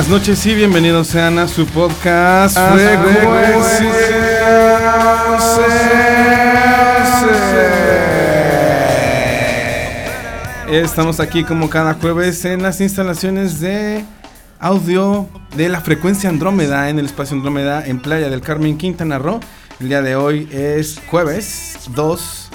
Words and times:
Buenas 0.00 0.18
noches 0.18 0.46
y 0.46 0.54
bienvenidos 0.54 1.08
sean 1.08 1.38
a 1.38 1.46
su 1.46 1.66
podcast 1.66 2.56
Estamos 10.70 11.20
aquí 11.20 11.44
como 11.44 11.68
cada 11.68 11.92
jueves 11.92 12.42
en 12.46 12.62
las 12.62 12.80
instalaciones 12.80 13.60
de 13.60 14.02
audio 14.58 15.28
de 15.54 15.68
la 15.68 15.82
frecuencia 15.82 16.30
Andrómeda 16.30 16.88
en 16.88 16.98
el 16.98 17.04
espacio 17.04 17.36
Andrómeda 17.36 17.86
en 17.86 18.00
Playa 18.00 18.30
del 18.30 18.40
Carmen, 18.40 18.78
Quintana 18.78 19.18
Roo. 19.18 19.40
El 19.80 19.88
día 19.88 20.00
de 20.00 20.16
hoy 20.16 20.48
es 20.50 20.98
jueves 21.08 21.78
2 21.94 22.50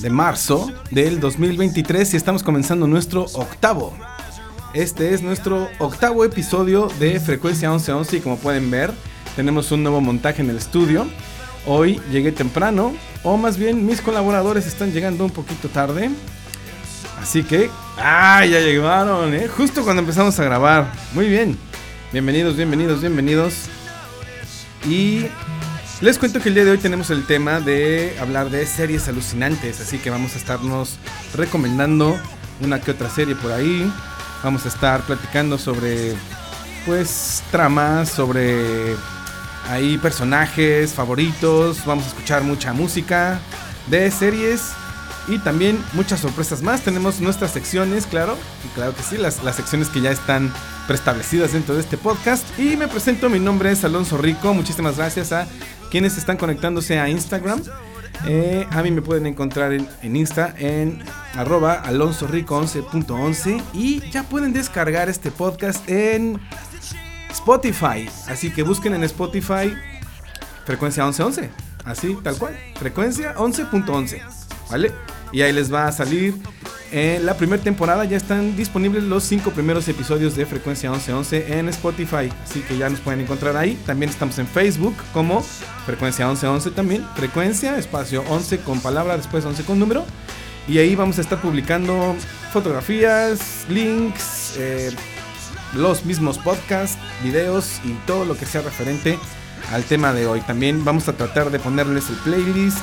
de 0.00 0.10
marzo 0.10 0.72
del 0.90 1.20
2023 1.20 2.14
y 2.14 2.16
estamos 2.16 2.42
comenzando 2.42 2.88
nuestro 2.88 3.22
octavo. 3.34 3.94
Este 4.74 5.14
es 5.14 5.22
nuestro 5.22 5.70
octavo 5.78 6.24
episodio 6.24 6.88
de 6.98 7.18
Frecuencia 7.20 7.70
1111 7.70 8.18
y 8.18 8.20
como 8.20 8.36
pueden 8.36 8.70
ver 8.70 8.92
tenemos 9.34 9.72
un 9.72 9.82
nuevo 9.82 10.02
montaje 10.02 10.42
en 10.42 10.50
el 10.50 10.58
estudio. 10.58 11.06
Hoy 11.66 12.00
llegué 12.10 12.32
temprano, 12.32 12.94
o 13.22 13.38
más 13.38 13.56
bien 13.56 13.86
mis 13.86 14.02
colaboradores 14.02 14.66
están 14.66 14.92
llegando 14.92 15.24
un 15.24 15.30
poquito 15.30 15.68
tarde. 15.68 16.10
Así 17.20 17.44
que, 17.44 17.70
¡ah! 17.96 18.44
Ya 18.44 18.60
llegaron, 18.60 19.32
¿eh? 19.34 19.48
Justo 19.48 19.84
cuando 19.84 20.00
empezamos 20.00 20.38
a 20.38 20.44
grabar. 20.44 20.92
Muy 21.14 21.28
bien. 21.28 21.58
Bienvenidos, 22.12 22.56
bienvenidos, 22.56 23.00
bienvenidos. 23.00 23.54
Y 24.86 25.26
les 26.02 26.18
cuento 26.18 26.40
que 26.40 26.50
el 26.50 26.54
día 26.56 26.64
de 26.64 26.72
hoy 26.72 26.78
tenemos 26.78 27.10
el 27.10 27.26
tema 27.26 27.60
de 27.60 28.16
hablar 28.20 28.50
de 28.50 28.66
series 28.66 29.08
alucinantes. 29.08 29.80
Así 29.80 29.98
que 29.98 30.10
vamos 30.10 30.34
a 30.34 30.38
estarnos 30.38 30.98
recomendando 31.34 32.18
una 32.60 32.80
que 32.80 32.90
otra 32.90 33.08
serie 33.08 33.34
por 33.34 33.52
ahí. 33.52 33.90
Vamos 34.42 34.64
a 34.64 34.68
estar 34.68 35.02
platicando 35.02 35.58
sobre, 35.58 36.14
pues, 36.86 37.42
tramas, 37.50 38.08
sobre 38.08 38.94
ahí 39.68 39.98
personajes 39.98 40.92
favoritos. 40.92 41.84
Vamos 41.84 42.04
a 42.04 42.08
escuchar 42.08 42.42
mucha 42.42 42.72
música 42.72 43.40
de 43.88 44.10
series 44.10 44.70
y 45.28 45.38
también 45.38 45.82
muchas 45.92 46.20
sorpresas 46.20 46.62
más. 46.62 46.82
Tenemos 46.82 47.20
nuestras 47.20 47.52
secciones, 47.52 48.06
claro, 48.06 48.36
y 48.64 48.68
claro 48.74 48.94
que 48.94 49.02
sí, 49.02 49.16
las, 49.16 49.42
las 49.42 49.56
secciones 49.56 49.88
que 49.88 50.00
ya 50.00 50.10
están 50.10 50.52
preestablecidas 50.86 51.52
dentro 51.52 51.74
de 51.74 51.82
este 51.82 51.98
podcast. 51.98 52.44
Y 52.58 52.76
me 52.76 52.88
presento, 52.88 53.28
mi 53.28 53.38
nombre 53.38 53.70
es 53.70 53.84
Alonso 53.84 54.16
Rico. 54.16 54.54
Muchísimas 54.54 54.96
gracias 54.96 55.32
a 55.32 55.46
quienes 55.90 56.16
están 56.16 56.36
conectándose 56.36 56.98
a 56.98 57.08
Instagram. 57.08 57.62
Eh, 58.26 58.66
a 58.70 58.82
mí 58.82 58.90
me 58.90 59.02
pueden 59.02 59.26
encontrar 59.26 59.72
en, 59.72 60.16
Insta 60.16 60.54
en 60.58 61.02
arroba 61.34 61.82
alonsorico11.11 61.84 63.62
y 63.72 64.00
ya 64.10 64.24
pueden 64.24 64.52
descargar 64.52 65.08
este 65.08 65.30
podcast 65.30 65.88
en 65.88 66.40
Spotify. 67.30 68.08
Así 68.26 68.50
que 68.50 68.62
busquen 68.62 68.94
en 68.94 69.04
Spotify 69.04 69.74
frecuencia 70.64 71.04
1111. 71.04 71.50
Así, 71.84 72.18
tal 72.22 72.36
cual. 72.36 72.54
Frecuencia 72.78 73.34
11.11. 73.36 74.20
¿Vale? 74.70 74.92
Y 75.32 75.42
ahí 75.42 75.52
les 75.52 75.72
va 75.72 75.86
a 75.86 75.92
salir. 75.92 76.34
En 76.90 77.26
la 77.26 77.36
primera 77.36 77.62
temporada 77.62 78.04
ya 78.06 78.16
están 78.16 78.56
disponibles 78.56 79.04
los 79.04 79.22
cinco 79.22 79.50
primeros 79.50 79.86
episodios 79.88 80.34
de 80.36 80.46
Frecuencia 80.46 80.90
1111 80.90 81.58
en 81.58 81.68
Spotify. 81.68 82.32
Así 82.44 82.60
que 82.60 82.78
ya 82.78 82.88
nos 82.88 83.00
pueden 83.00 83.20
encontrar 83.20 83.56
ahí. 83.56 83.78
También 83.84 84.10
estamos 84.10 84.38
en 84.38 84.46
Facebook 84.46 84.96
como 85.12 85.42
Frecuencia 85.84 86.26
1111 86.26 86.70
también. 86.70 87.06
Frecuencia, 87.14 87.76
espacio 87.76 88.24
11 88.28 88.60
con 88.60 88.80
palabra, 88.80 89.16
después 89.16 89.44
11 89.44 89.64
con 89.64 89.78
número. 89.78 90.04
Y 90.66 90.78
ahí 90.78 90.94
vamos 90.94 91.18
a 91.18 91.20
estar 91.20 91.40
publicando 91.40 92.14
fotografías, 92.52 93.66
links, 93.68 94.54
eh, 94.58 94.90
los 95.74 96.04
mismos 96.06 96.38
podcasts, 96.38 96.98
videos 97.22 97.80
y 97.84 97.92
todo 98.06 98.24
lo 98.24 98.36
que 98.36 98.46
sea 98.46 98.62
referente 98.62 99.18
al 99.72 99.84
tema 99.84 100.12
de 100.14 100.26
hoy. 100.26 100.40
También 100.40 100.84
vamos 100.84 101.08
a 101.08 101.12
tratar 101.12 101.50
de 101.50 101.58
ponerles 101.58 102.08
el 102.08 102.16
playlist 102.16 102.78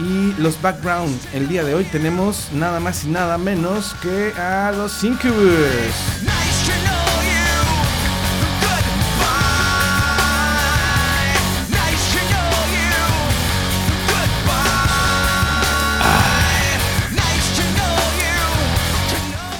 y 0.00 0.34
los 0.38 0.60
background. 0.60 1.18
El 1.32 1.48
día 1.48 1.64
de 1.64 1.74
hoy 1.74 1.84
tenemos 1.84 2.50
nada 2.52 2.80
más 2.80 3.04
y 3.04 3.08
nada 3.08 3.38
menos 3.38 3.94
que 4.02 4.32
a 4.38 4.72
los 4.72 5.04
Incubus. 5.04 6.30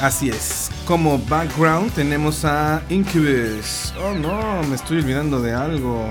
Así 0.00 0.30
es. 0.30 0.70
Como 0.86 1.18
background 1.18 1.92
tenemos 1.92 2.46
a 2.46 2.82
Incubus. 2.88 3.92
Oh 4.02 4.14
no, 4.14 4.62
me 4.62 4.76
estoy 4.76 4.98
olvidando 4.98 5.42
de 5.42 5.52
algo. 5.52 6.06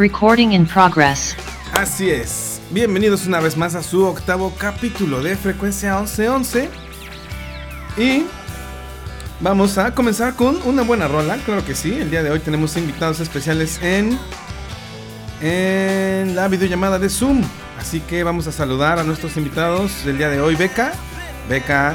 Recording 0.00 0.52
in 0.52 0.64
progress. 0.64 1.36
Así 1.74 2.08
es. 2.08 2.62
Bienvenidos 2.70 3.26
una 3.26 3.38
vez 3.38 3.58
más 3.58 3.74
a 3.74 3.82
su 3.82 4.06
octavo 4.06 4.50
capítulo 4.56 5.22
de 5.22 5.36
Frecuencia 5.36 5.98
1111. 5.98 6.70
Y 7.98 8.24
vamos 9.40 9.76
a 9.76 9.94
comenzar 9.94 10.36
con 10.36 10.56
una 10.64 10.84
buena 10.84 11.06
rola, 11.06 11.36
claro 11.44 11.66
que 11.66 11.74
sí. 11.74 11.92
El 11.92 12.10
día 12.10 12.22
de 12.22 12.30
hoy 12.30 12.40
tenemos 12.40 12.78
invitados 12.78 13.20
especiales 13.20 13.78
en, 13.82 14.18
en 15.42 16.34
la 16.34 16.48
videollamada 16.48 16.98
de 16.98 17.10
Zoom. 17.10 17.42
Así 17.78 18.00
que 18.00 18.24
vamos 18.24 18.46
a 18.46 18.52
saludar 18.52 18.98
a 18.98 19.04
nuestros 19.04 19.36
invitados 19.36 20.06
del 20.06 20.16
día 20.16 20.30
de 20.30 20.40
hoy. 20.40 20.56
Beca. 20.56 20.94
Beca. 21.46 21.94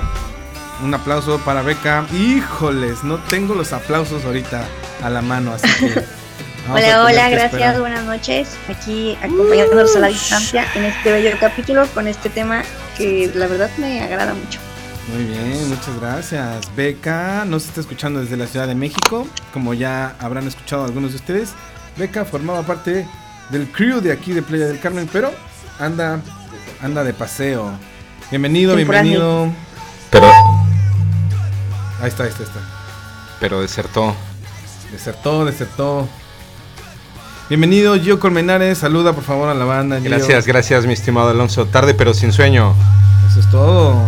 Un 0.84 0.94
aplauso 0.94 1.40
para 1.40 1.64
Beca. 1.64 2.06
Híjoles, 2.14 3.04
no 3.04 3.18
tengo 3.18 3.56
los 3.56 3.74
aplausos 3.74 4.26
ahorita 4.26 4.64
a 5.02 5.10
la 5.10 5.24
mano, 5.24 5.54
así 5.54 5.68
que... 5.80 6.25
Hola, 6.68 7.04
hola, 7.04 7.30
gracias, 7.30 7.54
esperar. 7.54 7.80
buenas 7.80 8.04
noches. 8.06 8.50
Aquí 8.70 9.16
acompañándonos 9.22 9.96
a 9.96 10.00
la 10.00 10.08
distancia 10.08 10.66
en 10.74 10.86
este 10.86 11.12
bello 11.12 11.38
capítulo 11.40 11.86
con 11.94 12.08
este 12.08 12.30
tema 12.30 12.64
que 12.98 13.32
la 13.36 13.46
verdad 13.48 13.70
me 13.78 14.02
agrada 14.02 14.34
mucho. 14.34 14.60
Muy 15.14 15.26
bien, 15.26 15.70
muchas 15.70 16.00
gracias. 16.00 16.76
Beca 16.76 17.46
nos 17.46 17.66
está 17.66 17.82
escuchando 17.82 18.20
desde 18.22 18.36
la 18.38 18.48
Ciudad 18.48 18.68
de 18.68 18.74
México, 18.74 19.28
como 19.54 19.76
ya 19.76 20.16
habrán 20.20 20.48
escuchado 20.48 20.84
algunos 20.86 21.12
de 21.12 21.18
ustedes. 21.18 21.54
Beca 21.98 22.26
formaba 22.26 22.64
parte 22.64 23.08
del 23.52 23.72
crew 23.72 24.02
de 24.02 24.12
aquí 24.12 24.34
de 24.34 24.42
Playa 24.42 24.66
del 24.66 24.80
Carmen, 24.80 25.08
pero 25.14 25.32
anda, 25.80 26.20
anda 26.82 27.04
de 27.04 27.14
paseo. 27.14 27.72
Bienvenido, 28.32 28.76
bienvenido. 28.76 29.52
Pero, 30.10 30.26
Ahí 32.02 32.08
está, 32.10 32.24
ahí 32.24 32.30
está, 32.30 32.42
ahí 32.44 32.50
está. 32.50 32.60
pero 33.40 33.62
desertó. 33.62 34.16
Desertó, 34.92 35.46
desertó. 35.46 36.10
Bienvenido, 37.48 37.96
Gio 38.00 38.20
Colmenares. 38.20 38.80
Saluda 38.80 39.14
por 39.14 39.24
favor 39.24 39.50
a 39.50 39.54
la 39.54 39.66
banda. 39.66 40.00
Gio. 40.00 40.10
Gracias, 40.10 40.48
gracias, 40.48 40.88
mi 40.88 40.94
estimado 40.94 41.30
Alonso. 41.30 41.68
Tarde 41.68 41.94
pero 41.94 42.16
sin 42.16 42.32
sueño. 42.32 42.74
Eso 43.30 43.40
es 43.40 43.52
todo. 43.52 44.02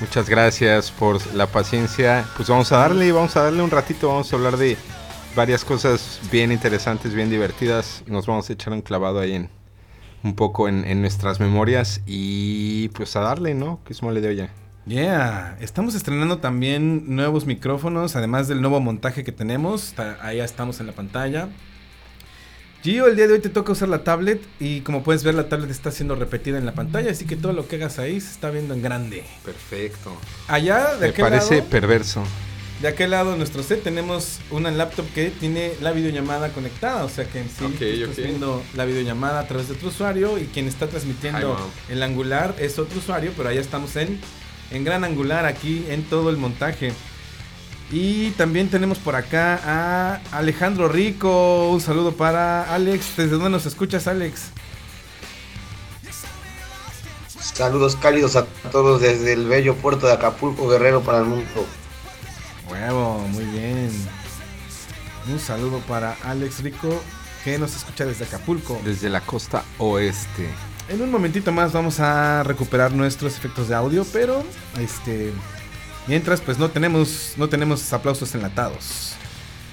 Muchas 0.00 0.28
gracias 0.28 0.90
por 0.90 1.24
la 1.34 1.46
paciencia. 1.46 2.26
Pues 2.36 2.48
vamos 2.48 2.72
a 2.72 2.78
darle, 2.78 3.12
vamos 3.12 3.36
a 3.36 3.44
darle 3.44 3.62
un 3.62 3.70
ratito. 3.70 4.08
Vamos 4.08 4.32
a 4.32 4.36
hablar 4.36 4.56
de 4.56 4.76
varias 5.36 5.64
cosas 5.64 6.18
bien 6.32 6.50
interesantes, 6.50 7.14
bien 7.14 7.30
divertidas. 7.30 8.02
Nos 8.08 8.26
vamos 8.26 8.50
a 8.50 8.54
echar 8.54 8.72
un 8.72 8.82
clavado 8.82 9.20
ahí 9.20 9.34
en 9.34 9.50
un 10.24 10.34
poco 10.34 10.68
en, 10.68 10.84
en 10.84 11.00
nuestras 11.00 11.38
memorias 11.38 12.00
y 12.06 12.88
pues 12.88 13.14
a 13.14 13.20
darle, 13.20 13.54
¿no? 13.54 13.78
Que 13.84 13.92
es 13.92 14.02
mole 14.02 14.20
de 14.20 14.30
olla. 14.30 14.50
Yeah, 14.88 15.58
estamos 15.60 15.94
estrenando 15.94 16.38
también 16.38 17.14
nuevos 17.14 17.44
micrófonos, 17.44 18.16
además 18.16 18.48
del 18.48 18.62
nuevo 18.62 18.80
montaje 18.80 19.22
que 19.22 19.32
tenemos. 19.32 19.92
Ahí 20.22 20.38
ya 20.38 20.44
estamos 20.44 20.80
en 20.80 20.86
la 20.86 20.92
pantalla. 20.92 21.48
Gio, 22.82 23.06
el 23.06 23.16
día 23.16 23.26
de 23.26 23.34
hoy 23.34 23.40
te 23.40 23.50
toca 23.50 23.72
usar 23.72 23.90
la 23.90 24.02
tablet 24.02 24.40
y 24.60 24.80
como 24.80 25.02
puedes 25.02 25.24
ver 25.24 25.34
la 25.34 25.48
tablet 25.50 25.70
está 25.70 25.90
siendo 25.90 26.14
repetida 26.14 26.56
en 26.58 26.64
la 26.64 26.72
pantalla, 26.72 27.10
así 27.10 27.26
que 27.26 27.36
todo 27.36 27.52
lo 27.52 27.68
que 27.68 27.76
hagas 27.76 27.98
ahí 27.98 28.18
se 28.20 28.30
está 28.30 28.50
viendo 28.50 28.72
en 28.72 28.80
grande. 28.80 29.24
Perfecto. 29.44 30.16
Allá, 30.46 30.94
de 30.94 31.00
Me 31.00 31.06
aquel, 31.08 31.24
parece 31.24 31.56
lado, 31.58 31.68
perverso. 31.68 32.22
de 32.80 32.88
aquel 32.88 33.10
lado 33.10 33.32
de 33.32 33.36
nuestro 33.36 33.64
set 33.64 33.82
tenemos 33.82 34.38
una 34.52 34.70
laptop 34.70 35.04
que 35.12 35.30
tiene 35.30 35.72
la 35.82 35.90
videollamada 35.90 36.50
conectada, 36.50 37.04
o 37.04 37.08
sea 37.10 37.24
que 37.26 37.40
en 37.40 37.50
sí 37.50 37.64
Ok, 37.64 37.78
tú 37.78 37.84
estás 37.84 38.10
ok. 38.10 38.24
viendo 38.24 38.62
la 38.74 38.84
videollamada 38.86 39.40
a 39.40 39.48
través 39.48 39.68
de 39.68 39.74
otro 39.74 39.88
usuario 39.88 40.38
y 40.38 40.44
quien 40.44 40.66
está 40.68 40.86
transmitiendo 40.86 41.58
el 41.90 42.02
angular 42.02 42.54
es 42.58 42.78
otro 42.78 42.98
usuario, 43.00 43.32
pero 43.36 43.48
allá 43.48 43.60
estamos 43.60 43.96
en, 43.96 44.20
en 44.70 44.84
gran 44.84 45.04
angular 45.04 45.46
aquí 45.46 45.84
en 45.88 46.04
todo 46.04 46.30
el 46.30 46.36
montaje. 46.36 46.92
Y 47.90 48.32
también 48.32 48.68
tenemos 48.68 48.98
por 48.98 49.16
acá 49.16 49.60
a 49.64 50.20
Alejandro 50.32 50.88
Rico. 50.88 51.70
Un 51.70 51.80
saludo 51.80 52.12
para 52.12 52.74
Alex. 52.74 53.16
¿Desde 53.16 53.30
dónde 53.32 53.50
nos 53.50 53.66
escuchas, 53.66 54.06
Alex? 54.06 54.50
Saludos 57.38 57.96
cálidos 57.96 58.36
a 58.36 58.44
todos 58.70 59.00
desde 59.00 59.32
el 59.32 59.48
bello 59.48 59.74
puerto 59.74 60.06
de 60.06 60.12
Acapulco, 60.12 60.68
Guerrero 60.68 61.02
para 61.02 61.18
el 61.18 61.24
mundo. 61.24 61.66
Huevo, 62.70 63.18
muy 63.28 63.44
bien. 63.44 63.90
Un 65.26 65.40
saludo 65.40 65.78
para 65.80 66.16
Alex 66.24 66.62
Rico, 66.62 67.02
que 67.42 67.58
nos 67.58 67.74
escucha 67.74 68.04
desde 68.04 68.26
Acapulco. 68.26 68.80
Desde 68.84 69.08
la 69.08 69.22
costa 69.22 69.64
oeste. 69.78 70.48
En 70.88 71.02
un 71.02 71.10
momentito 71.10 71.52
más 71.52 71.72
vamos 71.72 72.00
a 72.00 72.42
recuperar 72.44 72.92
nuestros 72.92 73.36
efectos 73.36 73.68
de 73.68 73.74
audio, 73.74 74.06
pero 74.12 74.44
este 74.78 75.32
Mientras, 76.06 76.40
pues 76.40 76.58
no 76.58 76.70
tenemos, 76.70 77.34
no 77.36 77.50
tenemos 77.50 77.92
aplausos 77.92 78.34
enlatados. 78.34 79.12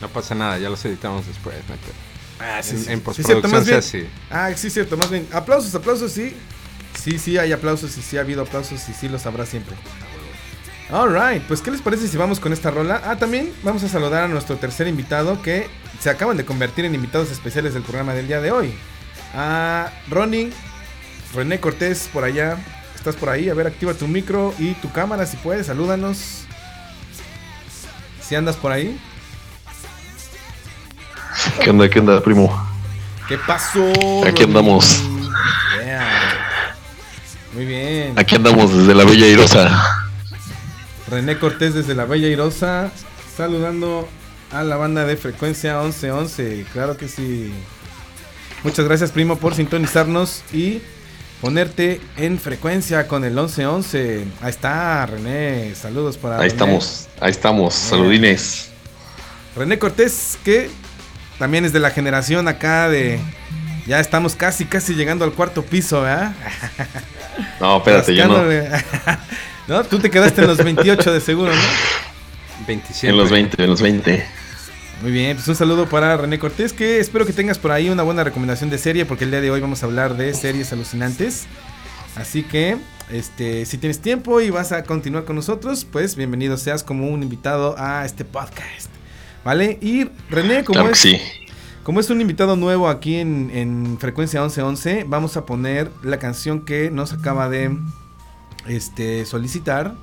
No 0.01 0.09
pasa 0.09 0.35
nada, 0.35 0.57
ya 0.57 0.69
los 0.69 0.83
editamos 0.83 1.25
después. 1.25 1.55
no. 1.69 1.75
Ah, 2.41 2.59
En- 2.59 2.75
en 2.75 2.83
Sí, 2.83 2.97
postproducción 2.97 3.63
cierto, 3.63 3.63
se 3.63 3.63
bien- 4.01 4.09
hace. 4.09 4.09
Ah, 4.29 4.51
sí, 4.57 4.69
cierto, 4.69 4.97
más 4.97 5.09
bien. 5.09 5.25
Aplausos, 5.31 5.73
aplausos, 5.73 6.11
sí. 6.11 6.35
Sí, 7.01 7.19
sí, 7.19 7.37
hay 7.37 7.53
aplausos 7.53 7.97
y 7.97 8.01
sí 8.01 8.17
ha 8.17 8.21
habido 8.21 8.41
aplausos 8.41 8.89
y 8.89 8.93
sí 8.93 9.07
los 9.07 9.25
habrá 9.25 9.45
siempre. 9.45 9.77
Alright, 10.91 11.41
pues 11.43 11.61
¿qué 11.61 11.71
les 11.71 11.79
parece 11.81 12.09
si 12.09 12.17
vamos 12.17 12.41
con 12.41 12.51
esta 12.51 12.69
rola? 12.69 13.01
Ah, 13.05 13.15
también 13.15 13.53
vamos 13.63 13.83
a 13.83 13.87
saludar 13.89 14.25
a 14.25 14.27
nuestro 14.27 14.57
tercer 14.57 14.87
invitado 14.87 15.41
que 15.41 15.67
se 16.01 16.09
acaban 16.09 16.35
de 16.35 16.43
convertir 16.43 16.83
en 16.83 16.93
invitados 16.95 17.31
especiales 17.31 17.73
del 17.73 17.83
programa 17.83 18.13
del 18.13 18.27
día 18.27 18.41
de 18.41 18.51
hoy. 18.51 18.73
A 19.33 19.89
Ronnie, 20.09 20.51
René 21.33 21.59
Cortés 21.59 22.09
por 22.11 22.23
allá. 22.23 22.57
¿Estás 22.95 23.15
por 23.15 23.29
ahí? 23.29 23.49
A 23.49 23.53
ver, 23.53 23.67
activa 23.67 23.93
tu 23.93 24.07
micro 24.07 24.53
y 24.57 24.73
tu 24.75 24.91
cámara 24.91 25.25
si 25.25 25.37
puedes, 25.37 25.67
salúdanos. 25.67 26.45
Si 28.21 28.35
andas 28.35 28.55
por 28.55 28.71
ahí. 28.71 28.99
¿Qué 31.61 31.69
onda, 31.69 31.89
qué 31.89 31.99
onda, 31.99 32.21
primo? 32.21 32.51
¿Qué 33.27 33.37
pasó? 33.37 33.83
Aquí 34.23 34.29
Ronnie? 34.29 34.43
andamos. 34.43 35.03
Yeah. 35.83 36.45
Muy 37.53 37.65
bien. 37.65 38.17
Aquí 38.17 38.35
andamos 38.35 38.75
desde 38.75 38.95
la 38.95 39.05
Bella 39.05 39.27
Irosa. 39.27 39.83
René 41.07 41.37
Cortés 41.37 41.73
desde 41.73 41.93
la 41.93 42.05
Bella 42.05 42.27
Irosa, 42.27 42.91
saludando 43.37 44.09
a 44.51 44.63
la 44.63 44.75
banda 44.77 45.05
de 45.05 45.17
frecuencia 45.17 45.79
1111. 45.81 46.65
Claro 46.73 46.97
que 46.97 47.07
sí. 47.07 47.53
Muchas 48.63 48.85
gracias, 48.85 49.11
primo, 49.11 49.37
por 49.37 49.53
sintonizarnos 49.53 50.43
y 50.51 50.81
ponerte 51.45 52.01
en 52.17 52.39
frecuencia 52.39 53.07
con 53.07 53.23
el 53.23 53.33
1111. 53.33 54.25
Ahí 54.41 54.49
está, 54.49 55.05
René. 55.05 55.75
Saludos 55.75 56.17
para. 56.17 56.37
Ahí 56.37 56.41
René. 56.41 56.53
estamos, 56.53 57.07
ahí 57.19 57.29
estamos. 57.29 57.75
Saludines. 57.75 58.71
René 59.55 59.77
Cortés, 59.77 60.39
que 60.43 60.71
también 61.37 61.63
es 61.63 61.71
de 61.71 61.79
la 61.79 61.91
generación 61.91 62.47
acá 62.47 62.89
de. 62.89 63.19
Ya 63.85 63.99
estamos 63.99 64.33
casi, 64.33 64.65
casi 64.65 64.95
llegando 64.95 65.23
al 65.23 65.33
cuarto 65.33 65.61
piso, 65.61 66.01
¿verdad? 66.01 66.33
No, 67.59 67.77
espérate, 67.77 68.15
yo 68.15 68.27
no. 68.27 68.41
No, 69.67 69.83
tú 69.83 69.99
te 69.99 70.09
quedaste 70.09 70.41
en 70.41 70.47
los 70.47 70.57
28 70.57 71.13
de 71.13 71.21
seguro, 71.21 71.53
¿no? 71.53 71.61
27. 72.65 73.07
En 73.07 73.17
los 73.17 73.29
20, 73.29 73.63
en 73.63 73.69
los 73.69 73.81
20. 73.81 74.25
Muy 75.01 75.11
bien, 75.11 75.35
pues 75.35 75.47
un 75.47 75.55
saludo 75.55 75.87
para 75.87 76.15
René 76.15 76.39
Cortés, 76.39 76.71
que 76.71 76.99
espero 76.99 77.25
que 77.25 77.33
tengas 77.33 77.59
por 77.59 77.71
ahí 77.71 77.89
una 77.89 78.01
buena 78.03 78.23
recomendación 78.23 78.69
de 78.69 78.77
serie, 78.77 79.05
porque 79.05 79.25
el 79.25 79.31
día 79.31 79.41
de 79.41 79.51
hoy 79.51 79.59
vamos 79.59 79.83
a 79.83 79.87
hablar 79.87 80.15
de 80.15 80.33
series 80.33 80.71
alucinantes. 80.71 81.47
Así 82.15 82.43
que, 82.43 82.77
este, 83.11 83.65
si 83.65 83.77
tienes 83.77 83.99
tiempo 83.99 84.39
y 84.39 84.49
vas 84.49 84.71
a 84.71 84.83
continuar 84.83 85.25
con 85.25 85.35
nosotros, 85.35 85.85
pues 85.85 86.15
bienvenido 86.15 86.55
seas 86.55 86.81
como 86.81 87.09
un 87.09 87.23
invitado 87.23 87.75
a 87.77 88.05
este 88.05 88.23
podcast. 88.23 88.89
¿Vale? 89.43 89.77
Y 89.81 90.09
René, 90.29 90.63
como 90.63 90.79
Claro 90.79 90.93
es, 90.93 90.99
sí. 90.99 91.19
como 91.83 91.99
es 91.99 92.09
un 92.09 92.21
invitado 92.21 92.55
nuevo 92.55 92.87
aquí 92.87 93.15
en, 93.15 93.51
en 93.53 93.99
Frecuencia 93.99 94.39
1111, 94.39 95.05
vamos 95.07 95.35
a 95.35 95.45
poner 95.45 95.91
la 96.03 96.19
canción 96.19 96.63
que 96.63 96.89
nos 96.89 97.11
acaba 97.11 97.49
de 97.49 97.77
este, 98.65 99.25
solicitar. 99.25 99.93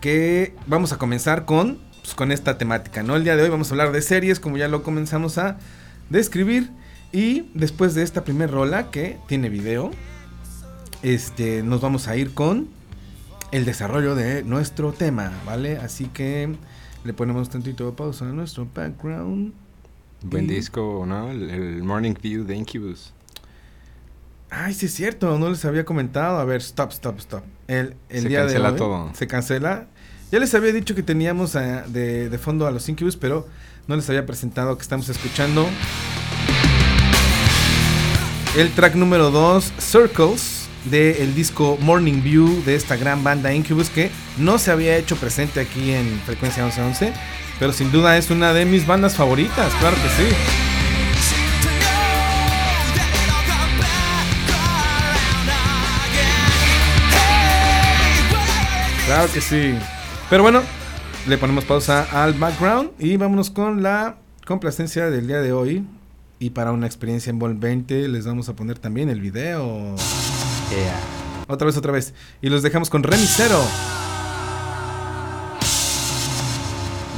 Que 0.00 0.54
vamos 0.66 0.92
a 0.92 0.98
comenzar 0.98 1.44
con, 1.44 1.78
pues, 2.06 2.14
con 2.14 2.30
esta 2.32 2.56
temática, 2.56 3.02
¿no? 3.02 3.16
El 3.16 3.24
día 3.24 3.34
de 3.36 3.42
hoy 3.42 3.48
vamos 3.48 3.68
a 3.68 3.72
hablar 3.72 3.90
de 3.92 4.00
series, 4.00 4.38
como 4.40 4.56
ya 4.56 4.68
lo 4.68 4.82
comenzamos 4.84 5.38
a 5.38 5.58
describir. 6.08 6.70
Y 7.12 7.50
después 7.54 7.94
de 7.94 8.02
esta 8.04 8.22
primer 8.24 8.50
rola 8.50 8.90
que 8.90 9.18
tiene 9.26 9.48
video, 9.48 9.90
este, 11.02 11.62
nos 11.62 11.80
vamos 11.80 12.08
a 12.08 12.16
ir 12.16 12.32
con 12.34 12.68
el 13.52 13.64
desarrollo 13.64 14.14
de 14.14 14.42
nuestro 14.44 14.92
tema, 14.92 15.32
¿vale? 15.44 15.78
Así 15.78 16.06
que 16.06 16.54
le 17.04 17.12
ponemos 17.12 17.48
tantito 17.48 17.86
de 17.86 17.92
pausa 17.92 18.28
a 18.28 18.32
nuestro 18.32 18.68
background. 18.74 19.52
Buen 20.22 20.44
Y- 20.44 20.48
disco, 20.54 21.04
¿no? 21.06 21.30
El, 21.30 21.50
el 21.50 21.82
Morning 21.82 22.14
View 22.22 22.44
de 22.44 22.56
Incubus. 22.56 23.12
Ay, 24.50 24.74
sí 24.74 24.86
es 24.86 24.94
cierto, 24.94 25.38
no 25.38 25.50
les 25.50 25.64
había 25.64 25.84
comentado. 25.84 26.38
A 26.38 26.44
ver, 26.44 26.60
stop, 26.60 26.90
stop, 26.92 27.18
stop. 27.18 27.42
El, 27.66 27.96
el 28.08 28.22
Se 28.22 28.28
día 28.28 28.40
cancela 28.42 28.68
de 28.68 28.72
hoy 28.74 28.78
todo. 28.78 29.10
se 29.14 29.26
cancela. 29.26 29.86
Ya 30.32 30.40
les 30.40 30.54
había 30.54 30.72
dicho 30.72 30.94
que 30.94 31.02
teníamos 31.02 31.52
de, 31.52 32.28
de 32.28 32.38
fondo 32.38 32.66
a 32.66 32.70
los 32.70 32.88
Incubus, 32.88 33.16
pero 33.16 33.46
no 33.86 33.94
les 33.94 34.08
había 34.08 34.26
presentado 34.26 34.76
que 34.76 34.82
estamos 34.82 35.08
escuchando 35.08 35.66
el 38.56 38.70
track 38.72 38.94
número 38.94 39.30
2, 39.30 39.72
Circles, 39.78 40.66
del 40.86 41.34
disco 41.34 41.78
Morning 41.80 42.22
View 42.22 42.62
de 42.64 42.74
esta 42.74 42.96
gran 42.96 43.22
banda 43.22 43.52
Incubus 43.52 43.90
que 43.90 44.10
no 44.38 44.58
se 44.58 44.70
había 44.70 44.96
hecho 44.96 45.16
presente 45.16 45.60
aquí 45.60 45.90
en 45.90 46.20
Frecuencia 46.24 46.64
1111, 46.64 47.12
pero 47.58 47.72
sin 47.72 47.92
duda 47.92 48.16
es 48.16 48.30
una 48.30 48.52
de 48.52 48.64
mis 48.64 48.86
bandas 48.86 49.14
favoritas, 49.14 49.72
claro 49.74 49.96
que 49.96 50.08
sí. 50.08 50.34
Claro 59.06 59.32
que 59.32 59.40
sí. 59.40 59.95
Pero 60.28 60.42
bueno, 60.42 60.60
le 61.28 61.38
ponemos 61.38 61.64
pausa 61.64 62.06
al 62.10 62.34
background 62.34 62.90
y 62.98 63.16
vámonos 63.16 63.50
con 63.50 63.82
la 63.82 64.16
complacencia 64.44 65.08
del 65.08 65.28
día 65.28 65.40
de 65.40 65.52
hoy. 65.52 65.86
Y 66.38 66.50
para 66.50 66.72
una 66.72 66.86
experiencia 66.86 67.30
envolvente 67.30 68.08
les 68.08 68.26
vamos 68.26 68.48
a 68.48 68.54
poner 68.54 68.78
también 68.78 69.08
el 69.08 69.20
video. 69.20 69.94
Otra 71.48 71.66
vez, 71.66 71.76
otra 71.76 71.92
vez. 71.92 72.12
Y 72.42 72.48
los 72.48 72.62
dejamos 72.62 72.90
con 72.90 73.02
Remisero. 73.02 73.62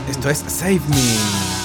Esto 0.09 0.31
es 0.31 0.38
Save 0.38 0.81
Me. 0.91 1.58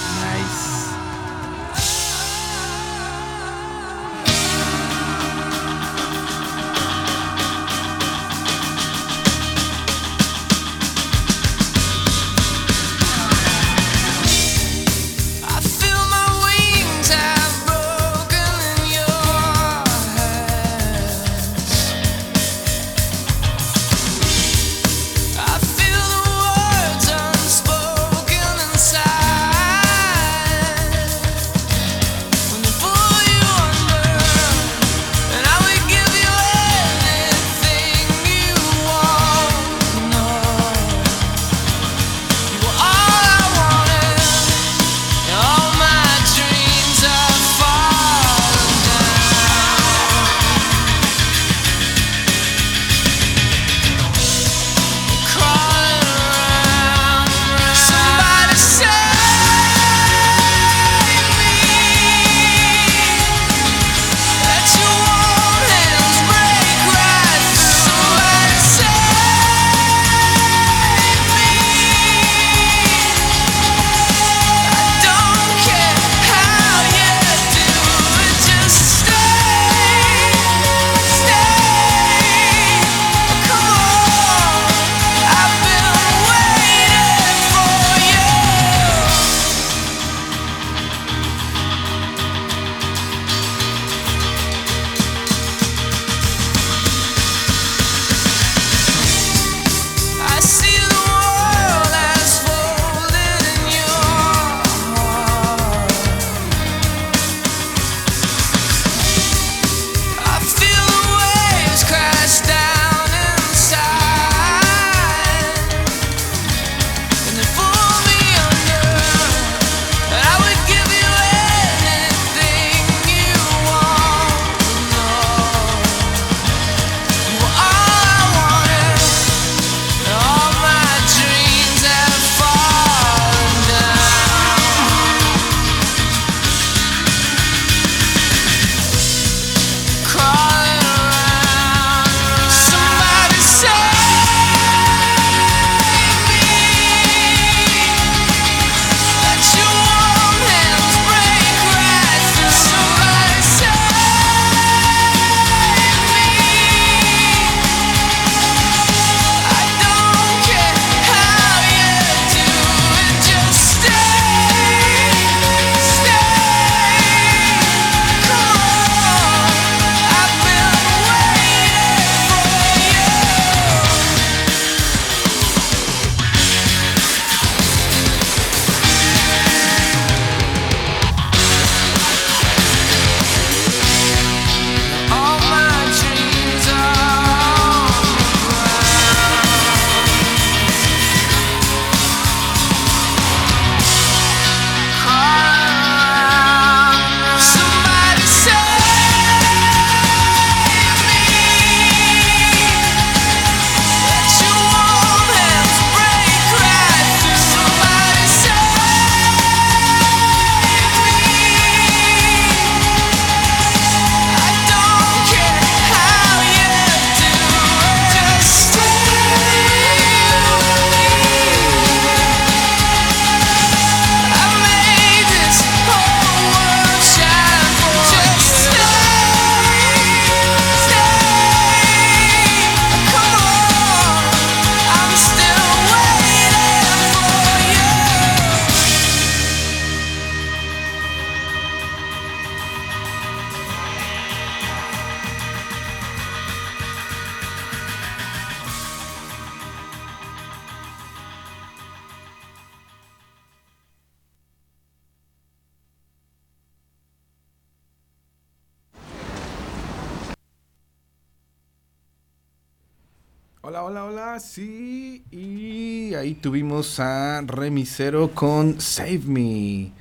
Tuvimos 266.74 266.98
a 266.98 267.40
Remisero 267.46 268.32
con 268.32 268.80
Save 268.80 269.20
Me, 269.26 269.92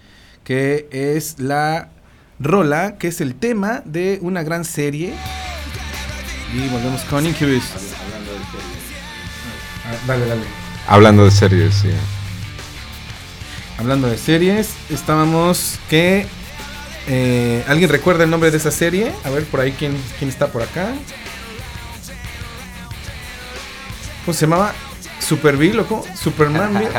que 0.44 0.88
es 0.92 1.38
la 1.38 1.90
rola, 2.40 2.98
que 2.98 3.10
es 3.10 3.22
el 3.22 3.36
tema 3.36 3.84
de 3.86 4.18
una 4.22 4.42
gran 4.42 4.66
serie. 4.66 5.14
Y 6.52 6.68
volvemos 6.70 7.02
con 7.02 7.28
Incubus. 7.28 7.64
Ah, 9.86 9.96
Dale, 10.08 10.26
dale. 10.26 10.42
Hablando 10.88 11.26
de 11.26 11.32
series, 11.32 11.76
sí. 11.76 11.90
Hablando 13.78 14.08
de 14.08 14.18
series, 14.18 14.70
estábamos 14.90 15.80
que... 15.90 16.26
eh, 17.08 17.64
¿Alguien 17.68 17.90
recuerda 17.90 18.24
el 18.24 18.30
nombre 18.32 18.50
de 18.50 18.58
esa 18.58 18.72
serie? 18.72 19.12
A 19.24 19.30
ver, 19.30 19.46
por 19.46 19.60
ahí, 19.60 19.74
¿quién, 19.74 19.96
quién 20.18 20.30
está 20.30 20.48
por 20.48 20.64
acá? 20.64 20.94
¿Cómo 24.26 24.34
se 24.34 24.42
llamaba? 24.42 24.74
¿Superville 25.24 25.80
o 25.80 25.86
cómo? 25.86 26.04
¿Supermanville? 26.16 26.90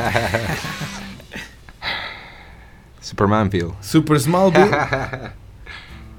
Supermanville. 3.01 3.75
¿Super 3.81 4.19
Smallville? 4.19 4.71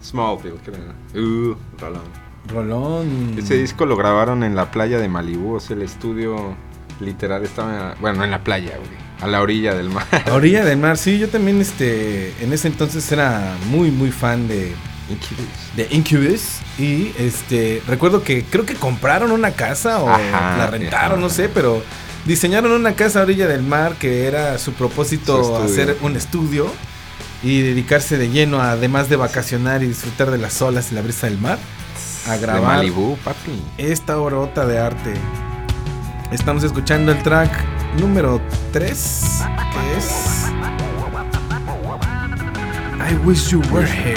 Smallville, 0.03 0.59
creo. 0.65 1.23
Uh, 1.23 1.55
rolón. 1.79 2.25
Rolón. 2.47 3.35
Ese 3.37 3.55
disco 3.55 3.87
lo 3.87 3.97
grabaron 3.97 4.43
en 4.43 4.55
la 4.55 4.69
playa 4.69 4.99
de 4.99 5.09
Malibú, 5.09 5.55
o 5.55 5.59
sea, 5.59 5.75
el 5.75 5.81
estudio 5.81 6.55
literal 6.99 7.43
estaba, 7.43 7.95
bueno, 7.99 8.19
no 8.19 8.23
en 8.23 8.31
la 8.31 8.43
playa, 8.43 8.77
güey, 8.77 8.89
a 9.19 9.27
la 9.27 9.41
orilla 9.41 9.73
del 9.73 9.89
mar. 9.89 10.05
A 10.11 10.33
orilla 10.33 10.63
del 10.63 10.77
mar, 10.81 10.97
sí, 10.97 11.17
yo 11.17 11.27
también 11.27 11.59
este, 11.59 12.33
en 12.41 12.53
ese 12.53 12.67
entonces 12.67 13.11
era 13.11 13.57
muy, 13.69 13.89
muy 13.89 14.11
fan 14.11 14.47
de, 14.47 14.75
Incubus. 15.09 15.45
de 15.75 15.87
Incubus. 15.91 16.41
Y 16.79 17.11
este, 17.17 17.81
recuerdo 17.87 18.23
que 18.23 18.43
creo 18.43 18.65
que 18.65 18.75
compraron 18.75 19.31
una 19.31 19.51
casa 19.51 19.99
o 20.01 20.09
Ajá, 20.09 20.57
la 20.57 20.67
rentaron, 20.67 21.11
ajá. 21.13 21.21
no 21.21 21.29
sé, 21.29 21.47
pero 21.49 21.83
diseñaron 22.25 22.71
una 22.71 22.93
casa 22.95 23.19
a 23.19 23.23
orilla 23.23 23.47
del 23.47 23.61
mar 23.63 23.95
que 23.99 24.25
era 24.25 24.57
su 24.57 24.73
propósito 24.73 25.43
Su 25.43 25.55
hacer 25.57 25.97
un 26.01 26.15
estudio 26.15 26.71
y 27.43 27.61
dedicarse 27.61 28.17
de 28.17 28.29
lleno, 28.29 28.59
a, 28.61 28.71
además 28.71 29.07
de 29.09 29.15
vacacionar 29.17 29.83
y 29.83 29.87
disfrutar 29.87 30.31
de 30.31 30.39
las 30.39 30.59
olas 30.63 30.91
y 30.91 30.95
la 30.95 31.01
brisa 31.01 31.27
del 31.27 31.37
mar, 31.37 31.59
a 32.27 32.31
De 32.31 32.39
grabar 32.39 32.83
papi. 33.23 33.61
esta 33.77 34.17
obrota 34.19 34.65
de 34.65 34.79
arte. 34.79 35.13
Estamos 36.31 36.63
escuchando 36.63 37.11
el 37.11 37.21
track 37.21 37.51
número 37.99 38.41
3, 38.73 39.41
que 39.71 39.97
es 39.97 40.11
I 43.07 43.13
wish 43.23 43.51
you 43.51 43.61
were 43.71 43.85
here. 43.85 44.15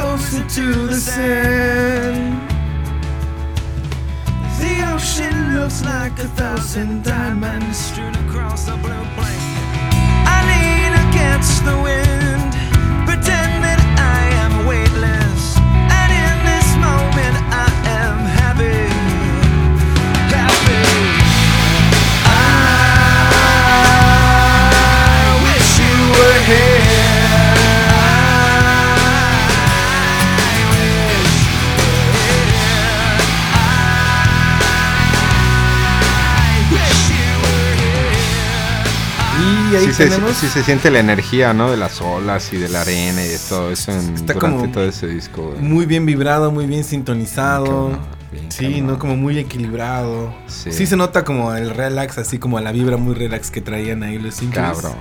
Closer 0.00 0.44
to 0.48 0.86
the 0.86 0.94
sand. 0.94 2.40
The 4.58 4.74
ocean 4.94 5.54
looks 5.54 5.84
like 5.84 6.18
a 6.18 6.28
thousand 6.40 7.04
diamonds 7.04 7.76
strewn 7.76 8.14
across 8.24 8.64
the 8.64 8.76
blue 8.78 9.04
plain. 9.14 9.40
I 10.34 10.38
lean 10.50 10.92
against 11.06 11.64
the 11.66 11.76
wind, 11.86 12.52
pretend 13.04 13.62
that 13.66 13.80
I 14.16 14.20
am 14.44 14.52
weightless, 14.66 15.58
and 16.00 16.10
in 16.24 16.36
this 16.48 16.68
moment 16.80 17.36
I 17.52 17.68
am 18.00 18.16
happy, 18.40 18.88
happy. 20.32 20.82
I 24.64 25.36
wish 25.44 25.70
you 25.78 25.96
were 26.16 26.40
here. 26.48 26.79
Ahí 39.80 39.86
Sí 39.86 39.92
se, 39.92 40.34
sí 40.34 40.46
se 40.48 40.62
siente 40.62 40.90
la 40.90 41.00
energía, 41.00 41.52
¿no? 41.52 41.70
De 41.70 41.76
las 41.76 42.00
olas 42.00 42.52
y 42.52 42.56
de 42.56 42.68
la 42.68 42.82
arena 42.82 43.24
y 43.24 43.28
de 43.28 43.38
todo 43.48 43.70
eso 43.70 43.92
en, 43.92 44.14
Está 44.14 44.34
durante 44.34 44.56
como 44.56 44.72
todo 44.72 44.84
ese 44.84 45.06
disco. 45.06 45.42
güey. 45.50 45.60
Muy 45.60 45.86
bien 45.86 46.06
vibrado, 46.06 46.50
muy 46.50 46.66
bien 46.66 46.84
sintonizado. 46.84 47.98
Bien 48.32 48.50
Sí. 48.50 48.80
¿no? 48.80 48.98
Como 48.98 49.16
muy 49.16 49.38
equilibrado. 49.38 50.32
Sí. 50.46 50.72
Sí. 50.72 50.86
se 50.86 50.96
nota 50.96 51.24
como 51.24 51.54
el 51.54 51.70
relax, 51.70 52.18
así 52.18 52.38
como 52.38 52.60
la 52.60 52.70
vibra 52.72 52.96
muy 52.96 53.14
relax 53.14 53.50
que 53.50 53.60
traían 53.60 54.02
ahí 54.02 54.18
los 54.18 54.40
Incubus. 54.40 54.54
Cabrón. 54.82 54.92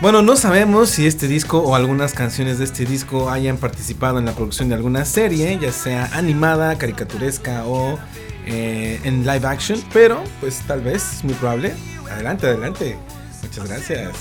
Bueno, 0.00 0.22
no 0.22 0.36
sabemos 0.36 0.90
si 0.90 1.06
este 1.06 1.28
disco 1.28 1.60
o 1.60 1.74
algunas 1.74 2.12
canciones 2.12 2.58
de 2.58 2.64
este 2.64 2.84
disco 2.84 3.30
hayan 3.30 3.56
participado 3.56 4.18
en 4.18 4.24
la 4.24 4.32
producción 4.32 4.68
de 4.68 4.74
alguna 4.74 5.04
serie, 5.04 5.58
ya 5.60 5.72
sea 5.72 6.10
animada, 6.12 6.76
caricaturesca 6.76 7.64
o 7.64 7.98
eh, 8.46 9.00
en 9.04 9.20
live 9.24 9.46
action, 9.46 9.82
pero 9.92 10.22
pues 10.40 10.60
tal 10.66 10.82
vez, 10.82 11.14
es 11.14 11.24
muy 11.24 11.34
probable. 11.34 11.74
Adelante, 12.10 12.46
adelante. 12.46 12.98
Muchas 13.44 13.68
gracias. 13.68 14.16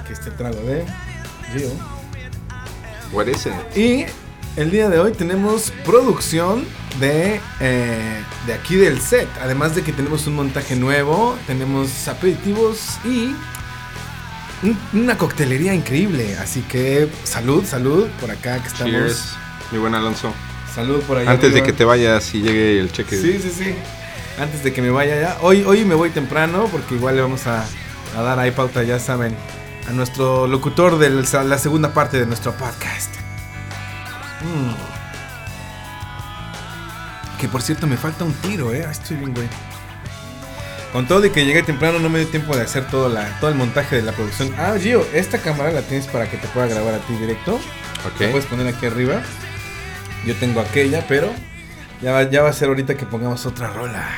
Aquí 0.00 0.12
está 0.12 0.26
el 0.26 0.36
trago 0.36 0.60
de 0.62 0.84
Gio. 1.56 1.70
What 3.12 3.26
is 3.28 3.46
it? 3.46 3.76
Y 3.76 4.04
el 4.60 4.70
día 4.70 4.88
de 4.90 4.98
hoy 5.00 5.12
tenemos 5.12 5.72
producción 5.84 6.66
de, 7.00 7.40
eh, 7.60 8.22
de 8.46 8.52
aquí 8.54 8.76
del 8.76 9.00
set. 9.00 9.26
Además 9.40 9.74
de 9.74 9.82
que 9.82 9.92
tenemos 9.92 10.26
un 10.26 10.34
montaje 10.34 10.76
nuevo, 10.76 11.36
tenemos 11.46 12.08
aperitivos 12.08 12.98
y 13.04 13.34
un- 14.62 14.78
una 14.92 15.16
coctelería 15.16 15.72
increíble. 15.74 16.36
Así 16.38 16.60
que 16.62 17.08
salud, 17.24 17.64
salud 17.64 18.06
por 18.20 18.30
acá 18.30 18.60
que 18.60 18.68
estamos. 18.68 18.92
Cheers. 18.92 19.24
Mi 19.72 19.78
buen 19.78 19.94
Alonso. 19.94 20.32
Salud 20.74 21.00
por 21.02 21.16
ahí. 21.18 21.26
Antes 21.26 21.54
de 21.54 21.62
que 21.62 21.72
te 21.72 21.84
vayas 21.84 22.34
y 22.34 22.42
llegue 22.42 22.78
el 22.80 22.92
cheque. 22.92 23.16
Sí, 23.20 23.38
sí, 23.42 23.50
sí. 23.50 23.74
Antes 24.38 24.62
de 24.64 24.72
que 24.72 24.82
me 24.82 24.90
vaya 24.90 25.20
ya. 25.20 25.36
Hoy, 25.40 25.62
hoy 25.64 25.84
me 25.84 25.94
voy 25.94 26.10
temprano 26.10 26.68
porque 26.72 26.94
igual 26.94 27.16
le 27.16 27.22
vamos 27.22 27.46
a, 27.46 27.64
a 28.16 28.22
dar 28.22 28.38
ahí 28.38 28.50
pauta, 28.50 28.82
ya 28.82 28.98
saben, 28.98 29.36
a 29.88 29.92
nuestro 29.92 30.46
locutor 30.46 30.98
de 30.98 31.10
la 31.10 31.58
segunda 31.58 31.92
parte 31.92 32.18
de 32.18 32.26
nuestro 32.26 32.52
podcast. 32.52 33.14
Mm. 34.42 34.72
Que 37.40 37.48
por 37.48 37.62
cierto 37.62 37.86
me 37.86 37.96
falta 37.96 38.24
un 38.24 38.32
tiro, 38.34 38.72
eh. 38.72 38.86
Estoy 38.90 39.16
bien, 39.16 39.34
güey. 39.34 39.48
Con 40.92 41.06
todo 41.06 41.20
de 41.22 41.32
que 41.32 41.44
llegué 41.44 41.62
temprano 41.62 41.98
no 41.98 42.08
me 42.10 42.18
dio 42.20 42.28
tiempo 42.28 42.54
de 42.54 42.62
hacer 42.62 42.86
todo, 42.88 43.08
la, 43.08 43.38
todo 43.40 43.48
el 43.50 43.56
montaje 43.56 43.96
de 43.96 44.02
la 44.02 44.12
producción. 44.12 44.54
Ah, 44.58 44.74
Gio, 44.78 45.06
esta 45.14 45.38
cámara 45.38 45.72
la 45.72 45.80
tienes 45.82 46.06
para 46.06 46.30
que 46.30 46.36
te 46.36 46.46
pueda 46.48 46.66
grabar 46.66 46.94
a 46.94 46.98
ti 46.98 47.14
directo. 47.14 47.58
La 48.02 48.08
Ok. 48.10 48.30
puedes 48.30 48.46
poner 48.46 48.66
aquí 48.66 48.86
arriba. 48.86 49.22
Yo 50.26 50.34
tengo 50.36 50.60
aquella, 50.60 51.06
pero 51.08 51.32
ya 52.02 52.12
va, 52.12 52.22
ya 52.28 52.42
va 52.42 52.50
a 52.50 52.52
ser 52.52 52.68
ahorita 52.68 52.96
que 52.96 53.06
pongamos 53.06 53.46
otra 53.46 53.68
rola. 53.70 54.08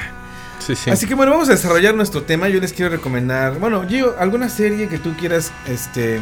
Sí, 0.58 0.74
sí. 0.74 0.90
Así 0.90 1.06
que 1.06 1.14
bueno, 1.14 1.32
vamos 1.32 1.48
a 1.48 1.52
desarrollar 1.52 1.94
nuestro 1.94 2.22
tema. 2.22 2.48
Yo 2.48 2.60
les 2.60 2.72
quiero 2.72 2.90
recomendar, 2.90 3.58
bueno, 3.58 3.86
Gio, 3.86 4.16
alguna 4.18 4.48
serie 4.48 4.88
que 4.88 4.98
tú 4.98 5.14
quieras 5.16 5.52
este 5.66 6.20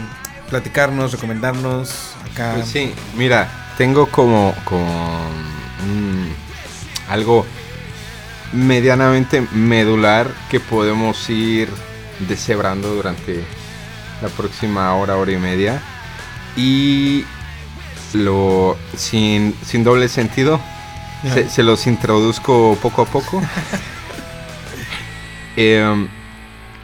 platicarnos, 0.51 1.13
recomendarnos 1.13 2.15
acá. 2.31 2.55
Pues 2.57 2.69
sí, 2.69 2.93
mira, 3.17 3.49
tengo 3.79 4.07
como, 4.07 4.55
como 4.65 5.21
mm, 5.87 7.11
algo 7.11 7.47
medianamente 8.53 9.47
medular 9.53 10.27
que 10.51 10.61
podemos 10.61 11.31
ir 11.31 11.69
deshebrando 12.29 12.95
durante 12.95 13.43
la 14.21 14.29
próxima 14.29 14.95
hora, 14.95 15.17
hora 15.17 15.33
y 15.33 15.39
media. 15.39 15.81
Y 16.57 17.25
lo 18.13 18.77
sin, 18.95 19.55
sin 19.65 19.85
doble 19.85 20.09
sentido, 20.09 20.61
se, 21.23 21.49
se 21.49 21.63
los 21.63 21.87
introduzco 21.87 22.77
poco 22.81 23.03
a 23.03 23.07
poco. 23.07 23.43
Em, 25.55 26.09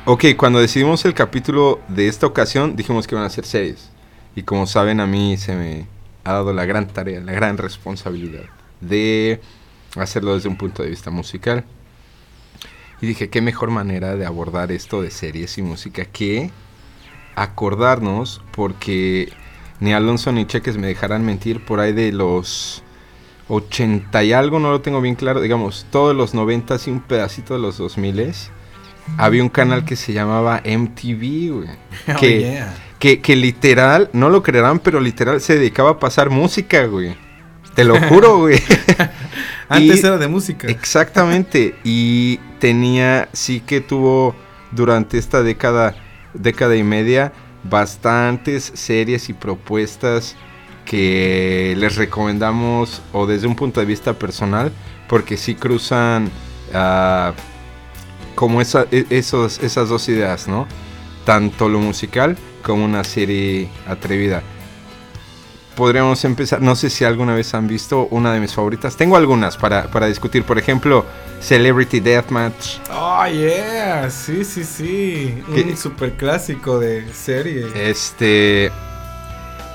ok, 0.05 0.25
cuando 0.37 0.61
decidimos 0.61 1.03
el 1.07 1.15
capítulo 1.15 1.81
de 1.89 2.07
esta 2.07 2.27
ocasión, 2.27 2.77
dijimos 2.77 3.07
que 3.07 3.15
iban 3.15 3.25
a 3.25 3.31
ser 3.31 3.47
series. 3.47 3.91
Y 4.37 4.43
como 4.43 4.67
saben, 4.67 5.01
a 5.01 5.07
mí 5.07 5.39
se 5.39 5.55
me 5.57 5.87
ha 6.25 6.35
dado 6.35 6.53
la 6.53 6.67
gran 6.67 6.87
tarea, 6.87 7.21
la 7.21 7.33
gran 7.33 7.57
responsabilidad 7.57 8.45
de 8.81 9.41
hacerlo 9.97 10.35
desde 10.35 10.49
un 10.49 10.57
punto 10.57 10.83
de 10.83 10.91
vista 10.91 11.11
musical. 11.11 11.65
Y 13.01 13.07
dije, 13.07 13.31
qué 13.31 13.41
mejor 13.41 13.71
manera 13.71 14.17
de 14.17 14.27
abordar 14.27 14.71
esto 14.73 15.01
de 15.01 15.11
series 15.11 15.57
y 15.57 15.63
música 15.63 16.05
que 16.05 16.51
acordarnos, 17.37 18.43
porque 18.53 19.33
ni 19.81 19.93
Alonso 19.93 20.33
ni 20.33 20.47
Cheques 20.47 20.77
me 20.77 20.89
dejarán 20.89 21.25
mentir, 21.25 21.65
por 21.65 21.81
ahí 21.81 21.93
de 21.93 22.13
los 22.13 22.83
80 23.49 24.25
y 24.25 24.33
algo, 24.33 24.59
no 24.59 24.71
lo 24.71 24.81
tengo 24.81 25.01
bien 25.01 25.15
claro, 25.15 25.41
digamos, 25.41 25.87
todos 25.91 26.15
los 26.15 26.35
90 26.35 26.77
y 26.87 26.91
un 26.91 27.01
pedacito 27.01 27.55
de 27.55 27.61
los 27.61 27.79
2000 27.79 28.35
había 29.17 29.43
un 29.43 29.49
canal 29.49 29.85
que 29.85 29.97
se 29.97 30.13
llamaba 30.13 30.63
MTV, 30.65 31.53
güey. 31.53 31.69
Oh, 32.09 32.21
que, 32.21 32.41
yeah. 32.41 32.75
que, 32.99 33.21
que 33.21 33.37
literal, 33.37 34.11
no 34.13 34.29
lo 34.29 34.43
creerán, 34.43 34.79
pero 34.79 35.01
literal 35.01 35.41
se 35.41 35.57
dedicaba 35.57 35.91
a 35.91 35.99
pasar 35.99 36.31
música, 36.31 36.85
güey. 36.87 37.17
Te 37.75 37.85
lo 37.85 37.99
juro, 38.09 38.39
güey. 38.39 38.61
Antes 39.69 40.03
Y- 40.03 40.07
era 40.07 40.19
de 40.19 40.29
música. 40.29 40.69
Exactamente. 40.69 41.77
Y 41.85 42.39
tenía, 42.59 43.29
sí 43.33 43.61
que 43.61 43.81
tuvo 43.81 44.35
durante 44.73 45.17
esta 45.17 45.43
década, 45.43 45.95
década 46.35 46.77
y 46.77 46.83
media, 46.83 47.33
bastantes 47.65 48.73
series 48.75 49.29
y 49.29 49.33
propuestas 49.33 50.37
que 50.89 51.75
les 51.77 51.97
recomendamos 51.97 53.03
o 53.13 53.27
desde 53.27 53.47
un 53.47 53.55
punto 53.55 53.79
de 53.81 53.87
vista 53.87 54.15
personal 54.15 54.73
porque 55.07 55.37
sí 55.37 55.55
cruzan 55.55 56.31
ah, 56.75 57.33
como 58.35 58.61
esa- 58.63 58.87
e- 58.91 59.05
esos, 59.11 59.59
esas 59.63 59.91
dos 59.91 60.09
ideas, 60.09 60.49
¿no? 60.49 60.67
Tanto 61.27 61.69
lo 61.69 61.79
musical 61.79 62.39
como 62.63 62.85
una 62.87 63.05
serie 63.05 63.69
atrevida. 63.87 64.43
Podríamos 65.77 66.25
empezar, 66.25 66.61
no 66.63 66.75
sé 66.75 66.89
si 66.91 67.05
alguna 67.05 67.35
vez 67.35 67.55
han 67.55 67.69
visto 67.69 68.09
una 68.11 68.33
de 68.33 68.41
mis 68.41 68.53
favoritas. 68.53 68.97
Tengo 68.97 69.17
algunas 69.17 69.57
para, 69.57 69.89
para 69.91 70.07
discutir, 70.07 70.43
por 70.43 70.59
ejemplo, 70.59 71.05
Celebrity 71.41 72.01
Deathmatch. 72.01 72.79
Oh, 72.91 73.25
yeah. 73.27 74.11
Sí, 74.11 74.45
sí, 74.45 74.65
sí. 74.65 75.41
Un 75.49 75.77
super 75.77 76.15
clásico 76.15 76.81
de 76.81 77.07
serie. 77.13 77.67
Este. 77.77 78.73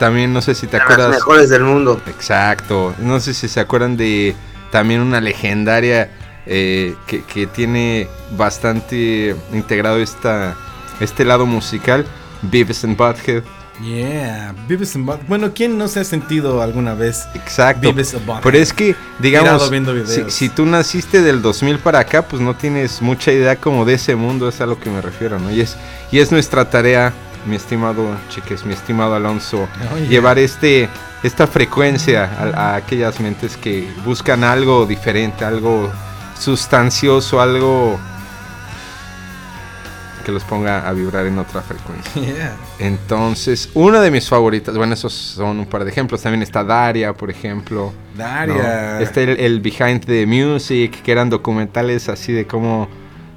También 0.04 0.34
no 0.34 0.42
sé 0.42 0.54
si 0.54 0.68
te 0.68 0.78
Las 0.78 0.84
acuerdas. 0.86 1.12
mejores 1.12 1.50
del 1.50 1.63
mundo. 1.63 2.02
Exacto. 2.08 2.94
No 3.00 3.20
sé 3.22 3.34
si 3.34 3.48
se 3.48 3.60
acuerdan 3.62 3.96
de 3.96 4.36
también 4.70 5.00
una 5.00 5.22
legendaria 5.22 6.10
eh, 6.46 6.96
que, 7.08 7.24
que 7.24 7.48
tiene 7.48 8.10
bastante 8.38 9.36
integrado 9.54 9.98
esta, 10.00 10.56
este 11.00 11.24
lado 11.24 11.46
musical. 11.46 12.06
Beavis 12.42 12.84
and 12.84 12.98
Butthead. 12.98 13.44
Yeah. 13.82 14.54
Beavis 14.68 14.96
and 14.96 15.06
Butt- 15.08 15.26
Bueno, 15.28 15.52
¿quién 15.56 15.78
no 15.78 15.88
se 15.88 16.02
ha 16.02 16.04
sentido 16.04 16.62
alguna 16.62 16.94
vez 16.94 17.24
Exacto. 17.34 17.82
Beavis 17.82 18.13
and 18.13 18.26
Butthead? 18.26 18.44
Pero 18.44 18.58
es 18.58 18.74
que, 18.74 18.96
digamos, 19.20 19.72
si, 20.06 20.30
si 20.30 20.50
tú 20.50 20.66
naciste 20.66 21.22
del 21.22 21.42
2000 21.42 21.80
para 21.80 22.00
acá, 22.00 22.22
pues 22.24 22.42
no 22.42 22.56
tienes 22.56 23.02
mucha 23.02 23.32
idea 23.32 23.56
como 23.56 23.86
de 23.86 23.94
ese 23.96 24.16
mundo, 24.16 24.48
es 24.50 24.60
a 24.62 24.66
lo 24.66 24.80
que 24.80 24.89
me 24.89 25.02
refiero, 25.02 25.39
¿no? 25.39 25.50
Y 25.50 25.62
es, 25.62 25.76
y 26.12 26.20
es 26.20 26.32
nuestra 26.32 26.70
tarea, 26.70 27.13
mi 27.45 27.56
estimado 27.56 28.15
Chiques, 28.29 28.65
mi 28.65 28.73
estimado 28.73 29.15
Alonso, 29.15 29.67
llevar 30.10 30.39
este 30.39 30.89
esta 31.23 31.47
frecuencia 31.47 32.25
a, 32.25 32.73
a 32.73 32.75
aquellas 32.75 33.19
mentes 33.19 33.56
que 33.56 33.88
buscan 34.06 34.43
algo 34.43 34.86
diferente, 34.86 35.45
algo 35.45 35.91
sustancioso, 36.38 37.39
algo 37.39 37.97
que 40.23 40.32
los 40.32 40.43
ponga 40.43 40.88
a 40.88 40.93
vibrar 40.93 41.25
en 41.27 41.38
otra 41.38 41.62
frecuencia. 41.62 42.12
Yeah. 42.23 42.56
Entonces, 42.79 43.69
una 43.73 43.99
de 43.99 44.10
mis 44.10 44.27
favoritas, 44.29 44.77
bueno, 44.77 44.93
esos 44.93 45.13
son 45.13 45.60
un 45.60 45.65
par 45.65 45.84
de 45.84 45.91
ejemplos. 45.91 46.21
También 46.21 46.41
está 46.41 46.63
Daria, 46.63 47.13
por 47.13 47.29
ejemplo. 47.29 47.93
Daria. 48.15 48.93
¿no? 48.93 48.99
Está 48.99 49.21
el, 49.21 49.39
el 49.39 49.60
Behind 49.60 50.06
the 50.06 50.25
Music, 50.25 51.01
que 51.03 51.12
eran 51.12 51.29
documentales 51.29 52.08
así 52.08 52.32
de 52.32 52.47
cómo 52.47 52.88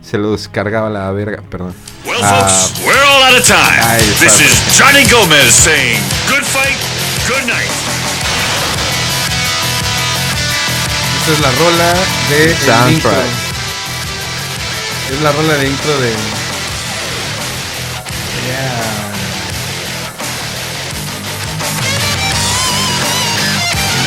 se 0.08 0.18
los 0.18 0.48
cargaba 0.48 0.88
la 0.90 1.10
verga, 1.10 1.42
perdón. 1.50 1.74
Well, 2.04 2.20
Ah, 2.22 2.46
folks, 2.48 2.80
we're 2.86 3.02
all 3.04 3.22
out 3.24 3.36
of 3.38 3.44
time. 3.46 3.80
Ahí 3.82 4.00
está. 4.08 4.24
This 4.24 4.40
is 4.40 4.78
Johnny 4.78 5.04
Gomez 5.10 5.52
saying 5.54 6.00
good 6.28 6.44
fight, 6.44 6.76
good 7.28 7.44
night. 7.46 7.70
Esta 11.20 11.32
es 11.32 11.40
la 11.40 11.50
rola 11.50 11.94
de 12.30 12.56
Soundtrack. 12.64 12.92
intro. 12.92 13.10
Es 15.16 15.20
la 15.22 15.32
rola 15.32 15.54
de 15.54 15.66
intro 15.66 15.98
de. 16.00 16.10
Yeah. 18.46 18.92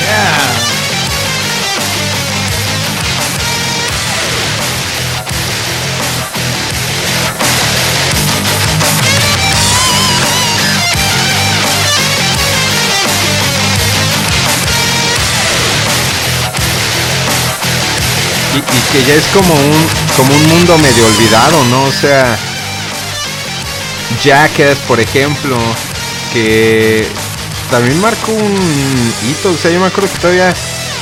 Yeah. 0.06 0.69
Y, 18.56 18.58
y 18.58 18.82
que 18.92 19.08
ya 19.08 19.14
es 19.16 19.26
como 19.28 19.54
un, 19.54 19.88
como 20.18 20.36
un 20.36 20.48
mundo 20.50 20.78
medio 20.80 21.06
olvidado, 21.06 21.64
¿no? 21.66 21.84
O 21.84 21.92
sea, 21.92 22.38
Jackass, 24.24 24.78
por 24.88 25.00
ejemplo, 25.00 25.56
que 26.34 27.06
también 27.70 28.00
marcó 28.02 28.32
un 28.32 29.14
hito. 29.30 29.52
O 29.52 29.56
sea, 29.56 29.72
yo 29.72 29.80
me 29.80 29.88
acuerdo 29.88 30.12
que 30.12 30.20
todavía 30.20 30.54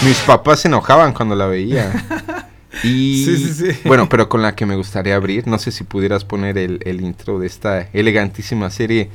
mis 0.03 0.17
papás 0.17 0.61
se 0.61 0.67
enojaban 0.67 1.13
cuando 1.13 1.35
la 1.35 1.47
veía. 1.47 1.91
Y 2.83 3.25
Sí, 3.25 3.37
sí, 3.37 3.53
sí. 3.53 3.79
bueno, 3.85 4.07
pero 4.07 4.29
con 4.29 4.43
la 4.43 4.53
que 4.53 4.67
me 4.67 4.75
gustaría 4.75 5.15
abrir, 5.15 5.47
no 5.47 5.57
sé 5.57 5.71
si 5.71 5.83
pudieras 5.83 6.25
poner 6.25 6.59
el, 6.59 6.79
el 6.85 7.01
intro 7.01 7.39
de 7.39 7.47
esta 7.47 7.89
elegantísima 7.91 8.69
serie, 8.69 9.09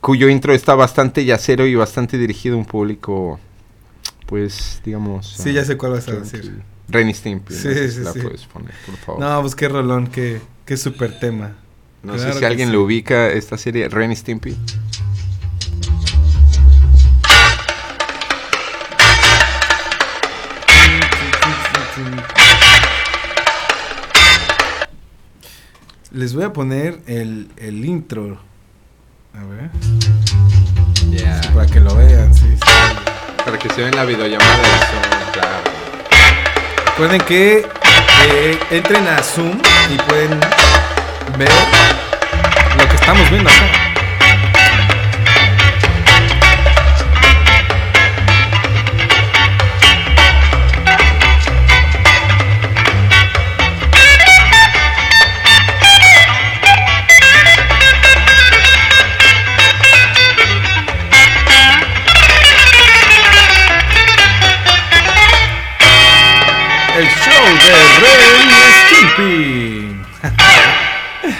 cuyo 0.00 0.30
intro 0.30 0.54
está 0.54 0.74
bastante 0.74 1.26
yacero 1.26 1.66
y 1.66 1.74
bastante 1.74 2.16
dirigido 2.16 2.54
a 2.54 2.58
un 2.58 2.64
público, 2.64 3.38
pues, 4.24 4.80
digamos... 4.82 5.34
Sí, 5.36 5.52
ya 5.52 5.62
sé 5.62 5.76
cuál 5.76 5.92
vas 5.92 6.08
a 6.08 6.12
decir. 6.12 6.62
Renny 6.88 7.14
Stimpy. 7.14 7.54
Sí, 7.54 7.68
no 7.68 7.74
sí, 7.74 8.00
la 8.00 8.12
sí. 8.12 8.20
puedes 8.20 8.44
poner, 8.46 8.74
por 8.86 8.96
favor. 8.96 9.20
No, 9.20 9.40
pues 9.40 9.54
qué 9.54 9.68
rolón, 9.68 10.06
qué, 10.08 10.40
qué 10.64 10.76
super 10.76 11.18
tema. 11.18 11.52
No 12.02 12.14
claro 12.14 12.32
sé 12.32 12.38
si 12.38 12.44
alguien 12.44 12.68
sí. 12.68 12.72
le 12.72 12.78
ubica 12.78 13.28
esta 13.28 13.56
serie, 13.56 13.88
Renny 13.88 14.14
Stimpy. 14.16 14.56
Les 26.10 26.32
voy 26.32 26.44
a 26.44 26.52
poner 26.52 27.00
el, 27.06 27.50
el 27.56 27.84
intro. 27.84 28.38
A 29.34 29.44
ver. 29.46 29.70
Para 31.52 31.66
que 31.66 31.80
lo 31.80 31.96
vean, 31.96 32.32
sí, 32.32 32.54
sí. 32.54 32.72
Para 33.44 33.58
que 33.58 33.68
se 33.70 33.82
vean 33.82 33.96
la 33.96 34.04
videollamada. 34.04 34.62
Eso, 34.62 35.32
claro. 35.32 35.83
Recuerden 36.96 37.22
que 37.22 37.58
eh, 37.58 38.58
entren 38.70 39.08
a 39.08 39.20
Zoom 39.20 39.60
y 39.90 39.96
pueden 40.08 40.38
ver 41.36 41.48
lo 42.78 42.88
que 42.88 42.94
estamos 42.94 43.28
viendo 43.30 43.50
acá. 43.50 43.93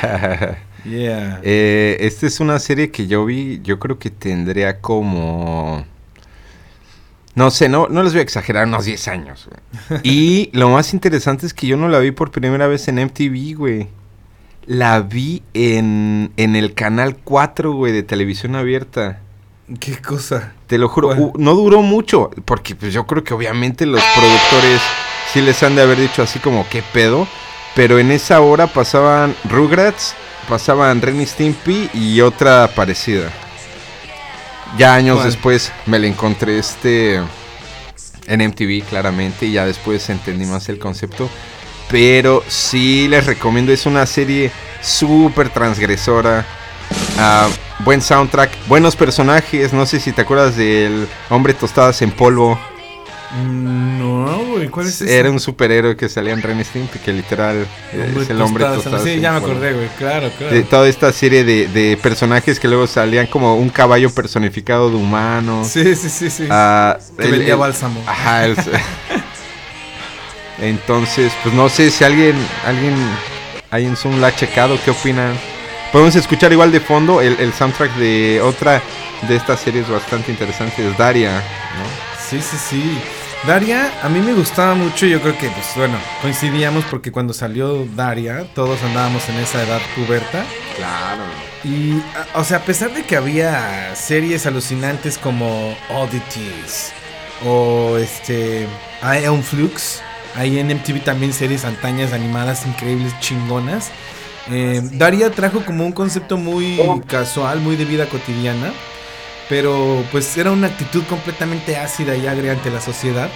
yeah. 0.84 1.40
Eh, 1.42 1.96
esta 2.00 2.26
es 2.26 2.40
una 2.40 2.58
serie 2.58 2.90
que 2.90 3.06
yo 3.06 3.24
vi, 3.24 3.60
yo 3.62 3.78
creo 3.78 3.98
que 3.98 4.10
tendría 4.10 4.80
como... 4.80 5.84
No 7.34 7.50
sé, 7.50 7.68
no, 7.68 7.88
no 7.88 8.02
les 8.04 8.12
voy 8.12 8.20
a 8.20 8.22
exagerar, 8.22 8.66
unos 8.66 8.84
10 8.84 9.08
años. 9.08 9.48
güey. 9.88 10.00
Y 10.04 10.50
lo 10.52 10.68
más 10.68 10.94
interesante 10.94 11.46
es 11.46 11.54
que 11.54 11.66
yo 11.66 11.76
no 11.76 11.88
la 11.88 11.98
vi 11.98 12.12
por 12.12 12.30
primera 12.30 12.68
vez 12.68 12.86
en 12.86 13.04
MTV, 13.04 13.56
güey. 13.56 13.88
La 14.66 15.00
vi 15.00 15.42
en, 15.52 16.32
en 16.36 16.54
el 16.56 16.74
canal 16.74 17.16
4, 17.16 17.72
güey, 17.72 17.92
de 17.92 18.02
televisión 18.02 18.54
abierta. 18.54 19.20
Qué 19.80 19.96
cosa. 19.96 20.52
Te 20.66 20.78
lo 20.78 20.88
juro, 20.88 21.32
no 21.38 21.54
duró 21.54 21.80
mucho, 21.80 22.30
porque 22.44 22.74
pues 22.74 22.92
yo 22.92 23.06
creo 23.06 23.24
que 23.24 23.32
obviamente 23.32 23.86
los 23.86 24.02
productores 24.14 24.80
sí 25.32 25.40
les 25.40 25.62
han 25.62 25.74
de 25.74 25.82
haber 25.82 25.98
dicho 25.98 26.22
así 26.22 26.38
como 26.38 26.66
qué 26.68 26.82
pedo, 26.92 27.26
pero 27.74 27.98
en 27.98 28.10
esa 28.10 28.40
hora 28.40 28.66
pasaban 28.66 29.34
Rugrats, 29.44 30.14
pasaban 30.48 31.02
Ren 31.02 31.20
y 31.20 31.26
Stimpy 31.26 31.90
y 31.92 32.20
otra 32.20 32.70
parecida. 32.74 33.30
Ya 34.78 34.94
años 34.94 35.24
después 35.24 35.72
me 35.86 35.98
la 35.98 36.06
encontré 36.06 36.58
este 36.58 37.20
en 38.26 38.48
MTV 38.48 38.84
claramente 38.88 39.46
y 39.46 39.52
ya 39.52 39.66
después 39.66 40.08
entendí 40.08 40.46
más 40.46 40.68
el 40.68 40.78
concepto, 40.78 41.28
pero 41.90 42.42
sí 42.48 43.06
les 43.08 43.26
recomiendo, 43.26 43.72
es 43.72 43.86
una 43.86 44.06
serie 44.06 44.50
súper 44.80 45.50
transgresora. 45.50 46.44
Ah, 47.18 47.48
buen 47.80 48.00
soundtrack, 48.00 48.50
buenos 48.66 48.96
personajes. 48.96 49.72
No 49.72 49.86
sé 49.86 50.00
si 50.00 50.12
te 50.12 50.22
acuerdas 50.22 50.56
del 50.56 51.08
hombre 51.30 51.54
tostadas 51.54 52.02
en 52.02 52.10
polvo. 52.10 52.58
Mm, 53.32 53.93
güey, 54.56 54.68
¿cuál 54.68 54.86
es 54.86 55.00
ese? 55.00 55.18
Era 55.18 55.30
un 55.30 55.40
superhéroe 55.40 55.96
que 55.96 56.08
salía 56.08 56.32
en 56.32 56.42
Ren 56.42 56.64
Stimpy, 56.64 56.98
que 56.98 57.12
literal 57.12 57.66
eh, 57.92 58.04
Hombre 58.08 58.22
es 58.24 58.30
el 58.30 58.42
hombre 58.42 58.64
tostadas. 58.64 58.84
tostadas. 58.84 59.04
Sí, 59.04 59.20
ya 59.20 59.32
me 59.32 59.38
acordé, 59.38 59.72
güey, 59.72 59.88
claro, 59.98 60.30
claro. 60.38 60.54
De 60.54 60.62
toda 60.62 60.88
esta 60.88 61.12
serie 61.12 61.44
de, 61.44 61.68
de 61.68 61.96
personajes 61.96 62.60
que 62.60 62.68
luego 62.68 62.86
salían 62.86 63.26
como 63.26 63.56
un 63.56 63.68
caballo 63.68 64.12
personificado 64.14 64.90
de 64.90 64.96
humano. 64.96 65.64
Sí, 65.64 65.94
sí, 65.96 66.08
sí, 66.08 66.30
sí. 66.30 66.46
Ah, 66.50 66.98
que 67.18 67.24
el- 67.26 67.32
vendía 67.32 67.54
el- 67.54 67.60
bálsamo. 67.60 68.02
Ajá, 68.06 68.44
el- 68.46 68.56
Entonces, 70.60 71.32
pues 71.42 71.54
no 71.54 71.68
sé 71.68 71.90
si 71.90 72.04
alguien, 72.04 72.36
alguien 72.64 72.94
ahí 73.70 73.84
en 73.86 73.96
Zoom 73.96 74.20
la 74.20 74.28
ha 74.28 74.36
checado, 74.36 74.78
¿qué 74.84 74.90
opinan? 74.92 75.32
Podemos 75.92 76.14
escuchar 76.16 76.52
igual 76.52 76.70
de 76.72 76.80
fondo 76.80 77.20
el, 77.20 77.36
el 77.40 77.52
soundtrack 77.52 77.94
de 77.96 78.40
otra 78.42 78.80
de 79.28 79.36
estas 79.36 79.60
series 79.60 79.88
bastante 79.88 80.30
interesantes, 80.30 80.96
Daria, 80.98 81.32
¿no? 81.36 81.84
Sí, 82.28 82.40
sí, 82.40 82.56
sí. 82.56 82.98
Daria, 83.46 83.92
a 84.02 84.08
mí 84.08 84.20
me 84.20 84.32
gustaba 84.32 84.74
mucho. 84.74 85.04
Yo 85.06 85.20
creo 85.20 85.36
que, 85.36 85.48
pues 85.48 85.66
bueno, 85.76 85.98
coincidíamos 86.22 86.84
porque 86.90 87.12
cuando 87.12 87.34
salió 87.34 87.86
Daria, 87.94 88.46
todos 88.54 88.82
andábamos 88.82 89.28
en 89.28 89.36
esa 89.36 89.62
edad 89.62 89.80
puberta. 89.94 90.44
Claro. 90.76 91.22
Y, 91.62 91.92
a- 92.34 92.38
o 92.38 92.44
sea, 92.44 92.58
a 92.58 92.60
pesar 92.62 92.94
de 92.94 93.02
que 93.02 93.16
había 93.16 93.94
series 93.96 94.46
alucinantes 94.46 95.18
como 95.18 95.76
Oddities 95.90 96.92
o 97.44 97.98
este 97.98 98.66
Ion 99.22 99.42
Flux, 99.42 100.00
ahí 100.36 100.58
en 100.58 100.70
MTV 100.70 101.00
también 101.04 101.34
series 101.34 101.66
antañas 101.66 102.12
animadas 102.14 102.64
increíbles, 102.66 103.12
chingonas. 103.20 103.90
eh, 104.50 104.80
Daria 104.92 105.30
trajo 105.30 105.64
como 105.66 105.84
un 105.84 105.92
concepto 105.92 106.38
muy 106.38 106.78
casual, 107.06 107.60
muy 107.60 107.76
de 107.76 107.84
vida 107.84 108.06
cotidiana, 108.06 108.72
pero 109.48 110.04
pues 110.12 110.36
era 110.36 110.50
una 110.50 110.68
actitud 110.68 111.02
completamente 111.04 111.76
ácida 111.76 112.16
y 112.16 112.26
agria 112.26 112.52
ante 112.52 112.70
la 112.70 112.80
sociedad 112.80 113.28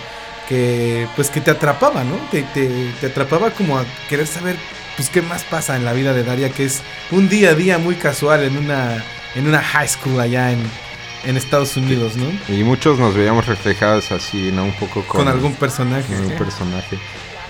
que 0.48 1.06
pues 1.16 1.28
que 1.30 1.40
te 1.40 1.50
atrapaba, 1.50 2.04
¿no? 2.04 2.16
Te, 2.30 2.42
te- 2.54 2.90
te 3.00 3.06
atrapaba 3.08 3.50
como 3.50 3.78
a 3.78 3.84
querer 4.08 4.26
saber 4.26 4.56
pues 4.96 5.10
qué 5.10 5.20
más 5.22 5.44
pasa 5.44 5.76
en 5.76 5.84
la 5.84 5.92
vida 5.92 6.12
de 6.14 6.24
Daria, 6.24 6.50
que 6.50 6.64
es 6.64 6.80
un 7.10 7.28
día 7.28 7.50
a 7.50 7.54
día 7.54 7.78
muy 7.78 7.94
casual 7.96 8.42
en 8.44 8.56
una 8.56 9.04
en 9.34 9.46
una 9.46 9.62
high 9.62 9.86
school 9.88 10.18
allá 10.18 10.50
en, 10.52 10.60
en 11.24 11.36
Estados 11.36 11.76
Unidos, 11.76 12.16
¿no? 12.16 12.26
Y 12.54 12.64
muchos 12.64 12.98
nos 12.98 13.14
veíamos 13.14 13.46
reflejados 13.46 14.10
así, 14.10 14.50
¿no? 14.52 14.64
Un 14.64 14.72
poco 14.72 15.02
con, 15.06 15.18
Con, 15.24 15.28
algún 15.28 15.54
personaje. 15.54 16.06
con 16.06 16.16
algún 16.16 16.32
¿eh? 16.32 16.36
personaje. 16.38 16.98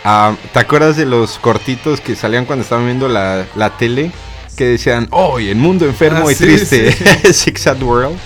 Ah, 0.05 0.35
¿Te 0.53 0.59
acuerdas 0.59 0.97
de 0.97 1.07
los 1.07 1.39
cortitos 1.39 2.01
que 2.01 2.17
salían 2.17 2.45
cuando 2.47 2.65
estaban 2.65 2.85
viendo 2.85 3.09
la, 3.09 3.47
la 3.55 3.71
tele? 3.77 4.11
Que 4.57 4.65
decían, 4.65 5.07
hoy 5.13 5.49
el 5.51 5.57
mundo 5.57 5.87
enfermo 5.87 6.27
Ah, 6.29 6.33
y 6.33 6.35
sí, 6.35 6.45
triste. 6.45 6.93
sí. 6.93 7.33
Six 7.33 7.61
Sad 7.63 7.81
World. 7.83 8.19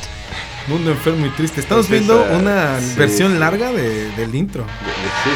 Mundo 0.73 0.91
enfermo 0.91 1.27
y 1.27 1.31
triste. 1.31 1.61
Estamos 1.61 1.87
Pues 1.87 2.01
viendo 2.01 2.25
esa- 2.25 2.35
una 2.39 2.81
sí. 2.81 2.95
versión 2.97 3.39
larga 3.39 3.71
de- 3.73 4.11
del 4.13 4.35
intro. 4.35 4.65
Sí. 5.23 5.31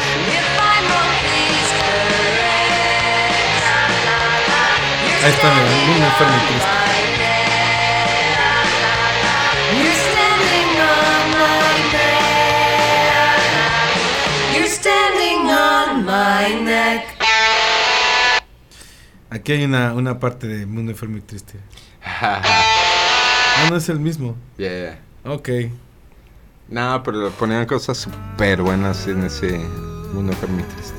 Ahí 5.23 5.31
está, 5.31 5.53
mira, 5.53 5.69
Mundo 5.87 6.05
enfermo 6.05 6.35
y 6.37 6.47
triste. 6.47 7.77
Aquí 19.29 19.51
hay 19.51 19.63
una, 19.65 19.93
una 19.93 20.19
parte 20.19 20.47
de 20.47 20.65
Mundo 20.65 20.91
enfermo 20.91 21.17
y 21.17 21.21
triste. 21.21 21.53
Ah, 23.59 23.67
no 23.71 23.75
es 23.75 23.89
el 23.89 23.99
mismo. 23.99 24.35
Yeah. 24.57 24.99
Ok. 25.27 25.49
No, 26.69 27.01
pero 27.03 27.29
ponían 27.31 27.65
cosas 27.65 27.97
súper 27.97 28.61
buenas 28.61 29.07
en 29.07 29.23
ese 29.23 29.59
mundo 30.13 30.33
triste. 30.33 30.97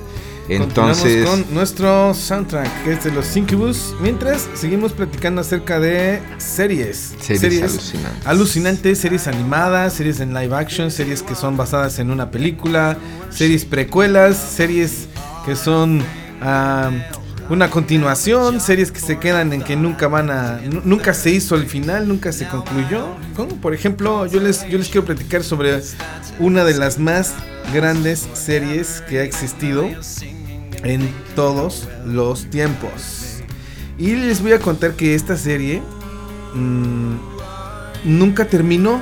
Continuamos 0.49 1.05
Entonces, 1.05 1.29
con 1.29 1.55
nuestro 1.55 2.15
soundtrack, 2.15 2.85
que 2.85 2.93
es 2.93 3.05
de 3.05 3.11
los 3.13 3.37
Incubus. 3.37 3.95
Mientras 4.01 4.49
seguimos 4.55 4.93
platicando 4.93 5.43
acerca 5.43 5.79
de 5.79 6.23
series. 6.39 7.15
series, 7.21 7.63
alucinantes. 7.63 8.27
alucinantes, 8.27 8.99
series 8.99 9.29
animadas, 9.29 9.93
series 9.93 10.21
en 10.21 10.33
live 10.33 10.57
action, 10.57 10.91
series 10.91 11.23
que 11.23 11.35
son 11.35 11.59
basadas 11.59 11.99
en 11.99 12.11
una 12.11 12.31
película, 12.31 12.97
series 13.29 13.67
precuelas, 13.67 14.39
series 14.39 15.09
que 15.45 15.55
son 15.55 16.03
ah, 16.41 16.91
una 17.51 17.71
continuación, 17.71 18.61
series 18.61 18.93
que 18.93 19.01
se 19.01 19.19
quedan 19.19 19.53
en 19.53 19.63
que 19.63 19.75
nunca 19.77 20.07
van 20.09 20.31
a, 20.31 20.61
nu- 20.71 20.83
nunca 20.85 21.15
se 21.15 21.31
hizo 21.31 21.55
el 21.55 21.67
final, 21.67 22.07
nunca 22.07 22.31
se 22.33 22.47
concluyó. 22.47 23.07
Como 23.35 23.57
por 23.57 23.73
ejemplo, 23.75 24.27
yo 24.27 24.41
les, 24.41 24.67
yo 24.69 24.77
les 24.79 24.89
quiero 24.89 25.07
platicar 25.07 25.43
sobre 25.43 25.81
una 26.39 26.65
de 26.65 26.75
las 26.75 26.99
más 26.99 27.35
grandes 27.73 28.29
series 28.35 29.03
que 29.09 29.21
ha 29.21 29.23
existido 29.23 29.89
en 30.85 31.11
todos 31.35 31.89
los 32.05 32.45
tiempos. 32.51 33.41
Y 33.99 34.15
les 34.15 34.43
voy 34.43 34.53
a 34.53 34.59
contar 34.59 34.93
que 34.93 35.15
esta 35.15 35.37
serie 35.37 35.83
mm, 36.55 37.15
nunca 38.05 38.45
terminó. 38.47 39.01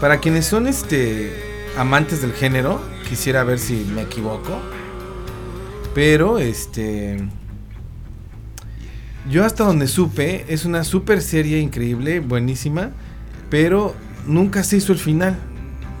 Para 0.00 0.18
quienes 0.18 0.46
son 0.46 0.66
este 0.66 1.30
amantes 1.76 2.22
del 2.22 2.32
género, 2.32 2.80
quisiera 3.06 3.44
ver 3.44 3.58
si 3.58 3.86
me 3.94 4.00
equivoco. 4.02 4.58
Pero 5.94 6.38
este 6.38 7.18
yo 9.28 9.44
hasta 9.44 9.64
donde 9.64 9.86
supe 9.86 10.46
es 10.48 10.64
una 10.64 10.84
super 10.84 11.20
serie 11.20 11.58
increíble, 11.58 12.20
buenísima, 12.20 12.90
pero 13.50 13.94
nunca 14.26 14.64
se 14.64 14.78
hizo 14.78 14.92
el 14.92 14.98
final. 14.98 15.36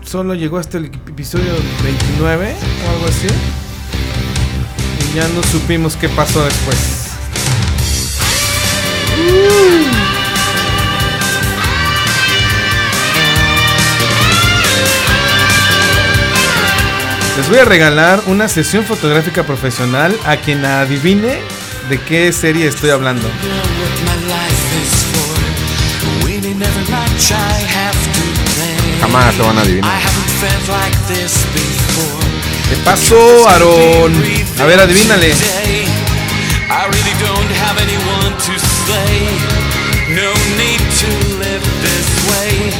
Solo 0.02 0.34
llegó 0.34 0.56
hasta 0.58 0.78
el 0.78 0.86
episodio 0.86 1.52
29 1.82 2.54
o 2.86 2.90
algo 2.90 3.06
así. 3.06 3.26
Y 4.98 5.16
ya 5.16 5.28
no 5.28 5.42
supimos 5.42 5.96
qué 5.96 6.08
pasó 6.08 6.44
después. 6.44 7.10
Les 17.36 17.48
voy 17.48 17.58
a 17.58 17.64
regalar 17.64 18.22
una 18.26 18.48
sesión 18.48 18.84
fotográfica 18.84 19.44
profesional 19.44 20.16
a 20.24 20.36
quien 20.36 20.64
adivine 20.64 21.38
de 21.90 21.98
qué 21.98 22.32
serie 22.32 22.68
estoy 22.68 22.90
hablando. 22.90 23.28
jamás 29.00 29.36
lo 29.38 29.46
van 29.46 29.58
a 29.58 29.62
adivinar. 29.62 30.00
¿Qué 32.68 32.76
pasó, 32.84 33.48
Aaron? 33.48 34.12
A 34.60 34.64
ver, 34.64 34.80
adivínale. 34.80 35.30
I 35.30 36.86
really 36.86 37.14
don't 37.18 37.50
have 37.58 37.76
anyone 37.82 38.36
to 38.38 38.52
slay. 38.58 39.26
No 40.14 40.32
need 40.56 40.80
to 41.02 41.10
live 41.38 41.64
this 41.82 42.06
way. 42.30 42.70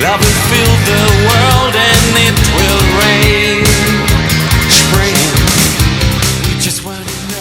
Love 0.00 0.20
will 0.20 0.40
fill 0.50 0.74
the 0.90 1.02
world 1.28 1.74
and 1.76 2.18
it 2.18 2.36
will 2.56 2.82
rain. 2.98 3.63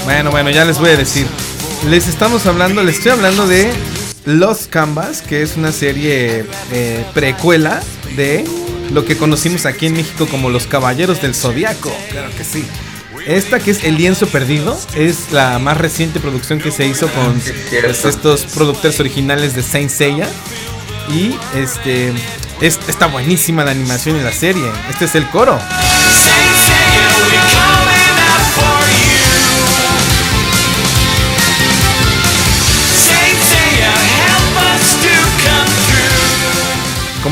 Bueno, 0.05 0.31
bueno, 0.31 0.49
ya 0.49 0.65
les 0.65 0.79
voy 0.79 0.89
a 0.89 0.97
decir. 0.97 1.27
Les 1.89 2.07
estamos 2.07 2.45
hablando, 2.45 2.83
les 2.83 2.95
estoy 2.97 3.11
hablando 3.11 3.47
de 3.47 3.71
Los 4.25 4.67
Canvas, 4.67 5.21
que 5.21 5.41
es 5.41 5.55
una 5.57 5.71
serie 5.71 6.45
eh, 6.71 7.05
precuela 7.13 7.81
de 8.15 8.43
lo 8.91 9.05
que 9.05 9.17
conocimos 9.17 9.65
aquí 9.65 9.87
en 9.87 9.93
México 9.93 10.27
como 10.27 10.49
Los 10.49 10.67
Caballeros 10.67 11.21
del 11.21 11.33
Zodiaco. 11.35 11.95
Claro 12.11 12.29
que 12.37 12.43
sí. 12.43 12.65
Esta 13.25 13.59
que 13.59 13.71
es 13.71 13.85
El 13.85 13.95
Lienzo 13.95 14.27
Perdido 14.27 14.77
es 14.95 15.31
la 15.31 15.57
más 15.59 15.77
reciente 15.77 16.19
producción 16.19 16.59
que 16.59 16.71
se 16.71 16.85
hizo 16.85 17.07
con 17.07 17.39
pues, 17.39 18.05
estos 18.05 18.41
productores 18.53 18.99
originales 18.99 19.55
de 19.55 19.63
Saint 19.63 19.89
Seiya. 19.89 20.27
Y 21.09 21.35
este 21.55 22.11
es- 22.61 22.79
está 22.87 23.07
buenísima 23.07 23.63
la 23.63 23.71
animación 23.71 24.17
y 24.17 24.21
la 24.21 24.31
serie. 24.33 24.69
Este 24.89 25.05
es 25.05 25.15
el 25.15 25.29
coro. 25.29 25.57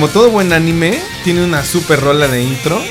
Como 0.01 0.11
todo 0.11 0.31
buen 0.31 0.51
anime, 0.51 0.99
tiene 1.23 1.43
una 1.43 1.63
super 1.63 2.01
rola 2.01 2.27
de 2.27 2.41
intro 2.41 2.81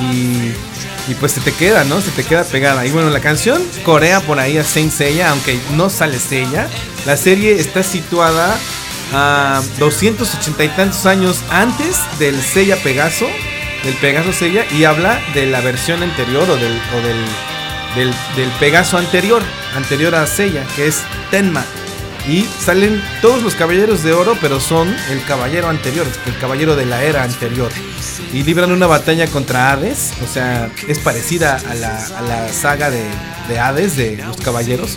y, 0.00 1.12
pues 1.20 1.32
se 1.32 1.42
te 1.42 1.52
queda, 1.52 1.84
¿no? 1.84 2.00
Se 2.00 2.10
te 2.10 2.24
queda 2.24 2.42
pegada. 2.42 2.86
Y 2.86 2.90
bueno, 2.90 3.10
la 3.10 3.20
canción 3.20 3.62
corea 3.84 4.20
por 4.20 4.38
ahí 4.38 4.56
a 4.56 4.64
Saint 4.64 4.90
Seiya, 4.90 5.28
aunque 5.28 5.60
no 5.76 5.90
sale 5.90 6.18
Seiya. 6.18 6.66
La 7.04 7.18
serie 7.18 7.60
está 7.60 7.82
situada 7.82 8.56
a 9.12 9.60
280 9.78 10.64
y 10.64 10.68
tantos 10.68 11.04
años 11.04 11.42
antes 11.50 11.98
del 12.18 12.40
Seiya 12.40 12.76
Pegaso, 12.82 13.26
del 13.84 13.92
Pegaso 13.96 14.32
Seiya, 14.32 14.64
y 14.72 14.84
habla 14.84 15.20
de 15.34 15.44
la 15.44 15.60
versión 15.60 16.02
anterior 16.02 16.48
o 16.48 16.56
del, 16.56 16.80
o 16.96 17.06
del, 17.06 17.24
del, 17.94 18.14
del 18.36 18.50
Pegaso 18.58 18.96
anterior, 18.96 19.42
anterior 19.76 20.14
a 20.14 20.26
Seiya, 20.26 20.64
que 20.76 20.86
es 20.86 21.02
Tenma. 21.30 21.62
Y 22.28 22.42
salen 22.42 23.02
todos 23.20 23.42
los 23.42 23.54
caballeros 23.54 24.02
de 24.02 24.12
oro, 24.14 24.36
pero 24.40 24.58
son 24.58 24.88
el 25.10 25.22
caballero 25.24 25.68
anterior, 25.68 26.06
el 26.26 26.38
caballero 26.38 26.74
de 26.74 26.86
la 26.86 27.04
era 27.04 27.22
anterior. 27.22 27.70
Y 28.32 28.42
libran 28.42 28.72
una 28.72 28.86
batalla 28.86 29.26
contra 29.26 29.72
Hades, 29.72 30.12
o 30.22 30.26
sea, 30.26 30.70
es 30.88 30.98
parecida 31.00 31.60
a 31.68 31.74
la, 31.74 32.06
a 32.06 32.22
la 32.22 32.48
saga 32.48 32.90
de, 32.90 33.04
de 33.48 33.58
Hades, 33.58 33.96
de 33.96 34.16
los 34.16 34.38
caballeros, 34.38 34.96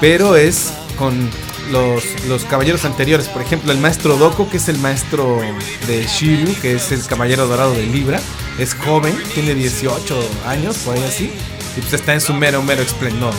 pero 0.00 0.34
es 0.34 0.72
con 0.98 1.30
los, 1.70 2.04
los 2.26 2.44
caballeros 2.44 2.84
anteriores. 2.84 3.28
Por 3.28 3.42
ejemplo, 3.42 3.70
el 3.70 3.78
maestro 3.78 4.16
Doko, 4.16 4.50
que 4.50 4.56
es 4.56 4.68
el 4.68 4.78
maestro 4.78 5.40
de 5.86 6.06
Shiryu, 6.06 6.54
que 6.60 6.74
es 6.74 6.90
el 6.90 7.04
caballero 7.06 7.46
dorado 7.46 7.72
de 7.72 7.86
Libra, 7.86 8.20
es 8.58 8.74
joven, 8.74 9.16
tiene 9.32 9.54
18 9.54 10.28
años, 10.46 10.78
por 10.78 10.96
ahí 10.96 11.04
así, 11.04 11.32
y 11.76 11.80
pues 11.80 11.92
está 11.92 12.14
en 12.14 12.20
su 12.20 12.34
mero, 12.34 12.62
mero 12.62 12.82
esplendor. 12.82 13.32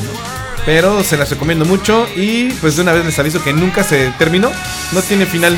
Pero 0.65 1.03
se 1.03 1.17
las 1.17 1.29
recomiendo 1.29 1.65
mucho 1.65 2.07
y 2.15 2.51
pues 2.53 2.75
de 2.75 2.83
una 2.83 2.93
vez 2.93 3.05
les 3.05 3.17
aviso 3.17 3.43
que 3.43 3.53
nunca 3.53 3.83
se 3.83 4.13
terminó. 4.17 4.51
No 4.91 5.01
tiene 5.01 5.25
final. 5.25 5.57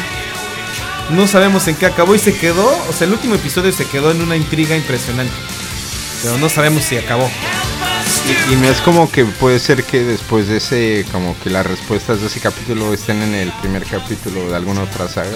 No 1.10 1.28
sabemos 1.28 1.68
en 1.68 1.76
qué 1.76 1.86
acabó 1.88 2.16
y 2.16 2.20
se 2.20 2.34
quedó, 2.34 2.68
o 2.88 2.94
sea, 2.94 3.06
el 3.06 3.14
último 3.14 3.36
episodio 3.36 3.72
se 3.74 3.86
quedó 3.86 4.12
en 4.12 4.22
una 4.22 4.38
intriga 4.38 4.78
impresionante. 4.78 5.34
Pero 6.22 6.38
no 6.38 6.48
sabemos 6.48 6.84
si 6.84 6.98
acabó. 6.98 7.30
Y, 8.50 8.54
y 8.54 8.56
no 8.56 8.68
es 8.70 8.80
como 8.82 9.12
que 9.12 9.26
puede 9.26 9.60
ser 9.60 9.84
que 9.84 10.04
después 10.04 10.48
de 10.48 10.58
ese, 10.58 11.06
como 11.12 11.38
que 11.40 11.50
las 11.50 11.66
respuestas 11.66 12.22
de 12.22 12.28
ese 12.28 12.40
capítulo 12.40 12.94
estén 12.94 13.22
en 13.22 13.34
el 13.34 13.52
primer 13.54 13.84
capítulo 13.84 14.50
de 14.50 14.56
alguna 14.56 14.84
otra 14.84 15.10
saga. 15.10 15.32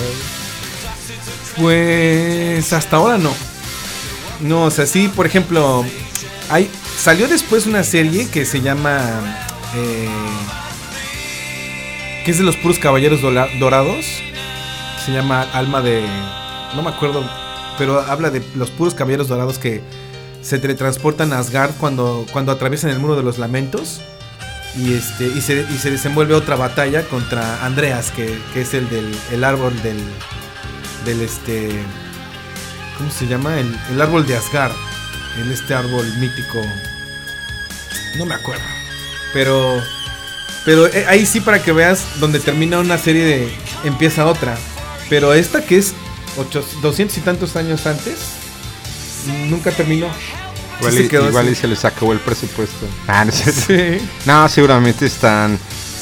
Pues 1.58 2.72
hasta 2.72 2.98
ahora 2.98 3.18
no. 3.18 3.34
No, 4.42 4.64
o 4.64 4.72
sea, 4.72 4.86
sí, 4.86 5.10
por 5.14 5.26
ejemplo, 5.26 5.86
hay, 6.50 6.70
salió 6.98 7.28
después 7.28 7.66
una 7.66 7.84
serie 7.84 8.30
que 8.30 8.46
se 8.46 8.62
llama... 8.62 9.48
eh, 9.76 10.10
que 12.24 12.32
es 12.32 12.38
de 12.38 12.44
los 12.44 12.58
puros 12.58 12.80
caballeros 12.80 13.22
dorados. 13.22 14.06
Se 15.06 15.12
llama 15.12 15.42
Alma 15.54 15.82
de... 15.82 16.04
No 16.76 16.82
me 16.82 16.90
acuerdo, 16.90 17.24
pero 17.78 18.00
habla 18.00 18.32
de 18.32 18.42
los 18.56 18.72
puros 18.72 18.96
caballeros 18.96 19.28
dorados 19.28 19.60
que 19.60 19.82
se 20.42 20.60
teletransportan 20.60 21.34
a 21.34 21.40
Asgard 21.40 21.72
cuando, 21.80 22.26
cuando 22.32 22.52
atraviesan 22.52 22.90
el 22.90 23.00
muro 23.00 23.16
de 23.16 23.24
los 23.24 23.38
lamentos. 23.38 24.02
Y, 24.78 24.94
este, 24.94 25.28
y, 25.28 25.42
se, 25.42 25.66
y 25.70 25.78
se 25.78 25.92
desenvuelve 25.92 26.34
otra 26.34 26.56
batalla 26.56 27.04
contra 27.04 27.66
Andreas, 27.66 28.12
que, 28.12 28.38
que 28.54 28.62
es 28.62 28.74
el 28.74 28.90
del 28.90 29.16
el 29.32 29.44
árbol 29.46 29.74
del, 29.82 29.98
del 31.06 31.22
este 31.22 31.70
¿cómo 32.98 33.10
se 33.10 33.26
llama? 33.26 33.58
El, 33.58 33.74
el 33.92 34.02
árbol 34.02 34.26
de 34.26 34.36
Asgard 34.36 34.74
el 35.40 35.52
este 35.52 35.74
árbol 35.74 36.06
mítico 36.18 36.62
no 38.18 38.26
me 38.26 38.36
acuerdo 38.36 38.75
pero 39.36 39.82
pero 40.64 40.88
eh, 40.88 41.06
ahí 41.08 41.26
sí 41.28 41.42
para 41.42 41.62
que 41.62 41.72
veas 41.74 42.20
donde 42.20 42.40
termina 42.40 42.80
una 42.80 42.98
serie 42.98 43.24
de 43.26 43.54
empieza 43.84 44.26
otra 44.26 44.58
pero 45.10 45.34
esta 45.34 45.64
que 45.64 45.78
es 45.78 45.94
ocho- 46.38 46.66
200 46.82 47.16
y 47.18 47.22
tantos 47.22 47.56
años 47.58 47.86
antes 47.86 48.16
nunca 49.50 49.70
terminó 49.72 50.08
Sí 50.08 50.80
Igual, 50.80 50.94
se 50.94 51.04
y, 51.04 51.08
quedó 51.08 51.28
igual 51.30 51.50
y 51.50 51.56
se 51.56 51.68
les 51.70 51.86
acabó 51.86 52.12
el 52.14 52.20
presupuesto. 52.20 52.86
Ah, 53.08 53.24
no. 53.24 53.32
Sí. 53.32 53.98
No, 54.26 54.50
seguramente 54.50 55.06
están 55.06 55.58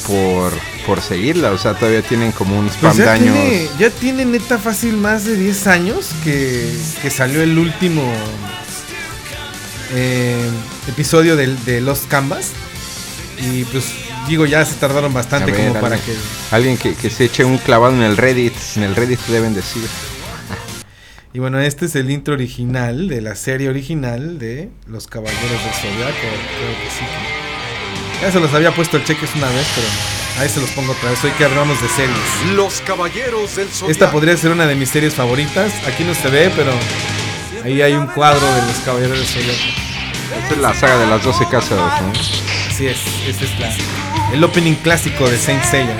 por, 0.08 0.52
por 0.88 1.00
seguirla. 1.00 1.52
O 1.52 1.60
sea, 1.60 1.76
todavía 1.76 2.02
tienen 2.02 2.32
como 2.32 2.58
un 2.58 2.68
spam 2.70 2.82
Pues 2.82 2.98
de 2.98 3.04
ya 3.06 3.12
años. 3.14 3.36
tiene, 3.38 3.68
ya 3.78 3.90
tiene 3.92 4.26
neta 4.26 4.58
fácil 4.58 4.98
más 4.98 5.26
de 5.26 5.36
10 5.36 5.68
años 5.68 6.08
que, 6.24 6.68
que 7.04 7.12
salió 7.12 7.44
el 7.44 7.56
último 7.60 8.02
eh, 9.94 10.50
episodio 10.88 11.36
del- 11.36 11.64
de, 11.66 11.80
Los 11.82 12.00
Canvas. 12.08 12.48
Y 13.40 13.64
pues 13.66 13.86
digo, 14.28 14.46
ya 14.46 14.64
se 14.66 14.76
tardaron 14.76 15.14
bastante 15.14 15.52
ver, 15.52 15.68
como 15.70 15.82
para 15.82 15.98
que... 15.98 16.14
alguien- 16.52 16.78
que, 16.78 16.94
que 16.96 17.10
se 17.10 17.26
eche 17.26 17.44
un 17.44 17.58
clavado 17.58 17.94
en 17.94 18.02
el 18.04 18.16
Reddit. 18.18 18.54
En 18.76 18.84
el 18.84 18.96
Reddit 18.96 19.20
deben 19.28 19.54
decir. 19.54 19.84
Y 21.34 21.40
bueno, 21.40 21.60
este 21.60 21.86
es 21.88 21.96
el 21.96 22.12
intro 22.12 22.36
original 22.36 23.08
de 23.08 23.20
la 23.22 23.36
serie 23.36 23.68
original 23.70 24.38
de 24.38 24.70
Los 24.88 25.08
Caballeros 25.08 25.42
del 25.50 25.74
Zodiaco. 25.74 26.14
Creo 26.14 26.78
que 26.84 26.90
sí. 26.92 27.06
Ya 28.22 28.32
se 28.32 28.40
los 28.40 28.54
había 28.54 28.74
puesto 28.74 28.98
el 28.98 29.04
cheques 29.04 29.32
una 29.36 29.48
vez, 29.50 29.68
pero 29.76 29.88
ahí 30.42 30.48
se 30.50 30.62
los 30.62 30.70
pongo 30.70 30.92
otra 30.94 31.10
vez. 31.10 31.24
Hoy 31.24 31.32
que 31.32 31.44
hablamos 31.46 31.82
de 31.82 31.88
series. 31.90 32.18
Los 32.56 32.82
caballeros 32.82 33.56
del 33.56 33.68
zodiaco. 33.68 33.92
Esta 33.92 34.12
podría 34.12 34.38
ser 34.38 34.52
una 34.52 34.68
de 34.68 34.76
mis 34.76 34.90
series 34.90 35.16
favoritas. 35.16 35.74
Aquí 35.88 36.04
no 36.04 36.14
se 36.14 36.30
ve, 36.30 36.52
pero 36.56 36.72
ahí 37.64 37.82
hay 37.82 37.94
un 37.94 38.06
cuadro 38.08 38.46
de 38.54 38.62
los 38.62 38.78
Caballeros 38.86 39.18
del 39.18 39.28
Zodiaco. 39.28 39.84
Esta 40.44 40.54
es 40.56 40.62
la 40.62 40.74
saga 40.76 40.98
de 41.00 41.08
las 41.08 41.24
12 41.24 41.46
casas, 41.50 42.02
¿no? 42.02 42.14
Así 42.92 43.00
es, 43.30 43.36
ese 43.36 43.46
es 43.46 43.60
la, 43.60 43.74
el 44.34 44.44
opening 44.44 44.76
clásico 44.76 45.30
de 45.30 45.38
Saint 45.38 45.64
Seiya. 45.64 45.96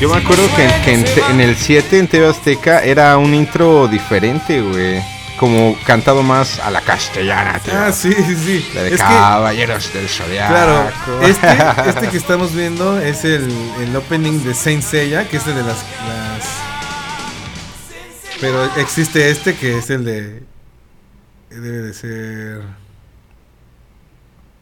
Yo 0.00 0.10
me 0.10 0.16
acuerdo 0.18 0.42
que, 0.56 0.68
que 0.84 0.94
en, 0.94 1.04
te- 1.04 1.24
en 1.30 1.40
el 1.40 1.56
7 1.56 1.98
en 1.98 2.08
TV 2.08 2.26
Azteca 2.28 2.82
era 2.82 3.16
un 3.16 3.32
intro 3.34 3.88
diferente, 3.88 4.60
güey. 4.60 5.02
Como 5.38 5.76
cantado 5.84 6.22
más 6.22 6.60
a 6.60 6.70
la 6.70 6.80
castellana, 6.80 7.58
tío. 7.58 7.72
Ah, 7.76 7.90
sí, 7.92 8.12
sí, 8.12 8.36
sí. 8.36 8.70
La 8.74 8.82
de 8.82 8.88
Es 8.90 8.94
que, 8.94 8.98
Caballeros 8.98 9.92
del 9.92 10.08
Zodiaco. 10.08 10.52
claro, 10.52 10.88
este, 11.22 11.88
este 11.90 12.08
que 12.08 12.16
estamos 12.16 12.54
viendo 12.54 13.00
es 13.00 13.24
el, 13.24 13.52
el 13.80 13.96
opening 13.96 14.42
de 14.44 14.54
Saint 14.54 14.82
Seiya, 14.82 15.26
que 15.28 15.38
es 15.38 15.46
el 15.46 15.56
de 15.56 15.62
las, 15.62 15.78
las... 16.06 16.44
Pero 18.44 18.62
existe 18.76 19.30
este 19.30 19.56
que 19.56 19.78
es 19.78 19.88
el 19.88 20.04
de... 20.04 20.42
Debe 21.48 21.78
de 21.80 21.94
ser... 21.94 22.60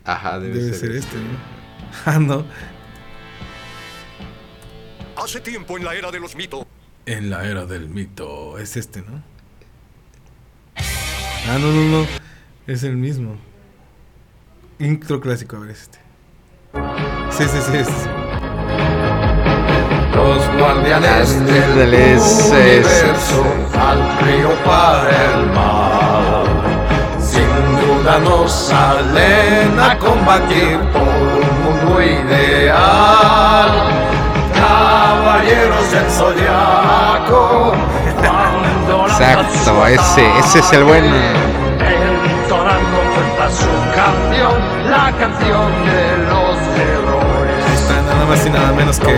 Ajá, 0.05 0.38
debe, 0.38 0.55
Debe 0.55 0.68
ser, 0.68 0.79
ser 0.79 0.90
este. 0.92 1.16
este, 1.16 1.18
¿no? 1.18 1.38
Ah, 2.07 2.18
no. 2.21 2.45
Hace 5.16 5.40
tiempo 5.40 5.77
en 5.79 5.85
la 5.85 5.97
era 5.97 6.12
de 6.12 6.21
los 6.21 6.37
mitos. 6.37 6.64
En 7.07 7.29
la 7.29 7.45
era 7.45 7.66
del 7.66 7.88
mito. 7.88 8.57
Es 8.57 8.77
este, 8.77 9.03
¿no? 9.03 9.21
Ah, 10.77 11.59
no, 11.59 11.73
no, 11.73 12.03
no. 12.03 12.07
Es 12.68 12.85
el 12.85 12.97
mismo. 12.97 13.37
Intro 14.79 15.21
clásico, 15.21 15.57
a 15.57 15.59
ver 15.59 15.71
este. 15.71 15.99
Sí, 17.33 17.42
sí, 17.49 17.59
sí. 17.68 17.77
es- 17.79 19.02
Los 20.23 20.43
guardianes 20.59 21.47
del 21.47 21.75
Del 21.77 21.95
es- 21.95 22.51
universo 22.51 23.45
al 23.89 24.01
río 24.25 24.51
para 24.65 25.11
el 25.35 25.47
mar. 25.51 26.45
Sin 27.19 27.51
duda 27.81 28.19
nos 28.21 28.51
salen 28.53 29.79
a 29.81 29.99
combatir 29.99 30.79
por 30.93 31.03
un 31.03 31.51
mundo 31.65 32.03
ideal. 32.03 33.71
Caballeros 34.55 35.91
del 35.91 36.09
zodiaco. 36.11 37.73
Exacto, 39.09 39.87
ese, 39.87 40.25
ese 40.39 40.59
es 40.61 40.73
el 40.73 40.85
bueno. 40.85 41.15
Entonando 41.81 42.99
cuenta 43.15 43.51
su 43.51 43.73
canción, 43.95 44.57
la 44.91 45.07
canción 45.19 45.71
de 45.85 46.03
los 46.29 46.42
nada 48.23 48.37
más 48.37 48.47
y 48.47 48.51
nada 48.51 48.73
menos 48.73 49.01
que. 49.01 49.11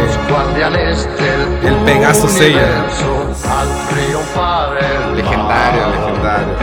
El 1.66 1.76
Pegaso 1.84 2.28
Seiya. 2.28 2.86
Legendario, 5.14 5.88
legendario. 5.90 6.54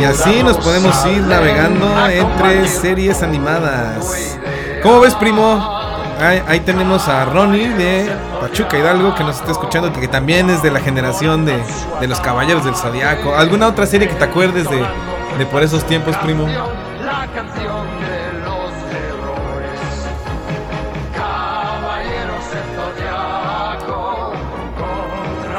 Y 0.00 0.04
así 0.04 0.42
nos 0.42 0.58
podemos 0.58 1.06
ir 1.06 1.22
navegando 1.22 1.88
entre 2.08 2.68
series 2.68 3.22
animadas. 3.22 4.38
¿Cómo 4.82 5.00
ves, 5.00 5.14
primo? 5.14 5.76
Ahí, 6.20 6.42
ahí 6.48 6.60
tenemos 6.60 7.08
a 7.08 7.24
Ronnie 7.24 7.68
de 7.68 8.10
Pachuca 8.40 8.76
Hidalgo 8.76 9.14
que 9.14 9.24
nos 9.24 9.36
está 9.36 9.52
escuchando, 9.52 9.92
que 9.92 10.08
también 10.08 10.50
es 10.50 10.62
de 10.62 10.70
la 10.70 10.80
generación 10.80 11.46
de, 11.46 11.58
de 12.00 12.08
los 12.08 12.20
Caballeros 12.20 12.64
del 12.64 12.74
Zodiaco. 12.74 13.34
¿Alguna 13.34 13.68
otra 13.68 13.86
serie 13.86 14.08
que 14.08 14.14
te 14.14 14.24
acuerdes 14.24 14.68
de, 14.68 14.84
de 15.38 15.46
por 15.46 15.62
esos 15.62 15.84
tiempos, 15.84 16.16
primo? 16.18 16.46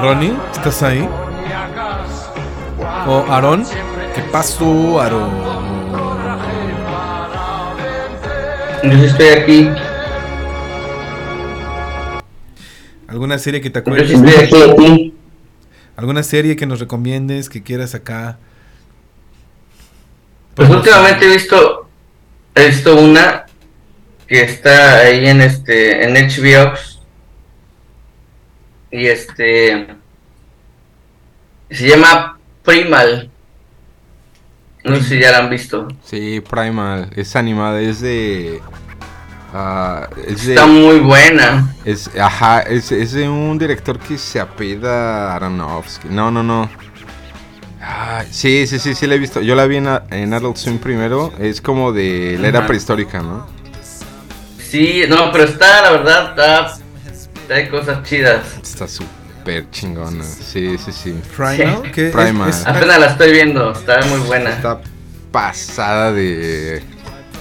Ronnie, 0.02 0.34
¿estás 0.52 0.82
ahí? 0.84 1.08
¿O 3.08 3.26
Aarón? 3.30 3.66
¿Qué 4.16 4.22
pasó, 4.32 5.02
Aarón? 5.02 5.30
Yo 8.84 9.04
estoy 9.06 9.28
aquí. 9.28 9.70
¿Alguna 13.08 13.38
serie 13.40 13.60
que 13.62 13.70
te 13.70 13.80
Yo 13.80 13.82
acuerdes? 13.82 14.10
sí 14.20 14.26
estoy 14.44 14.70
aquí. 14.72 15.16
¿Alguna 15.98 16.24
serie 16.24 16.56
que 16.56 16.66
nos 16.66 16.80
recomiendes, 16.80 17.50
que 17.50 17.62
quieras 17.62 17.94
acá? 17.94 18.38
Pues 20.56 20.70
últimamente 20.70 21.26
he 21.26 21.34
visto, 21.34 21.90
he 22.56 22.68
visto 22.68 22.96
una 22.96 23.46
que 24.28 24.44
está 24.44 25.00
ahí 25.00 25.28
en 25.28 25.42
este, 25.42 26.06
en 26.06 26.14
HBO. 26.14 26.74
Y 28.92 29.06
este 29.06 29.88
se 31.70 31.88
llama 31.88 32.38
Primal. 32.64 33.30
No 34.84 34.96
sé 34.98 35.04
si 35.04 35.20
ya 35.20 35.32
la 35.32 35.40
han 35.40 35.50
visto. 35.50 35.88
Sí, 36.04 36.42
Primal. 36.42 37.10
Es 37.16 37.36
animada, 37.36 37.80
es 37.82 38.02
de. 38.02 38.62
ah, 39.54 40.08
es 40.26 40.48
de. 40.48 40.54
Está 40.56 40.66
muy 40.66 41.00
buena. 41.00 41.76
Es, 41.86 42.10
ajá, 42.18 42.62
es, 42.62 42.92
es 42.92 43.12
de 43.12 43.28
un 43.28 43.58
director 43.60 44.00
que 44.00 44.18
se 44.18 44.40
apellida 44.40 45.36
Aronofsky. 45.36 46.08
No, 46.10 46.32
no, 46.32 46.42
no. 46.44 46.70
Ah, 47.82 48.24
sí, 48.30 48.68
sí, 48.68 48.80
sí, 48.80 48.96
sí 48.96 49.08
la 49.08 49.16
he 49.16 49.20
visto. 49.20 49.42
Yo 49.42 49.56
la 49.56 49.66
vi 49.66 49.78
en, 49.78 49.88
en 50.12 50.34
Adult 50.34 50.58
Swim 50.58 50.80
primero. 50.80 51.34
Es 51.40 51.62
como 51.62 51.92
de 51.92 52.38
la 52.40 52.48
era 52.48 52.66
prehistórica, 52.66 53.22
¿no? 53.22 53.48
Sí, 54.58 55.04
no, 55.10 55.32
pero 55.32 55.46
está, 55.46 55.82
la 55.82 55.92
verdad, 55.92 56.30
está, 56.30 56.78
hay 57.50 57.68
cosas 57.70 58.04
chidas. 58.04 58.42
Está 58.62 58.88
súper 58.88 59.70
chingona. 59.72 60.24
Sí, 60.24 60.78
sí, 60.78 60.92
sí. 60.92 61.16
Primal, 61.36 61.82
Sí. 61.94 62.02
es- 62.02 62.12
Primal. 62.14 62.50
es- 62.50 62.66
Apenas 62.68 63.00
la 63.00 63.06
estoy 63.08 63.32
viendo, 63.32 63.72
está 63.72 64.02
muy 64.06 64.20
buena. 64.20 64.52
Está 64.52 64.82
pasada 65.32 66.12
de 66.12 66.84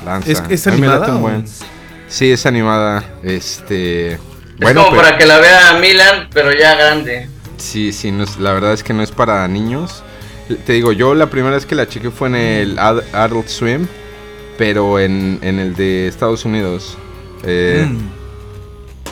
lanza. 0.04 0.30
¿Es- 0.30 0.42
es 0.48 0.66
animada 0.66 1.14
o- 1.14 1.18
buen. 1.18 1.44
Sí, 2.08 2.30
es 2.32 2.46
animada. 2.46 3.04
Este. 3.22 4.12
Es 4.12 4.18
Bueno, 4.60 4.84
como 4.84 4.96
pero- 4.96 5.02
para 5.02 5.18
que 5.18 5.26
la 5.26 5.38
vea 5.38 5.78
Milan, 5.80 6.28
pero 6.32 6.52
ya 6.52 6.74
grande. 6.74 7.28
Sí, 7.58 7.92
sí, 7.92 8.10
no 8.10 8.24
es- 8.24 8.38
la 8.38 8.52
verdad 8.52 8.72
es 8.72 8.82
que 8.82 8.92
no 8.94 9.02
es 9.02 9.10
para 9.10 9.46
niños. 9.48 10.02
Te 10.66 10.72
digo, 10.72 10.92
yo 10.92 11.14
la 11.14 11.26
primera 11.28 11.54
vez 11.56 11.66
que 11.66 11.74
la 11.74 11.86
chequé 11.88 12.10
fue 12.10 12.28
en 12.28 12.34
el 12.36 12.78
Ad- 12.78 13.02
Adult 13.12 13.48
Swim, 13.48 13.86
pero 14.56 14.98
en, 14.98 15.38
en 15.42 15.58
el 15.58 15.74
de 15.74 16.08
Estados 16.08 16.44
Unidos. 16.44 16.96
Eh, 17.44 17.86
Mm. 17.88 17.98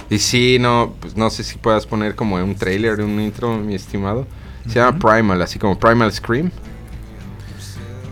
Y 0.08 0.18
sí, 0.18 0.58
no, 0.60 0.94
pues 1.00 1.16
no 1.16 1.30
sé 1.30 1.42
si 1.42 1.58
puedas 1.58 1.84
poner 1.86 2.14
como 2.14 2.36
un 2.36 2.54
trailer, 2.54 3.00
un 3.00 3.20
intro, 3.20 3.56
mi 3.56 3.74
estimado. 3.74 4.26
Se 4.68 4.74
llama 4.80 4.98
Primal, 4.98 5.40
así 5.42 5.58
como 5.58 5.78
Primal 5.78 6.12
Scream. 6.12 6.50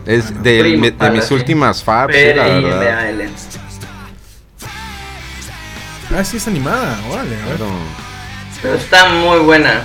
Es 0.05 0.29
de, 0.43 0.59
Primal, 0.61 0.97
de 0.97 1.11
mis 1.11 1.31
últimas 1.31 1.83
faps, 1.83 2.13
sí, 2.15 2.21
la 2.35 2.43
verdad. 2.43 2.79
P-R-I-M-A-L. 2.79 3.29
Ah, 6.15 6.23
sí, 6.23 6.37
es 6.37 6.47
animada. 6.47 6.99
Órale, 7.09 7.35
a 7.41 7.45
ver. 7.45 7.55
Pero- 7.57 7.69
Pero 8.61 8.75
está 8.75 9.09
muy 9.09 9.39
buena. 9.39 9.83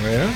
A 0.00 0.04
ver. 0.06 0.28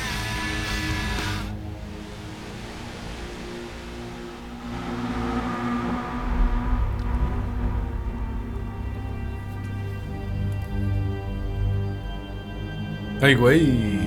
Ay, 13.21 13.35
güey. 13.35 13.99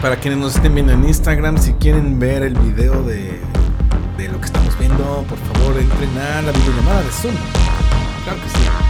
Para 0.00 0.16
quienes 0.16 0.38
nos 0.38 0.54
estén 0.56 0.74
viendo 0.74 0.92
en 0.92 1.04
Instagram, 1.04 1.58
si 1.58 1.72
quieren 1.74 2.18
ver 2.18 2.42
el 2.42 2.54
video 2.54 3.02
de, 3.02 3.40
de 4.16 4.28
lo 4.28 4.40
que 4.40 4.46
estamos 4.46 4.78
viendo, 4.78 5.24
por 5.28 5.38
favor 5.38 5.78
entren 5.78 6.16
a 6.18 6.42
la 6.42 6.52
videollamada 6.52 7.02
de 7.02 7.10
Zoom. 7.10 7.34
Claro 8.24 8.40
que 8.42 8.48
sí. 8.48 8.85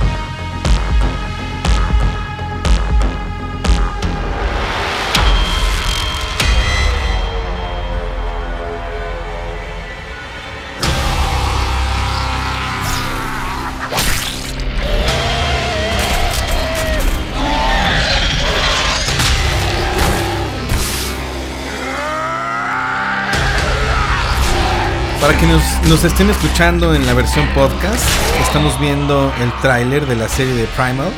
Para 25.21 25.39
que 25.39 25.47
nos, 25.47 25.62
nos 25.89 26.05
estén 26.05 26.31
escuchando 26.31 26.95
en 26.95 27.07
la 27.07 27.14
versión 27.14 27.49
podcast, 27.55 28.05
estamos 28.47 28.79
viendo 28.79 29.33
el 29.41 29.51
tráiler 29.61 30.07
de 30.07 30.14
la 30.14 30.29
serie 30.29 30.55
de 30.55 30.64
Primal, 30.67 31.11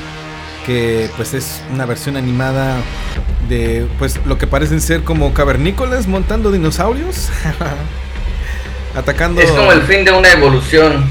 que 0.64 1.10
pues 1.16 1.34
es 1.34 1.62
una 1.72 1.84
versión 1.84 2.16
animada 2.16 2.76
de 3.48 3.86
pues 3.98 4.20
lo 4.24 4.38
que 4.38 4.46
parecen 4.46 4.80
ser 4.80 5.02
como 5.02 5.34
cavernícolas 5.34 6.06
montando 6.06 6.52
dinosaurios, 6.52 7.28
atacando. 8.96 9.40
Es 9.40 9.50
como 9.50 9.72
el 9.72 9.82
fin 9.82 10.04
de 10.04 10.12
una 10.12 10.30
evolución. 10.30 11.04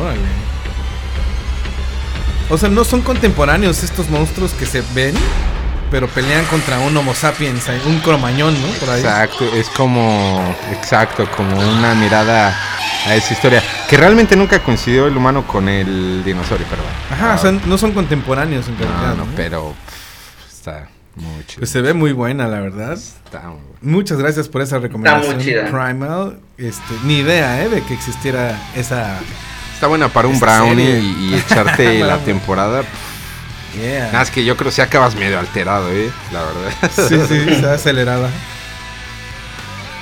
Órale. 0.00 0.48
O 2.50 2.56
sea, 2.56 2.68
no 2.68 2.84
son 2.84 3.02
contemporáneos 3.02 3.82
estos 3.82 4.08
monstruos 4.08 4.52
que 4.52 4.64
se 4.64 4.82
ven, 4.94 5.14
pero 5.90 6.06
pelean 6.08 6.44
contra 6.46 6.78
un 6.78 6.96
Homo 6.96 7.14
sapiens, 7.14 7.64
un 7.86 7.98
cromañón, 8.00 8.54
¿no? 8.60 8.68
Por 8.80 8.90
ahí. 8.90 9.00
Exacto, 9.00 9.44
es 9.54 9.68
como, 9.70 10.54
exacto, 10.72 11.28
como 11.36 11.58
una 11.58 11.94
mirada 11.94 12.54
a 13.06 13.14
esa 13.14 13.32
historia. 13.32 13.62
Que 13.88 13.96
realmente 13.96 14.36
nunca 14.36 14.60
coincidió 14.62 15.06
el 15.06 15.16
humano 15.16 15.46
con 15.46 15.68
el 15.68 16.22
dinosaurio, 16.24 16.66
pero 16.68 16.82
bueno. 16.82 16.98
Ajá, 17.10 17.34
o 17.34 17.38
sea, 17.38 17.52
no 17.52 17.78
son 17.78 17.92
contemporáneos 17.92 18.68
en 18.68 18.78
realidad. 18.78 19.00
No, 19.00 19.16
no, 19.16 19.24
¿no? 19.26 19.32
pero 19.36 19.74
pff, 19.86 20.52
está 20.56 20.88
muy 21.14 21.44
chido. 21.46 21.60
Pues 21.60 21.70
se 21.70 21.80
ve 21.80 21.94
muy 21.94 22.12
buena, 22.12 22.46
la 22.48 22.60
verdad. 22.60 22.92
Está 22.94 23.40
muy 23.42 23.60
bueno. 23.60 23.78
Muchas 23.80 24.18
gracias 24.18 24.48
por 24.48 24.62
esa 24.62 24.78
recomendación. 24.78 25.36
muy 25.36 25.44
chida. 25.44 25.64
Primal. 25.66 26.38
Este, 26.56 26.94
ni 27.04 27.18
idea, 27.18 27.62
¿eh? 27.62 27.68
De 27.68 27.82
que 27.82 27.94
existiera 27.94 28.58
esa. 28.74 29.18
Está 29.74 29.86
buena 29.86 30.08
para 30.08 30.26
un 30.26 30.40
brownie 30.40 30.84
serie. 30.86 30.98
y, 31.00 31.30
y 31.30 31.34
echarte 31.34 31.98
la 32.04 32.18
temporada. 32.18 32.82
Yeah. 33.76 34.06
Nada, 34.06 34.22
es 34.22 34.30
que 34.30 34.44
yo 34.44 34.56
creo 34.56 34.70
que 34.70 34.76
si 34.76 34.80
acabas 34.80 35.14
medio 35.14 35.38
alterado, 35.38 35.90
¿eh? 35.92 36.10
La 36.32 36.42
verdad. 36.42 36.72
Sí, 37.08 37.20
sí, 37.28 37.44
está 37.50 37.74
acelerada. 37.74 38.30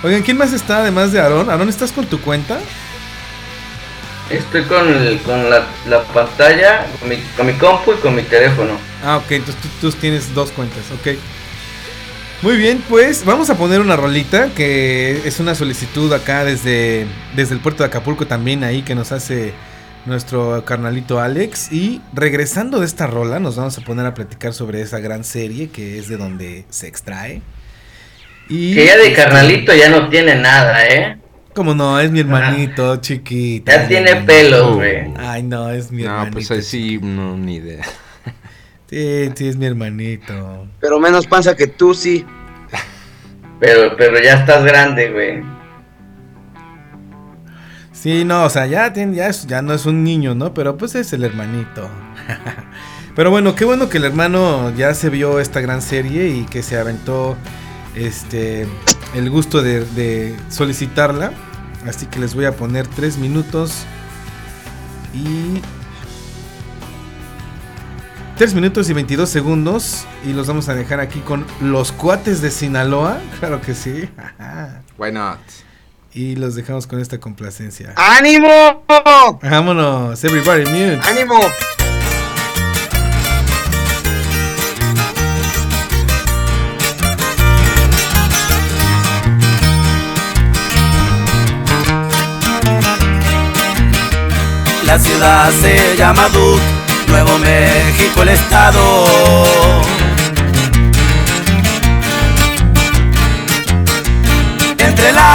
Oigan, 0.02 0.22
¿quién 0.22 0.36
más 0.36 0.52
está 0.52 0.78
además 0.78 1.10
de 1.12 1.20
Aaron? 1.20 1.50
Aaron, 1.50 1.68
¿estás 1.68 1.90
con 1.90 2.06
tu 2.06 2.20
cuenta? 2.20 2.58
Estoy 4.30 4.64
con, 4.64 4.88
el- 4.88 5.20
con 5.20 5.48
la, 5.50 5.66
la 5.88 6.02
pantalla, 6.04 6.86
con 7.00 7.08
mi, 7.08 7.16
con 7.36 7.46
mi 7.46 7.52
compu 7.54 7.92
y 7.92 7.96
con 7.96 8.14
mi 8.14 8.22
teléfono. 8.22 8.72
Ah, 9.04 9.16
ok, 9.18 9.30
entonces 9.32 9.62
tú, 9.62 9.68
tú 9.90 9.92
tienes 9.96 10.34
dos 10.34 10.50
cuentas, 10.50 10.82
ok. 10.92 11.16
Muy 12.42 12.56
bien, 12.56 12.82
pues 12.88 13.24
vamos 13.24 13.48
a 13.50 13.56
poner 13.56 13.80
una 13.80 13.96
rolita 13.96 14.48
que 14.54 15.22
es 15.24 15.40
una 15.40 15.54
solicitud 15.54 16.12
acá 16.12 16.44
desde, 16.44 17.06
desde 17.34 17.54
el 17.54 17.60
puerto 17.60 17.82
de 17.82 17.88
Acapulco 17.88 18.26
también 18.26 18.62
ahí 18.62 18.82
que 18.82 18.94
nos 18.94 19.10
hace 19.10 19.54
nuestro 20.07 20.64
carnalito 20.64 21.20
Alex. 21.20 21.72
Y 21.72 22.00
regresando 22.14 22.80
de 22.80 22.86
esta 22.86 23.07
rola 23.07 23.38
nos 23.40 23.57
vamos 23.57 23.76
a 23.78 23.80
poner 23.82 24.07
a 24.07 24.14
platicar 24.14 24.52
sobre 24.54 24.80
esa 24.80 24.98
gran 25.00 25.24
serie 25.24 25.68
que 25.68 25.98
es 25.98 26.09
de 26.09 26.16
donde 26.16 26.64
se 26.70 26.86
extrae. 26.88 27.42
Y, 28.48 28.74
Que 28.74 28.86
ya 28.86 28.96
de 28.96 29.09
este, 29.09 29.14
carnalito 29.22 29.74
ya 29.74 29.88
no 29.90 30.09
tiene 30.09 30.36
nada, 30.36 30.86
¿eh? 30.86 31.18
Como 31.54 31.74
no, 31.74 31.98
es 31.98 32.11
mi 32.11 32.20
hermanito, 32.20 32.96
chiquita. 32.96 33.72
Ya 33.72 33.78
es 33.78 33.82
mi 33.84 33.88
tiene 33.88 34.11
hermanito. 34.11 34.32
pelos, 34.32 34.74
güey. 34.74 35.12
Ay, 35.16 35.42
no, 35.42 35.70
es 35.70 35.90
mi 35.90 36.02
No, 36.02 36.11
hermanito. 36.11 36.32
pues 36.34 36.50
ahí 36.50 36.62
sí, 36.62 36.98
no, 37.02 37.36
ni 37.36 37.57
idea. 37.57 37.82
Sí, 38.88 39.30
sí, 39.34 39.48
es 39.48 39.57
mi 39.57 39.66
hermanito. 39.66 40.68
Pero 40.80 41.00
menos 41.00 41.26
panza 41.26 41.57
que 41.57 41.66
tú, 41.66 41.92
sí. 41.92 42.24
Pero, 43.59 43.96
pero 43.96 44.20
ya 44.22 44.34
estás 44.34 44.64
grande, 44.64 45.11
güey. 45.11 45.42
Sí, 48.07 48.24
no, 48.24 48.44
o 48.44 48.50
sea, 48.50 48.68
ya, 48.68 48.92
tiene, 48.92 49.16
ya, 49.16 49.26
es- 49.26 49.48
ya 49.48 49.62
no 49.62 49.74
es 49.74 49.84
un 49.84 50.04
niño, 50.04 50.36
¿no? 50.36 50.54
Pero 50.54 50.76
pues 50.76 50.94
es 50.94 51.12
el 51.12 51.24
hermanito. 51.24 51.90
Pero 53.16 53.32
bueno, 53.32 53.57
qué 53.57 53.64
bueno 53.64 53.88
que 53.88 53.98
el 53.98 54.04
hermano 54.04 54.72
ya 54.76 54.94
se 54.94 55.11
vio 55.11 55.40
esta 55.40 55.61
gran 55.61 55.82
serie 55.82 56.28
y 56.28 56.44
que 56.44 56.62
se 56.62 56.78
aventó 56.78 57.36
este 57.96 58.68
el 59.16 59.28
gusto 59.28 59.61
de, 59.61 60.36
solicitarla. 60.50 61.32
Así 61.84 62.07
que 62.07 62.20
les 62.20 62.36
voy 62.36 62.44
a 62.44 62.52
poner 62.52 62.86
3 62.86 63.18
minutos 63.18 63.82
y 65.12 65.61
3 68.36 68.54
minutos 68.54 68.88
y 68.88 68.92
22 68.92 69.28
segundos 69.28 70.07
y 70.24 70.32
los 70.32 70.46
vamos 70.46 70.68
a 70.68 70.76
dejar 70.76 71.00
aquí 71.00 71.18
con 71.18 71.44
los 71.61 71.90
cuates 71.90 72.40
de 72.40 72.52
Sinaloa, 72.52 73.18
claro 73.40 73.61
que 73.61 73.74
sí. 73.74 74.09
Why 74.96 75.11
not? 75.11 75.40
Y 76.16 76.34
los 76.34 76.54
dejamos 76.54 76.86
con 76.86 76.98
esta 76.98 77.20
complacencia. 77.20 77.92
¡Ánimo! 77.94 78.48
Vámonos, 79.42 80.24
everybody 80.24 80.64
mute. 80.64 80.98
¡Ánimo! 81.06 81.38
La 94.86 94.98
ciudad 94.98 95.50
se 95.60 95.96
llama 95.98 96.30
Duke, 96.30 96.62
Nuevo 97.08 97.38
México 97.40 98.22
el 98.22 98.30
estado. 98.30 99.04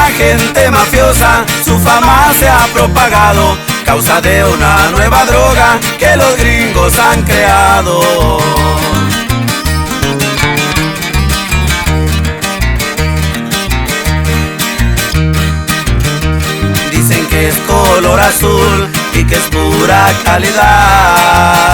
Gente 0.10 0.70
mafiosa 0.72 1.46
su 1.64 1.78
fama 1.80 2.32
se 2.38 2.48
ha 2.48 2.66
propagado, 2.74 3.58
causa 3.86 4.22
de 4.22 4.44
una 4.44 4.90
nueva 4.92 5.26
droga 5.26 5.80
que 6.00 6.16
los 6.16 6.38
gringos 6.38 6.98
han 7.00 7.24
creado. 7.24 8.02
Dicen 16.92 17.28
que 17.28 17.50
es 17.50 17.56
color 17.68 18.20
azul 18.20 18.90
y 19.14 19.24
que 19.26 19.36
es 19.36 19.44
pura 19.50 20.08
calidad. 20.24 21.72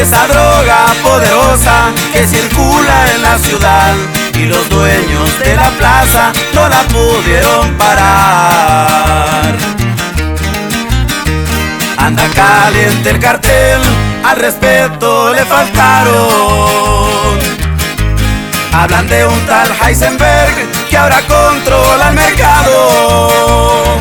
esa 0.00 0.26
droga 0.28 0.39
poderosa 1.02 1.92
que 2.12 2.26
circula 2.26 3.14
en 3.14 3.22
la 3.22 3.38
ciudad 3.38 3.94
y 4.34 4.46
los 4.46 4.68
dueños 4.68 5.38
de 5.38 5.56
la 5.56 5.70
plaza 5.70 6.32
no 6.54 6.68
la 6.68 6.82
pudieron 6.84 7.74
parar. 7.74 9.56
Anda 11.96 12.24
caliente 12.34 13.10
el 13.10 13.20
cartel, 13.20 13.80
al 14.24 14.36
respeto 14.36 15.32
le 15.34 15.44
faltaron. 15.44 17.38
Hablan 18.72 19.08
de 19.08 19.26
un 19.26 19.40
tal 19.46 19.70
Heisenberg 19.82 20.54
que 20.88 20.96
ahora 20.96 21.20
controla 21.26 22.08
el 22.08 22.14
mercado. 22.14 24.00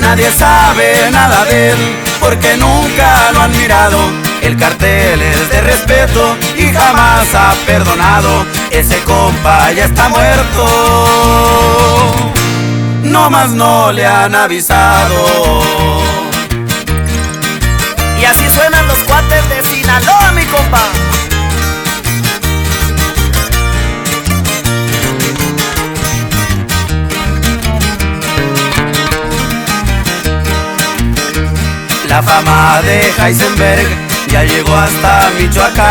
Nadie 0.00 0.30
sabe 0.30 1.10
nada 1.10 1.44
de 1.46 1.70
él 1.70 2.05
porque 2.26 2.56
nunca 2.56 3.30
lo 3.32 3.42
han 3.42 3.56
mirado. 3.56 3.98
El 4.42 4.56
cartel 4.56 5.22
es 5.22 5.48
de 5.48 5.60
respeto 5.60 6.36
y 6.56 6.72
jamás 6.72 7.32
ha 7.34 7.54
perdonado. 7.66 8.44
Ese 8.70 8.98
compa 9.04 9.70
ya 9.72 9.84
está 9.84 10.08
muerto. 10.08 10.66
No 13.04 13.30
más 13.30 13.50
no 13.50 13.92
le 13.92 14.04
han 14.04 14.34
avisado. 14.34 15.62
Y 18.20 18.24
así 18.24 18.50
suenan 18.50 18.86
los 18.88 18.98
cuates 18.98 19.48
de 19.48 19.62
Sinaloa, 19.62 20.32
mi 20.32 20.44
compa. 20.46 21.05
La 32.16 32.22
fama 32.22 32.80
de 32.80 33.12
Heisenberg 33.18 33.86
ya 34.32 34.42
llegó 34.42 34.74
hasta 34.74 35.30
Michoacán. 35.38 35.82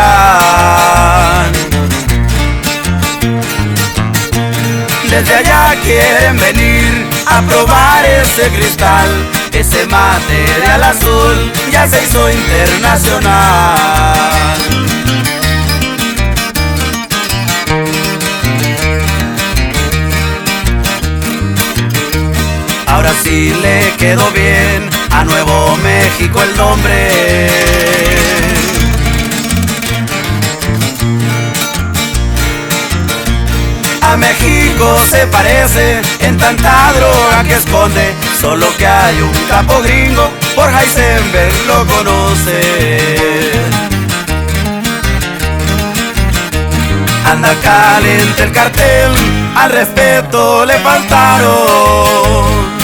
Desde 5.08 5.34
allá 5.36 5.76
quieren 5.84 6.36
venir 6.40 7.06
a 7.28 7.40
probar 7.42 8.04
ese 8.06 8.48
cristal, 8.48 9.08
ese 9.52 9.86
material 9.86 10.82
azul 10.82 11.52
ya 11.70 11.86
se 11.86 12.02
hizo 12.02 12.28
internacional. 12.28 13.78
Ahora 22.88 23.12
sí 23.22 23.54
le 23.62 23.92
quedó 23.96 24.28
bien 24.32 24.95
a 25.10 25.24
Nuevo 25.24 25.76
México 25.82 26.42
el 26.42 26.56
nombre. 26.56 27.48
A 34.02 34.16
México 34.16 34.98
se 35.10 35.26
parece 35.26 36.00
en 36.20 36.36
tanta 36.38 36.92
droga 36.92 37.44
que 37.44 37.54
esconde, 37.54 38.14
solo 38.40 38.66
que 38.76 38.86
hay 38.86 39.20
un 39.20 39.32
capo 39.48 39.82
gringo, 39.82 40.30
por 40.54 40.70
Heisenberg 40.70 41.66
lo 41.66 41.86
conoce. 41.86 42.60
Anda 47.26 47.54
caliente 47.62 48.42
el 48.44 48.52
cartel, 48.52 49.12
al 49.56 49.70
respeto 49.72 50.64
le 50.64 50.78
faltaron. 50.78 52.75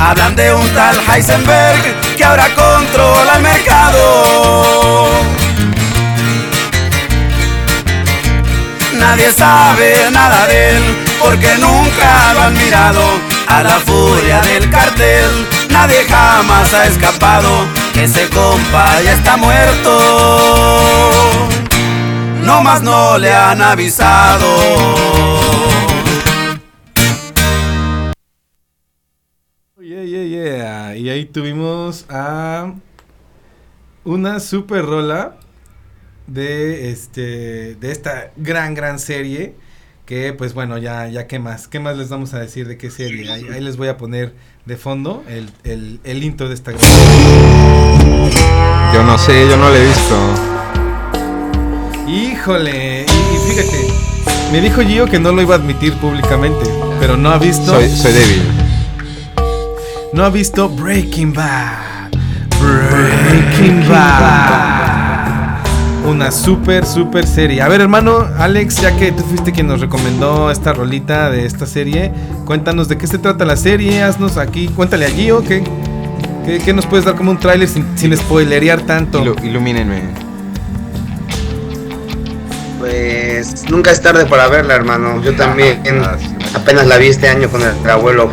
Hablan 0.00 0.34
de 0.34 0.54
un 0.54 0.68
tal 0.70 0.98
Heisenberg 1.08 2.16
que 2.16 2.24
ahora 2.24 2.48
controla 2.54 3.36
el 3.36 3.42
mercado. 3.42 5.08
Nadie 8.98 9.30
sabe 9.32 10.10
nada 10.10 10.46
de 10.46 10.70
él 10.70 10.82
porque 11.20 11.56
nunca 11.58 12.32
lo 12.34 12.42
han 12.42 12.54
mirado. 12.54 13.02
A 13.46 13.62
la 13.62 13.78
furia 13.80 14.40
del 14.42 14.70
cartel 14.70 15.46
nadie 15.70 16.06
jamás 16.08 16.72
ha 16.72 16.86
escapado. 16.86 17.66
Ese 17.94 18.28
compa 18.28 19.02
ya 19.02 19.12
está 19.12 19.36
muerto. 19.36 21.48
No 22.42 22.62
más 22.62 22.82
no 22.82 23.18
le 23.18 23.34
han 23.34 23.60
avisado. 23.60 25.89
Y 31.00 31.08
ahí 31.08 31.24
tuvimos 31.24 32.04
a 32.10 32.74
una 34.04 34.38
super 34.38 34.84
rola 34.84 35.36
de 36.26 36.90
este 36.90 37.74
de 37.76 37.90
esta 37.90 38.32
gran 38.36 38.74
gran 38.74 38.98
serie 38.98 39.54
que 40.04 40.34
pues 40.34 40.52
bueno 40.52 40.76
ya 40.76 41.08
ya 41.08 41.26
qué 41.26 41.38
más 41.38 41.68
qué 41.68 41.80
más 41.80 41.96
les 41.96 42.10
vamos 42.10 42.34
a 42.34 42.38
decir 42.38 42.68
de 42.68 42.76
qué 42.76 42.90
serie 42.90 43.32
ahí, 43.32 43.46
ahí 43.50 43.62
les 43.62 43.78
voy 43.78 43.88
a 43.88 43.96
poner 43.96 44.34
de 44.66 44.76
fondo 44.76 45.24
el, 45.26 45.48
el, 45.64 46.00
el 46.04 46.22
intro 46.22 46.48
de 46.48 46.54
esta 46.54 46.72
gran 46.72 46.82
Yo 48.92 49.02
no 49.02 49.16
sé, 49.16 49.48
yo 49.48 49.56
no 49.56 49.70
lo 49.70 49.76
he 49.76 49.86
visto. 49.86 50.16
híjole 52.08 53.06
y, 53.08 53.10
y 53.10 53.38
fíjate 53.54 53.86
me 54.52 54.60
dijo 54.60 54.82
Gio 54.82 55.06
que 55.06 55.18
no 55.18 55.32
lo 55.32 55.40
iba 55.40 55.54
a 55.54 55.58
admitir 55.58 55.94
públicamente 55.94 56.66
pero 57.00 57.16
no 57.16 57.30
ha 57.30 57.38
visto 57.38 57.64
Soy, 57.64 57.88
soy 57.88 58.12
débil. 58.12 58.59
No 60.12 60.24
ha 60.24 60.30
visto 60.30 60.68
Breaking 60.68 61.32
Bad. 61.32 62.10
Breaking 62.60 63.88
Bad. 63.88 65.60
Una 66.06 66.30
super, 66.30 66.84
super 66.84 67.26
serie. 67.26 67.62
A 67.62 67.68
ver, 67.68 67.80
hermano, 67.82 68.26
Alex, 68.38 68.80
ya 68.80 68.96
que 68.96 69.12
tú 69.12 69.22
fuiste 69.22 69.52
quien 69.52 69.68
nos 69.68 69.80
recomendó 69.80 70.50
esta 70.50 70.72
rolita 70.72 71.30
de 71.30 71.44
esta 71.46 71.66
serie, 71.66 72.10
cuéntanos 72.46 72.88
de 72.88 72.98
qué 72.98 73.06
se 73.06 73.18
trata 73.18 73.44
la 73.44 73.56
serie. 73.56 74.02
Haznos 74.02 74.36
aquí, 74.36 74.68
cuéntale 74.68 75.06
a 75.06 75.10
Gio, 75.10 75.44
¿qué, 75.44 75.62
qué, 76.46 76.58
qué 76.58 76.72
nos 76.72 76.86
puedes 76.86 77.04
dar 77.04 77.14
como 77.14 77.30
un 77.30 77.38
tráiler 77.38 77.68
sin, 77.68 77.86
sin 77.96 78.16
spoilerear 78.16 78.80
tanto? 78.80 79.22
Ilu- 79.22 79.44
ilumínenme. 79.44 80.02
Pues 82.78 83.70
nunca 83.70 83.90
es 83.90 84.00
tarde 84.00 84.24
para 84.26 84.48
verla, 84.48 84.74
hermano. 84.74 85.22
Yo 85.22 85.34
también 85.36 85.80
Ah, 86.02 86.16
apenas 86.54 86.86
la 86.86 86.96
vi 86.96 87.08
este 87.08 87.28
año 87.28 87.48
con 87.50 87.60
el, 87.62 87.72
el 87.84 87.90
abuelo. 87.90 88.32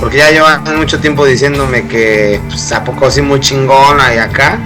Porque 0.00 0.16
ya 0.16 0.30
llevan 0.30 0.64
mucho 0.78 0.98
tiempo 0.98 1.26
diciéndome 1.26 1.86
que 1.86 2.40
pues, 2.48 2.72
a 2.72 2.82
poco 2.82 3.10
sí 3.10 3.20
muy 3.20 3.38
chingona 3.38 4.14
y 4.14 4.18
acá. 4.18 4.58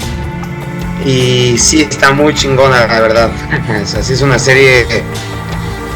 Y 1.05 1.59
sí 1.59 1.82
está 1.82 2.12
muy 2.12 2.35
chingona, 2.35 2.87
la 2.87 3.01
verdad. 3.01 3.30
O 3.82 3.87
sea, 3.87 4.03
sí 4.03 4.12
es 4.14 4.22
una 4.22 4.39
serie. 4.39 4.87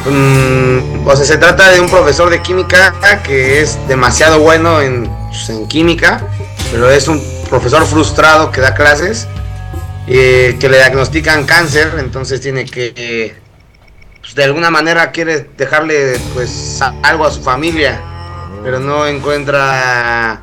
mm, 0.04 1.06
o 1.06 1.16
sea, 1.16 1.24
se 1.24 1.38
trata 1.38 1.70
de 1.70 1.80
un 1.80 1.88
profesor 1.88 2.28
de 2.30 2.42
química 2.42 2.92
que 3.22 3.60
es 3.60 3.78
demasiado 3.88 4.40
bueno 4.40 4.80
en, 4.80 5.08
pues, 5.28 5.48
en 5.48 5.66
química, 5.68 6.20
pero 6.72 6.90
es 6.90 7.08
un 7.08 7.22
profesor 7.48 7.86
frustrado 7.86 8.50
que 8.50 8.60
da 8.60 8.74
clases 8.74 9.26
eh, 10.10 10.56
que 10.58 10.70
le 10.70 10.78
diagnostican 10.78 11.44
cáncer, 11.44 11.96
entonces 11.98 12.40
tiene 12.40 12.64
que, 12.64 12.94
eh, 12.96 13.36
pues, 14.20 14.34
de 14.34 14.44
alguna 14.44 14.70
manera 14.70 15.10
quiere 15.10 15.46
dejarle 15.54 16.18
pues 16.32 16.80
algo 17.02 17.26
a 17.26 17.30
su 17.30 17.42
familia, 17.42 18.00
pero 18.62 18.80
no 18.80 19.06
encuentra 19.06 20.40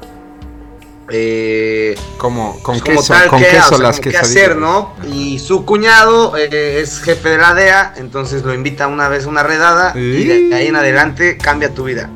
eh, 1.09 1.95
¿Cómo, 2.18 2.53
¿Con 2.63 2.80
como 2.80 2.97
queso? 2.99 3.13
tal 3.13 3.28
¿Con 3.30 3.39
qué, 3.39 3.47
queso 3.49 3.76
o 3.76 3.78
sea, 3.78 3.88
las 3.88 3.99
como 3.99 4.11
qué 4.11 4.18
hacer, 4.18 4.55
¿no? 4.57 4.93
Y 5.07 5.39
su 5.39 5.63
cuñado 5.66 6.36
eh, 6.36 6.80
es 6.82 6.99
jefe 7.01 7.30
de 7.30 7.38
la 7.38 7.53
DEA, 7.53 7.93
entonces 7.97 8.43
lo 8.43 8.53
invita 8.53 8.88
una 8.88 9.07
vez 9.07 9.26
a 9.26 9.30
una 9.30 9.43
redada 9.43 9.93
y 9.95 10.24
de 10.49 10.55
ahí 10.55 10.68
en 10.68 10.76
adelante 10.76 11.38
cambia 11.38 11.74
tu 11.74 11.84
vida. 11.86 12.09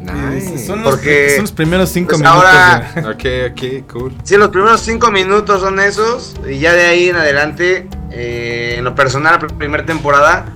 Nice. 0.00 0.64
Son 0.64 0.82
los, 0.82 0.94
Porque, 0.94 1.30
son 1.34 1.42
los 1.42 1.52
primeros 1.52 1.90
cinco 1.90 2.10
pues, 2.10 2.20
minutos. 2.20 2.44
ahora- 2.44 2.92
de- 2.94 3.00
Ok, 3.50 3.52
ok, 3.82 3.92
cool. 3.92 4.14
Sí, 4.22 4.36
los 4.36 4.50
primeros 4.50 4.80
cinco 4.80 5.10
minutos 5.10 5.60
son 5.60 5.80
esos. 5.80 6.36
Y 6.48 6.58
ya 6.60 6.74
de 6.74 6.86
ahí 6.86 7.08
en 7.08 7.16
adelante, 7.16 7.88
eh, 8.12 8.76
en 8.78 8.84
lo 8.84 8.94
personal, 8.94 9.38
la 9.42 9.48
primera 9.48 9.84
temporada, 9.84 10.46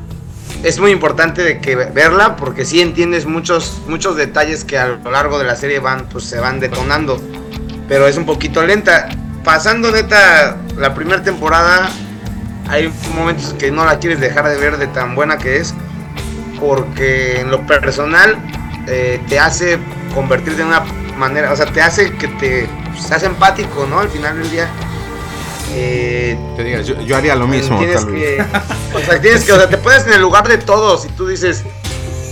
es 0.63 0.79
muy 0.79 0.91
importante 0.91 1.43
de 1.43 1.61
que 1.61 1.75
verla 1.75 2.37
porque 2.37 2.65
sí 2.65 2.81
entiendes 2.81 3.27
muchos, 3.27 3.81
muchos 3.87 4.17
detalles 4.17 4.65
que 4.65 4.79
a 4.79 4.89
lo 4.89 5.11
largo 5.11 5.39
de 5.39 5.45
la 5.45 5.57
serie 5.57 5.79
van, 5.79 6.07
pues 6.07 6.25
se 6.25 6.39
van 6.39 6.61
detonando. 6.61 7.21
Pero 7.89 8.07
es 8.07 8.17
un 8.17 8.27
poquito 8.27 8.63
lenta. 8.63 9.09
Pasando 9.43 9.91
neta 9.91 10.59
la 10.77 10.95
primera 10.95 11.23
temporada, 11.23 11.91
hay 12.69 12.93
momentos 13.15 13.55
que 13.59 13.71
no 13.71 13.85
la 13.85 13.99
quieres 13.99 14.21
dejar 14.21 14.49
de 14.49 14.57
ver 14.57 14.77
de 14.77 14.87
tan 14.89 15.15
buena 15.15 15.39
que 15.39 15.57
es. 15.57 15.75
Porque 16.61 17.41
en 17.41 17.51
lo 17.51 17.67
personal 17.67 18.37
eh, 18.87 19.19
te 19.29 19.39
hace 19.39 19.79
convertirte 20.15 20.61
en 20.61 20.69
una 20.69 20.85
manera, 21.17 21.53
o 21.53 21.57
sea, 21.57 21.67
te 21.67 21.81
hace 21.81 22.13
que 22.13 22.29
te 22.29 22.69
seas 22.99 23.23
empático, 23.23 23.87
¿no? 23.87 24.01
Al 24.01 24.11
final 24.11 24.39
del 24.39 24.51
día. 24.51 24.69
Eh, 25.73 26.37
Te 26.57 26.65
digas, 26.65 26.87
yo, 26.87 27.01
yo 27.01 27.17
haría 27.17 27.35
lo 27.35 27.47
mismo, 27.47 27.79
tienes 27.79 27.97
tal 27.97 28.13
vez. 28.13 28.21
que, 28.37 28.97
o 28.97 29.01
sea, 29.01 29.21
tienes 29.21 29.45
que, 29.45 29.53
o 29.53 29.57
sea, 29.57 29.69
te 29.69 29.79
pones 29.79 30.07
en 30.07 30.15
el 30.15 30.21
lugar 30.21 30.49
de 30.49 30.59
todos 30.59 31.05
y 31.05 31.09
tú 31.11 31.27
dices, 31.27 31.63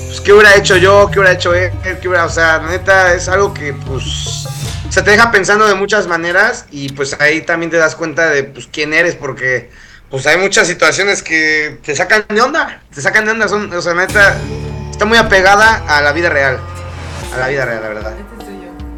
pues, 0.07 0.21
¿qué 0.21 0.33
hubiera 0.33 0.57
hecho 0.57 0.77
yo? 0.77 1.09
¿Qué 1.13 1.21
hubiera 1.21 1.35
hecho 1.35 1.55
él? 1.55 1.71
¿Qué 1.83 2.09
hubiera, 2.09 2.25
o 2.25 2.31
sea, 2.31 2.59
la 2.59 2.71
neta, 2.71 3.15
es 3.15 3.29
algo 3.29 3.55
que, 3.55 3.73
pues, 3.73 4.47
O 4.89 4.93
sea, 4.93 5.05
te 5.05 5.11
deja 5.11 5.31
pensando 5.31 5.67
de 5.69 5.75
muchas 5.75 6.07
maneras 6.07 6.65
y 6.71 6.89
pues 6.91 7.15
ahí 7.21 7.43
también 7.43 7.71
te 7.71 7.77
das 7.77 7.95
cuenta 7.95 8.31
de 8.31 8.45
pues 8.45 8.69
quién 8.73 8.95
eres 8.95 9.15
porque 9.15 9.71
pues 10.11 10.27
hay 10.27 10.39
muchas 10.39 10.67
situaciones 10.67 11.23
que 11.23 11.79
te 11.85 11.95
sacan 11.95 12.25
de 12.29 12.41
onda, 12.41 12.81
te 12.95 13.03
sacan 13.03 13.27
de 13.27 13.33
onda, 13.33 13.49
son, 13.49 13.71
o 13.71 13.83
sea, 13.83 13.93
neta, 13.93 14.39
está 14.91 15.05
muy 15.05 15.19
apegada 15.19 15.85
a 15.87 16.01
la 16.01 16.13
vida 16.13 16.31
real, 16.31 16.59
a 17.35 17.39
la 17.39 17.49
vida 17.49 17.67
real, 17.67 17.83
la 17.83 17.89
verdad. 17.89 18.15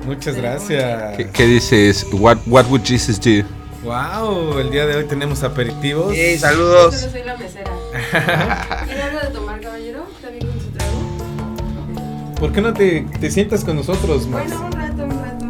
Muchas 0.06 0.36
gracias. 0.36 1.16
¿Qué, 1.16 1.28
qué 1.30 1.44
dices? 1.46 2.06
What, 2.12 2.38
what 2.46 2.66
would 2.66 2.82
Jesus 2.84 3.18
do? 3.18 3.44
Wow, 3.82 4.58
el 4.58 4.70
día 4.70 4.86
de 4.86 4.96
hoy 4.96 5.04
tenemos 5.04 5.42
aperitivos. 5.42 6.14
Sí, 6.14 6.36
saludos. 6.38 6.94
Solo 6.96 7.12
soy 7.12 7.22
la 7.24 7.36
mesera. 7.36 7.70
¿Tiene 8.86 9.02
algo 9.02 9.20
de 9.20 9.26
tomar, 9.28 9.60
caballero? 9.60 10.06
¿Está 10.16 10.28
bien 10.30 10.46
con 10.46 10.60
su 10.60 10.68
trago? 10.70 12.34
¿Por 12.38 12.52
qué 12.52 12.60
no 12.60 12.72
te, 12.74 13.06
te 13.20 13.30
sientas 13.30 13.64
con 13.64 13.76
nosotros, 13.76 14.26
Max? 14.26 14.50
Bueno, 14.50 14.66
un 14.66 14.72
rato, 14.72 15.04
un 15.04 15.10
rato. 15.10 15.46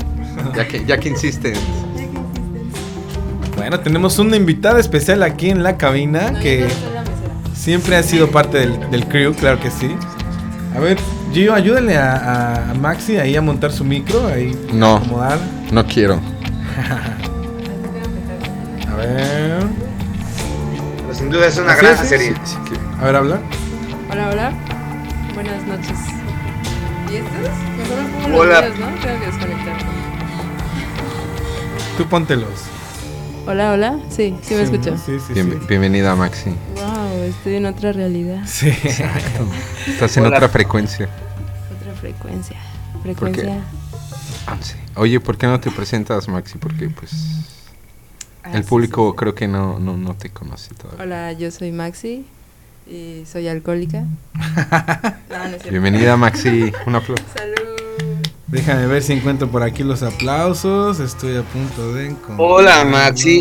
Ya 0.57 0.67
que, 0.69 0.85
ya 0.87 0.99
que 0.99 1.09
insisten. 1.09 1.55
Bueno, 3.57 3.81
tenemos 3.81 4.19
una 4.19 4.37
invitada 4.37 4.81
especial 4.81 5.23
aquí 5.23 5.51
en 5.51 5.63
la 5.63 5.77
cabina 5.77 6.31
No, 6.31 6.41
que 6.41 6.61
yo 6.61 6.67
la 6.95 7.05
siempre 7.55 7.97
ha 7.97 8.03
sido 8.03 8.31
parte 8.31 8.59
del, 8.59 8.91
del 8.91 9.07
crew, 9.07 9.35
claro 9.35 9.61
que 9.61 9.71
sí. 9.71 9.95
A 10.75 10.81
ver, 10.81 10.97
Gio, 11.33 11.53
ayúdale 11.53 11.97
a, 11.99 12.15
a- 12.15 12.71
a 12.71 12.75
Maxi 12.75 13.17
ahí 13.19 13.37
a 13.37 13.43
montar 13.43 13.71
su 13.73 13.85
micro, 13.85 14.27
ahí 14.29 14.57
No. 14.73 14.97
acomodar. 14.97 15.39
No 15.73 15.85
quiero. 15.87 16.19
A 19.01 19.07
ver. 19.07 19.63
Pero 20.99 21.15
sin 21.15 21.31
duda 21.31 21.47
es 21.47 21.57
una 21.59 21.75
gran 21.75 21.95
es, 21.95 22.09
serie. 22.09 22.35
sí, 22.45 22.57
sí. 22.69 22.75
A 23.01 23.05
ver, 23.05 23.17
habla. 23.17 23.41
Hola, 24.11 24.29
hola. 24.29 24.53
Buenas 25.35 25.65
noches. 25.67 25.99
¿Y 27.11 27.17
estos? 27.17 27.33
Mejor 27.79 28.03
me 28.03 28.23
pongo 28.23 28.39
Hola. 28.39 28.61
los 28.69 28.77
míos, 28.79 28.91
¿no? 28.91 29.01
Tengo 29.01 29.21
que 29.21 29.27
desconectar. 29.27 29.77
Tú 31.97 32.07
póntelos. 32.09 32.51
Hola, 33.47 33.73
hola. 33.73 33.99
Sí, 34.11 34.37
sí 34.43 34.55
me 34.55 34.63
escucho. 34.63 34.97
Sí, 34.99 35.19
sí, 35.27 35.33
Bien- 35.33 35.51
sí. 35.53 35.67
Bienvenida, 35.67 36.15
Maxi. 36.15 36.51
Wow, 36.77 37.23
estoy 37.25 37.57
en 37.57 37.67
otra 37.67 37.93
realidad. 37.93 38.43
Sí. 38.47 38.69
Estás 39.87 40.17
en 40.19 40.27
Hola. 40.27 40.37
otra 40.37 40.49
frecuencia. 40.51 41.09
Otra 41.81 41.95
frecuencia. 41.95 42.57
Frecuencia. 43.03 43.61
Sí. 44.61 44.75
Oye, 44.95 45.21
¿por 45.21 45.39
qué 45.39 45.47
no 45.47 45.59
te 45.59 45.71
presentas, 45.71 46.29
Maxi? 46.29 46.59
Porque 46.59 46.89
pues 46.91 47.13
Ah, 48.43 48.53
el 48.55 48.63
sí, 48.65 48.69
público 48.69 49.15
creo 49.15 49.35
que 49.35 49.49
no, 49.49 49.79
no, 49.79 49.97
no 49.97 50.15
te 50.15 50.31
conoce 50.31 50.75
todavía. 50.75 51.05
Hola, 51.05 51.33
yo 51.33 51.51
soy 51.51 51.73
Maxi 51.73 52.25
y 52.89 53.25
soy 53.27 53.49
alcohólica. 53.49 54.05
No, 55.31 55.49
no. 55.49 55.71
Bienvenida, 55.71 56.17
Maxi. 56.17 56.73
Un 56.87 56.97
aplauso. 56.97 57.25
Salud. 57.35 57.71
Déjame 58.49 58.89
ver 58.89 59.01
si 59.01 59.13
encuentro 59.13 59.49
por 59.49 59.63
aquí 59.63 59.85
los 59.85 60.03
aplausos. 60.03 60.99
Estoy 60.99 61.37
a 61.37 61.43
punto 61.43 61.95
de 61.95 62.07
encontrar. 62.07 62.37
Hola, 62.41 62.85
Maxi. 62.85 63.41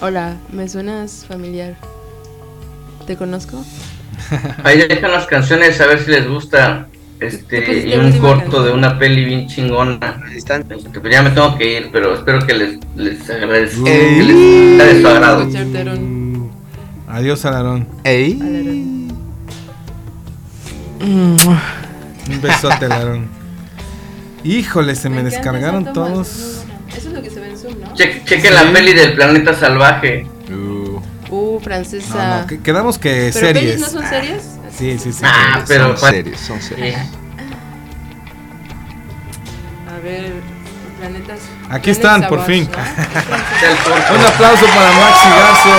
Hola, 0.00 0.36
me 0.52 0.68
suenas 0.68 1.26
familiar. 1.26 1.76
¿Te 3.06 3.16
conozco? 3.16 3.64
Ahí 4.62 4.86
dejan 4.86 5.10
las 5.10 5.26
canciones 5.26 5.80
a 5.80 5.86
ver 5.86 6.04
si 6.04 6.10
les 6.12 6.28
gusta. 6.28 6.86
¿Qué 7.18 7.26
Este, 7.26 7.62
pusiste 7.62 7.88
y 7.88 7.98
un 7.98 8.12
corto 8.18 8.62
de 8.62 8.72
una 8.72 8.98
peli 8.98 9.24
bien 9.24 9.48
chingona. 9.48 10.22
Este, 10.34 10.60
pues 10.60 10.84
ya 11.12 11.22
me 11.22 11.30
tengo 11.30 11.56
que 11.58 11.78
ir, 11.78 11.88
pero 11.92 12.14
espero 12.14 12.46
que 12.46 12.54
les, 12.54 12.78
les 12.96 13.28
agradezca. 13.28 13.84
Que 13.84 14.22
les 14.22 14.76
sea 14.76 14.86
de 14.86 15.00
su 15.00 15.08
agrado. 15.08 15.40
Escucharte, 15.42 15.78
Aaron. 15.78 16.50
Adiós, 17.08 17.44
Alarón. 17.44 17.88
¡Ey! 18.04 18.38
Alarón. 18.40 19.08
Un 21.00 22.40
besote, 22.42 22.84
Alarón. 22.84 23.28
Híjole, 24.44 24.94
se 24.94 25.08
me, 25.08 25.22
descargaron 25.22 25.92
todos. 25.92 26.62
Eso 26.96 27.08
es 27.08 27.14
lo 27.14 27.22
que 27.22 27.30
se 27.30 27.40
ve 27.40 27.50
en 27.50 27.58
Zoom, 27.58 27.80
¿no? 27.80 27.94
Che- 27.94 28.22
chequen 28.24 28.54
la 28.54 28.72
peli 28.72 28.92
del 28.92 29.14
planeta 29.14 29.54
salvaje. 29.54 30.26
Uh, 30.50 30.78
Uh, 31.30 31.54
No, 31.56 31.60
francesa. 31.60 32.40
no, 32.40 32.46
que- 32.46 32.60
quedamos 32.60 32.98
que 32.98 33.30
¿Pero 33.34 33.46
series. 33.46 33.64
pelis 33.64 33.80
no 33.80 33.86
son 33.88 34.08
series? 34.08 34.57
Sí, 34.78 34.96
sí, 34.96 35.12
sí. 35.12 35.22
Ah, 35.24 35.64
pero 35.66 35.96
son 35.96 36.10
series, 36.10 36.40
son 36.40 36.62
series. 36.62 36.96
A 39.88 39.98
ver, 40.04 40.34
planetas. 41.00 41.40
Aquí 41.68 41.90
están, 41.90 42.28
por 42.28 42.46
fin. 42.46 42.62
Un 42.70 44.24
aplauso 44.24 44.66
para 44.66 44.92
Maxi 44.92 45.28
Garzo. 45.30 45.74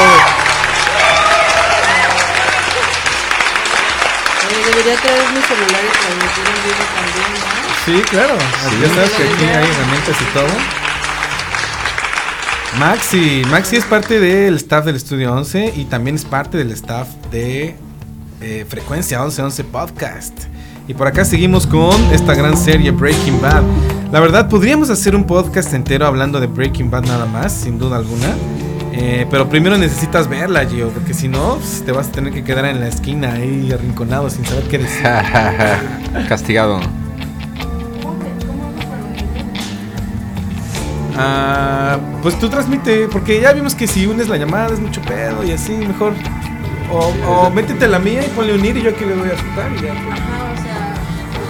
Oye, 4.50 4.66
debería 4.66 4.96
traer 5.00 5.30
mi 5.32 5.42
celular 5.44 5.82
y 5.86 5.92
transmitir 5.98 6.46
en 6.46 6.60
vivo 6.66 6.84
también, 6.94 7.30
¿no? 7.34 7.40
Sí, 7.86 8.02
claro. 8.10 8.36
Ya 8.82 8.90
sabes 8.96 9.12
que 9.12 9.24
aquí 9.24 9.46
hay 9.46 9.70
herramientas 9.70 10.18
y 10.20 10.26
todo. 10.34 10.80
Maxi, 12.78 13.44
Maxi 13.50 13.78
es 13.78 13.86
parte 13.86 14.20
del 14.20 14.58
staff 14.58 14.84
del 14.84 14.98
Estudio 14.98 15.34
11 15.34 15.74
y 15.76 15.86
también 15.86 16.18
es 16.18 16.26
parte 16.26 16.58
del 16.58 16.72
staff 16.72 17.08
de 17.32 17.78
eh, 18.42 18.66
Frecuencia 18.68 19.20
1111 19.20 19.64
Podcast. 19.66 20.34
Y 20.88 20.94
por 20.94 21.08
acá 21.08 21.24
seguimos 21.24 21.68
con 21.68 21.96
esta 22.12 22.34
gran 22.34 22.58
serie 22.58 22.92
Breaking 22.92 23.42
Bad. 23.42 23.64
La 24.12 24.20
verdad, 24.20 24.50
podríamos 24.50 24.90
hacer 24.90 25.16
un 25.16 25.24
podcast 25.24 25.74
entero 25.74 26.08
hablando 26.08 26.40
de 26.40 26.48
Breaking 26.48 26.90
Bad 26.90 27.06
nada 27.06 27.26
más, 27.26 27.54
sin 27.54 27.78
duda 27.78 27.98
alguna. 27.98 28.34
Eh, 28.92 29.28
pero 29.30 29.48
primero 29.48 29.78
necesitas 29.78 30.28
verla, 30.28 30.66
Gio, 30.66 30.90
porque 30.90 31.14
si 31.14 31.28
no, 31.28 31.58
pues, 31.58 31.84
te 31.86 31.92
vas 31.92 32.08
a 32.08 32.12
tener 32.12 32.34
que 32.34 32.44
quedar 32.44 32.66
en 32.66 32.80
la 32.80 32.88
esquina 32.88 33.34
ahí 33.34 33.72
arrinconado 33.72 34.30
sin 34.30 34.46
saber 34.46 34.64
qué 34.64 34.80
decir. 34.80 35.04
Castigado. 36.28 36.80
Ah, 41.16 42.00
pues 42.22 42.40
tú 42.40 42.50
transmite, 42.50 43.08
porque 43.12 43.42
ya 43.42 43.52
vimos 43.52 43.76
que 43.76 43.88
si 43.88 44.08
unes 44.08 44.28
la 44.28 44.38
llamada 44.38 44.74
es 44.74 44.80
mucho 44.80 45.02
pedo 45.02 45.44
y 45.44 45.52
así, 45.52 45.74
mejor. 45.74 46.14
O, 46.92 47.14
o 47.46 47.50
métete 47.52 47.88
la 47.88 48.00
mía 48.00 48.26
y 48.26 48.30
ponle 48.30 48.56
unir 48.56 48.76
y 48.78 48.82
yo 48.82 48.90
aquí 48.90 49.06
le 49.06 49.16
voy 49.16 49.30
a 49.30 49.34
aceptar 49.34 49.72
y 49.72 49.76
ya. 49.82 49.94
pues. 49.94 50.20
Ajá, 50.20 50.52
o 50.52 50.58
sea, 50.64 50.96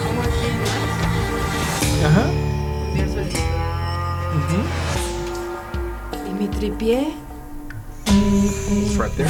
pongo 0.04 0.24
en 0.24 2.06
Ajá. 2.06 2.20
más. 2.20 2.30
Enviar 2.90 3.10
solicitud. 3.10 3.44
¿Y 6.30 6.34
mi 6.34 6.48
tripié? 6.48 7.14
There. 9.16 9.30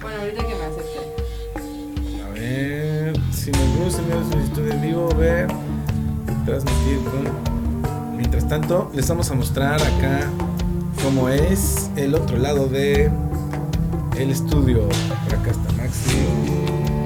Bueno, 0.00 0.16
ahorita 0.20 0.42
que 0.46 0.54
me 0.54 0.64
acepte. 0.64 1.00
A 2.24 2.28
ver, 2.34 3.16
si 3.32 3.50
me 3.50 3.64
gusta 3.84 4.00
enviar 4.02 4.24
solicitud 4.30 4.70
en 4.70 4.80
vivo, 4.80 5.08
ver, 5.16 5.48
transmitir 6.44 6.98
con. 7.04 8.16
Mientras 8.16 8.48
tanto, 8.48 8.90
les 8.94 9.08
vamos 9.08 9.30
a 9.30 9.34
mostrar 9.34 9.80
acá 9.82 10.30
cómo 11.02 11.28
es 11.28 11.90
el 11.96 12.14
otro 12.14 12.36
lado 12.38 12.66
de 12.68 13.10
el 14.18 14.30
estudio. 14.30 14.88
Por 15.24 15.34
acá 15.38 15.50
está 15.50 15.72
Maxi. 15.72 16.10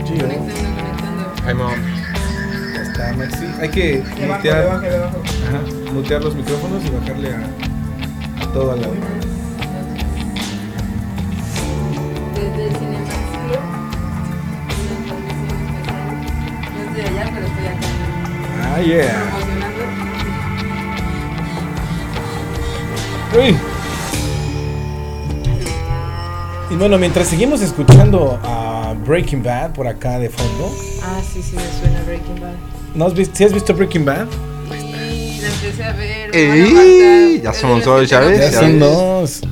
Gio. 0.04 0.18
Conectando, 0.18 0.52
conectando. 0.76 1.50
Hi, 1.50 1.54
mom. 1.54 1.72
Acá 2.72 2.82
está 2.82 3.12
Maxi. 3.14 3.46
Hay 3.60 3.68
que 3.70 4.02
mutear, 4.26 4.66
Ajá, 4.66 5.60
mutear 5.92 6.22
los 6.22 6.34
micrófonos 6.34 6.84
y 6.84 6.90
bajarle 6.90 7.30
a, 7.30 7.40
a 8.42 8.52
todo 8.52 8.72
al 8.72 8.82
lado. 8.82 8.94
Desde 12.34 12.64
el 12.64 12.72
especial. 12.72 13.60
No 16.74 16.80
estoy 16.82 17.00
allá, 17.00 17.30
pero 17.34 17.46
estoy 17.46 17.66
acá. 17.66 17.86
Ah, 18.62 18.80
yeah. 18.82 19.32
Uy. 23.38 23.56
Y 26.70 26.74
bueno, 26.74 26.98
mientras 26.98 27.28
seguimos 27.28 27.60
escuchando 27.62 28.38
a 28.42 28.94
Breaking 29.06 29.42
Bad 29.42 29.72
por 29.72 29.86
acá 29.86 30.18
de 30.18 30.28
fondo, 30.30 30.70
Ah, 31.02 31.20
sí, 31.22 31.40
sí 31.42 31.54
me 31.56 31.62
suena 31.80 32.02
Breaking 32.04 32.40
Bad. 32.40 32.54
¿no 32.94 33.06
has 33.06 33.14
visto, 33.14 33.36
¿sí 33.36 33.44
has 33.44 33.52
visto 33.52 33.72
Breaking 33.74 34.04
Bad? 34.04 34.26
Y 34.72 35.38
la 35.40 35.48
empecé 35.48 35.84
a 35.84 35.92
ver. 35.92 36.34
Ey, 36.34 37.40
ya 37.42 37.52
somos 37.52 37.84
dos, 37.84 38.08
ya 38.08 38.20
ves, 38.20 38.50
Ya 38.52 38.60
son 38.60 38.78
dos. 38.80 39.42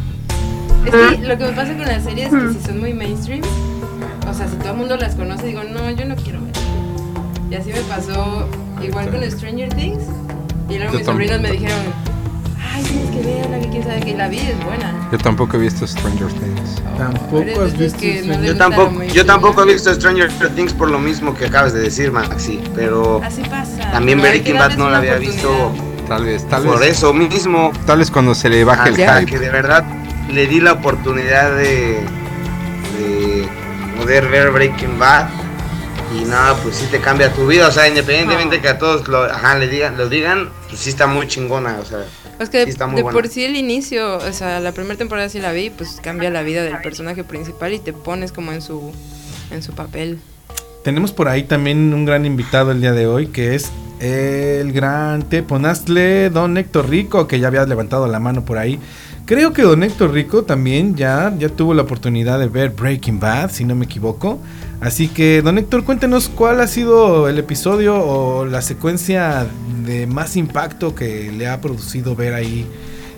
Es 0.86 0.90
que 1.18 1.26
lo 1.26 1.38
que 1.38 1.44
me 1.44 1.52
pasa 1.52 1.68
con 1.76 1.86
las 1.86 2.02
series 2.04 2.32
es 2.32 2.42
que 2.42 2.58
si 2.58 2.66
son 2.66 2.80
muy 2.80 2.92
mainstream, 2.92 3.42
o 4.28 4.34
sea, 4.34 4.48
si 4.48 4.56
todo 4.56 4.72
el 4.72 4.76
mundo 4.78 4.96
las 4.96 5.14
conoce, 5.14 5.46
digo, 5.46 5.62
no, 5.64 5.90
yo 5.92 6.04
no 6.04 6.16
quiero 6.16 6.40
ver. 6.42 6.52
Y 7.50 7.54
así 7.54 7.70
me 7.70 7.80
pasó 7.82 8.48
igual 8.82 9.08
con 9.10 9.22
Stranger 9.30 9.72
Things. 9.74 10.02
Y 10.68 10.78
luego 10.78 10.94
mis 10.94 11.06
sobrinos 11.06 11.40
me 11.40 11.52
dijeron, 11.52 11.78
que 13.14 13.22
verla, 13.22 13.58
que 13.60 13.68
quién 13.68 13.82
sabe 13.84 14.00
que 14.00 14.14
la 14.16 14.28
vi 14.28 14.38
es 14.38 14.64
buena. 14.64 15.08
Yo 15.12 15.18
tampoco 15.18 15.56
he 15.56 15.60
visto 15.60 15.86
Stranger 15.86 16.28
Things. 16.28 16.82
Tampoco 16.98 17.42
Eres 17.42 17.58
has 17.58 17.78
visto. 17.78 17.98
que 17.98 18.22
no 18.22 18.42
Yo 18.44 18.56
tampoco, 18.56 19.02
yo 19.04 19.26
tampoco 19.26 19.62
he 19.62 19.72
visto 19.72 19.94
Stranger 19.94 20.30
Things 20.54 20.72
por 20.72 20.90
lo 20.90 20.98
mismo 20.98 21.34
que 21.34 21.46
acabas 21.46 21.72
de 21.72 21.80
decir, 21.80 22.10
Maxi. 22.12 22.60
Pero 22.74 23.20
Así 23.24 23.42
pasa. 23.42 23.90
también 23.92 24.20
Breaking 24.20 24.56
Bad 24.58 24.76
no 24.76 24.90
la 24.90 24.98
había 24.98 25.16
visto. 25.16 25.72
Tal 26.08 26.24
vez, 26.24 26.46
tal 26.48 26.64
por 26.64 26.80
vez. 26.80 26.90
eso 26.98 27.12
mismo. 27.14 27.72
Tal 27.86 27.98
vez 27.98 28.10
cuando 28.10 28.34
se 28.34 28.48
le 28.50 28.62
baje 28.64 28.90
el 28.90 28.94
Hasta 29.00 29.20
hype. 29.20 29.30
que 29.30 29.38
de 29.38 29.50
verdad 29.50 29.84
le 30.30 30.46
di 30.46 30.60
la 30.60 30.72
oportunidad 30.72 31.56
de, 31.56 32.00
de 32.98 33.48
poder 33.98 34.28
ver 34.28 34.50
Breaking 34.50 34.98
Bad. 34.98 35.28
Y 36.14 36.24
no, 36.24 36.56
pues 36.62 36.76
sí 36.76 36.86
te 36.90 37.00
cambia 37.00 37.32
tu 37.32 37.46
vida, 37.46 37.66
o 37.66 37.72
sea, 37.72 37.88
independientemente 37.88 38.60
que 38.60 38.68
a 38.68 38.78
todos 38.78 39.08
lo, 39.08 39.24
ajá, 39.24 39.58
le 39.58 39.66
digan, 39.66 39.96
lo 39.96 40.08
digan, 40.08 40.48
pues 40.68 40.80
sí 40.80 40.90
está 40.90 41.08
muy 41.08 41.26
chingona, 41.26 41.78
o 41.80 41.84
sea. 41.84 42.04
Es 42.38 42.50
que 42.50 42.64
sí 42.64 42.70
está 42.70 42.86
muy 42.86 42.96
de 42.96 43.02
buena. 43.02 43.18
por 43.18 43.28
sí 43.28 43.44
el 43.44 43.56
inicio, 43.56 44.18
o 44.18 44.32
sea, 44.32 44.60
la 44.60 44.70
primera 44.70 44.96
temporada 44.96 45.28
sí 45.28 45.40
la 45.40 45.52
vi, 45.52 45.70
pues 45.70 46.00
cambia 46.02 46.30
la 46.30 46.42
vida 46.42 46.62
del 46.62 46.78
personaje 46.82 47.24
principal 47.24 47.72
y 47.72 47.80
te 47.80 47.92
pones 47.92 48.30
como 48.30 48.52
en 48.52 48.62
su 48.62 48.92
en 49.50 49.62
su 49.62 49.72
papel. 49.72 50.20
Tenemos 50.84 51.12
por 51.12 51.28
ahí 51.28 51.44
también 51.44 51.92
un 51.94 52.04
gran 52.04 52.26
invitado 52.26 52.70
el 52.70 52.80
día 52.80 52.92
de 52.92 53.06
hoy, 53.06 53.28
que 53.28 53.54
es 53.54 53.70
el 54.00 54.72
gran 54.72 55.22
Teponaztle, 55.22 56.30
don 56.30 56.56
Héctor 56.58 56.88
Rico, 56.88 57.26
que 57.26 57.40
ya 57.40 57.48
había 57.48 57.64
levantado 57.64 58.06
la 58.06 58.20
mano 58.20 58.44
por 58.44 58.58
ahí. 58.58 58.78
Creo 59.26 59.54
que 59.54 59.62
don 59.62 59.82
Héctor 59.82 60.12
Rico 60.12 60.44
también 60.44 60.96
ya, 60.96 61.32
ya 61.38 61.48
tuvo 61.48 61.72
la 61.72 61.82
oportunidad 61.82 62.38
de 62.38 62.46
ver 62.46 62.70
Breaking 62.70 63.20
Bad, 63.20 63.52
si 63.52 63.64
no 63.64 63.74
me 63.74 63.86
equivoco. 63.86 64.38
Así 64.82 65.08
que, 65.08 65.40
don 65.40 65.56
Héctor, 65.56 65.84
cuéntenos 65.84 66.28
cuál 66.28 66.60
ha 66.60 66.66
sido 66.66 67.26
el 67.26 67.38
episodio 67.38 67.96
o 67.96 68.44
la 68.44 68.60
secuencia 68.60 69.46
de 69.86 70.06
más 70.06 70.36
impacto 70.36 70.94
que 70.94 71.32
le 71.32 71.48
ha 71.48 71.58
producido 71.62 72.14
ver 72.14 72.34
ahí 72.34 72.66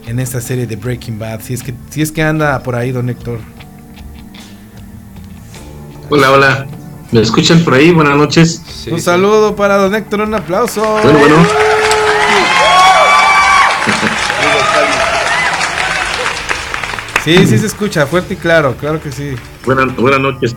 en 0.07 0.21
esta 0.21 0.41
serie 0.41 0.69
de 0.69 0.77
Breaking 0.77 1.19
Bad. 1.19 1.41
Si 1.41 1.55
es 1.55 1.65
que, 1.65 1.75
si 1.91 2.03
es 2.03 2.13
que 2.13 2.23
anda 2.23 2.63
por 2.63 2.77
ahí, 2.77 2.93
don 2.93 3.11
Héctor. 3.11 3.41
Hola, 6.09 6.31
hola. 6.31 6.67
¿Me 7.11 7.21
escuchan 7.21 7.65
por 7.65 7.75
ahí? 7.75 7.91
Buenas 7.91 8.17
noches. 8.17 8.63
un 8.89 9.01
saludo 9.01 9.57
para 9.57 9.77
don 9.77 9.93
Héctor, 9.93 10.21
un 10.21 10.35
aplauso. 10.35 10.83
Bueno, 11.03 11.19
bueno. 11.19 11.37
Sí, 17.27 17.37
sí 17.47 17.59
se 17.59 17.67
escucha, 17.67 18.07
fuerte 18.07 18.35
y 18.35 18.37
claro, 18.37 18.77
claro 18.79 19.03
que 19.03 19.11
sí. 19.11 19.35
Buenas, 19.65 19.95
buenas 19.97 20.21
noches. 20.21 20.55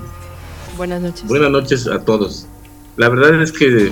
Buenas 0.78 1.02
noches. 1.02 1.24
Buenas 1.28 1.50
noches 1.50 1.88
a 1.88 2.00
todos. 2.06 2.46
La 2.96 3.10
verdad 3.10 3.42
es 3.42 3.52
que 3.52 3.92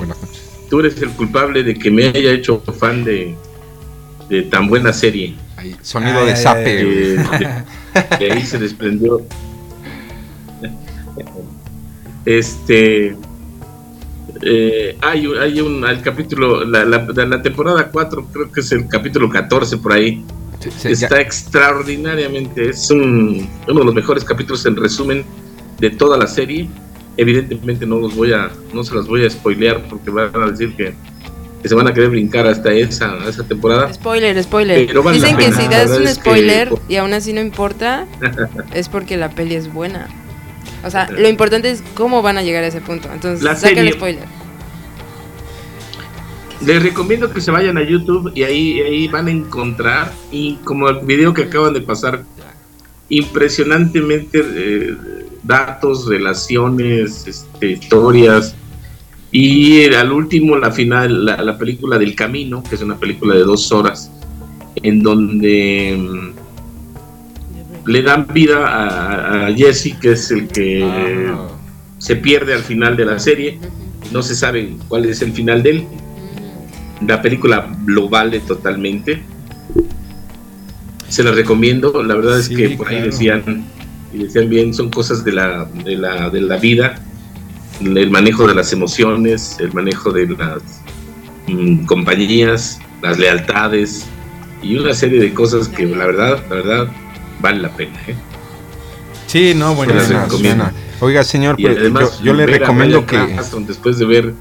tú 0.69 0.79
eres 0.81 1.01
el 1.01 1.09
culpable 1.09 1.63
de 1.63 1.73
que 1.73 1.89
me 1.89 2.05
haya 2.09 2.31
hecho 2.31 2.61
fan 2.79 3.03
de, 3.03 3.35
de 4.29 4.43
tan 4.43 4.67
buena 4.67 4.93
serie. 4.93 5.35
sonido 5.81 6.23
de 6.23 6.35
zape, 6.35 6.81
Eh, 6.81 6.85
de, 7.15 8.17
de 8.19 8.31
ahí 8.31 8.45
se 8.45 8.59
desprendió. 8.59 9.21
Este. 12.25 13.15
eh, 14.43 14.97
hay, 15.01 15.25
un- 15.25 15.37
hay 15.39 15.59
un 15.61 15.83
el 15.83 16.01
capítulo, 16.03 16.63
la, 16.63 16.85
la, 16.85 16.99
la 17.25 17.41
temporada 17.41 17.89
4, 17.91 18.27
creo 18.31 18.51
que 18.51 18.59
es 18.59 18.71
el 18.71 18.87
capítulo 18.87 19.29
14 19.29 19.77
por 19.77 19.93
ahí. 19.93 20.23
Sí, 20.59 20.69
Está 20.91 21.15
ya. 21.15 21.21
extraordinariamente, 21.21 22.69
es 22.69 22.89
un, 22.91 23.47
uno 23.67 23.79
de 23.79 23.85
los 23.85 23.93
mejores 23.93 24.23
capítulos 24.23 24.65
en 24.65 24.75
resumen 24.75 25.23
de 25.79 25.89
toda 25.91 26.17
la 26.17 26.27
serie. 26.27 26.67
Evidentemente 27.17 27.85
no 27.85 27.99
los 27.99 28.15
voy 28.15 28.33
a, 28.33 28.51
no 28.73 28.83
se 28.83 28.93
los 28.93 29.07
voy 29.07 29.25
a 29.25 29.29
spoilear 29.29 29.83
porque 29.89 30.09
van 30.11 30.29
a 30.35 30.51
decir 30.51 30.75
que, 30.75 30.93
que 31.63 31.69
se 31.69 31.73
van 31.75 31.87
a 31.87 31.93
querer 31.93 32.09
brincar 32.11 32.45
hasta 32.45 32.71
esa, 32.73 33.17
esa 33.27 33.43
temporada. 33.43 33.91
Spoiler, 33.93 34.41
spoiler. 34.43 34.85
Pero 34.87 35.01
Dicen 35.11 35.35
que 35.35 35.45
pena, 35.45 35.59
si 35.61 35.67
das 35.67 35.89
un 35.91 36.03
es 36.03 36.17
que- 36.17 36.21
spoiler 36.21 36.73
y 36.87 36.95
aún 36.97 37.13
así 37.13 37.33
no 37.33 37.41
importa, 37.41 38.05
es 38.73 38.87
porque 38.89 39.17
la 39.17 39.29
peli 39.31 39.55
es 39.55 39.71
buena. 39.73 40.07
O 40.85 40.91
sea, 40.91 41.09
lo 41.09 41.27
importante 41.27 41.71
es 41.71 41.83
cómo 41.95 42.21
van 42.21 42.37
a 42.37 42.43
llegar 42.43 42.63
a 42.63 42.67
ese 42.67 42.81
punto. 42.81 43.09
Entonces, 43.11 43.41
La 43.43 43.55
saca 43.55 43.81
el 43.81 43.93
spoiler. 43.93 44.25
Les 46.65 46.81
recomiendo 46.81 47.31
que 47.31 47.39
se 47.39 47.51
vayan 47.51 47.77
a 47.77 47.83
YouTube 47.83 48.31
y 48.33 48.43
ahí, 48.43 48.79
ahí 48.81 49.07
van 49.07 49.27
a 49.27 49.31
encontrar, 49.31 50.11
y 50.31 50.55
como 50.63 50.89
el 50.89 51.05
video 51.05 51.33
que 51.33 51.43
acaban 51.43 51.73
de 51.73 51.81
pasar, 51.81 52.23
impresionantemente 53.09 54.43
eh, 54.43 54.95
datos, 55.43 56.07
relaciones, 56.07 57.27
este, 57.27 57.73
historias. 57.73 58.55
Y 59.31 59.85
al 59.93 60.11
último, 60.11 60.57
la 60.57 60.71
final, 60.71 61.25
la, 61.25 61.41
la 61.43 61.57
película 61.57 61.97
del 61.97 62.15
camino, 62.15 62.63
que 62.63 62.75
es 62.75 62.81
una 62.81 62.97
película 62.97 63.35
de 63.35 63.43
dos 63.43 63.71
horas, 63.71 64.11
en 64.75 65.03
donde 65.03 65.95
mm, 65.97 67.89
le 67.89 68.01
dan 68.01 68.27
vida 68.33 68.67
a, 68.67 69.47
a 69.47 69.53
Jesse, 69.53 69.95
que 69.99 70.13
es 70.13 70.31
el 70.31 70.47
que 70.47 71.29
se 71.99 72.15
pierde 72.15 72.53
al 72.53 72.61
final 72.61 72.97
de 72.97 73.05
la 73.05 73.19
serie. 73.19 73.59
No 74.11 74.21
se 74.21 74.35
sabe 74.35 74.75
cuál 74.87 75.05
es 75.05 75.21
el 75.21 75.33
final 75.33 75.61
de 75.63 75.69
él. 75.69 75.87
La 77.05 77.21
película 77.21 77.67
lo 77.85 78.09
vale 78.09 78.39
totalmente. 78.39 79.21
Se 81.09 81.23
la 81.23 81.31
recomiendo. 81.31 82.03
La 82.03 82.15
verdad 82.15 82.39
es 82.39 82.45
Sí, 82.47 82.55
que 82.55 82.69
por 82.71 82.87
ahí 82.87 82.95
claro. 82.95 83.11
decían, 83.11 83.65
y 84.13 84.17
decían 84.19 84.49
bien, 84.49 84.73
son 84.73 84.89
cosas 84.89 85.23
de 85.23 85.31
la, 85.33 85.65
de 85.65 85.95
la, 85.95 86.29
de 86.29 86.41
la 86.41 86.57
vida, 86.57 86.95
el 87.81 88.09
manejo 88.09 88.47
de 88.47 88.55
las 88.55 88.73
emociones, 88.73 89.57
el 89.59 89.71
manejo 89.73 90.11
de 90.11 90.27
las 90.27 90.61
mm, 91.47 91.85
compañías, 91.85 92.79
las 93.01 93.19
lealtades 93.19 94.05
y 94.63 94.75
una 94.77 94.93
serie 94.93 95.19
de 95.19 95.33
cosas 95.33 95.67
que 95.67 95.85
la 95.85 96.05
verdad, 96.07 96.43
la 96.49 96.55
verdad, 96.55 96.87
vale 97.39 97.59
la 97.59 97.69
pena. 97.69 97.97
¿eh? 98.07 98.15
Sí, 99.27 99.53
no, 99.55 99.75
bueno. 99.75 99.93
Oiga, 100.99 101.23
señor, 101.23 101.55
Y 101.59 101.63
pues, 101.63 101.77
además, 101.77 102.17
yo, 102.19 102.25
yo 102.25 102.33
le 102.33 102.47
recomiendo 102.47 103.05
que... 103.05 103.19
Después 103.67 103.99
de 103.99 104.05
ver 104.05 104.33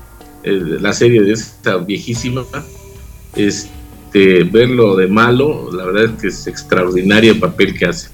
la 0.53 0.92
serie 0.92 1.22
de 1.22 1.32
esta 1.32 1.76
viejísima, 1.78 2.44
este, 3.34 4.44
verlo 4.44 4.97
de 4.97 5.07
malo, 5.09 5.70
la 5.72 5.84
verdad 5.86 6.05
es 6.05 6.20
que 6.20 6.28
es 6.28 6.47
extraordinario 6.47 7.32
el 7.32 7.38
papel 7.40 7.76
que 7.78 7.86
hace. 7.86 8.09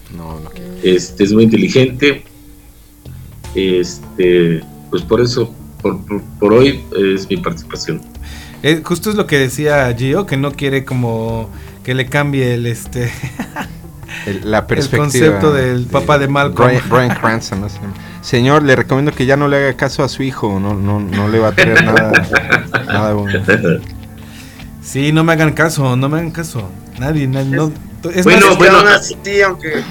Este, 0.82 1.24
es 1.24 1.32
muy 1.32 1.44
inteligente. 1.44 2.24
Este, 3.54 4.62
pues 4.90 5.02
por 5.02 5.20
eso, 5.20 5.54
por, 5.82 6.04
por- 6.06 6.22
por 6.40 6.52
hoy 6.54 6.80
es 7.14 7.28
mi 7.28 7.36
participación. 7.36 8.00
Eh, 8.62 8.80
justo 8.84 9.10
es 9.10 9.16
lo 9.16 9.26
que 9.26 9.38
decía 9.38 9.94
Gio, 9.96 10.24
que 10.26 10.36
no 10.36 10.52
quiere 10.52 10.84
como 10.84 11.50
que 11.82 11.94
le 11.94 12.06
cambie 12.06 12.54
el 12.54 12.66
este 12.66 13.10
el- 14.26 14.50
la 14.50 14.58
el 14.58 14.64
perspectiva 14.66 15.04
concepto 15.04 15.52
del 15.52 15.86
papá 15.86 16.18
de 16.18 16.28
Malcolm. 16.28 16.68
Brian, 16.68 16.88
Bryan 16.88 17.14
Cranston. 17.20 17.66
Señor, 18.20 18.62
le 18.62 18.76
recomiendo 18.76 19.12
que 19.12 19.26
ya 19.26 19.36
no 19.36 19.48
le 19.48 19.56
haga 19.56 19.74
caso 19.76 20.04
a 20.04 20.08
su 20.08 20.22
hijo, 20.22 20.58
no, 20.60 20.74
no, 20.74 21.00
no 21.00 21.28
le 21.28 21.38
va 21.40 21.48
a 21.48 21.52
traer 21.52 21.84
nada, 21.84 22.12
nada 22.86 23.12
bueno. 23.14 23.40
Sí, 24.82 25.12
no 25.12 25.24
me 25.24 25.32
hagan 25.32 25.52
caso, 25.52 25.96
no 25.96 26.08
me 26.08 26.18
hagan 26.18 26.30
caso. 26.30 26.68
Nadie, 26.98 27.26
nadie 27.26 27.50
no. 27.56 27.72
Es 28.12 28.24
Bueno, 28.24 28.48
más, 28.48 28.58
bueno, 28.58 28.78
así, 28.78 29.16
aunque 29.46 29.82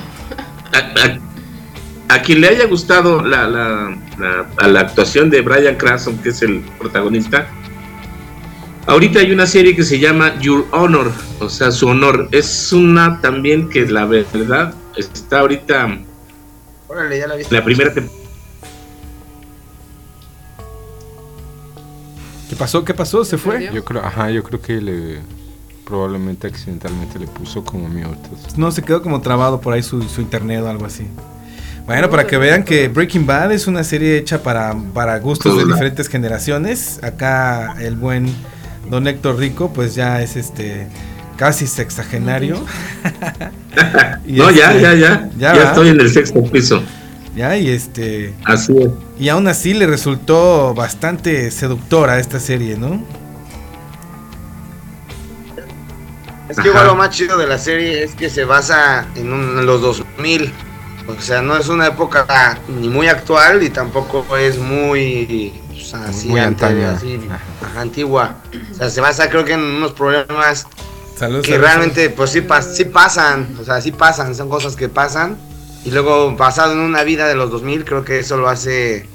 A, 2.10 2.16
a 2.16 2.22
quien 2.22 2.42
le 2.42 2.50
haya 2.50 2.68
gustado 2.68 3.22
la, 3.24 3.48
la, 3.48 3.98
la- 4.20 4.46
a 4.58 4.68
la 4.68 4.80
actuación 4.82 5.30
de 5.30 5.42
Brian 5.42 5.76
Cranston, 5.76 6.18
que 6.18 6.30
es 6.30 6.42
el 6.42 6.62
protagonista, 6.78 7.48
ahorita 8.86 9.20
hay 9.20 9.32
una 9.32 9.46
serie 9.46 9.76
que 9.76 9.84
se 9.84 10.00
llama 10.00 10.40
Your 10.40 10.66
Honor, 10.72 11.12
o 11.40 11.50
sea, 11.50 11.72
su 11.72 11.88
honor. 11.88 12.30
Es 12.32 12.72
una 12.74 13.22
también 13.22 13.70
que 13.70 13.86
la 13.86 14.06
verdad 14.06 14.74
está 14.96 15.40
ahorita 15.40 16.00
órale, 16.88 17.20
ya 17.20 17.28
la 17.28 17.36
viste. 17.36 17.56
la 17.56 17.64
primera 17.64 17.94
temporada. 17.94 18.22
¿Qué 22.50 22.56
pasó? 22.58 22.84
¿Qué 22.84 22.94
pasó? 22.94 23.24
¿Se 23.24 23.38
fue? 23.38 23.70
Yo 23.74 23.86
creo, 23.86 24.06
ajá, 24.06 24.30
yo 24.30 24.44
creo 24.44 24.62
que 24.62 24.82
le 24.82 25.20
probablemente 25.86 26.48
accidentalmente 26.48 27.20
le 27.20 27.28
puso 27.28 27.64
como 27.64 27.88
mute. 27.88 28.30
No, 28.56 28.72
se 28.72 28.82
quedó 28.82 29.02
como 29.02 29.22
trabado 29.22 29.60
por 29.60 29.74
ahí 29.74 29.84
su, 29.84 30.02
su 30.04 30.22
internet 30.22 30.62
o 30.62 30.70
algo 30.70 30.86
así. 30.86 31.06
Bueno, 31.86 32.10
para 32.10 32.28
que 32.28 32.38
vean 32.38 32.64
que 32.64 32.88
Breaking 32.88 33.26
Bad 33.26 33.52
es 33.52 33.68
una 33.68 33.84
serie 33.84 34.18
hecha 34.18 34.42
para, 34.44 34.76
para 34.94 35.18
gustos 35.20 35.58
de 35.58 35.66
diferentes 35.66 36.08
generaciones. 36.08 37.04
Acá 37.04 37.76
el 37.80 37.96
buen 37.96 38.34
Don 38.92 39.08
Héctor 39.08 39.38
Rico, 39.40 39.72
pues 39.74 39.96
ya 39.96 40.22
es 40.22 40.36
este 40.36 40.86
casi 41.38 41.66
sexagenario. 41.66 42.64
Y 44.28 44.34
no, 44.34 44.52
ya, 44.52 44.72
este, 44.74 44.82
ya, 44.82 44.94
ya. 44.96 45.30
Ya, 45.38 45.54
¿verdad? 45.54 45.70
estoy 45.70 45.88
en 45.90 46.02
el 46.02 46.10
sexto 46.12 46.44
piso. 46.44 46.84
Ya, 47.38 47.56
y 47.58 47.70
este. 47.70 48.34
Así 48.44 48.78
es. 48.78 48.90
Y 49.18 49.30
aún 49.30 49.48
así 49.48 49.74
le 49.74 49.88
resultó 49.88 50.74
bastante 50.74 51.50
seductora 51.52 52.20
esta 52.20 52.40
serie, 52.42 52.78
¿no? 52.78 53.02
Es 56.50 56.58
que 56.58 56.68
igual 56.68 56.88
lo 56.88 56.96
más 56.96 57.12
chido 57.12 57.38
de 57.38 57.48
la 57.48 57.58
serie 57.58 58.04
es 58.04 58.14
que 58.14 58.30
se 58.30 58.44
basa 58.44 59.08
en, 59.16 59.32
un- 59.32 59.58
en 59.60 59.66
los 59.66 59.82
2000. 59.82 60.52
O 61.08 61.22
sea, 61.22 61.42
no 61.42 61.56
es 61.58 61.70
una 61.70 61.88
época 61.88 62.60
ni 62.68 62.90
muy 62.90 63.08
actual 63.08 63.64
y 63.64 63.70
tampoco 63.70 64.26
es 64.38 64.58
muy 64.60 65.61
así, 65.94 66.28
Muy 66.30 66.40
antaña. 66.40 66.92
así, 66.96 67.20
ajá, 67.62 67.82
antigua. 67.82 68.36
O 68.72 68.74
sea, 68.76 68.90
se 68.90 69.02
basa 69.02 69.30
creo 69.30 69.44
que 69.46 69.54
en 69.54 69.62
unos 69.62 69.92
problemas 69.94 70.66
Salud, 71.18 71.42
que 71.42 71.52
salud, 71.52 71.64
realmente 71.64 72.10
pues 72.10 72.32
sí, 72.32 72.42
pas- 72.42 72.74
sí 72.74 72.86
pasan. 72.86 73.56
O 73.60 73.64
sea, 73.64 73.80
sí 73.82 73.92
pasan, 73.92 74.34
son 74.36 74.50
cosas 74.50 74.76
que 74.76 74.90
pasan. 74.90 75.38
Y 75.86 75.92
luego 75.92 76.36
basado 76.36 76.74
en 76.74 76.80
una 76.80 77.04
vida 77.04 77.28
de 77.28 77.36
los 77.36 77.50
2000, 77.52 77.86
creo 77.86 78.04
que 78.06 78.20
eso 78.20 78.38
lo 78.38 78.48
hace 78.50 79.08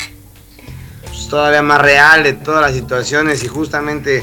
pues, 1.04 1.28
todavía 1.28 1.62
más 1.62 1.80
real 1.80 2.22
de 2.24 2.32
todas 2.34 2.60
las 2.60 2.72
situaciones 2.74 3.42
y 3.44 3.48
justamente 3.48 4.22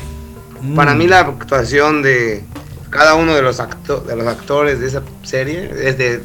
Mm. 0.61 0.75
para 0.75 0.93
mí 0.93 1.07
la 1.07 1.19
actuación 1.19 2.01
de 2.01 2.43
cada 2.89 3.15
uno 3.15 3.33
de 3.35 3.41
los, 3.41 3.59
acto- 3.59 4.01
de 4.05 4.15
los 4.15 4.27
actores 4.27 4.79
de 4.79 4.87
esa 4.87 5.01
serie 5.23 5.69
es 5.83 5.97
de 5.97 6.21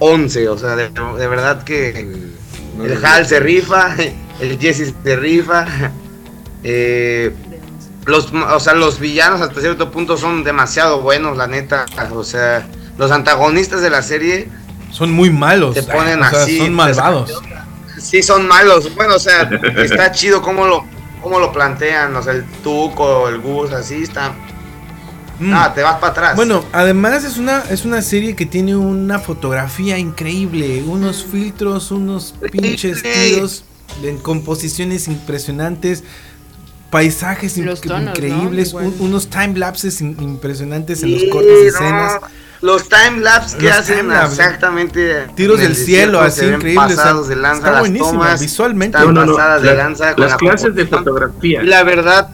11, 0.00 0.48
o 0.48 0.58
sea, 0.58 0.74
de, 0.74 0.88
de 0.90 1.26
verdad 1.28 1.62
que 1.62 1.90
el 2.82 3.04
Hal 3.04 3.26
se 3.26 3.38
rifa, 3.40 3.94
el 4.40 4.58
Jesse 4.58 4.94
se 5.02 5.16
rifa. 5.16 5.66
Eh, 6.64 7.32
los, 8.04 8.32
o 8.32 8.58
sea, 8.58 8.74
los 8.74 8.98
villanos 8.98 9.40
hasta 9.40 9.60
cierto 9.60 9.92
punto 9.92 10.16
son 10.16 10.42
demasiado 10.42 11.02
buenos, 11.02 11.36
la 11.36 11.46
neta. 11.46 11.86
O 12.12 12.24
sea, 12.24 12.66
los 12.96 13.12
antagonistas 13.12 13.80
de 13.80 13.90
la 13.90 14.02
serie 14.02 14.48
Son 14.90 15.12
muy 15.12 15.30
malos. 15.30 15.74
te 15.74 15.84
ponen 15.84 16.20
o 16.20 16.28
sea, 16.28 16.42
así. 16.42 16.58
Son 16.58 16.74
malvados. 16.74 17.42
Sí, 17.98 18.22
son 18.24 18.48
malos. 18.48 18.92
Bueno, 18.96 19.14
o 19.14 19.18
sea, 19.20 19.48
está 19.76 20.10
chido 20.10 20.42
cómo 20.42 20.66
lo, 20.66 20.84
cómo 21.22 21.38
lo 21.38 21.52
plantean. 21.52 22.16
O 22.16 22.22
sea, 22.22 22.32
el 22.32 22.44
Tuco, 22.64 23.28
el 23.28 23.38
Gus, 23.38 23.72
así 23.72 24.02
está. 24.02 24.32
Mm. 25.38 25.52
Ah, 25.54 25.72
te 25.72 25.82
vas 25.82 25.98
para 26.00 26.10
atrás. 26.10 26.36
Bueno, 26.36 26.64
además 26.72 27.22
es 27.22 27.36
una, 27.36 27.62
es 27.70 27.84
una 27.84 28.02
serie 28.02 28.34
que 28.34 28.46
tiene 28.46 28.74
una 28.74 29.20
fotografía 29.20 29.96
increíble, 29.96 30.82
unos 30.82 31.24
filtros, 31.24 31.92
unos 31.92 32.34
pinches 32.50 33.02
tiros 33.02 33.64
en 34.02 34.18
composiciones 34.18 35.08
impresionantes, 35.08 36.04
paisajes 36.90 37.56
increíbles, 37.58 38.72
un- 38.72 38.94
unos 39.00 39.28
time 39.28 39.58
lapses 39.58 40.00
in- 40.00 40.16
impresionantes 40.20 41.02
en 41.02 41.12
los 41.14 41.24
cortes 41.30 41.64
de 41.64 41.70
no, 41.72 41.76
escenas. 41.78 42.12
Los 42.60 42.88
time 42.88 43.20
lapse 43.20 43.56
que 43.56 43.66
Los 43.68 43.76
hacen 43.76 43.96
timelapse. 43.98 44.32
exactamente. 44.42 45.26
Tiros 45.36 45.60
del 45.60 45.76
cielo, 45.76 46.20
así 46.20 46.44
increíbles, 46.46 46.86
o 46.86 46.88
sea, 46.88 46.96
Pasados 46.96 47.28
de 47.28 47.36
lanza, 47.36 47.58
está 47.58 47.70
las 47.72 47.80
buenísimo, 47.80 48.10
tomas 48.10 48.40
visualmente. 48.40 48.98
están 48.98 49.14
No, 49.14 49.26
pasadas 49.26 49.62
de 49.62 49.68
la- 49.68 49.74
lanza. 49.74 50.14
con 50.14 50.22
las 50.22 50.30
la 50.32 50.36
clases 50.38 50.74
de 50.74 50.86
fotografía. 50.86 51.62
Y 51.62 51.66
la 51.66 51.84
verdad, 51.84 52.30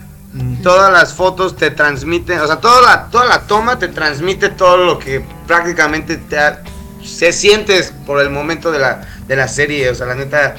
todas 0.62 0.90
las 0.92 1.12
fotos 1.12 1.56
te 1.56 1.70
transmiten, 1.70 2.40
o 2.40 2.46
sea, 2.46 2.56
toda 2.56 2.80
la, 2.80 3.10
toda 3.10 3.26
la 3.26 3.40
toma 3.42 3.78
te 3.78 3.88
transmite 3.88 4.48
todo 4.48 4.78
lo 4.78 4.98
que 4.98 5.22
prácticamente 5.46 6.16
te 6.16 6.38
ha- 6.38 6.62
se 7.04 7.30
sientes 7.32 7.92
por 8.06 8.18
el 8.22 8.30
momento 8.30 8.72
de 8.72 8.78
la, 8.78 9.06
de 9.28 9.36
la 9.36 9.46
serie. 9.46 9.90
O 9.90 9.94
sea, 9.94 10.06
la 10.06 10.14
neta, 10.14 10.54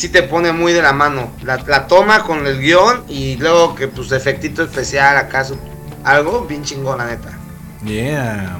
sí 0.00 0.08
te 0.08 0.22
pone 0.22 0.50
muy 0.52 0.72
de 0.72 0.80
la 0.80 0.94
mano. 0.94 1.30
La, 1.42 1.58
la 1.68 1.86
toma 1.86 2.22
con 2.22 2.46
el 2.46 2.58
guion 2.58 3.04
y 3.08 3.36
luego 3.36 3.74
que 3.74 3.86
pues 3.86 4.10
efectito 4.12 4.62
especial, 4.62 5.16
acaso, 5.18 5.58
algo 6.04 6.46
bien 6.46 6.62
chingón, 6.64 6.96
la 6.98 7.06
neta. 7.06 7.38
Yeah. 7.84 8.58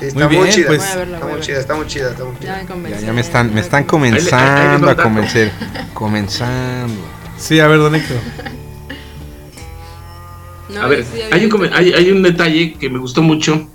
Sí, 0.00 0.06
está 0.06 0.26
Muy 0.26 0.36
muy, 0.36 0.44
bien, 0.46 0.56
chida. 0.56 0.66
pues. 0.66 0.96
Verla, 0.96 1.20
muy 1.20 1.40
chida, 1.40 1.60
está 1.60 1.74
muy 1.76 1.86
chida, 1.86 2.10
está 2.10 2.24
muy 2.24 2.36
chida. 2.38 2.50
Ya 2.50 2.58
me 2.58 2.60
Ya, 2.60 2.66
convencí. 2.66 3.06
ya 3.06 3.12
me 3.12 3.20
están, 3.20 3.54
me 3.54 3.60
están 3.60 3.84
comenzando 3.84 4.90
a 4.90 4.96
convencer. 4.96 5.52
Comenzando. 5.94 7.00
Sí, 7.38 7.60
a 7.60 7.68
ver, 7.68 7.78
don 7.78 7.94
Héctor. 7.94 8.16
No, 10.70 10.82
a 10.82 10.86
ver, 10.88 11.04
sí, 11.04 11.20
hay 11.30 11.46
un, 11.46 11.72
hay 11.72 12.10
un 12.10 12.22
detalle 12.22 12.74
que 12.74 12.90
me 12.90 12.98
gustó 12.98 13.22
mucho. 13.22 13.68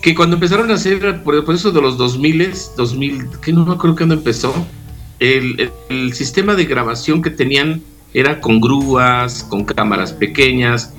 Que 0.00 0.14
cuando 0.14 0.34
empezaron 0.36 0.70
a 0.70 0.74
hacer, 0.74 1.22
por, 1.24 1.44
por 1.44 1.54
eso 1.54 1.70
de 1.72 1.80
los 1.80 1.96
2000, 1.96 2.52
2000, 2.76 3.28
que 3.40 3.52
no 3.52 3.64
me 3.64 3.74
acuerdo 3.74 3.96
cuándo 3.96 4.14
empezó, 4.14 4.54
el, 5.22 6.12
sistema 6.12 6.54
de 6.56 6.64
grabación 6.64 7.22
que 7.22 7.30
tenían 7.30 7.80
era 8.12 8.40
con 8.40 8.60
grúas, 8.60 9.44
con 9.44 9.64
cámaras 9.64 10.12
pequeñas, 10.12 10.92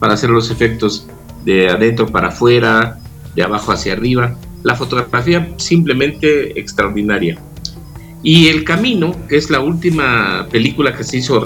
para 0.00 0.14
hacer 0.14 0.30
los 0.30 0.50
efectos 0.50 1.06
de 1.44 1.68
adentro 1.68 2.06
para 2.06 2.28
afuera, 2.28 2.98
de 3.34 3.42
abajo 3.42 3.72
hacia 3.72 3.92
arriba. 3.92 4.36
La 4.64 4.74
fotografía 4.74 5.54
simplemente 5.58 6.58
extraordinaria. 6.58 7.38
Y 8.22 8.48
El 8.48 8.64
Camino, 8.64 9.14
que 9.28 9.36
es 9.36 9.48
la 9.48 9.60
última 9.60 10.48
película 10.50 10.94
que 10.94 11.04
se 11.04 11.18
hizo 11.18 11.42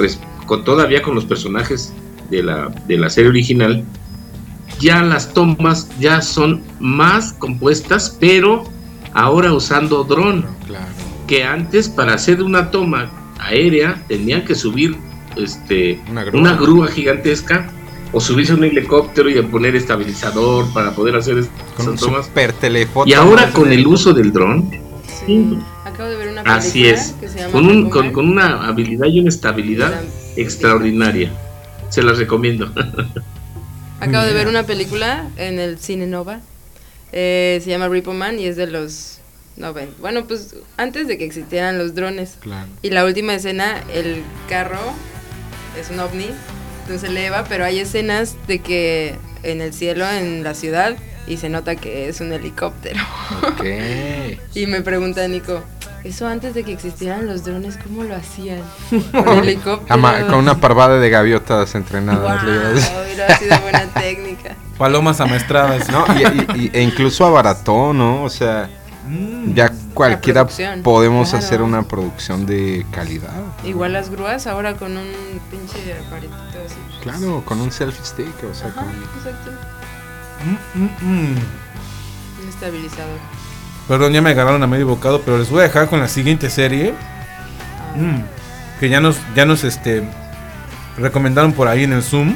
con, 0.46 0.64
todavía 0.64 1.02
con 1.02 1.14
los 1.14 1.26
personajes 1.26 1.92
de 2.30 2.42
la, 2.42 2.68
de 2.88 2.96
la 2.96 3.10
serie 3.10 3.28
original, 3.28 3.84
ya 4.80 5.02
las 5.02 5.34
tomas 5.34 5.88
ya 6.00 6.22
son 6.22 6.62
más 6.80 7.34
compuestas, 7.34 8.16
pero 8.18 8.64
ahora 9.12 9.52
usando 9.52 10.02
dron. 10.04 10.46
Claro. 10.66 11.01
Que 11.32 11.44
antes 11.44 11.88
para 11.88 12.12
hacer 12.12 12.42
una 12.42 12.70
toma 12.70 13.10
aérea 13.38 14.04
tenían 14.06 14.44
que 14.44 14.54
subir 14.54 14.98
este, 15.34 15.98
Una 16.10 16.26
una, 16.30 16.56
grúa. 16.56 16.88
gigantesca 16.88 17.70
o 18.12 18.20
subirse 18.20 18.52
a 18.52 18.56
un 18.56 18.64
helicóptero 18.64 19.30
y 19.30 19.38
a 19.38 19.42
poner 19.42 19.74
estabilizador 19.74 20.70
para 20.74 20.94
poder 20.94 21.16
hacer 21.16 21.38
esas 21.38 21.98
tomas. 21.98 22.30
Y 23.06 23.14
ahora 23.14 23.50
con 23.52 23.72
el 23.72 23.86
uso 23.86 24.12
del 24.12 24.30
dron, 24.30 24.70
Sí. 25.24 25.56
Acabo 25.86 26.10
de 26.10 26.16
ver 26.16 26.28
una 26.28 26.42
película 26.42 26.54
así 26.54 26.86
es, 26.86 27.14
que 27.18 27.28
se 27.30 27.38
llama 27.38 27.52
con, 27.52 27.66
un, 27.66 27.88
con 27.88 28.28
una 28.28 28.66
habilidad 28.66 29.06
y 29.06 29.20
una 29.20 29.30
estabilidad 29.30 30.02
extraordinaria. 30.36 31.32
Se 31.88 32.02
las 32.02 32.18
recomiendo. 32.18 32.70
Acabo 34.00 34.26
de 34.26 34.34
ver 34.34 34.48
una 34.48 34.64
película 34.64 35.30
en 35.38 35.58
el 35.58 35.78
Cine 35.78 36.06
Nova. 36.06 36.40
Eh, 37.10 37.58
se 37.64 37.70
llama 37.70 37.88
Repo 37.88 38.12
Man 38.12 38.38
y 38.38 38.44
es 38.44 38.56
de 38.56 38.66
los 38.66 39.21
90. 39.62 39.94
Bueno, 40.00 40.24
pues 40.26 40.54
antes 40.76 41.06
de 41.06 41.16
que 41.16 41.24
existieran 41.24 41.78
los 41.78 41.94
drones. 41.94 42.36
Claro. 42.40 42.66
Y 42.82 42.90
la 42.90 43.04
última 43.04 43.32
escena, 43.34 43.76
el 43.94 44.22
carro 44.48 44.80
es 45.80 45.88
un 45.90 46.00
ovni, 46.00 46.26
entonces 46.82 47.08
eleva, 47.08 47.44
pero 47.48 47.64
hay 47.64 47.78
escenas 47.80 48.36
de 48.46 48.58
que 48.58 49.16
en 49.42 49.60
el 49.62 49.72
cielo, 49.72 50.06
en 50.10 50.42
la 50.44 50.52
ciudad, 50.54 50.96
y 51.26 51.36
se 51.38 51.48
nota 51.48 51.76
que 51.76 52.08
es 52.08 52.20
un 52.20 52.32
helicóptero. 52.32 53.00
Ok. 53.48 53.64
Y 54.54 54.66
me 54.66 54.82
pregunta 54.82 55.26
Nico, 55.28 55.62
eso 56.04 56.26
antes 56.26 56.52
de 56.54 56.62
que 56.64 56.72
existieran 56.72 57.26
los 57.26 57.44
drones, 57.44 57.78
¿cómo 57.82 58.02
lo 58.04 58.14
hacían? 58.16 58.60
Con 59.12 59.38
helicóptero. 59.38 59.94
Ama- 59.94 60.26
con 60.26 60.34
una 60.40 60.60
parvada 60.60 60.98
de 60.98 61.08
gaviotas 61.10 61.74
entrenadas. 61.74 62.44
Wow, 62.44 63.02
hubiera 63.04 63.38
sido 63.38 63.58
buena 63.60 63.86
técnica. 63.94 64.56
Palomas 64.76 65.20
amaestradas. 65.20 65.88
No, 65.90 66.04
y, 66.18 66.22
y- 66.22 66.64
y- 66.66 66.70
e 66.72 66.82
incluso 66.82 67.24
abarató, 67.24 67.92
¿no? 67.92 68.24
O 68.24 68.28
sea, 68.30 68.68
Mm. 69.08 69.54
ya 69.54 69.72
cualquiera 69.94 70.46
podemos 70.82 71.30
claro. 71.30 71.44
hacer 71.44 71.62
una 71.62 71.82
producción 71.82 72.46
de 72.46 72.86
calidad. 72.90 73.32
Igual 73.64 73.92
las 73.92 74.10
grúas 74.10 74.46
ahora 74.46 74.74
con 74.74 74.96
un 74.96 75.08
pinche 75.50 75.94
aparatito 76.06 76.58
así. 76.64 76.76
Claro, 77.02 77.42
con 77.44 77.60
un 77.60 77.72
selfie 77.72 78.04
stick, 78.04 78.44
o 78.50 78.54
sea, 78.54 78.68
Ajá, 78.68 78.82
con... 78.82 78.90
exacto. 79.16 79.50
Mm, 80.44 80.82
mm, 80.82 80.88
mm. 81.00 81.36
Un 82.42 82.48
estabilizador. 82.48 83.18
Perdón, 83.88 84.12
ya 84.12 84.22
me 84.22 84.30
agarraron 84.30 84.62
a 84.62 84.66
medio 84.66 84.86
bocado, 84.86 85.20
pero 85.22 85.38
les 85.38 85.50
voy 85.50 85.60
a 85.60 85.62
dejar 85.64 85.88
con 85.88 85.98
la 86.00 86.08
siguiente 86.08 86.48
serie. 86.48 86.94
Mm, 87.96 88.20
que 88.78 88.88
ya 88.88 89.00
nos, 89.00 89.18
ya 89.34 89.44
nos 89.44 89.64
este, 89.64 90.02
recomendaron 90.96 91.52
por 91.52 91.68
ahí 91.68 91.84
en 91.84 91.92
el 91.92 92.02
Zoom. 92.02 92.34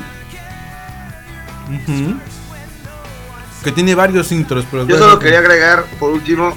Que 3.67 3.73
tiene 3.73 3.97
varios 3.97 4.31
intros, 4.31 4.65
pero 4.71 4.87
Yo 4.87 4.97
solo 4.97 5.19
quería 5.19 5.41
agregar, 5.41 5.87
por 5.99 6.13
último, 6.13 6.55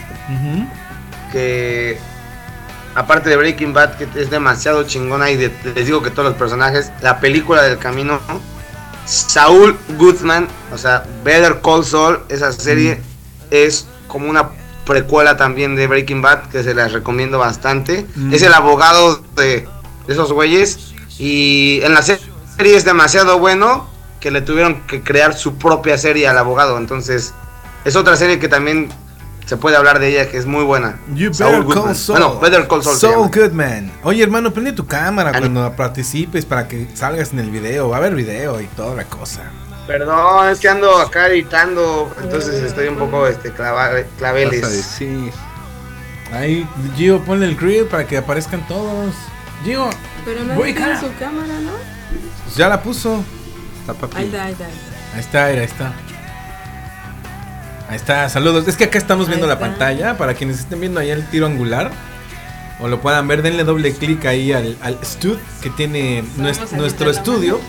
que 1.31 1.97
aparte 2.93 3.31
de 3.31 3.35
Breaking 3.35 3.73
Bad, 3.73 3.95
que 3.97 4.07
es 4.21 4.29
demasiado 4.29 4.83
chingona 4.83 5.31
y 5.31 5.35
de- 5.35 5.51
les 5.75 5.87
digo 5.87 6.03
que 6.03 6.11
todos 6.11 6.29
los 6.29 6.37
personajes, 6.37 6.91
la 7.01 7.19
película 7.19 7.63
del 7.63 7.79
camino, 7.79 8.19
Saul 9.05 9.75
Goodman, 9.97 10.47
o 10.71 10.77
sea, 10.77 11.03
Better 11.23 11.61
Call 11.63 11.83
Saul, 11.83 12.19
esa 12.29 12.51
serie 12.51 12.97
Mm. 12.97 12.99
es 13.49 13.87
como 14.07 14.29
una 14.29 14.49
precuela 14.85 15.35
también 15.35 15.75
de 15.75 15.87
Breaking 15.87 16.21
Bad, 16.21 16.49
que 16.49 16.61
se 16.63 16.75
las 16.75 16.91
recomiendo 16.93 17.39
bastante. 17.39 18.05
Mm. 18.15 18.35
Es 18.35 18.43
el 18.43 18.53
abogado 18.53 19.19
de, 19.35 19.67
de 20.05 20.13
esos 20.13 20.31
güeyes 20.31 20.93
y 21.17 21.79
en 21.81 21.95
la 21.95 22.03
serie 22.03 22.75
es 22.75 22.85
demasiado 22.85 23.39
bueno 23.39 23.87
que 24.19 24.31
le 24.31 24.41
tuvieron 24.41 24.81
que 24.87 25.01
crear 25.01 25.33
su 25.33 25.55
propia 25.57 25.97
serie 25.97 26.27
al 26.27 26.37
abogado, 26.37 26.77
entonces 26.77 27.33
es 27.85 27.95
otra 27.95 28.15
serie 28.15 28.39
que 28.39 28.47
también 28.47 28.89
se 29.45 29.57
puede 29.57 29.77
hablar 29.77 29.99
de 29.99 30.09
ella 30.09 30.29
que 30.29 30.37
es 30.37 30.45
muy 30.45 30.63
buena. 30.63 30.99
You 31.15 31.33
Saul 31.33 31.63
better 31.65 31.83
call. 31.83 31.95
Saul. 31.95 32.19
Bueno, 32.19 32.39
Better 32.39 32.67
Call 32.67 32.83
Saul. 32.83 32.97
Saul. 32.97 33.29
Goodman. 33.33 33.91
Oye, 34.03 34.21
hermano, 34.21 34.53
prende 34.53 34.73
tu 34.73 34.85
cámara 34.85 35.31
cuando 35.37 35.75
participes 35.75 36.45
para 36.45 36.67
que 36.67 36.87
salgas 36.93 37.33
en 37.33 37.39
el 37.39 37.49
video. 37.49 37.89
Va 37.89 37.95
a 37.95 37.99
haber 37.99 38.13
video 38.13 38.61
y 38.61 38.65
toda 38.67 38.93
la 38.95 39.05
cosa. 39.05 39.43
Perdón, 39.87 40.49
es 40.49 40.59
que 40.59 40.69
ando 40.69 40.95
acá 40.99 41.27
editando, 41.29 42.13
entonces 42.21 42.61
estoy 42.61 42.89
un 42.89 42.97
poco 42.97 43.25
este 43.25 43.51
clava- 43.51 44.03
claveles. 44.19 44.61
Vas 44.61 44.69
a 44.69 44.73
decir. 44.73 45.31
Ahí, 46.31 46.67
Gio, 46.95 47.19
ponle 47.25 47.47
el 47.47 47.55
grill 47.55 47.85
para 47.85 48.05
que 48.05 48.17
aparezcan 48.17 48.67
todos. 48.67 49.15
Gio, 49.63 49.89
Pero 50.25 50.43
no 50.43 50.53
Voy, 50.53 50.73
tiene 50.75 50.99
su 50.99 51.07
cámara, 51.17 51.53
¿no? 51.61 51.71
ya 52.55 52.69
la 52.69 52.83
puso. 52.83 53.23
Ahí 54.15 54.25
está, 54.25 54.45
ahí 54.45 54.51
está. 54.53 54.65
Ahí 55.13 55.19
está, 55.19 55.45
ahí 55.45 55.57
está. 55.57 55.93
Ahí 57.89 57.95
está, 57.95 58.29
saludos. 58.29 58.67
Es 58.67 58.77
que 58.77 58.85
acá 58.85 58.97
estamos 58.97 59.27
viendo 59.27 59.47
la 59.47 59.59
pantalla. 59.59 60.17
Para 60.17 60.33
quienes 60.33 60.59
estén 60.59 60.79
viendo 60.79 60.99
ahí 60.99 61.09
el 61.09 61.25
tiro 61.29 61.45
angular. 61.45 61.91
O 62.79 62.87
lo 62.87 63.01
puedan 63.01 63.27
ver, 63.27 63.41
denle 63.41 63.63
doble 63.63 63.93
clic 63.93 64.25
ahí 64.25 64.53
al, 64.53 64.77
al 64.81 64.97
stud 65.03 65.37
que 65.61 65.69
tiene 65.69 66.23
nuestro 66.37 67.09
estudio. 67.09 67.59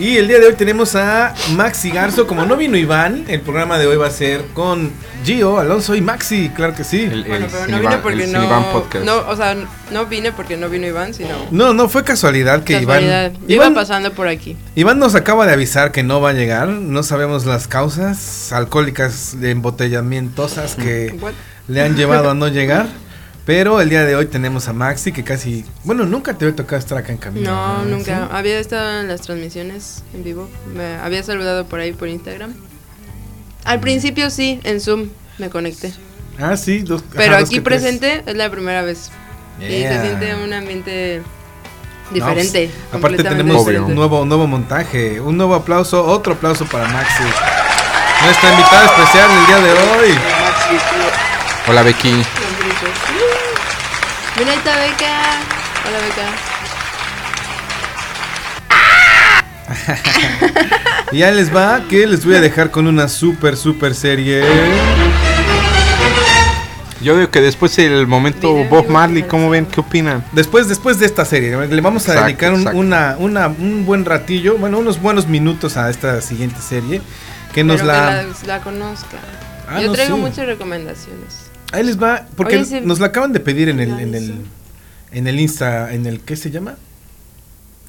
Y 0.00 0.16
el 0.16 0.28
día 0.28 0.38
de 0.38 0.46
hoy 0.46 0.54
tenemos 0.54 0.96
a 0.96 1.34
Maxi 1.50 1.90
Garzo. 1.90 2.26
Como 2.26 2.46
no 2.46 2.56
vino 2.56 2.78
Iván, 2.78 3.26
el 3.28 3.42
programa 3.42 3.78
de 3.78 3.86
hoy 3.86 3.98
va 3.98 4.06
a 4.06 4.10
ser 4.10 4.46
con 4.54 4.90
Gio, 5.26 5.58
Alonso 5.58 5.94
y 5.94 6.00
Maxi, 6.00 6.48
claro 6.56 6.74
que 6.74 6.84
sí. 6.84 7.02
El, 7.02 7.24
Bueno, 7.24 7.46
pero 7.50 7.66
no 7.66 7.80
vine 7.80 7.96
porque 7.98 8.24
el 8.24 8.32
no, 8.32 8.40
Cinevan 8.40 8.72
Podcast. 8.72 9.04
no. 9.04 9.18
O 9.28 9.36
sea, 9.36 9.54
no 9.90 10.06
vine 10.06 10.32
porque 10.32 10.56
no 10.56 10.70
vino 10.70 10.86
Iván, 10.86 11.12
sino. 11.12 11.34
No, 11.50 11.74
no 11.74 11.90
fue 11.90 12.02
casualidad 12.02 12.64
que 12.64 12.78
casualidad. 12.78 13.32
Iván. 13.32 13.42
Iba 13.46 13.54
Iván, 13.56 13.74
pasando 13.74 14.10
por 14.14 14.26
aquí. 14.26 14.56
Iván 14.74 14.98
nos 14.98 15.14
acaba 15.14 15.44
de 15.46 15.52
avisar 15.52 15.92
que 15.92 16.02
no 16.02 16.22
va 16.22 16.30
a 16.30 16.32
llegar. 16.32 16.68
No 16.68 17.02
sabemos 17.02 17.44
las 17.44 17.68
causas 17.68 18.54
alcohólicas 18.54 19.38
de 19.38 19.50
embotellamientosas 19.50 20.76
que 20.76 21.14
What? 21.20 21.34
le 21.68 21.82
han 21.82 21.94
llevado 21.94 22.30
a 22.30 22.34
no 22.34 22.48
llegar. 22.48 22.86
Pero 23.46 23.80
el 23.80 23.88
día 23.88 24.04
de 24.04 24.14
hoy 24.16 24.26
tenemos 24.26 24.68
a 24.68 24.72
Maxi, 24.72 25.12
que 25.12 25.24
casi. 25.24 25.64
Bueno, 25.84 26.04
nunca 26.04 26.34
te 26.34 26.44
había 26.44 26.54
tocado 26.56 26.78
estar 26.78 26.98
acá 26.98 27.10
en 27.12 27.18
camino. 27.18 27.50
No, 27.50 27.78
¿no? 27.84 27.96
nunca. 27.96 28.26
¿Sí? 28.26 28.28
Había 28.32 28.58
estado 28.58 29.00
en 29.00 29.08
las 29.08 29.22
transmisiones 29.22 30.02
en 30.14 30.22
vivo. 30.24 30.48
Me 30.74 30.96
había 30.96 31.22
saludado 31.22 31.64
por 31.66 31.80
ahí 31.80 31.92
por 31.92 32.08
Instagram. 32.08 32.54
Al 33.64 33.80
principio 33.80 34.30
sí, 34.30 34.60
en 34.64 34.80
Zoom 34.80 35.08
me 35.38 35.50
conecté. 35.50 35.92
Ah, 36.38 36.56
sí, 36.56 36.80
dos. 36.80 37.02
Pero 37.12 37.32
ajá, 37.32 37.40
dos 37.40 37.48
aquí 37.48 37.56
que 37.58 37.62
tres. 37.62 37.80
presente 37.82 38.22
es 38.26 38.36
la 38.36 38.50
primera 38.50 38.82
vez. 38.82 39.10
Y 39.60 39.66
Yeah. 39.66 39.92
se 40.00 40.06
siente 40.06 40.34
un 40.36 40.52
ambiente 40.52 41.22
No, 42.10 42.14
diferente. 42.14 42.70
pues, 42.90 42.98
aparte 43.02 43.22
tenemos 43.22 43.58
diferente. 43.58 43.88
un 43.90 43.94
nuevo, 43.94 44.24
nuevo 44.24 44.46
montaje, 44.46 45.20
un 45.20 45.36
nuevo 45.36 45.54
aplauso, 45.54 46.02
otro 46.04 46.34
aplauso 46.34 46.64
para 46.66 46.88
Maxi. 46.88 47.22
Nuestra 48.24 48.50
invitada 48.52 48.84
especial 48.86 49.30
el 49.30 49.46
día 49.46 49.58
de 49.58 49.72
hoy. 49.72 50.18
Hola 51.68 51.82
Becky. 51.82 52.22
Ahí 54.40 54.48
está 54.56 54.76
Beca. 54.78 55.40
Hola, 55.86 55.98
Beca. 56.06 56.26
Y 61.12 61.18
ya 61.18 61.30
les 61.32 61.54
va 61.54 61.82
que 61.88 62.06
les 62.06 62.24
voy 62.24 62.36
a 62.36 62.40
dejar 62.40 62.70
con 62.70 62.86
una 62.86 63.08
super, 63.08 63.56
super 63.56 63.96
serie. 63.96 64.44
Yo 67.00 67.16
digo 67.16 67.30
que 67.32 67.40
después 67.40 67.76
el 67.80 68.06
momento 68.06 68.52
Bob 68.64 68.88
Marley, 68.88 69.24
¿cómo 69.24 69.50
ven? 69.50 69.66
¿Qué 69.66 69.80
opinan? 69.80 70.24
Después, 70.32 70.68
después 70.68 71.00
de 71.00 71.06
esta 71.06 71.24
serie, 71.24 71.50
le 71.66 71.80
vamos 71.80 72.08
a 72.08 72.12
Exacto, 72.12 72.26
dedicar 72.26 72.52
un, 72.52 72.68
una, 72.76 73.16
una- 73.18 73.48
un 73.48 73.84
buen 73.86 74.04
ratillo, 74.04 74.56
bueno, 74.56 74.78
unos 74.78 75.00
buenos 75.02 75.26
minutos 75.26 75.76
a 75.76 75.90
esta 75.90 76.20
siguiente 76.20 76.60
serie. 76.62 77.02
Que 77.52 77.64
nos 77.64 77.80
Pero 77.80 77.92
la... 77.92 78.20
que 78.40 78.46
la, 78.46 78.58
la 78.58 78.62
conozca. 78.62 79.18
Ah, 79.68 79.80
Yo 79.80 79.88
no, 79.88 79.92
traigo 79.94 80.14
sí. 80.14 80.22
muchas 80.22 80.46
recomendaciones. 80.46 81.49
Ahí 81.72 81.84
les 81.84 82.02
va, 82.02 82.26
porque 82.36 82.56
Oye, 82.56 82.64
sí. 82.64 82.80
nos 82.80 82.98
la 82.98 83.06
acaban 83.06 83.32
de 83.32 83.40
pedir 83.40 83.68
en 83.68 83.80
el, 83.80 83.98
en 84.00 84.14
el, 84.14 84.44
en 85.12 85.26
el 85.26 85.40
Insta, 85.40 85.92
en 85.92 86.06
el, 86.06 86.20
¿qué 86.20 86.36
se 86.36 86.50
llama? 86.50 86.76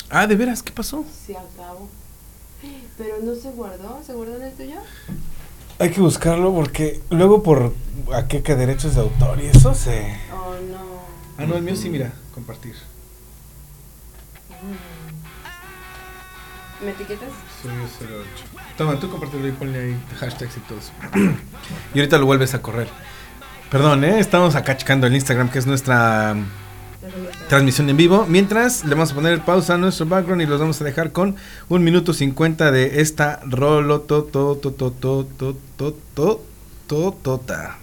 Ah, 0.10 0.28
de 0.28 0.36
veras, 0.36 0.62
¿qué 0.62 0.72
pasó? 0.72 1.06
Se 1.26 1.36
acabó. 1.36 1.90
Pero 2.98 3.16
no 3.24 3.34
se 3.34 3.50
guardó. 3.50 4.02
¿Se 4.06 4.14
guardó 4.14 4.36
en 4.36 4.44
el 4.44 4.54
tuyo? 4.54 4.76
Hay 5.80 5.90
que 5.90 6.02
buscarlo 6.02 6.54
porque 6.54 7.02
luego 7.10 7.42
por 7.42 7.74
a 8.14 8.28
qué 8.28 8.44
que 8.44 8.56
derechos 8.56 8.96
de 8.96 9.02
autor 9.02 9.42
y 9.42 9.48
eso 9.48 9.74
se... 9.74 10.16
Oh, 10.32 10.54
no. 10.70 11.02
Ah, 11.38 11.46
no, 11.48 11.56
el 11.56 11.64
mío 11.64 11.76
sí, 11.76 11.90
mira, 11.90 12.14
compartir. 12.36 12.76
¿Me 16.84 16.92
etiquetas? 16.92 17.30
Toma, 18.78 19.00
tú 19.00 19.10
compártelo 19.10 19.48
y 19.48 19.52
ponle 19.52 19.80
ahí 19.80 20.04
hashtags 20.20 20.58
y 20.58 20.60
todo 20.62 20.78
eso. 20.78 20.92
y 21.94 22.00
ahorita 22.00 22.18
lo 22.18 22.26
vuelves 22.26 22.54
a 22.54 22.62
correr. 22.62 22.90
Perdón, 23.72 24.04
¿eh? 24.04 24.20
estamos 24.20 24.56
acá 24.56 24.76
checando 24.76 25.08
el 25.08 25.16
Instagram, 25.16 25.50
que 25.50 25.58
es 25.58 25.66
nuestra 25.66 26.36
transmisión 27.48 27.90
en 27.90 27.96
vivo. 27.96 28.26
Mientras, 28.28 28.84
le 28.84 28.96
vamos 28.96 29.14
a 29.14 29.16
poner 29.16 29.40
pausa 29.46 29.76
a 29.76 29.78
nuestro 29.78 30.06
background 30.08 30.42
y 30.42 30.46
los 30.46 30.60
vamos 30.60 30.82
a 30.82 30.84
dejar 30.84 31.14
con 31.14 31.38
un 31.70 31.82
minuto 31.82 32.14
50 32.14 32.70
de 32.70 33.00
esta 33.00 33.40
rolo 33.46 34.02
to 34.02 34.26
to 34.26 34.58
to 34.58 34.72
to 34.74 34.92
to 34.92 35.26
to 35.38 35.56
to 35.78 35.98
to 36.14 36.42
to 36.88 37.18
tota. 37.24 37.78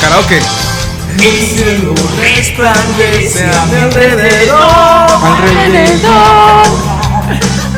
Karaoke. 0.00 0.61
El 1.18 1.38
cielo 1.46 1.94
resplandece 2.18 3.44
a 3.44 3.66
mi 3.66 3.76
alrededor. 3.76 5.08
Alrededor. 5.22 6.66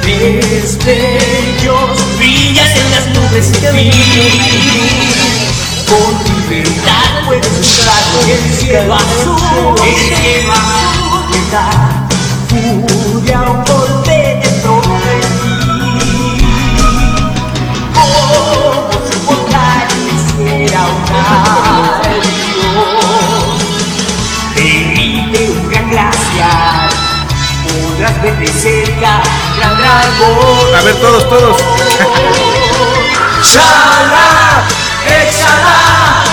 Destellos 0.05 1.91
brillan 2.18 2.70
en 2.76 2.91
las 2.91 3.07
nubes 3.09 3.47
fin. 3.72 3.93
Con 5.89 6.12
libertad 6.49 7.26
puedes 7.26 7.47
entrar 7.47 8.03
en 8.22 8.30
el 8.30 8.43
cielo 8.55 8.95
azul. 8.95 9.74
El 9.87 9.97
cielo 10.16 10.53
azul. 10.53 12.03
De 28.25 28.49
cerca 28.49 29.20
gran 29.59 29.77
dragón. 29.77 30.75
A 30.79 30.83
ver, 30.83 30.95
todos, 30.97 31.29
todos. 31.29 31.62
Exhala, 33.39 34.64
exhala. 35.07 36.25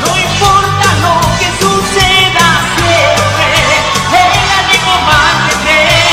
No 0.00 0.16
importa 0.16 0.86
lo 1.02 1.14
que 1.40 1.48
suceda 1.60 2.46
siempre. 2.76 3.58
El 4.12 4.32
ánimo 4.60 4.94
mantendré. 5.02 6.06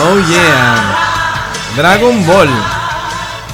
Oh 0.00 0.16
yeah. 0.28 1.50
Dragon 1.76 2.24
Ball. 2.24 2.50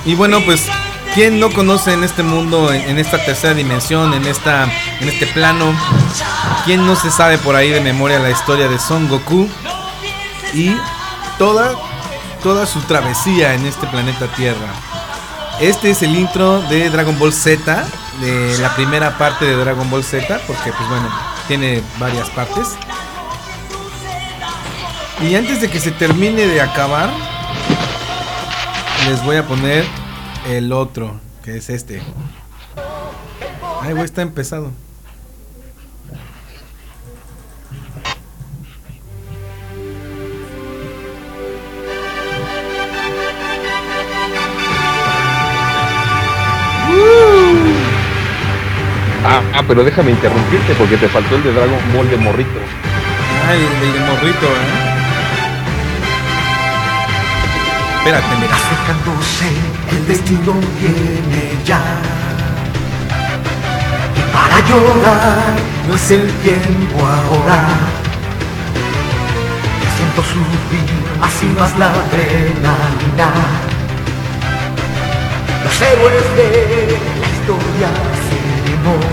Y 0.04 0.14
bueno, 0.16 0.42
pues 0.44 0.66
¿quién 1.14 1.40
no 1.40 1.50
conoce 1.50 1.94
en 1.94 2.04
este 2.04 2.22
mundo, 2.22 2.70
en, 2.74 2.82
en 2.82 2.98
esta 2.98 3.16
tercera 3.24 3.54
dimensión, 3.54 4.12
en 4.12 4.26
esta 4.26 4.68
en 5.00 5.08
este 5.08 5.26
plano? 5.26 5.72
¿Quién 6.64 6.86
no 6.86 6.96
se 6.96 7.10
sabe 7.10 7.38
por 7.38 7.56
ahí 7.56 7.70
de 7.70 7.80
memoria 7.80 8.18
la 8.18 8.30
historia 8.30 8.68
de 8.68 8.78
Son 8.78 9.08
Goku 9.08 9.48
y 10.54 10.76
toda 11.38 11.74
toda 12.42 12.66
su 12.66 12.80
travesía 12.82 13.54
en 13.54 13.66
este 13.66 13.86
planeta 13.86 14.26
Tierra? 14.28 14.68
Este 15.60 15.90
es 15.90 16.02
el 16.02 16.14
intro 16.14 16.60
de 16.62 16.88
Dragon 16.88 17.18
Ball 17.18 17.32
Z, 17.32 17.84
de 18.20 18.58
la 18.58 18.74
primera 18.76 19.18
parte 19.18 19.44
de 19.44 19.56
Dragon 19.56 19.90
Ball 19.90 20.04
Z, 20.04 20.40
porque 20.46 20.72
pues 20.72 20.88
bueno, 20.88 21.08
tiene 21.48 21.82
varias 21.98 22.30
partes. 22.30 22.76
Y 25.20 25.34
antes 25.34 25.60
de 25.60 25.68
que 25.68 25.80
se 25.80 25.90
termine 25.90 26.46
de 26.46 26.60
acabar, 26.60 27.10
les 29.08 29.24
voy 29.24 29.36
a 29.36 29.46
poner 29.46 29.84
el 30.46 30.72
otro, 30.72 31.20
que 31.42 31.56
es 31.56 31.70
este. 31.70 32.00
Ay, 33.82 33.92
güey, 33.92 34.04
está 34.04 34.22
empezado. 34.22 34.70
Ah, 49.24 49.42
ah, 49.54 49.62
pero 49.66 49.82
déjame 49.82 50.12
interrumpirte 50.12 50.74
porque 50.74 50.96
te 50.96 51.08
faltó 51.08 51.34
el 51.36 51.42
de 51.42 51.52
Dragon 51.52 51.78
Ball 51.94 52.08
de 52.08 52.16
morrito. 52.16 52.58
Ay, 53.48 53.58
el 53.58 53.92
de 53.92 54.00
morrito, 54.00 54.46
¿eh? 54.46 54.88
Espérate, 57.98 58.36
mira. 58.40 58.54
Acercándose, 58.54 59.50
el 59.90 60.06
destino 60.06 60.54
viene 60.80 61.58
ya. 61.64 61.82
Y 64.16 64.22
para 64.32 64.60
llorar 64.68 65.56
no 65.88 65.94
es 65.94 66.10
el 66.10 66.30
tiempo 66.42 66.98
ahora. 67.00 67.68
Siento 69.96 70.22
subir 70.22 70.88
así 71.20 71.46
más 71.58 71.76
la 71.76 71.90
adrenalina. 71.90 73.32
Los 75.64 75.82
héroes 75.82 76.36
de 76.36 76.98
la 77.20 77.26
historia 77.26 78.17
seremos. 78.88 79.04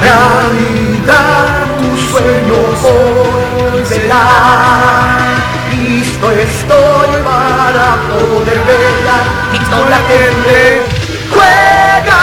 Realidad 0.00 1.66
tus 1.78 2.00
sueños 2.10 2.84
hoy 2.84 3.84
serán. 3.86 5.34
Listo 5.70 6.30
estoy 6.30 7.22
para 7.22 7.96
poder 8.08 8.60
velar. 8.66 9.24
Victoria 9.52 9.98
tendré. 10.08 10.82
Juega 11.30 12.22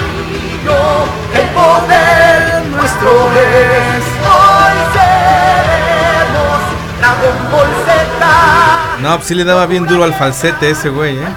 niño, 0.00 0.80
el 1.34 1.48
poder 1.50 2.64
nuestro 2.76 3.10
es. 3.32 4.04
Hoy 4.24 4.76
seremos 4.94 6.60
Dragon 7.00 7.38
Ball. 7.50 7.68
No, 9.02 9.16
pues 9.16 9.26
sí 9.26 9.34
le 9.34 9.44
daba 9.44 9.66
bien 9.66 9.86
duro 9.86 10.04
al 10.04 10.14
falsete 10.14 10.70
ese 10.70 10.88
güey, 10.88 11.18
¿eh? 11.18 11.28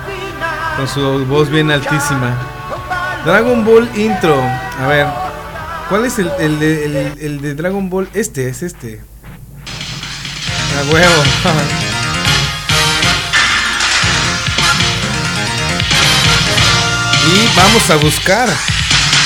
Con 0.77 0.87
su 0.87 1.25
voz 1.25 1.49
bien 1.49 1.69
altísima. 1.69 2.56
Dragon 3.27 3.65
Ball 3.65 3.89
intro. 3.97 4.41
A 4.81 4.87
ver, 4.87 5.05
¿cuál 5.89 6.05
es 6.05 6.17
el, 6.17 6.31
el 6.39 6.59
de, 6.59 6.85
el- 6.85 7.17
el 7.19 7.41
de 7.41 7.55
Dragon 7.55 7.89
Ball? 7.89 8.07
Este, 8.13 8.47
es 8.47 8.63
este. 8.63 9.01
A 10.79 10.93
huevo. 10.93 11.23
y 17.27 17.55
vamos 17.55 17.89
a 17.89 17.95
buscar. 17.97 18.49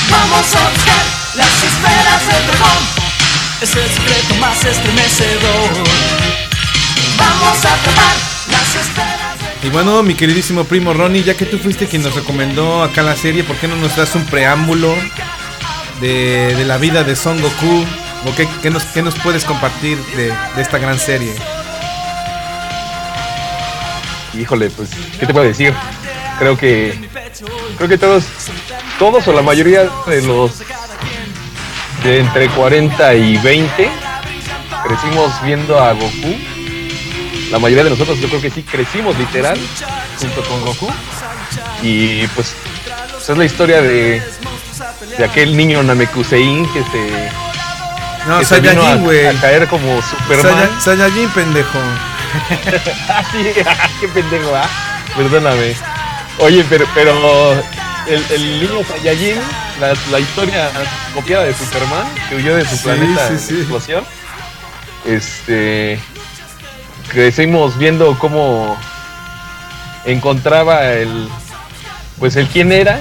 Vamos 0.10 0.46
a 0.56 0.70
buscar 0.70 1.04
las 1.36 1.54
esferas 1.64 2.28
del 2.28 2.48
dragón. 2.48 2.84
es 3.62 3.76
el 3.76 3.90
secreto 3.90 4.36
más 4.36 4.64
estremecedor. 4.66 5.70
Vamos 7.18 7.58
a 7.66 7.76
tomar 7.86 8.16
las 8.50 8.76
esferas. 8.76 9.11
Y 9.64 9.70
bueno, 9.70 10.02
mi 10.02 10.16
queridísimo 10.16 10.64
primo 10.64 10.94
Ronnie, 10.94 11.24
ya 11.24 11.36
que 11.38 11.46
tú 11.46 11.60
fuiste 11.60 11.86
quien 11.86 12.02
nos 12.02 12.16
recomendó 12.16 12.84
acá 12.84 13.04
la 13.04 13.16
serie, 13.16 13.44
¿por 13.44 13.56
qué 13.58 13.68
no 13.68 13.76
nos 13.76 13.96
das 13.96 14.16
un 14.16 14.26
preámbulo 14.26 14.94
de, 16.00 16.56
de 16.56 16.66
la 16.66 16.78
vida 16.78 17.04
de 17.04 17.16
Son 17.16 17.40
Goku? 17.40 17.86
¿O 18.26 18.36
qué, 18.36 18.48
qué 18.62 18.72
nos, 18.72 18.84
qué 18.86 19.02
nos 19.04 19.16
puedes 19.20 19.46
compartir 19.46 19.98
de, 20.16 20.34
de 20.56 20.62
esta 20.62 20.80
gran 20.80 20.98
serie? 20.98 21.34
Híjole, 24.34 24.70
pues, 24.72 24.90
¿qué 25.20 25.28
te 25.28 25.34
puedo 25.34 25.46
decir? 25.46 25.74
Creo 26.40 26.58
que 26.58 26.98
creo 27.78 27.90
que 27.90 27.98
todos 27.98 28.24
todos 28.98 29.28
o 29.28 29.34
la 29.34 29.42
mayoría 29.44 29.88
de 30.08 30.22
los 30.24 30.60
de 32.04 32.20
entre 32.20 32.50
40 32.50 33.14
y 33.16 33.38
20 33.38 33.90
crecimos 34.88 35.32
viendo 35.44 35.80
a 35.80 35.94
Goku. 35.94 36.36
La 37.52 37.60
mayoría 37.60 37.84
de 37.84 37.90
nosotros 37.92 38.20
yo 38.20 38.28
creo 38.30 38.42
que 38.42 38.50
sí 38.50 38.64
crecimos 38.64 39.18
literal 39.18 39.60
junto 40.20 40.44
con 40.44 40.62
Goku. 40.66 40.90
Y 41.84 42.26
pues, 42.28 42.54
pues 43.12 43.30
es 43.30 43.38
la 43.38 43.46
historia 43.46 43.82
de 43.82 44.22
de 45.18 45.26
aquel 45.26 45.56
niño 45.56 45.84
Namekusein 45.84 46.66
que 46.74 46.80
se 46.84 47.30
No, 48.28 48.40
que 48.40 48.46
Saiyajin, 48.46 49.04
güey. 49.04 49.28
a 49.28 49.34
caer 49.34 49.68
como 49.68 50.02
Superman. 50.02 50.70
Saiyajin, 50.82 51.30
pendejo. 51.32 51.78
Ah, 53.10 53.24
sí, 53.30 53.44
qué 54.00 54.08
pendejo, 54.08 54.56
¿ah? 54.56 54.70
Perdóname. 55.18 55.76
Oye, 56.40 56.64
pero, 56.70 56.86
pero 56.96 57.52
el, 58.08 58.24
el 58.32 58.62
niño 58.62 58.80
Saiyajin, 58.88 59.36
la, 59.82 59.94
la 60.12 60.20
historia 60.20 60.72
copiada 61.14 61.44
de 61.44 61.54
Superman, 61.54 62.06
que 62.30 62.36
huyó 62.38 62.56
de 62.56 62.66
su 62.66 62.78
Sí, 62.78 62.84
planeta 62.84 63.28
sí, 63.28 63.36
sí. 63.38 63.56
explosión, 63.60 64.04
este, 65.06 66.00
crecimos 67.12 67.78
viendo 67.78 68.18
cómo 68.18 68.78
encontraba 70.06 70.88
el, 70.94 71.28
pues 72.20 72.38
el 72.38 72.48
quién 72.48 72.72
era 72.72 73.00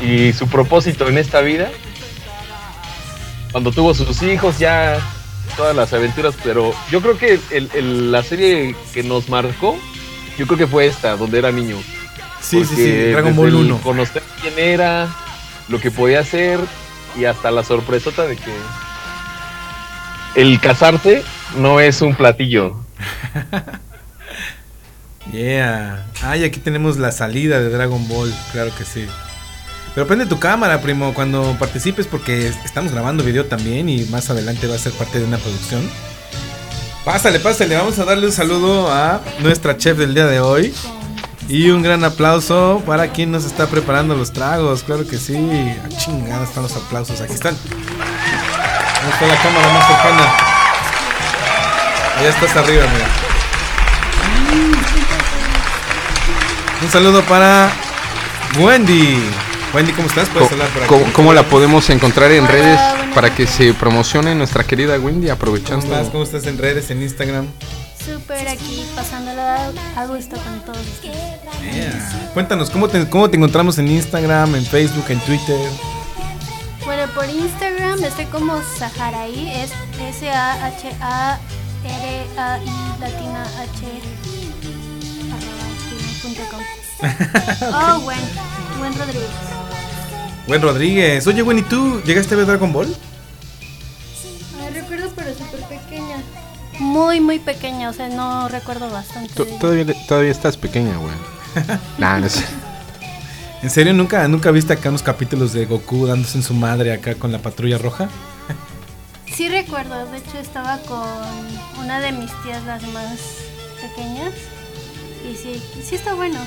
y 0.00 0.32
su 0.32 0.48
propósito 0.48 1.08
en 1.08 1.18
esta 1.18 1.40
vida. 1.40 1.70
Cuando 3.52 3.70
tuvo 3.70 3.94
sus 3.94 4.20
hijos, 4.22 4.58
ya 4.58 4.98
todas 5.56 5.76
las 5.76 5.92
aventuras, 5.92 6.34
pero 6.42 6.74
yo 6.90 7.00
creo 7.00 7.16
que 7.16 7.38
el- 7.52 7.70
el- 7.74 8.10
la 8.12 8.22
serie 8.24 8.74
que 8.92 9.04
nos 9.04 9.28
marcó, 9.28 9.78
yo 10.36 10.46
creo 10.46 10.58
que 10.58 10.66
fue 10.66 10.86
esta, 10.86 11.16
donde 11.16 11.38
era 11.38 11.52
niño. 11.52 11.76
Sí, 12.40 12.64
sí, 12.64 12.74
sí, 12.74 13.10
Dragon 13.12 13.36
Ball 13.36 13.48
el 13.48 13.54
1. 13.54 13.78
Conocer 13.78 14.22
quién 14.42 14.58
era, 14.58 15.08
lo 15.68 15.80
que 15.80 15.92
podía 15.92 16.18
hacer 16.20 16.58
y 17.16 17.26
hasta 17.26 17.52
la 17.52 17.62
sorpresota 17.62 18.26
de 18.26 18.36
que 18.36 18.52
el 20.34 20.58
casarse 20.60 21.22
no 21.56 21.78
es 21.78 22.02
un 22.02 22.14
platillo. 22.16 22.83
Yeah. 25.32 26.04
Ay, 26.22 26.44
aquí 26.44 26.60
tenemos 26.60 26.98
la 26.98 27.10
salida 27.10 27.58
de 27.58 27.70
Dragon 27.70 28.06
Ball, 28.08 28.32
claro 28.52 28.70
que 28.76 28.84
sí. 28.84 29.06
Pero 29.94 30.06
prende 30.06 30.26
tu 30.26 30.38
cámara, 30.38 30.82
primo, 30.82 31.14
cuando 31.14 31.56
participes 31.58 32.06
porque 32.06 32.48
es- 32.48 32.56
estamos 32.64 32.92
grabando 32.92 33.24
video 33.24 33.46
también 33.46 33.88
y 33.88 34.04
más 34.06 34.28
adelante 34.28 34.66
va 34.66 34.74
a 34.74 34.78
ser 34.78 34.92
parte 34.92 35.18
de 35.20 35.24
una 35.24 35.38
producción. 35.38 35.88
Pásale, 37.06 37.40
pásale, 37.40 37.74
vamos 37.76 37.98
a 37.98 38.04
darle 38.04 38.26
un 38.26 38.32
saludo 38.32 38.92
a 38.92 39.22
nuestra 39.40 39.76
chef 39.78 39.96
del 39.98 40.14
día 40.14 40.26
de 40.26 40.40
hoy. 40.40 40.74
Y 41.48 41.68
un 41.70 41.82
gran 41.82 42.02
aplauso 42.04 42.82
para 42.86 43.08
quien 43.12 43.30
nos 43.30 43.44
está 43.44 43.66
preparando 43.66 44.14
los 44.16 44.32
tragos, 44.32 44.82
claro 44.82 45.06
que 45.06 45.18
sí. 45.18 45.36
Ah, 45.36 45.88
chingada, 45.88 46.44
están 46.44 46.62
los 46.64 46.74
aplausos, 46.76 47.20
aquí 47.20 47.34
están. 47.34 47.54
¿Dónde 47.56 49.10
está 49.14 49.26
la 49.26 49.42
cámara 49.42 49.72
más 49.72 49.86
cercana? 49.86 50.53
Allá 52.16 52.28
estás 52.28 52.56
arriba, 52.56 52.84
mira. 52.92 53.06
Un 56.82 56.90
saludo 56.90 57.22
para 57.22 57.70
Wendy. 58.58 59.18
Wendy, 59.74 59.92
¿cómo 59.92 60.06
estás? 60.06 60.28
Puedes 60.28 60.52
hablar 60.52 60.68
por 60.68 60.82
aquí. 60.82 60.88
¿Cómo, 60.94 61.12
cómo 61.12 61.34
la 61.34 61.42
podemos 61.44 61.90
encontrar 61.90 62.30
en 62.30 62.46
redes 62.46 62.78
para 63.14 63.34
que 63.34 63.46
se 63.46 63.74
promocione 63.74 64.34
nuestra 64.34 64.64
querida 64.64 64.96
Wendy 64.98 65.26
¿Cómo 65.26 65.34
aprovechando? 65.34 65.86
estás? 65.86 66.08
¿Cómo 66.10 66.22
estás 66.22 66.46
en 66.46 66.58
redes, 66.58 66.90
en 66.90 67.02
Instagram? 67.02 67.46
Súper 68.04 68.46
aquí, 68.48 68.86
pasándola 68.94 69.72
a 69.96 70.06
gusto 70.06 70.36
con 70.36 70.60
todos 70.60 70.86
ustedes. 70.86 71.16
Yeah. 71.74 72.30
Cuéntanos, 72.34 72.70
¿cómo 72.70 72.88
te, 72.88 73.08
¿cómo 73.08 73.28
te 73.30 73.36
encontramos 73.38 73.78
en 73.78 73.88
Instagram, 73.88 74.54
en 74.54 74.64
Facebook, 74.66 75.06
en 75.08 75.18
Twitter? 75.20 75.58
Bueno, 76.84 77.10
por 77.14 77.28
Instagram 77.28 78.04
estoy 78.04 78.26
como 78.26 78.60
Saharaí, 78.78 79.50
es 79.56 79.72
S-A-H-A-R-A-I 80.16 81.63
latina 81.63 81.63
H 81.84 82.38
arroba 82.38 83.08
gmail 83.18 84.02
punto 86.22 86.42
com. 86.50 86.60
Oh, 87.72 88.00
buen, 88.00 88.18
buen 88.78 88.98
Rodríguez. 88.98 89.30
Buen 90.46 90.62
Rodríguez. 90.62 91.26
Oye, 91.26 91.42
Wendy, 91.42 91.62
¿tú 91.62 92.00
llegaste 92.02 92.34
a 92.34 92.38
ver 92.38 92.46
Dragon 92.46 92.72
Ball? 92.72 92.94
Ay, 94.62 94.72
recuerdo, 94.72 95.12
pero 95.14 95.34
súper 95.34 95.60
pequeña. 95.68 96.16
Muy, 96.78 97.20
muy 97.20 97.38
pequeña, 97.38 97.90
o 97.90 97.92
sea, 97.92 98.08
no 98.08 98.48
recuerdo 98.48 98.90
bastante. 98.90 99.34
Todavía, 99.34 99.86
todavía 100.08 100.30
estás 100.30 100.56
pequeña, 100.56 100.96
güey. 100.96 101.14
Nah, 101.98 102.18
no 102.18 102.28
sé. 102.28 102.44
¿En 103.62 103.70
serio 103.70 103.92
nunca, 103.92 104.26
nunca 104.28 104.50
viste 104.50 104.72
acá 104.72 104.88
unos 104.88 105.02
capítulos 105.02 105.52
de 105.52 105.66
Goku 105.66 106.06
dándose 106.06 106.38
en 106.38 106.42
su 106.42 106.54
madre 106.54 106.92
acá 106.92 107.14
con 107.14 107.30
la 107.32 107.38
patrulla 107.38 107.78
roja? 107.78 108.08
Sí 109.34 109.48
recuerdo, 109.48 110.06
de 110.06 110.18
hecho 110.18 110.38
estaba 110.38 110.78
con 110.78 111.02
una 111.82 111.98
de 111.98 112.12
mis 112.12 112.30
tías 112.44 112.62
las 112.64 112.82
más 112.88 113.18
pequeñas 113.82 114.32
y 115.28 115.34
sí, 115.34 115.60
sí 115.82 115.96
está 115.96 116.14
bueno. 116.14 116.38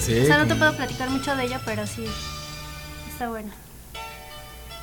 Sí, 0.00 0.18
o 0.18 0.26
sea, 0.26 0.38
no 0.38 0.46
te 0.46 0.56
puedo 0.56 0.76
platicar 0.76 1.10
mucho 1.10 1.36
de 1.36 1.44
ella, 1.44 1.60
pero 1.64 1.86
sí, 1.86 2.04
está 3.08 3.28
bueno. 3.28 3.52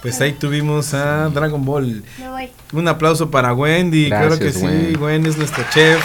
Pues 0.01 0.21
ahí 0.21 0.31
tuvimos 0.31 0.93
a 0.93 1.27
Dragon 1.27 1.63
Ball. 1.65 2.03
Me 2.17 2.29
voy. 2.29 2.49
Un 2.71 2.87
aplauso 2.87 3.29
para 3.29 3.53
Wendy, 3.53 4.07
claro 4.07 4.37
que 4.39 4.45
Gracias, 4.45 4.61
sí. 4.61 4.65
Wendy. 4.65 4.95
Wendy 4.95 5.29
es 5.29 5.37
nuestra 5.37 5.69
chef. 5.69 6.03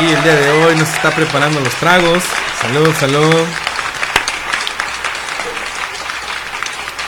Y 0.00 0.04
el 0.04 0.22
día 0.22 0.34
de 0.34 0.50
hoy 0.50 0.76
nos 0.76 0.88
está 0.88 1.10
preparando 1.10 1.60
los 1.60 1.74
tragos. 1.74 2.24
Salud, 2.60 2.92
salud. 2.98 3.46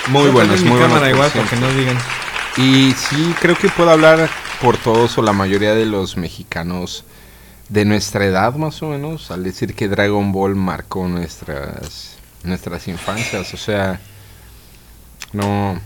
Muy 0.08 0.28
a 0.28 0.30
buenos, 0.30 0.60
mi 0.62 0.68
muy 0.68 0.78
buenos. 0.78 0.88
cámara 0.88 1.06
por 1.06 1.14
igual 1.14 1.30
cierto. 1.30 1.50
para 1.50 1.60
que 1.60 1.66
no 1.66 1.78
digan. 1.78 1.98
Y 2.56 2.92
sí, 2.92 3.34
creo 3.40 3.56
que 3.56 3.68
puedo 3.68 3.90
hablar 3.90 4.28
por 4.60 4.76
todos 4.76 5.16
o 5.18 5.22
la 5.22 5.32
mayoría 5.32 5.74
de 5.74 5.86
los 5.86 6.16
mexicanos 6.16 7.04
de 7.68 7.84
nuestra 7.84 8.26
edad 8.26 8.54
más 8.54 8.82
o 8.82 8.88
menos 8.88 9.30
al 9.30 9.42
decir 9.42 9.74
que 9.74 9.88
Dragon 9.88 10.30
Ball 10.30 10.54
marcó 10.54 11.08
nuestras 11.08 12.18
nuestras 12.44 12.86
infancias, 12.88 13.54
o 13.54 13.56
sea, 13.56 14.00
no 15.32 15.80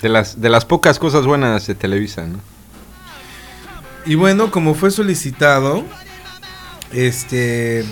de 0.00 0.08
las 0.08 0.40
de 0.40 0.48
las 0.48 0.64
pocas 0.64 0.98
cosas 0.98 1.26
buenas 1.26 1.66
de 1.66 1.74
Televisa, 1.74 2.26
¿no? 2.26 2.38
Y 4.06 4.14
bueno, 4.14 4.50
como 4.50 4.74
fue 4.74 4.90
solicitado, 4.90 5.84
este 6.92 7.84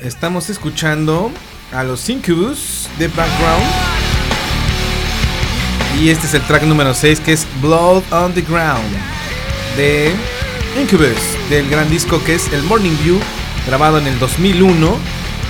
estamos 0.00 0.50
escuchando 0.50 1.30
a 1.72 1.84
los 1.84 2.08
Incubus 2.08 2.88
de 2.98 3.08
background. 3.08 3.64
Y 6.00 6.08
este 6.08 6.26
es 6.26 6.34
el 6.34 6.42
track 6.42 6.62
número 6.64 6.94
6 6.94 7.20
que 7.20 7.32
es 7.32 7.46
Blood 7.60 8.02
on 8.10 8.32
the 8.32 8.42
Ground 8.42 8.96
de 9.76 10.12
Incubus, 10.80 11.18
del 11.48 11.68
gran 11.68 11.90
disco 11.90 12.22
que 12.24 12.34
es 12.34 12.52
el 12.52 12.62
Morning 12.64 12.96
View, 13.02 13.18
grabado 13.66 13.98
en 13.98 14.06
el 14.06 14.18
2001, 14.18 14.96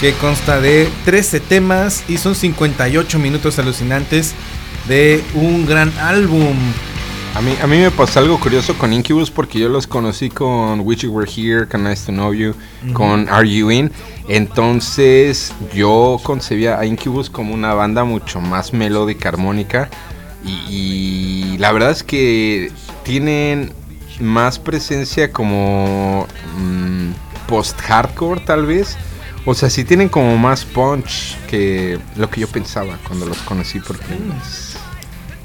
que 0.00 0.12
consta 0.14 0.60
de 0.60 0.88
13 1.04 1.40
temas 1.40 2.04
y 2.08 2.18
son 2.18 2.34
58 2.34 3.18
minutos 3.18 3.58
alucinantes 3.58 4.34
de 4.88 5.22
un 5.34 5.66
gran 5.66 5.92
álbum. 5.98 6.56
A 7.34 7.40
mí, 7.40 7.54
a 7.62 7.66
mí 7.68 7.78
me 7.78 7.90
pasó 7.92 8.18
algo 8.18 8.40
curioso 8.40 8.76
con 8.76 8.92
Incubus 8.92 9.30
porque 9.30 9.60
yo 9.60 9.68
los 9.68 9.86
conocí 9.86 10.30
con 10.30 10.80
Wish 10.80 11.02
You 11.02 11.12
Were 11.12 11.30
Here, 11.30 11.66
con 11.68 11.84
Nice 11.84 12.06
to 12.06 12.12
Know 12.12 12.34
You, 12.34 12.54
con 12.92 13.28
Are 13.28 13.48
You 13.48 13.70
In. 13.70 13.92
Entonces 14.30 15.52
yo 15.74 16.20
concebía 16.22 16.78
a 16.78 16.86
Incubus 16.86 17.28
como 17.30 17.52
una 17.52 17.74
banda 17.74 18.04
mucho 18.04 18.40
más 18.40 18.72
melódica, 18.72 19.28
armónica. 19.28 19.90
Y, 20.44 21.54
y 21.54 21.58
la 21.58 21.72
verdad 21.72 21.90
es 21.90 22.04
que 22.04 22.70
tienen 23.02 23.72
más 24.20 24.58
presencia 24.60 25.32
como 25.32 26.26
mm, 26.56 27.10
post-hardcore 27.48 28.42
tal 28.42 28.66
vez. 28.66 28.96
O 29.44 29.54
sea, 29.54 29.68
sí 29.68 29.84
tienen 29.84 30.08
como 30.08 30.36
más 30.38 30.64
punch 30.64 31.36
que 31.48 31.98
lo 32.14 32.30
que 32.30 32.40
yo 32.42 32.48
pensaba 32.48 32.98
cuando 33.08 33.26
los 33.26 33.38
conocí 33.38 33.80
porque... 33.80 34.04
pues, 34.06 34.76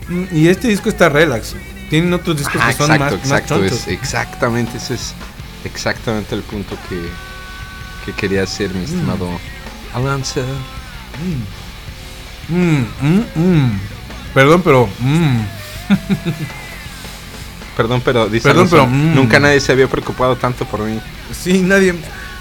Mm, 0.07 0.25
Y 0.31 0.47
este 0.49 0.67
disco 0.67 0.89
está 0.89 1.09
relax. 1.09 1.55
Tienen 1.89 2.13
otros 2.13 2.37
discos 2.37 2.61
Ah, 2.61 2.67
que 2.67 2.73
son 2.73 2.91
exacto, 2.91 3.15
más, 3.15 3.25
exacto, 3.25 3.57
más 3.59 3.71
es 3.71 3.87
exactamente, 3.87 4.77
ese 4.77 4.95
es 4.95 5.15
exactamente 5.63 6.35
el 6.35 6.43
punto 6.43 6.77
que, 6.87 7.09
que 8.05 8.13
quería 8.13 8.43
hacer 8.43 8.73
mi 8.73 8.83
estimado 8.83 9.27
Alonso. 9.93 10.41
Mm, 12.49 12.83
mm, 13.01 13.25
mm. 13.35 13.79
Perdón, 14.33 14.61
pero. 14.61 14.87
mm. 14.99 15.39
Perdón, 17.77 18.01
pero 18.05 18.29
dice 18.29 18.47
Perdón, 18.47 18.67
Alonso, 18.67 18.77
pero, 18.77 18.87
mm. 18.87 19.15
nunca 19.15 19.39
nadie 19.39 19.59
se 19.59 19.71
había 19.71 19.87
preocupado 19.87 20.35
tanto 20.35 20.65
por 20.65 20.81
mí. 20.81 20.99
Sí, 21.33 21.61
nadie, 21.61 21.95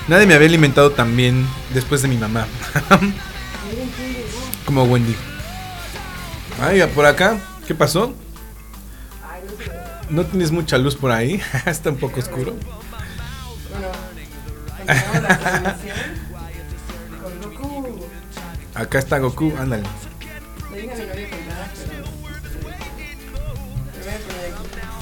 nadie 0.07 0.27
me 0.27 0.35
había 0.35 0.49
alimentado 0.49 0.91
tan 0.93 1.17
bien 1.17 1.47
después 1.73 2.03
de 2.03 2.09
mi 2.09 2.17
mamá. 2.17 2.47
Como 4.65 4.85
Wendy. 4.85 5.17
Ay, 6.61 6.83
por 6.95 7.07
acá, 7.07 7.39
¿qué 7.67 7.75
pasó? 7.75 8.15
No 10.11 10.25
tienes 10.25 10.51
mucha 10.51 10.79
luz 10.79 10.95
por 10.95 11.11
ahí, 11.11 11.41
está 11.67 11.91
un 11.91 11.97
poco 11.97 12.21
oscuro. 12.21 12.55
Acá 18.75 18.99
está 18.99 19.19
Goku, 19.19 19.53
ándale. 19.59 19.85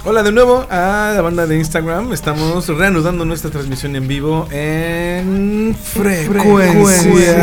Hola 0.05 0.25
de 0.25 0.33
nuevo 0.33 0.67
a 0.69 1.13
la 1.15 1.23
banda 1.23 1.47
de 1.47 1.57
Instagram. 1.57 2.13
Estamos 2.13 2.67
reanudando 2.69 3.25
nuestra 3.25 3.51
transmisión 3.51 3.95
en 3.95 4.09
vivo 4.09 4.49
en 4.51 5.77
frecuencia. 5.81 7.37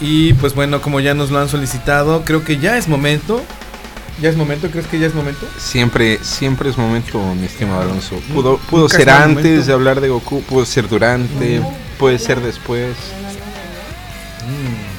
Y 0.00 0.34
pues 0.34 0.54
bueno, 0.54 0.82
como 0.82 1.00
ya 1.00 1.14
nos 1.14 1.30
lo 1.30 1.38
han 1.38 1.48
solicitado, 1.48 2.24
creo 2.24 2.44
que 2.44 2.58
ya 2.58 2.76
es 2.76 2.88
momento. 2.88 3.40
¿Ya 4.20 4.28
es 4.30 4.36
momento? 4.36 4.70
¿Crees 4.70 4.86
que 4.86 4.98
ya 4.98 5.06
es 5.06 5.14
momento? 5.14 5.46
Siempre, 5.58 6.18
siempre 6.22 6.70
es 6.70 6.78
momento, 6.78 7.18
mi 7.34 7.46
estimado 7.46 7.80
Alonso. 7.82 8.16
Pudo, 8.32 8.58
pudo 8.58 8.82
Nunca 8.82 8.96
ser 8.96 9.10
antes 9.10 9.44
momento. 9.44 9.66
de 9.66 9.72
hablar 9.72 10.00
de 10.00 10.08
Goku, 10.08 10.42
pudo 10.42 10.64
ser 10.64 10.88
durante, 10.88 11.60
puede 11.98 12.18
ser 12.18 12.40
después. 12.40 12.90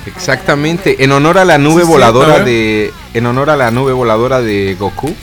Exactamente, 0.05 1.03
en 1.03 1.11
honor 1.11 1.37
a 1.37 1.45
la 1.45 1.57
nube 1.57 1.83
Sí, 1.83 1.87
voladora 1.87 2.39
de, 2.39 2.93
en 3.13 3.25
honor 3.25 3.49
a 3.49 3.55
la 3.55 3.71
nube 3.71 3.93
voladora 3.93 4.41
de 4.41 4.75
Goku. 4.77 5.13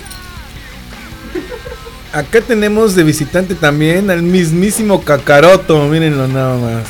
Acá 2.13 2.41
tenemos 2.41 2.95
de 2.95 3.05
visitante 3.05 3.55
también 3.55 4.11
al 4.11 4.23
mismísimo 4.23 5.03
Kakaroto. 5.03 5.87
Mírenlo 5.87 6.29
nada 6.29 6.59
más. 6.59 6.85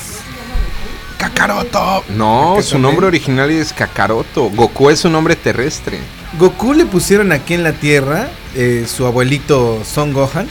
Kakaroto. 1.16 2.02
No, 2.08 2.56
su 2.62 2.78
nombre 2.78 3.06
original 3.06 3.50
es 3.50 3.72
Kakaroto. 3.72 4.50
Goku 4.50 4.90
es 4.90 5.04
un 5.04 5.12
nombre 5.12 5.36
terrestre. 5.36 5.98
Goku 6.38 6.72
le 6.72 6.86
pusieron 6.86 7.32
aquí 7.32 7.54
en 7.54 7.62
la 7.62 7.72
Tierra 7.72 8.28
eh, 8.54 8.86
su 8.88 9.06
abuelito 9.06 9.82
Son 9.84 10.12
Gohan, 10.12 10.46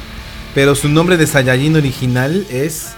pero 0.53 0.75
su 0.75 0.89
nombre 0.89 1.17
de 1.17 1.25
Saiyajin 1.27 1.75
original 1.75 2.45
es 2.51 2.93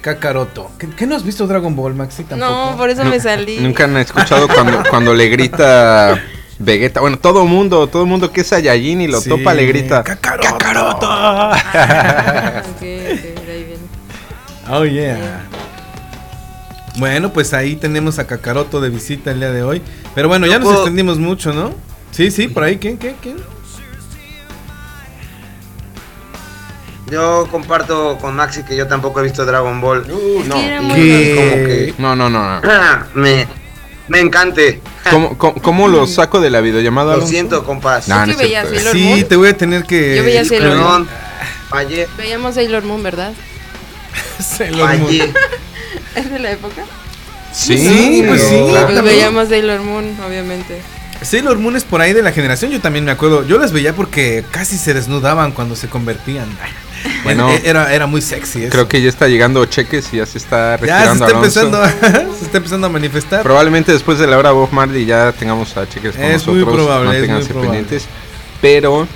Kakaroto. 0.00 0.70
¿Qué, 0.78 0.88
qué 0.90 1.06
no 1.06 1.14
has 1.14 1.24
visto 1.24 1.46
Dragon 1.46 1.74
Ball, 1.76 1.94
Maxi? 1.94 2.24
Tampoco. 2.24 2.50
No, 2.72 2.76
por 2.76 2.90
eso 2.90 3.04
me 3.04 3.20
salí. 3.20 3.58
Nunca 3.60 3.84
han 3.84 3.96
escuchado 3.96 4.48
cuando, 4.48 4.82
cuando 4.90 5.14
le 5.14 5.28
grita 5.28 6.20
Vegeta. 6.58 7.00
Bueno, 7.00 7.18
todo 7.18 7.46
mundo, 7.46 7.86
todo 7.86 8.04
mundo 8.04 8.32
que 8.32 8.40
es 8.40 8.48
Saiyajin 8.48 9.00
y 9.02 9.06
lo 9.06 9.20
Sí. 9.20 9.28
topa 9.28 9.54
le 9.54 9.66
grita 9.66 10.02
Kakaroto. 10.02 11.06
Ah, 11.08 12.62
ok, 12.68 12.76
ok, 12.76 12.80
de 12.82 13.52
ahí 13.52 13.64
viene. 13.64 13.82
Oh 14.70 14.84
yeah. 14.84 15.46
Bueno, 16.96 17.32
pues 17.32 17.54
ahí 17.54 17.76
tenemos 17.76 18.18
a 18.18 18.26
Kakaroto 18.26 18.80
de 18.80 18.88
visita 18.90 19.30
el 19.30 19.38
día 19.40 19.50
de 19.52 19.62
hoy. 19.62 19.82
Pero 20.14 20.28
bueno, 20.28 20.46
ya 20.46 20.58
nos 20.58 20.72
extendimos 20.74 21.18
mucho, 21.18 21.52
¿no? 21.52 21.72
Sí, 22.14 22.30
sí, 22.30 22.46
por 22.48 22.62
ahí. 22.62 22.76
¿Quién, 22.78 22.96
quién, 22.96 23.16
quién? 23.20 23.36
Yo 27.10 27.46
comparto 27.50 28.16
con 28.20 28.34
Maxi 28.34 28.62
que 28.62 28.76
yo 28.76 28.86
tampoco 28.86 29.20
he 29.20 29.24
visto 29.24 29.44
Dragon 29.44 29.80
Ball. 29.80 30.06
no. 30.08 30.16
Y 30.16 30.42
¿Qué? 30.44 31.34
como 31.36 31.54
que 31.66 31.94
No, 31.98 32.16
no, 32.16 32.30
no. 32.30 32.60
no. 32.60 32.62
me, 33.14 33.46
me 34.08 34.20
encante. 34.20 34.80
¿Cómo, 35.10 35.36
cómo, 35.36 35.54
cómo 35.60 35.88
lo 35.88 36.06
saco 36.06 36.40
de 36.40 36.50
la 36.50 36.60
videollamada? 36.60 37.08
Lo 37.08 37.12
Alonso? 37.14 37.30
siento, 37.30 37.64
compas. 37.64 38.08
No, 38.08 38.18
no 38.20 38.24
¿Tú 38.24 38.30
es 38.30 38.36
que 38.38 38.42
veías 38.44 38.68
cierto. 38.68 38.90
Sailor 38.90 38.96
Sí, 38.96 39.04
Moon? 39.08 39.28
te 39.28 39.36
voy 39.36 39.48
a 39.48 39.56
tener 39.56 39.84
que. 39.84 40.16
Yo 40.16 40.24
veía 40.24 40.44
Sailor 40.44 40.76
Moon. 40.78 41.06
Perdón. 41.06 41.08
Fallé, 41.68 42.08
Veíamos 42.16 42.54
Sailor 42.54 42.84
Moon, 42.84 43.02
¿verdad? 43.02 43.32
Sailor 44.40 44.96
Moon. 44.98 45.10
¿Es 46.16 46.30
de 46.30 46.38
la 46.38 46.52
época? 46.52 46.84
Sí, 47.52 47.76
Sí, 47.76 48.24
pues 48.26 48.42
sí. 48.42 48.64
claro. 48.70 48.86
Pues 48.86 49.02
veíamos 49.02 49.48
Sailor 49.48 49.80
Moon, 49.82 50.16
obviamente. 50.26 50.80
Sailor 51.22 51.58
Moon 51.58 51.76
es 51.76 51.84
por 51.84 52.00
ahí 52.00 52.12
de 52.12 52.22
la 52.22 52.32
generación, 52.32 52.70
yo 52.70 52.80
también 52.80 53.04
me 53.04 53.10
acuerdo. 53.10 53.46
Yo 53.46 53.58
las 53.58 53.72
veía 53.72 53.94
porque 53.94 54.44
casi 54.50 54.76
se 54.76 54.92
desnudaban 54.94 55.52
cuando 55.52 55.76
se 55.76 55.88
convertían. 55.88 56.46
Bueno. 57.22 57.50
Era- 57.62 57.92
era, 57.92 58.06
muy 58.06 58.22
sexy. 58.22 58.62
eso. 58.62 58.70
Creo 58.72 58.88
que 58.88 59.02
ya 59.02 59.10
está 59.10 59.28
llegando 59.28 59.62
cheques 59.66 60.08
y 60.14 60.16
ya 60.18 60.26
se 60.26 60.38
está 60.38 60.76
ya 60.76 60.78
se 60.78 60.86
retirando 60.86 61.26
está, 61.26 61.38
Alonso. 61.38 61.60
empezando, 61.60 62.32
se 62.38 62.44
está 62.46 62.56
empezando 62.58 62.86
a 62.86 62.90
manifestar. 62.90 63.42
Probablemente 63.42 63.92
después 63.92 64.18
de 64.18 64.26
la 64.26 64.38
hora 64.38 64.52
Bob 64.52 64.70
Marley 64.72 65.04
ya 65.04 65.30
tengamos 65.32 65.76
a 65.76 65.86
cheques 65.86 66.16
con 66.16 66.24
Es 66.24 66.46
muy 66.46 66.56
nosotros. 66.60 66.74
probable, 66.74 67.02
es 67.02 67.06
muy 67.08 67.16
manténganse 67.18 67.48
probable. 67.50 67.70
pendientes. 67.78 68.08
Pero, 68.62 69.06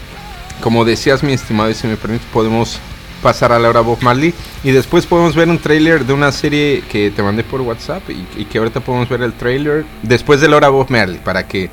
como 0.60 0.84
decías, 0.84 1.22
mi 1.22 1.32
estimado, 1.32 1.70
y 1.70 1.74
si 1.74 1.86
me 1.86 1.96
permites, 1.96 2.26
podemos 2.30 2.78
pasar 3.22 3.52
a 3.52 3.58
la 3.58 3.68
hora 3.68 3.80
Bob 3.80 3.98
Marley. 4.02 4.34
Y 4.64 4.70
después 4.70 5.06
podemos 5.06 5.34
ver 5.34 5.48
un 5.48 5.58
tráiler 5.58 6.04
de 6.04 6.12
una 6.12 6.32
serie 6.32 6.82
que 6.90 7.10
te 7.10 7.22
mandé 7.22 7.44
por 7.44 7.60
WhatsApp. 7.60 8.02
Y, 8.10 8.26
y 8.40 8.44
que 8.44 8.58
ahorita 8.58 8.80
podemos 8.80 9.08
ver 9.08 9.22
el 9.22 9.32
tráiler 9.32 9.84
después 10.02 10.40
de 10.40 10.48
la 10.48 10.56
hora 10.56 10.68
Bob 10.68 10.90
Marley 10.90 11.18
para 11.18 11.46
que 11.46 11.70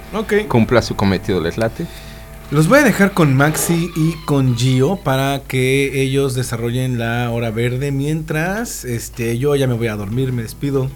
cumpla 0.48 0.82
su 0.82 0.96
cometido. 0.96 1.42
¿Les 1.42 1.58
late? 1.58 1.86
Los 2.52 2.68
voy 2.68 2.78
a 2.78 2.84
dejar 2.84 3.14
con 3.14 3.36
Maxi 3.36 3.90
y 3.96 4.14
con 4.26 4.56
Gio 4.56 4.98
para 4.98 5.42
que 5.48 6.00
ellos 6.00 6.36
desarrollen 6.36 7.00
la 7.00 7.32
hora 7.32 7.50
verde. 7.50 7.92
Mientras, 7.92 8.86
este, 8.86 9.40
yo 9.40 9.56
ya 9.56 9.66
me 9.66 9.74
voy 9.74 9.88
a 9.88 9.96
dormir, 9.96 10.32
me 10.32 10.44
despido. 10.44 10.88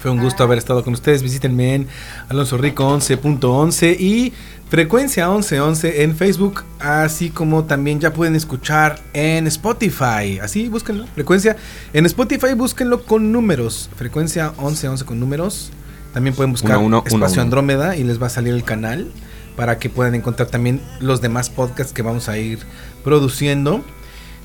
Fue 0.00 0.10
un 0.10 0.20
gusto 0.20 0.42
haber 0.42 0.58
estado 0.58 0.82
con 0.82 0.92
ustedes. 0.92 1.22
Visítenme 1.22 1.74
en 1.74 1.88
Alonso 2.28 2.58
Rico 2.58 2.84
11.11 2.84 3.96
y 3.98 4.32
Frecuencia 4.68 5.28
1111 5.28 6.02
en 6.02 6.16
Facebook, 6.16 6.64
así 6.80 7.30
como 7.30 7.64
también 7.64 8.00
ya 8.00 8.12
pueden 8.12 8.34
escuchar 8.34 9.00
en 9.12 9.46
Spotify. 9.46 10.40
Así, 10.42 10.68
búsquenlo. 10.68 11.06
Frecuencia 11.14 11.56
en 11.92 12.04
Spotify, 12.06 12.54
búsquenlo 12.54 13.04
con 13.04 13.30
números. 13.30 13.88
Frecuencia 13.94 14.52
1111 14.58 15.04
con 15.04 15.20
números. 15.20 15.70
También 16.12 16.34
pueden 16.34 16.50
buscar 16.50 16.78
Uno, 16.78 16.86
uno, 16.86 16.98
uno, 16.98 17.06
Espacio 17.06 17.34
uno. 17.34 17.42
Andrómeda 17.42 17.96
y 17.96 18.02
les 18.02 18.20
va 18.20 18.26
a 18.26 18.30
salir 18.30 18.54
el 18.54 18.64
canal 18.64 19.12
para 19.54 19.78
que 19.78 19.88
puedan 19.88 20.16
encontrar 20.16 20.48
también 20.48 20.80
los 20.98 21.20
demás 21.20 21.48
podcasts 21.48 21.92
que 21.92 22.02
vamos 22.02 22.28
a 22.28 22.36
ir 22.36 22.58
produciendo. 23.04 23.84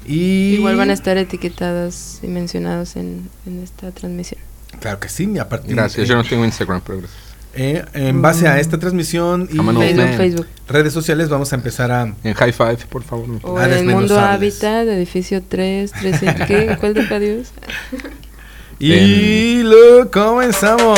Y 0.06 0.56
Igual 0.56 0.76
van 0.76 0.92
a 0.92 0.94
estar 0.94 1.18
etiquetados 1.18 2.20
y 2.22 2.28
mencionados 2.28 2.96
en, 2.96 3.28
en 3.48 3.64
esta 3.64 3.92
transmisión. 3.92 4.40
Claro 4.80 5.00
que 5.00 5.10
sí, 5.10 5.30
y 5.34 5.40
a 5.40 5.50
partir 5.50 5.76
Gracias. 5.76 6.08
Yo 6.08 6.16
no 6.16 6.24
tengo 6.24 6.46
Instagram, 6.46 6.82
pero 6.86 7.00
gracias. 7.00 7.31
Eh, 7.54 7.84
en 7.94 8.22
base 8.22 8.48
a 8.48 8.60
esta 8.60 8.78
transmisión 8.80 9.50
y 9.52 9.58
Facebook. 9.58 10.18
Facebook. 10.18 10.48
redes 10.68 10.94
sociales 10.94 11.28
vamos 11.28 11.52
a 11.52 11.56
empezar 11.56 11.92
a 11.92 12.14
En 12.24 12.34
High 12.34 12.54
Five, 12.54 12.78
por 12.90 13.04
favor. 13.04 13.28
O 13.44 13.58
A 13.58 13.66
en 13.66 13.70
Mundo 13.70 13.76
desmenuzarles. 13.76 14.64
Hábitat, 14.64 14.88
edificio 14.88 15.44
3, 15.48 15.92
13, 15.92 16.36
¿qué? 16.48 16.78
¿Cuál 16.80 16.94
de 16.94 17.20
Dios? 17.20 17.52
y 18.80 19.62
lo 19.64 20.10
comenzamos. 20.10 20.98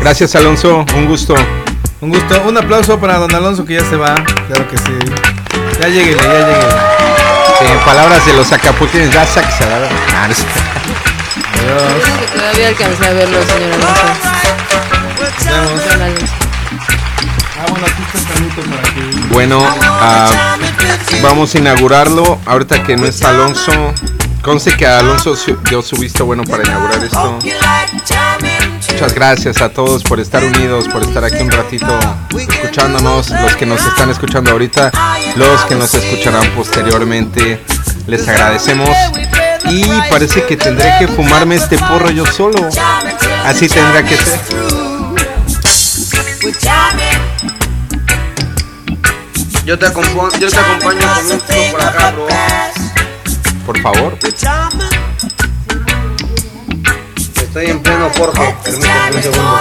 Gracias, 0.00 0.36
Alonso. 0.36 0.84
Un 0.96 1.06
gusto. 1.06 1.34
Un 2.00 2.10
gusto, 2.10 2.42
un 2.46 2.56
aplauso 2.58 3.00
para 3.00 3.16
don 3.16 3.34
Alonso 3.34 3.64
que 3.64 3.74
ya 3.74 3.84
se 3.88 3.96
va. 3.96 4.14
Claro 4.48 4.68
que 4.68 4.76
sí. 4.76 4.92
Ya 5.80 5.88
lleguele, 5.88 6.18
ya 6.22 6.46
lleguele. 6.46 6.96
En 7.72 7.84
palabras 7.86 8.24
de 8.26 8.34
los 8.34 8.52
acapulqueños, 8.52 9.12
ya 9.12 9.24
sé. 9.24 9.40
Adiós. 9.40 10.44
Creo 11.52 12.20
que 12.20 12.38
todavía 12.38 12.68
alcancé 12.68 13.06
a 13.06 13.12
verlo, 13.14 13.38
señor 13.42 13.72
Alonso. 13.72 14.45
Ah, 15.48 15.66
bueno, 19.30 19.62
ah, 19.62 20.56
vamos 21.22 21.54
a 21.54 21.58
inaugurarlo. 21.58 22.38
Ahorita 22.46 22.82
que 22.82 22.96
no 22.96 23.06
está 23.06 23.30
Alonso. 23.30 23.72
Conste 24.42 24.76
que 24.76 24.86
Alonso 24.86 25.34
dio 25.68 25.82
su 25.82 25.96
visto 25.96 26.24
bueno 26.24 26.44
para 26.44 26.62
inaugurar 26.62 27.02
esto. 27.02 27.38
Muchas 28.92 29.12
gracias 29.12 29.60
a 29.60 29.70
todos 29.70 30.02
por 30.04 30.20
estar 30.20 30.42
unidos, 30.44 30.86
por 30.88 31.02
estar 31.02 31.24
aquí 31.24 31.42
un 31.42 31.50
ratito 31.50 31.98
escuchándonos, 32.30 33.30
los 33.30 33.56
que 33.56 33.66
nos 33.66 33.84
están 33.84 34.10
escuchando 34.10 34.52
ahorita, 34.52 34.92
los 35.34 35.64
que 35.64 35.74
nos 35.74 35.92
escucharán 35.94 36.48
posteriormente. 36.52 37.60
Les 38.06 38.26
agradecemos. 38.28 38.88
Y 39.68 39.84
parece 40.10 40.44
que 40.44 40.56
tendré 40.56 40.94
que 40.98 41.08
fumarme 41.08 41.56
este 41.56 41.76
porro 41.76 42.10
yo 42.10 42.24
solo. 42.24 42.68
Así 43.44 43.68
tendrá 43.68 44.04
que 44.04 44.16
ser. 44.16 44.75
Yo 46.46 46.52
te, 46.52 46.62
yo 49.64 49.78
te 49.78 49.86
acompaño 49.86 50.38
con 50.38 51.32
un 51.32 51.40
por 51.72 51.82
acá, 51.82 52.12
bro. 52.12 52.28
Por 53.66 53.80
favor. 53.80 54.16
Estoy 57.34 57.66
en 57.66 57.82
pleno 57.82 58.10
Jorge. 58.16 58.56
Permíteme 58.62 59.16
un 59.16 59.22
segundo. 59.22 59.60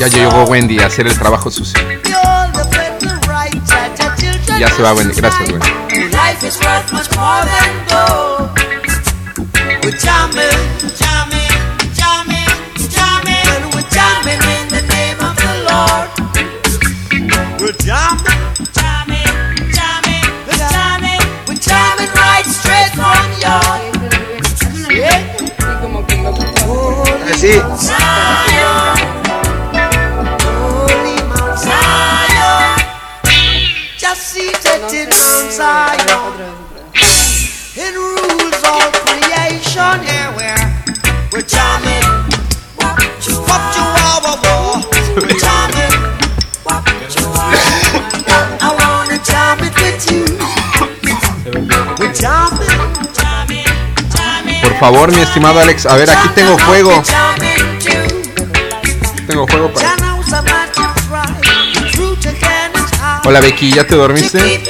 Ya 0.00 0.08
llegó 0.08 0.42
Wendy 0.44 0.80
a 0.80 0.86
hacer 0.86 1.06
el 1.06 1.16
trabajo 1.16 1.52
sucio. 1.52 1.80
Ya 4.58 4.68
se 4.70 4.82
va, 4.82 4.90
güey. 4.90 5.06
Gracias, 5.12 5.50
güey. 5.50 5.85
Life 6.26 6.42
is 6.42 6.58
worth 6.58 6.92
much 6.92 7.08
more 7.14 7.42
than 7.46 7.70
gold. 7.86 8.50
We're 9.84 9.94
jamming, 9.94 10.58
jamming, 10.98 11.54
jamming, 11.94 12.50
jamming. 12.90 13.46
And 13.54 13.64
we're 13.72 13.86
jamming 13.94 14.42
in 14.56 14.66
the 14.74 14.82
name 14.90 15.18
of 15.22 15.34
the 15.38 15.52
Lord. 15.70 16.08
We're 17.60 17.78
jamming, 17.86 18.42
jamming, 18.74 19.38
jamming, 19.70 20.26
we're 20.50 20.66
jamming. 20.74 21.22
We're 21.46 21.62
jamming 21.62 22.10
right 22.18 22.46
straight 22.58 22.90
from 22.98 23.26
your. 23.44 23.62
Yeah. 24.90 25.22
Eh, 25.38 25.86
Sí. 27.36 27.52
Holy 27.60 28.45
Por 45.16 45.24
favor, 54.78 55.10
mi 55.10 55.22
estimado 55.22 55.58
Alex. 55.60 55.86
A 55.86 55.96
ver, 55.96 56.10
aquí 56.10 56.28
tengo 56.34 56.58
fuego. 56.58 57.02
Tengo 59.26 59.46
fuego 59.46 59.72
para. 59.72 59.96
Hola, 63.24 63.40
Becky. 63.40 63.72
¿Ya 63.72 63.86
te 63.86 63.96
dormiste? 63.96 64.62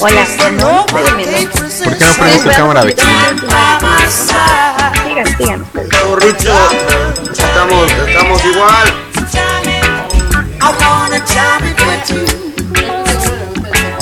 Hola, 0.00 0.26
no, 0.52 0.86
¿Por 0.86 1.02
qué 1.02 2.04
no 2.04 2.12
prendes 2.14 2.44
tu 2.44 2.50
cámara, 2.50 2.84
Becky? 2.84 3.02
Sigan, 5.04 5.36
sigan. 5.36 5.77
Estamos, 6.16 7.92
estamos 8.08 8.44
igual. 8.46 8.94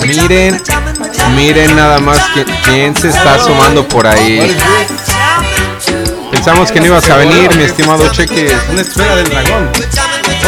Miren, 0.06 0.62
miren 1.34 1.74
nada 1.76 1.98
más 1.98 2.20
que- 2.32 2.44
quién 2.64 2.96
se 2.96 3.08
está 3.08 3.34
asomando 3.34 3.88
por 3.88 4.06
ahí. 4.06 4.56
Pensamos 6.30 6.70
que 6.70 6.78
no 6.78 6.86
ibas 6.86 7.10
a 7.10 7.16
venir, 7.16 7.52
mi 7.56 7.64
estimado 7.64 8.08
Cheque. 8.12 8.56
Una 8.70 8.82
esfera 8.82 9.16
del 9.16 9.28
dragón. 9.28 9.68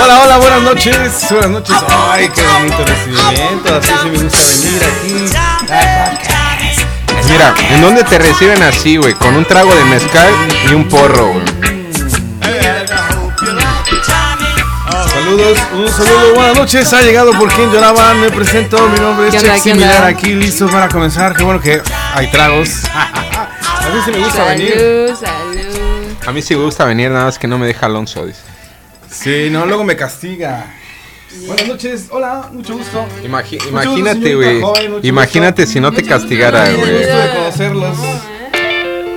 Hola, 0.01 0.21
hola, 0.23 0.37
buenas 0.39 0.63
noches. 0.63 0.95
Buenas 1.31 1.51
noches. 1.51 1.77
Ay, 2.09 2.29
qué 2.29 2.43
bonito 2.47 2.85
recibimiento. 2.85 3.75
Así 3.75 3.91
sí 4.03 4.09
me 4.11 4.23
gusta 4.23 4.39
venir 4.63 4.83
aquí. 4.85 6.28
Mira, 7.29 7.55
¿en 7.71 7.83
dónde 7.83 8.05
te 8.05 8.19
reciben 8.19 8.63
así, 8.63 8.97
güey? 8.97 9.15
Con 9.15 9.37
un 9.37 9.45
trago 9.45 9.75
de 9.75 9.85
mezcal 9.85 10.33
y 10.71 10.75
un 10.75 10.89
porro, 10.89 11.33
güey. 11.35 11.45
Saludos, 15.13 15.59
un 15.75 15.89
saludo, 15.89 16.35
buenas 16.35 16.57
noches. 16.57 16.93
Ha 16.93 17.03
llegado 17.03 17.33
por 17.33 17.53
quien 17.53 17.71
lloraban. 17.71 18.21
Me 18.21 18.31
presento, 18.31 18.89
mi 18.89 18.99
nombre 18.99 19.29
es. 19.29 19.63
Similar. 19.63 20.05
Aquí 20.05 20.35
listos 20.35 20.71
para 20.71 20.89
comenzar. 20.89 21.37
Qué 21.37 21.43
bueno 21.43 21.61
que 21.61 21.83
hay 22.15 22.31
tragos. 22.31 22.85
A 22.93 23.91
mí 23.95 24.01
sí 24.05 24.11
me 24.11 24.19
gusta 24.19 24.45
venir. 24.45 24.75
Salud, 24.75 25.15
salud. 25.15 25.99
A 26.27 26.33
mí 26.33 26.43
sí 26.43 26.57
me 26.57 26.65
gusta 26.65 26.85
venir, 26.85 27.11
nada 27.11 27.27
más 27.27 27.39
que 27.39 27.47
no 27.47 27.59
me 27.59 27.67
deja 27.67 27.87
Alonso, 27.87 28.27
dice. 28.27 28.41
Sí, 29.11 29.49
no, 29.51 29.67
luego 29.67 29.85
me 29.85 29.97
castiga. 29.97 30.67
Buenas 31.47 31.69
noches, 31.69 32.09
hola, 32.11 32.49
mucho 32.53 32.77
gusto. 32.77 33.05
Imagi- 33.23 33.59
Mucho 33.59 33.69
imagínate, 33.69 34.35
güey. 34.35 34.63
Imagínate 35.03 35.67
si 35.67 35.79
no 35.81 35.93
te 35.93 36.03
castigara, 36.03 36.71
güey. 36.73 36.99
Gusto 36.99 37.17
de 37.19 37.29
conocerlos. 37.37 37.97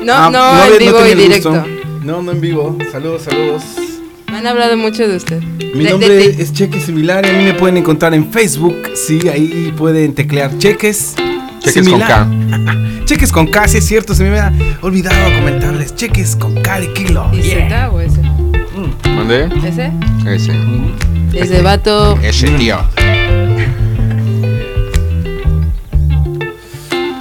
No, 0.03 0.13
Ah, 0.13 0.29
no, 0.31 0.39
había- 0.39 0.73
en 0.73 0.79
vivo 0.79 0.97
tenía 0.99 1.13
y 1.13 1.15
directo. 1.17 1.49
gusto. 1.51 1.67
No, 2.03 2.21
no 2.21 2.31
en 2.31 2.41
vivo. 2.41 2.77
Saludos, 2.91 3.21
saludos. 3.23 3.63
Me 4.29 4.37
han 4.37 4.47
hablado 4.47 4.75
mucho 4.77 5.07
de 5.07 5.15
usted. 5.17 5.41
Mi 5.73 5.83
De- 5.85 5.91
nombre 5.91 6.09
de- 6.09 6.31
de- 6.33 6.43
es 6.43 6.51
Cheques 6.53 6.83
Similar 6.83 7.25
y 7.25 7.29
a 7.29 7.33
mí 7.33 7.43
me 7.45 7.53
pueden 7.53 7.77
encontrar 7.77 8.13
en 8.13 8.29
Facebook. 8.31 8.75
Sí, 8.95 9.27
ahí 9.29 9.73
pueden 9.77 10.13
teclear 10.13 10.57
Cheques. 10.57 11.15
Cheques 11.59 11.87
con 11.87 11.99
K. 11.99 12.27
cheques 13.05 13.31
con 13.31 13.47
K, 13.47 13.67
sí 13.67 13.77
es 13.77 13.85
cierto, 13.85 14.15
se 14.15 14.23
me 14.23 14.29
había 14.39 14.51
olvidado 14.81 15.15
comentarles. 15.35 15.95
Cheques 15.95 16.35
con 16.35 16.55
K 16.61 16.79
de 16.79 16.91
kilo. 16.93 17.29
¿Y 17.33 17.41
Z 17.43 17.89
o 17.91 18.01
ese? 18.01 18.19
¿Dónde? 19.31 19.67
¿Ese? 19.67 19.91
Ese. 20.27 20.51
Ese 21.33 21.61
vato. 21.61 22.19
Ese 22.21 22.49
tío. 22.49 22.79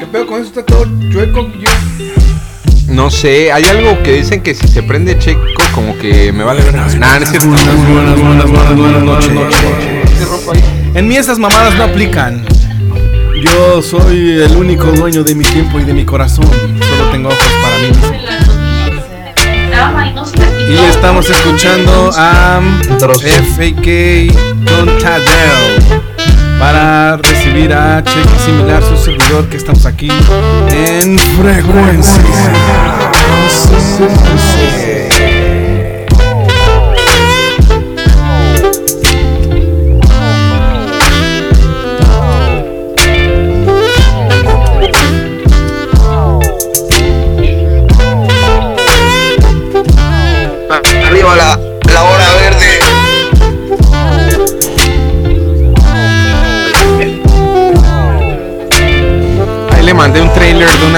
¿Qué 0.01 0.07
pedo 0.11 0.27
con 0.27 0.41
eso? 0.41 0.49
Está 0.49 0.65
todo 0.65 0.87
chueco. 1.13 1.47
Yo. 1.53 1.71
No 2.89 3.11
sé, 3.13 3.53
hay 3.53 3.63
algo 3.65 4.03
que 4.03 4.15
dicen 4.15 4.43
que 4.43 4.57
si 4.57 4.67
se 4.67 4.83
prende 4.83 5.17
checo, 5.19 5.41
como 5.73 5.97
que 5.99 6.33
me 6.33 6.43
vale 6.43 6.63
ver. 6.63 6.75
Nah, 6.75 7.19
no 7.21 7.25
es 7.25 7.31
cierto. 7.31 7.49
En 10.95 11.07
mí 11.07 11.17
esas 11.17 11.39
mamadas 11.39 11.77
no 11.77 11.85
aplican. 11.85 12.45
Yo 13.41 13.81
soy 13.83 14.41
el 14.43 14.57
único 14.57 14.87
dueño 14.87 15.23
de 15.23 15.37
mi 15.37 15.45
tiempo 15.45 15.79
y 15.79 15.85
de 15.85 15.95
mi 15.95 16.05
corazón. 16.05 16.47
Solo 16.47 17.11
tengo 17.13 17.29
ojos 17.29 17.39
para 17.63 17.79
mí. 17.79 17.93
Y 20.71 20.77
estamos 20.89 21.29
escuchando 21.29 22.11
a 22.17 22.61
FAK 23.01 23.87
con 24.69 24.99
Tadeo 25.01 26.01
para 26.61 27.17
recibir 27.17 27.73
a 27.73 28.05
Cheque 28.05 28.39
Similar, 28.39 28.81
su 28.85 28.97
servidor, 28.97 29.49
que 29.49 29.57
estamos 29.57 29.85
aquí 29.85 30.09
en 30.69 31.19
frecuencia. 31.19 32.23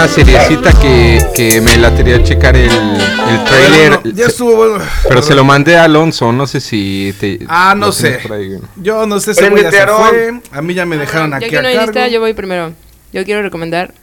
Una 0.03 0.13
seriecita 0.13 0.73
que, 0.81 1.25
que 1.33 1.61
me 1.61 1.77
la 1.77 1.95
quería 1.95 2.21
checar 2.25 2.57
el, 2.57 2.69
el 2.71 3.45
trailer. 3.45 4.01
Bueno, 4.01 4.17
ya 4.17 4.27
estuvo 4.27 4.57
bueno. 4.57 4.85
Pero 5.07 5.23
se 5.23 5.35
lo 5.35 5.45
mandé 5.45 5.77
a 5.77 5.85
Alonso, 5.85 6.33
no 6.33 6.47
sé 6.49 6.61
si 6.61 7.15
te. 7.21 7.39
Ah, 7.47 7.75
no 7.77 7.93
sé. 7.93 8.19
Yo 8.77 9.07
no 9.07 9.21
sé 9.21 9.33
si 9.35 9.41
se 9.41 9.51
fue. 9.87 10.41
A 10.51 10.61
mí 10.61 10.75
ya 10.75 10.87
me 10.87 10.97
dejaron 10.97 11.33
aquí 11.35 11.47
que 11.49 11.63
no 11.63 11.69
a 11.69 11.73
cargo. 11.73 11.87
lista, 11.87 12.09
yo 12.09 12.19
voy 12.19 12.35
primero. 12.35 12.73
Yo 13.13 13.25
quiero 13.25 13.43
recomendar 13.43 13.95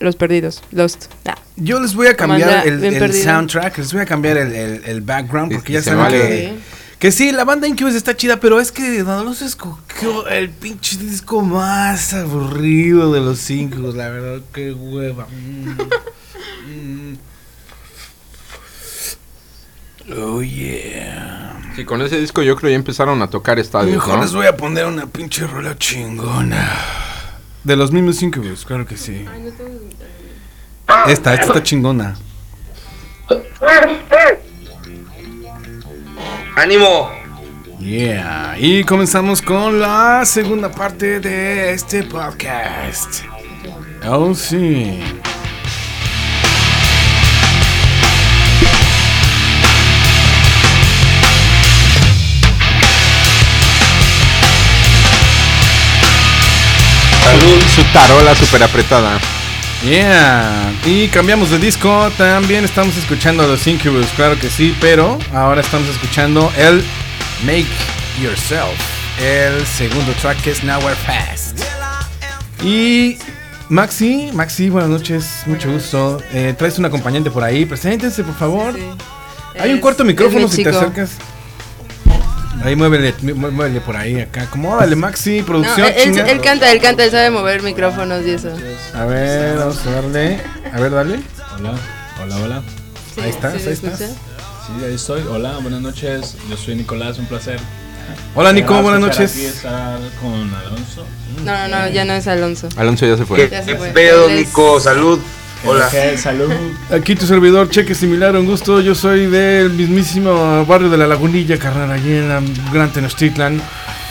Los 0.00 0.16
Perdidos, 0.16 0.60
Lost. 0.72 1.04
Yo 1.56 1.78
les 1.78 1.94
voy 1.94 2.08
a 2.08 2.16
cambiar 2.16 2.48
Amanda, 2.66 2.68
el, 2.68 2.82
el 3.02 3.12
soundtrack, 3.14 3.78
les 3.78 3.92
voy 3.92 4.02
a 4.02 4.06
cambiar 4.06 4.38
el, 4.38 4.52
el- 4.52 4.82
el 4.86 5.00
background 5.02 5.52
porque 5.52 5.74
ya 5.74 5.82
se 5.82 5.90
saben 5.90 6.02
vale. 6.04 6.18
que, 6.18 6.52
que 7.04 7.12
sí, 7.12 7.32
la 7.32 7.44
banda 7.44 7.68
Incubus 7.68 7.94
está 7.94 8.16
chida, 8.16 8.40
pero 8.40 8.58
es 8.58 8.72
que 8.72 9.02
Don 9.02 9.18
Alonso 9.18 9.44
escogió 9.44 10.26
el 10.26 10.48
pinche 10.48 10.96
disco 10.96 11.42
más 11.42 12.14
aburrido 12.14 13.12
de 13.12 13.20
los 13.20 13.40
cinco, 13.40 13.92
la 13.94 14.08
verdad, 14.08 14.40
qué 14.54 14.72
hueva. 14.72 15.26
Mm. 15.26 15.68
Mm. 16.66 17.18
Oh 20.18 20.42
yeah. 20.42 21.72
Sí, 21.76 21.84
con 21.84 22.00
ese 22.00 22.18
disco 22.18 22.40
yo 22.40 22.56
creo 22.56 22.70
ya 22.70 22.76
empezaron 22.76 23.20
a 23.20 23.28
tocar 23.28 23.58
estadios, 23.58 23.96
Mejor 23.96 24.16
¿no? 24.16 24.22
les 24.22 24.32
voy 24.32 24.46
a 24.46 24.56
poner 24.56 24.86
una 24.86 25.04
pinche 25.04 25.46
rola 25.46 25.76
chingona. 25.76 26.72
De 27.64 27.76
los 27.76 27.92
mismos 27.92 28.22
Incubus, 28.22 28.64
claro 28.64 28.86
que 28.86 28.96
sí. 28.96 29.26
Esta, 31.06 31.34
esta 31.34 31.34
está 31.34 31.62
chingona. 31.62 32.16
¡Ánimo! 36.56 37.10
Yeah, 37.80 38.54
y 38.58 38.84
comenzamos 38.84 39.42
con 39.42 39.80
la 39.80 40.24
segunda 40.24 40.70
parte 40.70 41.18
de 41.18 41.72
este 41.72 42.04
podcast. 42.04 43.24
Oh, 44.06 44.32
sí. 44.34 45.00
Su, 57.40 57.82
su 57.82 57.82
tarola 57.92 58.34
súper 58.36 58.62
apretada. 58.62 59.18
Yeah, 59.84 60.72
y 60.86 61.08
cambiamos 61.08 61.50
de 61.50 61.58
disco. 61.58 62.10
También 62.16 62.64
estamos 62.64 62.96
escuchando 62.96 63.42
a 63.42 63.46
los 63.46 63.66
Incubus, 63.66 64.06
claro 64.16 64.38
que 64.40 64.48
sí, 64.48 64.74
pero 64.80 65.18
ahora 65.34 65.60
estamos 65.60 65.86
escuchando 65.90 66.50
el 66.56 66.82
Make 67.44 67.66
Yourself. 68.22 68.72
el 69.20 69.66
segundo 69.66 70.12
track 70.22 70.40
que 70.40 70.52
es 70.52 70.64
Nowhere 70.64 70.96
Fast. 70.96 71.60
Y 72.62 73.18
Maxi, 73.68 74.30
Maxi, 74.32 74.70
buenas 74.70 74.88
noches, 74.88 75.42
mucho 75.44 75.70
gusto. 75.70 76.18
Eh, 76.32 76.54
traes 76.56 76.78
un 76.78 76.86
acompañante 76.86 77.30
por 77.30 77.44
ahí, 77.44 77.66
preséntense 77.66 78.24
por 78.24 78.34
favor. 78.36 78.74
Hay 79.60 79.70
un 79.70 79.80
cuarto 79.80 80.02
micrófono 80.02 80.46
mi 80.46 80.50
si 80.50 80.62
te 80.62 80.70
acercas. 80.70 81.10
Ahí 82.62 82.76
muévele, 82.76 83.14
mu- 83.22 83.50
muévele 83.50 83.80
por 83.80 83.96
ahí 83.96 84.20
acá. 84.20 84.42
Acomódale, 84.42 84.96
Maxi, 84.96 85.40
No, 85.40 85.46
producción. 85.46 85.86
él, 85.96 86.18
él- 86.18 86.40
canta, 86.40 86.70
él 86.72 86.80
canta, 86.80 87.04
él 87.04 87.10
sabe 87.10 87.30
mover 87.30 87.62
micrófonos 87.62 88.24
y 88.24 88.30
eso. 88.30 88.50
A 88.94 89.04
ver, 89.04 89.58
vamos 89.58 89.84
a 89.86 89.90
darle. 89.90 90.40
A 90.72 90.80
ver, 90.80 90.92
dale. 90.92 91.20
Hola, 91.58 91.74
hola, 92.22 92.36
hola. 92.36 92.62
Sí, 93.14 93.20
ahí 93.20 93.30
estás, 93.30 93.52
sí, 93.54 93.58
ahí 93.60 93.64
¿me 93.66 93.72
estás. 93.72 93.98
Sí, 93.98 94.84
ahí 94.84 94.94
estoy. 94.94 95.22
Hola, 95.28 95.58
buenas 95.58 95.80
noches. 95.82 96.36
Yo 96.48 96.56
soy 96.56 96.74
Nicolás, 96.76 97.18
un 97.18 97.26
placer. 97.26 97.58
Hola, 98.34 98.52
Nico, 98.52 98.80
buenas 98.82 99.00
noches. 99.00 99.32
Aquí 99.32 99.44
estar 99.46 99.98
con 100.20 100.32
Alonso. 100.54 101.06
No, 101.44 101.68
no, 101.68 101.68
no, 101.68 101.88
ya 101.88 102.04
no 102.04 102.12
es 102.14 102.26
Alonso. 102.26 102.68
Alonso 102.76 103.06
ya 103.06 103.16
se 103.16 103.24
fue. 103.24 103.48
Ya 103.50 103.62
se 103.62 103.76
fue. 103.76 103.88
pedo, 103.90 104.28
Nico? 104.28 104.78
Salud. 104.80 105.18
Hola. 105.66 105.90
Salud. 106.18 106.50
Aquí 106.90 107.14
tu 107.14 107.26
servidor, 107.26 107.68
cheque 107.70 107.94
similar, 107.94 108.36
un 108.36 108.46
gusto. 108.46 108.80
Yo 108.80 108.94
soy 108.94 109.26
del 109.26 109.70
mismísimo 109.70 110.64
barrio 110.66 110.90
de 110.90 110.98
la 110.98 111.06
Lagunilla, 111.06 111.58
carnal, 111.58 111.90
allí 111.90 112.12
en 112.12 112.28
la 112.28 112.42
Gran 112.72 112.92
Tenochtitlan. 112.92 113.60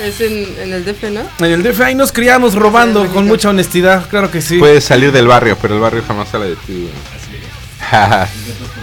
Es 0.01 0.19
en, 0.21 0.47
en 0.59 0.73
el 0.73 0.83
DF, 0.85 1.03
¿no? 1.11 1.21
En 1.45 1.51
el 1.53 1.63
DF 1.63 1.79
ahí 1.81 1.95
nos 1.95 2.11
criamos 2.11 2.55
robando 2.55 3.07
con 3.09 3.27
mucha 3.27 3.49
honestidad, 3.49 4.09
claro 4.09 4.31
que 4.31 4.41
sí. 4.41 4.57
Puedes 4.57 4.83
salir 4.83 5.11
del 5.11 5.27
barrio, 5.27 5.57
pero 5.61 5.75
el 5.75 5.81
barrio 5.81 6.03
jamás 6.07 6.29
sale 6.29 6.47
de 6.49 6.55
ti. 6.55 6.87
güey. 6.89 6.91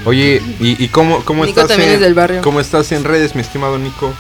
Oye, 0.04 0.40
¿y, 0.60 0.82
y 0.82 0.88
cómo, 0.88 1.24
cómo 1.24 1.44
Nico 1.44 1.60
estás? 1.62 1.76
en, 1.78 1.82
es 1.84 2.00
del 2.00 2.14
barrio. 2.14 2.42
¿Cómo 2.42 2.60
estás 2.60 2.92
en 2.92 3.04
redes, 3.04 3.34
mi 3.34 3.40
estimado 3.42 3.78
Nico? 3.78 4.14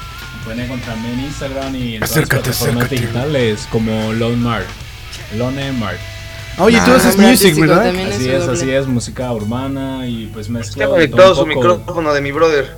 Pueden 0.44 0.60
encontrarme 0.60 1.12
en 1.12 1.20
Instagram 1.20 1.74
y 1.76 1.96
en 1.96 2.02
Acércate, 2.02 2.42
todas 2.42 2.46
las 2.48 2.56
plataformas 2.58 2.84
acércate. 2.86 3.00
digitales 3.06 3.68
como 3.70 4.12
Lone 4.12 4.36
Mart. 4.36 4.66
Lone 5.36 5.72
Mart. 5.72 5.98
Oye, 6.58 6.78
tú 6.84 6.90
Ah, 6.92 6.96
haces 6.96 7.16
music, 7.16 7.58
¿verdad? 7.58 7.86
Así 7.88 8.28
es, 8.28 8.48
así 8.48 8.70
es, 8.70 8.86
música 8.86 9.32
urbana 9.32 10.06
y 10.06 10.26
pues 10.32 10.46
Está 10.46 10.52
mezcla 10.58 10.88
conectado 10.88 11.34
su 11.34 11.46
micrófono 11.46 12.12
de 12.12 12.20
mi 12.20 12.32
brother. 12.32 12.76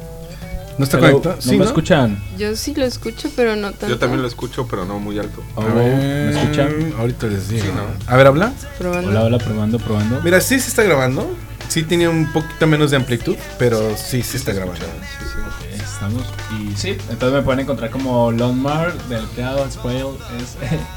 ¿No 0.79 0.85
está 0.85 0.99
conectado? 0.99 1.37
¿No 1.37 1.43
Sí, 1.43 1.51
me 1.53 1.59
¿no? 1.59 1.65
escuchan? 1.65 2.23
Yo 2.39 2.57
sí 2.57 2.75
lo 2.75 2.85
escucho, 2.87 3.29
pero 3.37 3.57
no 3.57 3.71
tanto. 3.73 3.89
Yo 3.89 3.99
también 3.99 4.23
lo 4.23 4.29
escucho, 4.29 4.67
pero 4.69 4.85
no 4.85 4.99
muy 4.99 5.19
alto. 5.19 5.43
Oh, 5.55 5.63
A 5.63 5.67
¿Me 5.67 5.75
ver, 5.75 6.37
escuchan? 6.37 6.95
Ahorita 6.99 7.27
les 7.27 7.49
digo. 7.49 7.65
Sí, 7.65 7.71
¿no? 7.75 8.11
A 8.13 8.17
ver, 8.17 8.27
habla. 8.27 8.53
Probando. 8.79 9.11
Hola, 9.11 9.25
hola, 9.25 9.39
probando, 9.39 9.79
probando. 9.79 10.21
Mira, 10.23 10.41
sí 10.41 10.59
se 10.61 10.69
está 10.69 10.83
grabando. 10.83 11.29
Sí 11.69 11.83
tenía 11.83 12.09
un 12.11 12.33
poquito 12.33 12.67
menos 12.67 12.91
de 12.91 12.97
amplitud, 12.99 13.37
pero 13.59 13.97
sí 13.97 14.23
se 14.23 14.37
está 14.39 14.53
grabando. 14.53 14.85
Ok, 14.85 15.81
Estamos. 15.83 16.23
Y 16.59 16.75
sí, 16.77 16.97
entonces 17.11 17.33
me 17.33 17.43
pueden 17.43 17.61
encontrar 17.61 17.91
como 17.91 18.33
Lone 18.33 18.61
Mart, 18.61 18.97
del 19.09 19.25
creado 19.29 19.71
spell 19.71 20.17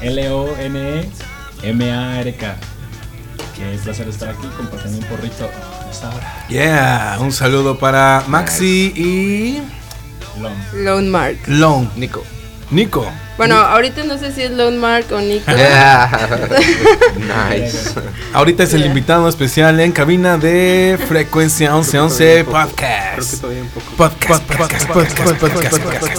es 1.58 1.64
L-O-N-E-M-A-R-K. 1.64 2.56
Qué 3.56 3.78
placer 3.82 4.08
estar 4.08 4.28
aquí 4.30 4.46
compartiendo 4.56 4.98
un 4.98 5.04
porrito 5.04 5.48
a 5.84 5.90
esta 5.90 6.08
hora. 6.10 6.46
Yeah, 6.48 7.16
un 7.20 7.32
saludo 7.32 7.78
para 7.78 8.22
Maxi 8.26 8.92
y 8.94 9.62
Lone. 10.40 10.56
Lone 10.74 11.08
Mark. 11.08 11.38
Lone. 11.46 11.88
Nico. 11.96 12.22
Nico. 12.70 13.10
Bueno, 13.36 13.56
ahorita 13.56 14.02
no 14.04 14.18
sé 14.18 14.32
si 14.32 14.42
es 14.42 14.50
Lone 14.50 14.76
Mark 14.78 15.06
o 15.12 15.20
Nico. 15.20 15.50
nice. 17.20 17.94
Ahorita 18.34 18.64
es 18.64 18.74
el 18.74 18.84
invitado 18.84 19.28
especial 19.28 19.78
en 19.80 19.92
cabina 19.92 20.36
de 20.36 20.98
Frecuencia 21.08 21.70
1111 21.72 22.44
Podcast. 22.44 22.80
Creo 23.14 23.30
que 23.30 23.36
todavía 23.36 23.62
un 23.62 23.68
poco. 23.68 23.90
Podcast, 23.96 24.42
podcast, 24.44 24.86
podcast, 24.88 25.38
podcast, 25.38 25.78
podcast. 25.78 26.16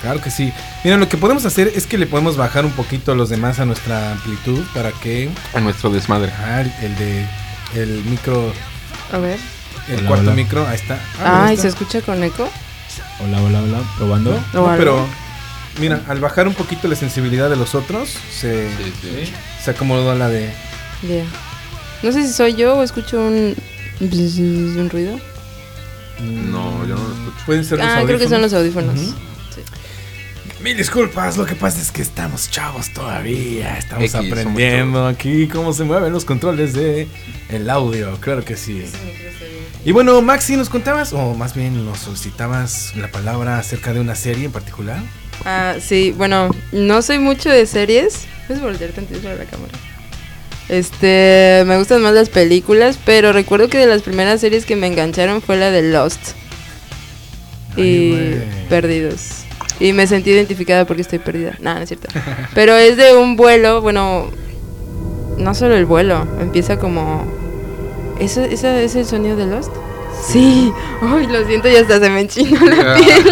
Claro 0.00 0.20
que 0.20 0.30
sí. 0.30 0.52
Mira, 0.84 0.96
lo 0.96 1.08
que 1.08 1.16
podemos 1.16 1.44
hacer 1.44 1.72
es 1.76 1.86
que 1.86 1.96
le 1.96 2.06
podemos 2.06 2.36
bajar 2.36 2.64
un 2.64 2.72
poquito 2.72 3.12
a 3.12 3.14
los 3.14 3.28
demás 3.28 3.60
a 3.60 3.64
nuestra 3.64 4.12
amplitud 4.12 4.60
para 4.74 4.90
que 4.90 5.30
A 5.54 5.60
nuestro 5.60 5.90
desmadre. 5.90 6.32
Ah, 6.32 6.60
el- 6.62 6.72
el 6.84 6.96
de 6.98 7.26
el 7.74 8.04
micro, 8.04 8.52
A 9.12 9.18
ver. 9.18 9.38
el 9.88 9.98
Hola, 10.00 10.08
cuarto 10.08 10.24
hola. 10.26 10.34
micro, 10.34 10.66
ahí 10.66 10.74
está. 10.74 10.94
Ah, 11.22 11.44
Ay, 11.44 11.50
ahí 11.50 11.56
¿se 11.56 11.68
escucha 11.68 12.00
con 12.02 12.22
eco? 12.22 12.48
Hola, 13.20 13.40
hola, 13.42 13.62
hola, 13.62 13.78
probando. 13.96 14.30
¿O 14.32 14.40
No, 14.54 14.66
algo? 14.66 14.76
pero 14.76 15.06
mira, 15.80 16.02
al 16.08 16.18
bajar 16.20 16.48
un 16.48 16.54
poquito 16.54 16.88
la 16.88 16.96
sensibilidad 16.96 17.48
de 17.48 17.56
los 17.56 17.74
otros, 17.76 18.10
se, 18.30 18.68
Sí. 19.00 19.32
se 19.64 19.70
acomodó 19.70 20.14
la 20.16 20.28
de 20.28 20.52
Ya. 21.02 21.24
No 22.02 22.10
sé 22.12 22.26
si 22.26 22.32
soy 22.32 22.54
yo 22.54 22.76
o 22.78 22.82
escucho 22.82 23.20
un, 23.20 23.54
un 24.00 24.90
ruido. 24.90 25.18
No, 26.20 26.84
yo 26.86 26.96
no 26.96 27.08
lo 27.08 27.14
escucho. 27.14 27.46
Pueden 27.46 27.64
ser 27.64 27.78
los 27.78 27.86
Ah, 27.86 28.02
creo 28.04 28.18
que 28.18 28.28
son 28.28 28.42
los 28.42 28.52
audífonos. 28.52 28.98
Mil 30.62 30.76
disculpas, 30.76 31.36
lo 31.36 31.44
que 31.44 31.56
pasa 31.56 31.80
es 31.80 31.90
que 31.90 32.02
estamos 32.02 32.48
chavos 32.48 32.90
todavía, 32.92 33.76
estamos 33.78 34.04
X, 34.04 34.14
aprendiendo 34.14 35.08
aquí 35.08 35.48
cómo 35.48 35.72
se 35.72 35.82
mueven 35.82 36.12
los 36.12 36.24
controles 36.24 36.72
de 36.72 37.08
el 37.48 37.68
audio, 37.68 38.16
claro 38.20 38.44
que 38.44 38.56
sí. 38.56 38.84
Y 39.84 39.90
bueno, 39.90 40.22
Maxi, 40.22 40.56
¿nos 40.56 40.68
contabas, 40.68 41.12
o 41.14 41.34
más 41.34 41.56
bien 41.56 41.84
nos 41.84 41.98
solicitabas 41.98 42.94
la 42.94 43.10
palabra 43.10 43.58
acerca 43.58 43.92
de 43.92 43.98
una 43.98 44.14
serie 44.14 44.44
en 44.44 44.52
particular? 44.52 45.00
Ah, 45.44 45.74
sí, 45.80 46.14
bueno, 46.16 46.50
no 46.70 47.02
soy 47.02 47.18
mucho 47.18 47.50
de 47.50 47.66
series. 47.66 48.26
¿Puedes 48.46 48.62
voltear 48.62 48.90
tantito 48.90 49.18
para 49.18 49.34
la 49.34 49.44
cámara? 49.46 49.72
Este, 50.68 51.64
me 51.66 51.76
gustan 51.76 52.02
más 52.02 52.14
las 52.14 52.28
películas, 52.28 53.00
pero 53.04 53.32
recuerdo 53.32 53.68
que 53.68 53.78
de 53.78 53.86
las 53.86 54.02
primeras 54.02 54.40
series 54.40 54.64
que 54.64 54.76
me 54.76 54.86
engancharon 54.86 55.42
fue 55.42 55.56
la 55.56 55.72
de 55.72 55.82
Lost 55.82 56.20
y. 57.76 58.34
Perdidos. 58.68 59.41
Y 59.82 59.92
me 59.92 60.06
sentí 60.06 60.30
identificada 60.30 60.84
porque 60.84 61.02
estoy 61.02 61.18
perdida. 61.18 61.56
No, 61.60 61.74
no 61.74 61.80
es 61.80 61.88
cierto. 61.88 62.06
Pero 62.54 62.76
es 62.76 62.96
de 62.96 63.16
un 63.16 63.34
vuelo, 63.34 63.82
bueno, 63.82 64.30
no 65.38 65.54
solo 65.56 65.74
el 65.74 65.86
vuelo, 65.86 66.24
empieza 66.40 66.78
como... 66.78 67.24
¿Eso, 68.20 68.42
¿Ese 68.42 68.84
es 68.84 68.94
el 68.94 69.04
sonido 69.06 69.36
de 69.36 69.46
Lost? 69.46 69.72
Sí. 70.24 70.72
Ay, 71.02 71.26
lo 71.26 71.44
siento 71.48 71.68
y 71.68 71.74
hasta 71.74 71.98
se 71.98 72.10
me 72.10 72.20
enchina 72.20 72.64
la 72.64 72.94
piel. 72.94 73.24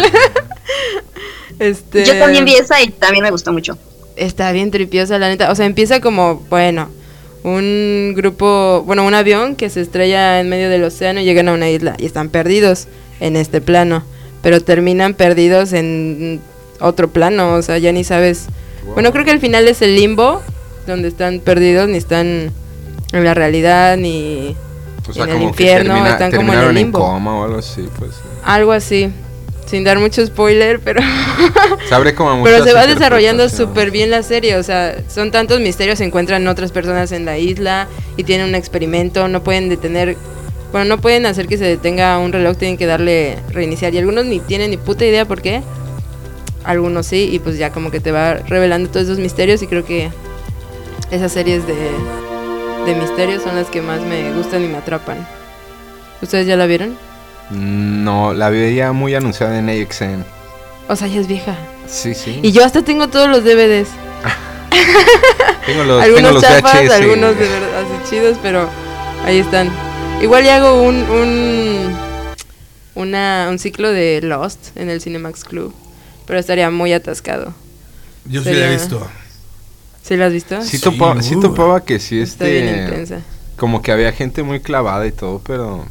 este... 1.59 2.03
Yo 2.03 2.19
también 2.19 2.43
vi 2.43 2.55
esa 2.55 2.81
y 2.81 2.89
también 2.89 3.23
me 3.23 3.31
gustó 3.31 3.53
mucho. 3.53 3.77
Está 4.17 4.51
bien 4.51 4.71
tripiosa, 4.71 5.17
la 5.19 5.29
neta. 5.29 5.51
O 5.51 5.55
sea, 5.55 5.65
empieza 5.65 6.01
como, 6.01 6.35
bueno, 6.49 6.89
un 7.43 8.13
grupo, 8.13 8.83
bueno, 8.85 9.05
un 9.05 9.13
avión 9.13 9.55
que 9.55 9.69
se 9.69 9.79
estrella 9.79 10.41
en 10.41 10.49
medio 10.49 10.69
del 10.69 10.83
océano 10.83 11.21
y 11.21 11.23
llegan 11.23 11.47
a 11.47 11.53
una 11.53 11.69
isla 11.69 11.95
y 11.97 12.05
están 12.05 12.27
perdidos 12.27 12.89
en 13.21 13.37
este 13.37 13.61
plano. 13.61 14.03
Pero 14.41 14.61
terminan 14.61 15.13
perdidos 15.13 15.73
en 15.73 16.41
otro 16.79 17.09
plano, 17.09 17.53
o 17.55 17.61
sea, 17.61 17.77
ya 17.77 17.91
ni 17.91 18.03
sabes. 18.03 18.47
Bueno, 18.93 19.11
creo 19.11 19.23
que 19.25 19.31
al 19.31 19.39
final 19.39 19.67
es 19.67 19.81
el 19.81 19.95
limbo, 19.95 20.41
donde 20.87 21.07
están 21.07 21.39
perdidos, 21.39 21.87
ni 21.87 21.97
están 21.97 22.51
en 23.13 23.23
la 23.23 23.33
realidad, 23.33 23.97
ni 23.97 24.55
O 25.07 25.13
sea, 25.13 25.25
en 25.25 25.29
el 25.31 25.41
infierno, 25.43 25.93
termina- 25.93 26.11
están 26.11 26.31
como 26.31 26.53
en 26.53 26.59
el 26.59 26.67
en 26.69 26.75
limbo. 26.75 26.99
coma 26.99 27.39
o 27.39 27.43
algo 27.43 27.57
así, 27.59 27.87
pues. 27.99 28.11
Algo 28.43 28.71
así. 28.71 29.11
Sin 29.67 29.83
dar 29.85 29.99
mucho 29.99 30.25
spoiler, 30.25 30.79
pero. 30.79 31.01
Se 31.87 31.93
abre 31.95 32.13
como 32.15 32.43
Pero 32.43 32.63
se 32.63 32.73
va 32.73 32.87
desarrollando 32.87 33.47
súper 33.47 33.89
bien 33.91 34.09
la 34.09 34.21
serie, 34.23 34.57
o 34.57 34.63
sea, 34.63 34.97
son 35.07 35.31
tantos 35.31 35.61
misterios, 35.61 35.99
se 35.99 36.03
encuentran 36.03 36.45
otras 36.47 36.71
personas 36.71 37.11
en 37.13 37.25
la 37.25 37.37
isla 37.37 37.87
y 38.17 38.23
tienen 38.23 38.49
un 38.49 38.55
experimento, 38.55 39.27
no 39.29 39.43
pueden 39.43 39.69
detener, 39.69 40.17
bueno, 40.71 40.85
no 40.85 41.01
pueden 41.01 41.25
hacer 41.25 41.47
que 41.47 41.57
se 41.57 41.65
detenga 41.65 42.17
un 42.19 42.31
reloj, 42.31 42.57
tienen 42.57 42.77
que 42.77 42.85
darle 42.85 43.37
reiniciar 43.49 43.93
y 43.93 43.97
algunos 43.97 44.25
ni 44.25 44.39
tienen 44.39 44.71
ni 44.71 44.77
puta 44.77 45.05
idea 45.05 45.25
por 45.25 45.41
qué, 45.41 45.61
algunos 46.63 47.07
sí, 47.07 47.29
y 47.31 47.39
pues 47.39 47.57
ya 47.57 47.71
como 47.71 47.91
que 47.91 47.99
te 47.99 48.11
va 48.11 48.35
revelando 48.35 48.89
todos 48.89 49.07
esos 49.07 49.19
misterios 49.19 49.61
y 49.61 49.67
creo 49.67 49.83
que 49.85 50.11
esas 51.11 51.31
series 51.31 51.67
de, 51.67 51.75
de 52.85 52.95
misterios 52.95 53.43
son 53.43 53.55
las 53.55 53.67
que 53.67 53.81
más 53.81 54.01
me 54.01 54.31
gustan 54.33 54.63
y 54.63 54.67
me 54.67 54.77
atrapan. 54.77 55.27
¿Ustedes 56.21 56.47
ya 56.47 56.55
la 56.55 56.67
vieron? 56.67 56.97
No, 57.49 58.33
la 58.33 58.49
veía 58.49 58.91
muy 58.93 59.13
anunciada 59.15 59.57
en 59.57 59.69
AXN. 59.69 60.23
O 60.87 60.95
sea, 60.95 61.07
ya 61.07 61.19
es 61.19 61.27
vieja. 61.27 61.55
Sí, 61.87 62.13
sí. 62.13 62.39
Y 62.43 62.51
yo 62.51 62.63
hasta 62.63 62.81
tengo 62.81 63.09
todos 63.09 63.27
los 63.27 63.43
DVDs. 63.43 63.89
Tengo 65.65 65.83
los, 65.83 66.01
algunos 66.01 66.21
tengo 66.23 66.33
los 66.33 66.41
chafas, 66.41 66.85
VHS. 66.85 66.91
algunos 66.91 67.37
de 67.37 67.47
verdad 67.47 67.69
así 67.81 68.09
chidos, 68.09 68.37
pero 68.41 68.67
ahí 69.25 69.39
están. 69.39 69.69
Igual 70.21 70.43
ya 70.43 70.57
hago 70.57 70.83
un 70.83 70.95
un, 71.09 71.95
una, 72.95 73.47
un 73.49 73.59
ciclo 73.59 73.91
de 73.91 74.21
Lost 74.21 74.75
en 74.77 74.89
el 74.89 75.01
Cinemax 75.01 75.43
Club, 75.43 75.73
pero 76.27 76.39
estaría 76.39 76.69
muy 76.69 76.93
atascado. 76.93 77.53
Yo 78.25 78.43
sí 78.43 78.51
la 78.53 78.69
he 78.69 78.73
visto. 78.73 79.07
¿Sí 80.03 80.15
la 80.17 80.27
has 80.27 80.33
visto? 80.33 80.61
Sí, 80.61 80.77
topa- 80.79 81.21
sí 81.21 81.35
uh. 81.35 81.39
topaba 81.41 81.83
que 81.83 81.99
sí, 81.99 82.21
Está 82.21 82.45
bien 82.45 82.67
este... 82.67 82.83
intensa. 82.83 83.21
Como 83.57 83.81
que 83.81 83.91
había 83.91 84.11
gente 84.11 84.41
muy 84.43 84.59
clavada 84.59 85.05
y 85.05 85.11
todo, 85.11 85.41
pero... 85.45 85.85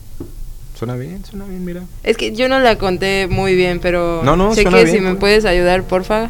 Suena 0.77 0.95
bien, 0.97 1.25
suena 1.25 1.45
bien, 1.45 1.65
mira. 1.65 1.83
Es 2.03 2.17
que 2.17 2.33
yo 2.35 2.49
no 2.49 2.59
la 2.59 2.77
conté 2.79 3.27
muy 3.29 3.55
bien, 3.55 3.81
pero 3.81 4.23
No, 4.25 4.35
no, 4.37 4.55
sé 4.55 4.65
que 4.65 4.71
bien, 4.71 4.91
si 4.91 5.01
me 5.01 5.11
pues. 5.11 5.21
puedes 5.21 5.45
ayudar, 5.45 5.83
porfa. 5.85 6.29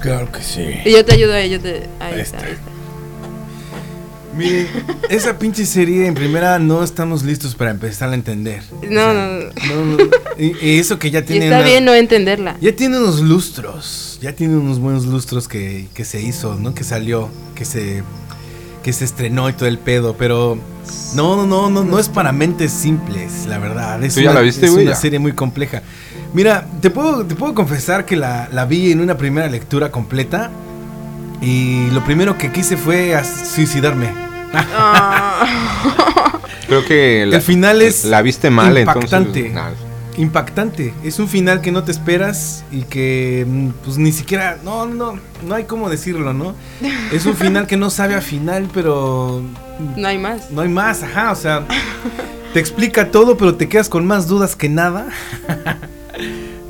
Claro 0.00 0.30
que 0.30 0.42
sí. 0.42 0.66
Y 0.84 0.92
yo 0.92 1.04
te 1.04 1.14
ayudo 1.14 1.34
ahí, 1.34 1.50
yo 1.50 1.60
te... 1.60 1.82
Ahí, 2.00 2.14
Ahí 2.14 2.20
está, 2.20 2.36
está. 2.38 2.46
ahí 2.46 2.52
está. 2.52 2.70
Mire, 4.36 4.66
esa 5.08 5.38
pinche 5.38 5.64
serie 5.64 6.06
en 6.06 6.14
primera 6.14 6.58
no 6.58 6.82
estamos 6.82 7.22
listos 7.22 7.54
para 7.54 7.70
empezar 7.70 8.10
a 8.10 8.14
entender. 8.14 8.62
No, 8.88 9.14
no, 9.14 9.26
no. 9.28 9.44
No, 9.74 9.96
no. 9.96 10.04
Y, 10.38 10.56
y 10.66 10.78
eso 10.78 10.98
que 10.98 11.10
ya 11.10 11.20
Y 11.20 11.22
tiene. 11.22 11.44
está 11.46 11.58
una- 11.58 11.66
bien 11.66 11.84
no 11.84 11.94
entenderla. 11.94 12.56
Ya 12.60 12.74
tiene 12.76 12.98
unos 12.98 13.20
lustros. 13.20 14.18
Ya 14.20 14.34
tiene 14.34 14.56
unos 14.56 14.78
buenos 14.78 15.06
lustros 15.06 15.48
que, 15.48 15.88
que 15.94 16.04
se 16.04 16.20
hizo, 16.20 16.56
¿no? 16.56 16.74
Que 16.74 16.84
salió, 16.84 17.30
que 17.54 17.64
se. 17.64 18.02
que 18.82 18.92
se 18.92 19.04
estrenó 19.04 19.48
y 19.48 19.52
todo 19.54 19.68
el 19.68 19.78
pedo. 19.78 20.16
Pero. 20.18 20.58
No, 21.14 21.34
no, 21.36 21.46
no, 21.46 21.70
no, 21.70 21.82
no 21.82 21.98
es 21.98 22.08
para 22.08 22.30
mentes 22.32 22.70
simples, 22.72 23.46
la 23.46 23.58
verdad. 23.58 24.02
Es 24.04 24.14
¿Tú 24.14 24.20
ya 24.20 24.30
una, 24.30 24.40
la 24.40 24.44
viste, 24.44 24.66
es 24.66 24.72
güey? 24.72 24.84
una 24.84 24.94
Ya. 24.94 25.00
serie 25.00 25.18
muy 25.18 25.32
compleja. 25.32 25.82
Mira, 26.34 26.66
te 26.80 26.90
puedo, 26.90 27.24
te 27.24 27.34
puedo 27.34 27.54
confesar 27.54 28.04
que 28.04 28.16
la, 28.16 28.48
la 28.52 28.66
vi 28.66 28.92
en 28.92 29.00
una 29.00 29.16
primera 29.16 29.48
lectura 29.48 29.90
completa. 29.90 30.50
Y 31.42 31.90
lo 31.90 32.02
primero 32.04 32.38
que 32.38 32.50
quise 32.52 32.76
fue 32.76 33.14
suicidarme. 33.54 34.25
Creo 36.66 36.84
que 36.84 37.22
el 37.22 37.40
final 37.42 37.82
es 37.82 38.04
la 38.04 38.22
viste 38.22 38.50
mal, 38.50 38.76
impactante. 38.78 39.46
entonces. 39.46 39.52
nah. 39.54 39.70
Impactante. 40.18 40.94
Es 41.04 41.18
un 41.18 41.28
final 41.28 41.60
que 41.60 41.70
no 41.70 41.84
te 41.84 41.92
esperas 41.92 42.64
y 42.72 42.82
que 42.84 43.44
mm, 43.46 43.68
pues 43.84 43.98
ni 43.98 44.12
siquiera 44.12 44.58
no 44.64 44.86
no 44.86 45.18
no 45.46 45.54
hay 45.54 45.64
cómo 45.64 45.90
decirlo, 45.90 46.32
¿no? 46.32 46.54
Es 47.12 47.26
un 47.26 47.36
final 47.36 47.66
que 47.66 47.76
no 47.76 47.90
sabe 47.90 48.14
a 48.14 48.22
final, 48.22 48.70
pero 48.72 49.42
No 49.94 50.08
hay 50.08 50.16
más. 50.18 50.50
no 50.50 50.62
hay 50.62 50.68
más, 50.70 51.02
ajá, 51.02 51.32
o 51.32 51.36
sea, 51.36 51.66
te 52.54 52.60
explica 52.60 53.10
todo, 53.10 53.36
pero 53.36 53.56
te 53.56 53.68
quedas 53.68 53.90
con 53.90 54.06
más 54.06 54.26
dudas 54.26 54.56
que 54.56 54.70
nada. 54.70 55.06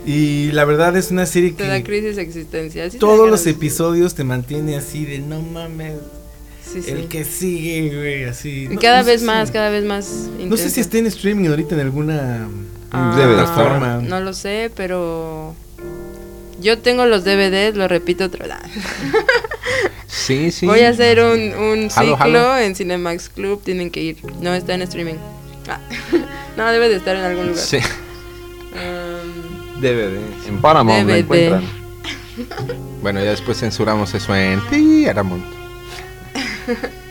y 0.05 0.51
la 0.51 0.65
verdad 0.65 0.97
es 0.97 1.12
una 1.12 1.24
serie 1.24 1.53
Te 1.53 1.69
da 1.69 1.77
que 1.78 1.85
crisis 1.85 2.19
existencial. 2.19 2.90
sí 2.90 2.98
todos 2.98 3.31
los 3.31 3.47
episodios 3.47 4.16
te 4.16 4.24
mantiene 4.24 4.74
así 4.77 5.05
de 5.05 5.20
no 5.20 5.40
mames. 5.40 5.94
Sí, 6.72 6.82
sí. 6.82 6.90
El 6.90 7.06
que 7.09 7.24
sigue, 7.24 7.94
güey, 7.97 8.24
así. 8.24 8.64
Y 8.64 8.74
No- 8.74 8.80
cada 8.80 9.01
no 9.01 9.06
vez 9.06 9.20
si- 9.20 9.26
más, 9.26 9.51
cada 9.51 9.70
vez 9.70 9.84
más. 9.84 10.28
No 10.38 10.56
sé 10.56 10.68
si 10.70 10.80
está 10.80 10.98
en 10.98 11.06
streaming 11.06 11.48
ahorita 11.48 11.74
en 11.74 11.80
alguna 11.80 12.48
Ah, 12.90 13.12
plataforma. 13.16 13.98
No 14.02 14.20
lo 14.20 14.32
sé, 14.32 14.70
pero 14.74 15.55
yo 16.60 16.78
tengo 16.78 17.06
los 17.06 17.24
DVDs, 17.24 17.76
lo 17.76 17.86
repito 17.88 18.24
otra 18.24 18.47
vez. 18.47 18.56
Sí, 20.06 20.51
sí. 20.51 20.66
Voy 20.66 20.80
a 20.80 20.88
hacer 20.90 21.20
un, 21.20 21.88
ciclo 21.90 22.59
en 22.59 22.74
Cinemax 22.74 23.28
Club, 23.28 23.62
tienen 23.62 23.90
que 23.90 24.02
ir. 24.02 24.16
No 24.40 24.52
está 24.55 24.74
en 24.74 24.82
streaming. 24.82 25.16
Ah, 25.68 25.78
no, 26.56 26.70
debe 26.72 26.88
de 26.88 26.97
estar 26.97 27.14
en 27.16 27.22
algún 27.22 27.48
lugar. 27.48 27.62
Sí. 27.62 27.78
Um, 28.72 29.80
DVD. 29.80 30.18
En 30.48 30.60
Paramount 30.60 31.06
DVD. 31.09 31.18
encuentran. 31.18 31.64
Bueno, 33.02 33.20
ya 33.20 33.30
después 33.30 33.59
censuramos 33.59 34.12
eso 34.14 34.34
en 34.34 34.60
Paramount. 35.06 35.56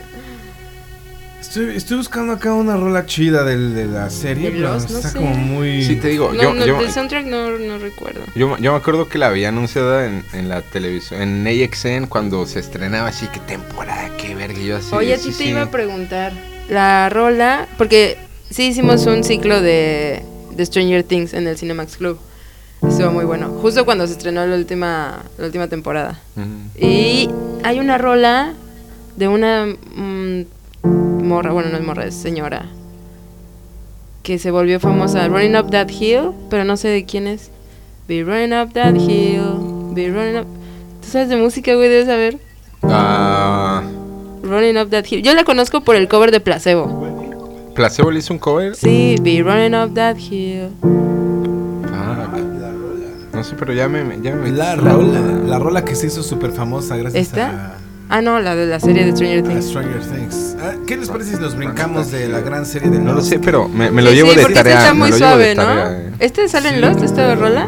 Estoy, 1.41 1.76
estoy 1.77 1.98
buscando 1.98 2.34
acá 2.34 2.53
una 2.53 2.76
rola 2.76 3.06
chida 3.06 3.44
del- 3.44 3.76
de 3.76 3.86
la 3.86 4.10
serie, 4.10 4.49
¿De 4.49 4.57
pero 4.57 4.73
Lost? 4.73 4.90
No 4.90 4.98
está 4.98 5.10
sé. 5.11 5.18
como 5.18 5.36
muy... 5.36 5.84
Sí, 5.86 5.95
te 5.98 6.10
digo, 6.10 6.34
no, 6.34 6.41
yo, 6.41 6.53
no, 6.53 6.65
yo, 6.65 6.80
del 6.80 6.91
soundtrack 6.91 7.26
no, 7.27 7.52
no 7.52 7.77
recuerdo. 7.77 8.22
yo, 8.36 8.57
yo 8.57 8.72
me 8.72 8.77
acuerdo 8.77 9.07
que 9.07 9.18
la 9.19 9.27
había 9.27 9.49
anunciada 9.49 10.06
en, 10.07 10.26
en 10.34 10.49
la 10.49 10.61
televisión, 10.64 11.22
en 11.22 11.48
AXN, 11.48 12.07
cuando 12.07 12.45
se 12.48 12.60
estrenaba 12.60 13.07
así, 13.10 13.27
que 13.27 13.40
temporada, 13.41 14.10
qué 14.18 14.34
verga, 14.36 14.60
yo 14.60 14.77
así. 14.77 14.94
Oye, 14.94 15.14
a 15.14 15.18
sí, 15.18 15.26
ti 15.30 15.30
te 15.30 15.44
sí. 15.44 15.49
iba 15.52 15.61
a 15.61 15.72
preguntar. 15.72 16.34
La 16.68 17.10
rola, 17.10 17.68
porque 17.77 18.18
sí 18.49 18.64
hicimos 18.68 19.06
un 19.06 19.23
ciclo 19.23 19.61
de, 19.61 20.23
de 20.52 20.65
Stranger 20.65 21.03
Things 21.03 21.34
en 21.34 21.48
el 21.48 21.57
Cinemax 21.57 21.98
Club. 21.98 22.19
Estuvo 22.86 23.11
muy 23.11 23.23
bueno. 23.23 23.49
Justo 23.61 23.86
cuando 23.86 24.06
se 24.07 24.14
estrenó 24.14 24.45
la 24.45 24.56
última, 24.56 25.23
la 25.38 25.45
última 25.45 25.68
temporada. 25.68 26.19
Y 26.77 27.30
hay 27.64 27.80
una 27.80 27.98
rola 27.98 28.53
de 29.16 29.28
una 29.28 29.66
mm, 29.66 30.46
morra, 31.24 31.52
bueno, 31.52 31.70
no 31.70 31.78
es 31.78 31.84
morra, 31.84 32.06
es 32.06 32.16
señora, 32.16 32.66
que 34.24 34.40
se 34.40 34.52
volvió 34.52 34.80
famosa, 34.80 35.28
Running 35.28 35.56
Up 35.56 35.70
That 35.72 35.90
Hill, 35.90 36.32
pero 36.50 36.64
no 36.64 36.78
sé 36.78 36.90
de 36.90 37.06
quién 37.06 37.28
es. 37.28 37.52
Be 38.08 38.24
running 38.24 38.54
up 38.54 38.72
that 38.74 38.94
hill, 38.94 39.94
be 39.96 40.12
running 40.12 40.38
up. 40.38 40.46
¿Tú 41.02 41.08
sabes 41.10 41.28
de 41.28 41.38
música, 41.38 41.74
güey? 41.74 41.90
Debes 41.90 42.06
saber. 42.06 42.38
Ah, 42.84 43.82
Running 44.44 44.78
Up 44.78 44.92
That 44.92 45.06
Hill. 45.10 45.24
Yo 45.24 45.34
la 45.34 45.44
conozco 45.44 45.82
por 45.82 45.96
el 45.96 46.08
cover 46.08 46.30
de 46.30 46.40
Placebo. 46.40 47.74
¿Placebo 47.74 48.12
le 48.12 48.20
hizo 48.20 48.32
un 48.32 48.38
cover? 48.38 48.76
Sí, 48.76 49.16
Be 49.24 49.42
Running 49.42 49.74
Up 49.74 49.96
That 49.96 50.18
Hill. 50.18 50.70
Ah, 51.92 52.28
no 53.34 53.44
sé, 53.44 53.56
pero 53.58 53.74
ya 53.74 53.90
me. 53.90 54.22
Ya 54.22 54.36
me 54.36 54.52
La 54.52 54.76
rola, 54.76 55.20
la 55.20 55.58
rola 55.58 55.84
que 55.84 55.96
se 55.96 56.06
hizo 56.06 56.22
súper 56.22 56.52
famosa 56.52 56.96
gracias 56.96 57.24
¿Esta? 57.24 57.78
Ah, 58.10 58.22
no, 58.22 58.40
la 58.40 58.56
de 58.56 58.68
la 58.68 58.80
serie 58.80 59.03
de 59.06 59.11
Stranger 59.15 59.44
Things. 59.44 59.65
Stranger 59.65 59.99
Things. 60.02 60.56
Ah, 60.61 60.73
¿Qué 60.86 60.95
les 60.95 61.10
parece 61.10 61.36
si 61.36 61.41
nos 61.41 61.56
brincamos 61.56 62.11
de 62.11 62.27
la 62.30 62.40
gran 62.41 62.65
serie 62.65 62.90
de 62.90 62.99
No 62.99 63.06
lo 63.11 63.14
Lost? 63.15 63.30
sé, 63.30 63.40
pero 63.40 63.68
me, 63.68 63.90
me 63.90 64.02
lo 64.03 64.11
Sí, 64.11 64.15
llevo 64.18 64.30
sí, 64.30 64.36
de 64.38 64.41
porque 64.44 64.57
este 64.60 64.69
tarea. 64.69 64.82
está 64.84 64.94
me 64.94 64.99
muy 64.99 65.11
de 65.11 65.18
suave, 65.18 65.56
¿no? 65.56 65.64
tarea, 65.64 65.91
eh. 65.98 66.11
¿Este 66.19 66.48
sale 66.48 66.69
en 66.69 66.76
Sí. 66.76 66.82
Lost, 66.82 67.02
esta 67.03 67.36
rola? 67.36 67.68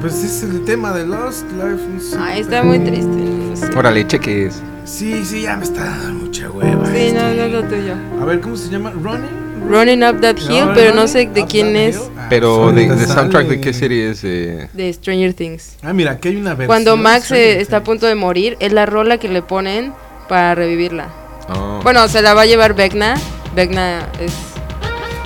Pues 0.00 0.24
es 0.24 0.42
el 0.42 0.64
tema 0.64 0.92
de 0.92 1.06
Lost 1.06 1.44
Life. 1.52 2.16
no. 2.16 2.24
Ay, 2.24 2.40
está 2.40 2.62
muy 2.62 2.78
triste. 2.78 3.06
no 3.06 3.56
sé. 3.56 3.66
Órale, 3.76 4.06
cheques. 4.06 4.62
Sí, 4.86 5.24
sí, 5.24 5.42
ya 5.42 5.56
me 5.56 5.64
está 5.64 5.84
dando 5.84 6.24
mucha 6.24 6.50
hueva. 6.50 6.86
Sí, 6.86 7.12
no, 7.14 7.22
no 7.22 7.42
es 7.42 7.52
lo 7.52 7.62
tuyo. 7.64 7.94
A 8.20 8.24
ver, 8.24 8.40
¿cómo 8.40 8.56
se 8.56 8.68
llama? 8.70 8.90
¿Running? 8.90 9.43
Running 9.68 10.02
Up 10.04 10.20
That 10.20 10.36
Hill, 10.38 10.66
No, 10.66 10.74
pero 10.74 10.94
no 10.94 11.06
sé 11.08 11.26
de 11.26 11.46
quién 11.46 11.74
es. 11.76 11.96
Ah, 12.18 12.26
Pero 12.28 12.70
de, 12.72 12.88
de 12.88 13.06
soundtrack, 13.06 13.46
¿de 13.48 13.60
qué 13.60 13.72
serie 13.72 14.10
es? 14.10 14.20
Eh, 14.24 14.68
De 14.72 14.92
Stranger 14.92 15.32
Things. 15.34 15.76
Ah, 15.82 15.92
mira, 15.92 16.12
aquí 16.12 16.28
hay 16.28 16.36
una 16.36 16.50
versión. 16.50 16.66
Cuando 16.66 16.96
Max 16.96 17.30
eh, 17.32 17.60
está 17.60 17.78
a 17.78 17.82
punto 17.84 18.06
de 18.06 18.14
morir, 18.14 18.56
es 18.60 18.72
la 18.72 18.86
rola 18.86 19.18
que 19.18 19.28
le 19.28 19.42
ponen 19.42 19.92
para 20.28 20.54
revivirla. 20.54 21.08
oh. 21.48 21.80
Bueno, 21.82 22.06
se 22.08 22.22
la 22.22 22.34
va 22.34 22.42
a 22.42 22.46
llevar 22.46 22.74
Vecna. 22.74 23.14
Vecna 23.54 24.08
es 24.20 24.32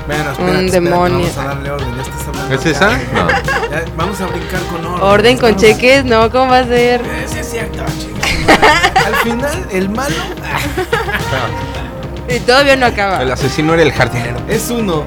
Bueno, 0.06 0.30
espérate, 0.30 0.42
un 0.42 0.48
espérate, 0.66 0.80
demonio. 0.80 1.18
Vamos 1.20 1.38
a 1.38 1.44
darle 1.44 1.70
orden, 1.70 1.94
ya 1.96 2.02
estás 2.02 2.28
hablando. 2.28 2.54
¿Es 2.54 2.66
esa? 2.66 2.98
No. 3.14 3.28
Ya, 3.70 3.84
vamos 3.98 4.18
a 4.22 4.26
brincar 4.28 4.60
con 4.72 4.86
orden. 4.86 5.02
orden 5.06 5.36
con 5.36 5.50
Estamos- 5.50 5.76
cheques, 5.78 6.04
¿no? 6.06 6.30
¿Cómo 6.30 6.50
va 6.50 6.60
a 6.60 6.64
ser? 6.66 7.02
Eh, 7.02 7.26
Sí, 7.26 7.38
es 7.40 7.50
cierto, 7.50 7.84
chingada. 8.00 8.92
Al 9.06 9.14
final, 9.16 9.66
el 9.72 9.88
malo 9.90 10.16
Y 12.28 12.40
todavía 12.40 12.76
no 12.76 12.86
acaba. 12.86 13.22
El 13.22 13.30
asesino 13.32 13.74
era 13.74 13.82
el 13.82 13.92
jardinero. 13.92 14.38
es 14.48 14.68
uno. 14.70 15.04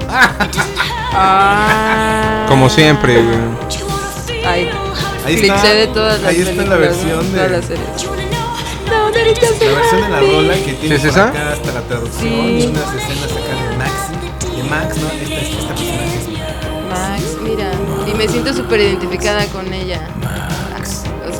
Ah. 1.14 2.46
Como 2.48 2.68
siempre, 2.68 3.22
güey. 3.22 3.36
Ay, 4.46 4.70
Ahí 5.26 5.36
cliché 5.36 5.54
está, 5.54 5.68
de 5.74 5.86
todas 5.88 6.20
las 6.20 6.30
ahí 6.30 6.40
está 6.40 6.62
la 6.64 6.76
versión 6.76 7.32
de- 7.32 7.38
Todas 7.38 7.50
las 7.52 7.64
series. 7.66 7.86
La 9.60 9.72
versión 9.78 10.02
de 10.02 10.08
la 10.08 10.20
rola 10.20 10.54
que 10.54 10.72
tiene 10.74 10.98
¿Sí 10.98 11.06
es 11.08 11.12
por 11.14 11.22
acá 11.22 11.52
hasta 11.52 11.72
la 11.72 11.80
traducción 11.82 12.22
Sí. 12.30 12.58
y 12.58 12.66
unas 12.66 12.94
escenas 12.94 13.30
acá 13.32 13.54
de 13.70 13.76
Max. 13.76 13.92
De 14.56 14.62
Max, 14.64 14.96
¿no? 14.96 15.06
Esta, 15.08 15.34
esta, 15.34 15.58
esta 15.58 15.74
personaje 15.74 16.16
es 16.16 16.26
Max, 16.90 17.22
mira. 17.42 17.70
Y 18.10 18.14
me 18.14 18.28
siento 18.28 18.52
súper 18.52 18.80
identificada 18.80 19.44
con 19.46 19.72
ella. 19.72 20.00
O 20.71 20.71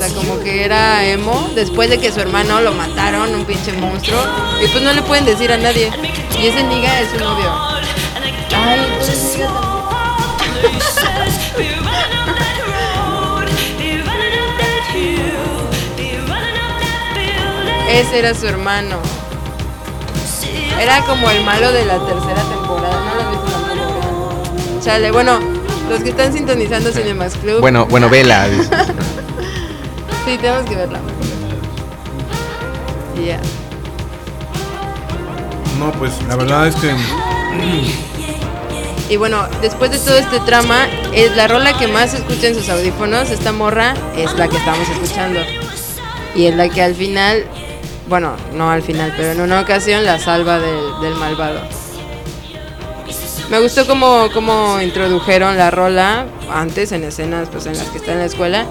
sea, 0.07 0.15
como 0.15 0.39
que 0.39 0.65
era 0.65 1.05
emo 1.05 1.49
después 1.55 1.89
de 1.89 1.97
que 1.97 2.11
su 2.11 2.19
hermano 2.19 2.61
lo 2.61 2.73
mataron, 2.73 3.33
un 3.33 3.45
pinche 3.45 3.73
monstruo. 3.73 4.19
Y 4.63 4.67
pues 4.67 4.83
no 4.83 4.93
le 4.93 5.01
pueden 5.01 5.25
decir 5.25 5.51
a 5.51 5.57
nadie. 5.57 5.91
Y 6.39 6.47
ese 6.47 6.63
niga 6.63 6.99
es 7.01 7.09
su 7.11 7.17
novio. 7.19 7.51
Ay, 8.55 8.79
pues, 8.97 9.37
niga 9.37 9.49
Ese 17.89 18.19
era 18.19 18.33
su 18.33 18.47
hermano. 18.47 18.97
Era 20.81 21.01
como 21.05 21.29
el 21.29 21.45
malo 21.45 21.71
de 21.71 21.85
la 21.85 22.03
tercera 22.05 22.41
temporada. 22.41 23.05
No 23.05 23.15
lo 23.15 23.39
tampoco. 23.39 24.43
creo. 24.51 24.81
Chale, 24.81 25.11
bueno, 25.11 25.39
los 25.89 26.01
que 26.01 26.09
están 26.09 26.33
sintonizando 26.33 26.91
Cinemax 26.91 27.35
Club. 27.35 27.61
Bueno, 27.61 27.85
bueno, 27.85 28.09
vela. 28.09 28.47
Sí, 30.25 30.37
tenemos 30.37 30.69
que 30.69 30.75
verla. 30.75 30.99
Ya. 33.25 33.39
No, 35.79 35.91
pues 35.93 36.11
la 36.27 36.35
verdad 36.35 36.67
es 36.67 36.75
que. 36.75 36.95
Y 39.09 39.17
bueno, 39.17 39.47
después 39.61 39.91
de 39.91 39.99
todo 39.99 40.17
este 40.17 40.39
trama, 40.41 40.87
es 41.13 41.35
la 41.35 41.47
rola 41.47 41.77
que 41.77 41.87
más 41.87 42.13
escucha 42.13 42.47
en 42.47 42.55
sus 42.55 42.69
audífonos, 42.69 43.29
esta 43.29 43.51
morra, 43.51 43.93
es 44.15 44.33
la 44.35 44.47
que 44.47 44.57
estamos 44.57 44.87
escuchando. 44.89 45.39
Y 46.35 46.45
es 46.45 46.55
la 46.55 46.69
que 46.69 46.81
al 46.81 46.95
final, 46.95 47.45
bueno, 48.07 48.35
no 48.53 48.71
al 48.71 48.81
final, 48.81 49.13
pero 49.15 49.31
en 49.31 49.41
una 49.41 49.59
ocasión 49.59 50.03
la 50.05 50.19
salva 50.19 50.57
del, 50.57 51.01
del 51.01 51.15
malvado. 51.15 51.59
Me 53.49 53.59
gustó 53.59 53.85
como, 53.85 54.29
como 54.33 54.81
introdujeron 54.81 55.57
la 55.57 55.69
rola 55.69 56.25
antes 56.51 56.91
en 56.91 57.03
escenas 57.03 57.49
pues 57.51 57.65
en 57.67 57.77
las 57.77 57.87
que 57.89 57.97
está 57.97 58.13
en 58.13 58.19
la 58.19 58.25
escuela. 58.25 58.65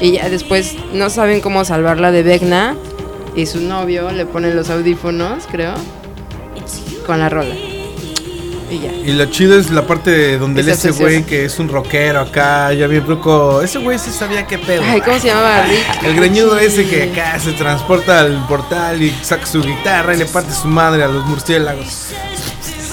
Y 0.00 0.12
ya 0.12 0.28
después 0.28 0.74
no 0.92 1.08
saben 1.10 1.40
cómo 1.40 1.64
salvarla 1.64 2.10
de 2.12 2.22
Vecna. 2.22 2.74
Y 3.36 3.46
su 3.46 3.60
novio 3.60 4.10
le 4.12 4.26
pone 4.26 4.54
los 4.54 4.70
audífonos, 4.70 5.44
creo, 5.50 5.74
con 7.06 7.18
la 7.18 7.28
rola. 7.28 7.54
Y 8.70 8.78
ya. 8.78 8.92
Y 8.92 9.12
lo 9.12 9.26
chido 9.26 9.58
es 9.58 9.70
la 9.70 9.86
parte 9.86 10.10
de 10.10 10.38
donde 10.38 10.60
Es 10.62 10.68
ese 10.68 10.90
güey 10.92 11.24
que 11.24 11.44
es 11.44 11.58
un 11.58 11.68
rockero 11.68 12.20
acá, 12.20 12.72
ya 12.72 12.86
bien 12.86 13.04
ruco. 13.06 13.60
Ese 13.60 13.78
güey 13.78 13.98
sí 13.98 14.10
sabía 14.10 14.46
qué 14.46 14.58
pedo. 14.58 14.82
Ay, 14.86 15.00
¿cómo 15.00 15.18
se 15.18 15.28
llamaba? 15.28 15.62
Rick. 15.66 16.02
El 16.04 16.14
greñudo 16.16 16.58
Sí. 16.58 16.64
ese 16.66 16.86
que 16.88 17.02
acá 17.10 17.38
se 17.40 17.52
transporta 17.52 18.20
al 18.20 18.46
portal 18.46 19.02
y 19.02 19.10
saca 19.22 19.46
su 19.46 19.60
guitarra 19.62 20.14
y 20.14 20.18
le 20.18 20.26
parte 20.26 20.52
su 20.54 20.68
madre 20.68 21.02
a 21.04 21.08
los 21.08 21.24
murciélagos. 21.26 22.08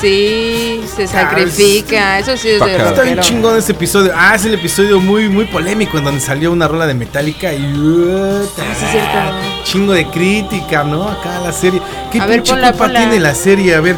Sí, 0.02 0.82
se 0.96 1.08
sacrifica. 1.08 2.20
Eso 2.20 2.36
sí 2.36 2.50
es 2.50 2.60
de 2.60 2.76
Está 2.76 3.04
bien 3.04 3.20
chingón 3.20 3.58
ese 3.58 3.72
episodio. 3.74 4.12
Ah, 4.16 4.34
es 4.36 4.46
el 4.46 4.56
episodio 4.56 5.00
muy, 5.00 5.30
muy 5.30 5.46
polémico 5.46 5.98
en 6.00 6.04
donde 6.06 6.20
salió 6.20 6.52
una 6.52 6.68
rola 6.68 6.88
de 6.88 6.94
Metallica 6.96 7.54
y. 7.54 7.62
uh, 7.64 8.46
cierto. 8.92 9.64
Chingo 9.64 9.94
de 9.94 10.08
crítica, 10.08 10.84
¿no? 10.84 11.08
Acá 11.08 11.40
la 11.42 11.54
serie. 11.54 11.82
¿Qué 12.12 12.20
A 12.20 12.26
ver, 12.26 12.38
pinche 12.38 12.52
ponla, 12.54 12.72
culpa 12.72 12.86
ponla. 12.86 13.00
tiene 13.00 13.20
la 13.20 13.36
serie? 13.36 13.76
A 13.76 13.82
ver, 13.82 13.96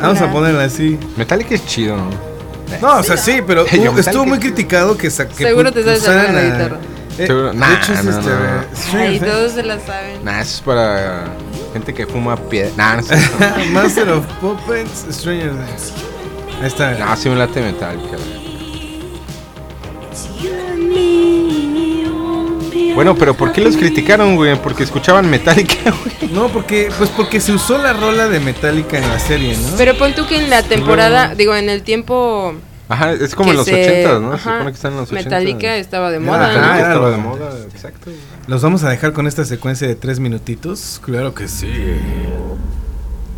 vamos 0.00 0.18
Ponla. 0.18 0.30
a 0.30 0.32
ponerla 0.32 0.64
así. 0.64 0.98
Metallica 1.16 1.54
es 1.54 1.66
chido, 1.66 1.96
¿no? 1.96 2.10
No, 2.80 2.98
o 3.00 3.02
sea, 3.02 3.18
sí, 3.18 3.40
pero 3.46 3.66
estuvo 3.66 4.22
es 4.22 4.28
muy 4.28 4.38
criticado 4.38 4.96
que, 4.96 5.10
sa- 5.10 5.28
que 5.28 5.44
Seguro 5.44 5.70
te 5.70 5.82
sabes 5.82 6.32
la 6.32 6.42
guitarra. 6.42 6.78
Eh, 7.18 7.26
Seguro- 7.26 7.50
de 7.52 7.58
nah, 7.58 7.74
hecho, 7.74 7.92
es 7.92 8.04
no, 8.04 8.10
este. 8.10 8.30
no, 8.30 8.36
no. 8.38 8.62
Stranger 8.74 9.00
Ay, 9.10 9.18
Things. 9.18 9.30
todos 9.32 9.52
se 9.52 9.62
la 9.62 9.78
saben. 9.80 10.24
Nah, 10.24 10.40
eso 10.40 10.54
es 10.54 10.60
para 10.62 11.24
gente 11.72 11.94
que 11.94 12.06
fuma 12.06 12.36
piedra. 12.36 12.72
Nah, 12.76 12.96
no 12.96 13.02
sé. 13.02 13.16
Master 13.72 14.08
of 14.10 14.26
Puppets, 14.40 15.06
Stranger 15.10 15.50
Things. 15.50 15.92
Ahí 16.60 16.66
está. 16.66 16.92
No, 16.92 17.16
sí 17.16 17.28
me 17.28 17.36
late 17.36 17.60
Metallica. 17.60 18.16
Bueno, 22.94 23.14
pero 23.14 23.34
¿por 23.34 23.52
qué 23.52 23.62
los 23.62 23.76
criticaron, 23.76 24.36
güey? 24.36 24.54
Porque 24.60 24.82
escuchaban 24.82 25.28
Metallica, 25.30 25.76
güey. 26.20 26.30
No, 26.30 26.48
porque, 26.48 26.90
pues 26.98 27.10
porque 27.10 27.40
se 27.40 27.52
usó 27.52 27.78
la 27.78 27.92
rola 27.92 28.28
de 28.28 28.38
Metallica 28.38 28.98
en 28.98 29.08
la 29.08 29.18
serie, 29.18 29.56
¿no? 29.56 29.76
Pero 29.78 29.96
pon 29.96 30.14
tú 30.14 30.26
que 30.26 30.36
en 30.36 30.50
la 30.50 30.62
temporada, 30.62 31.34
digo, 31.34 31.54
en 31.54 31.70
el 31.70 31.82
tiempo. 31.82 32.54
Ajá, 32.92 33.12
es 33.12 33.34
como 33.34 33.50
en 33.50 33.56
los 33.56 33.66
se- 33.66 33.80
ochentas, 33.82 34.20
¿no? 34.20 34.28
Se 34.30 34.34
ajá, 34.34 34.50
supone 34.52 34.70
que 34.70 34.76
están 34.76 34.92
en 34.92 34.98
los 34.98 35.08
ochentas. 35.12 35.24
Metallica 35.24 35.76
estaba 35.76 36.10
de 36.10 36.18
moda. 36.20 36.50
ajá, 36.50 36.60
¿no? 36.74 36.76
estaba 36.78 37.10
de 37.10 37.16
moda, 37.16 37.50
exacto. 37.72 38.10
¿Los 38.46 38.62
vamos 38.62 38.84
a 38.84 38.90
dejar 38.90 39.12
con 39.12 39.26
esta 39.26 39.44
secuencia 39.44 39.86
de 39.88 39.94
tres 39.94 40.20
minutitos? 40.20 41.00
Claro 41.04 41.34
que 41.34 41.48
sí. 41.48 41.68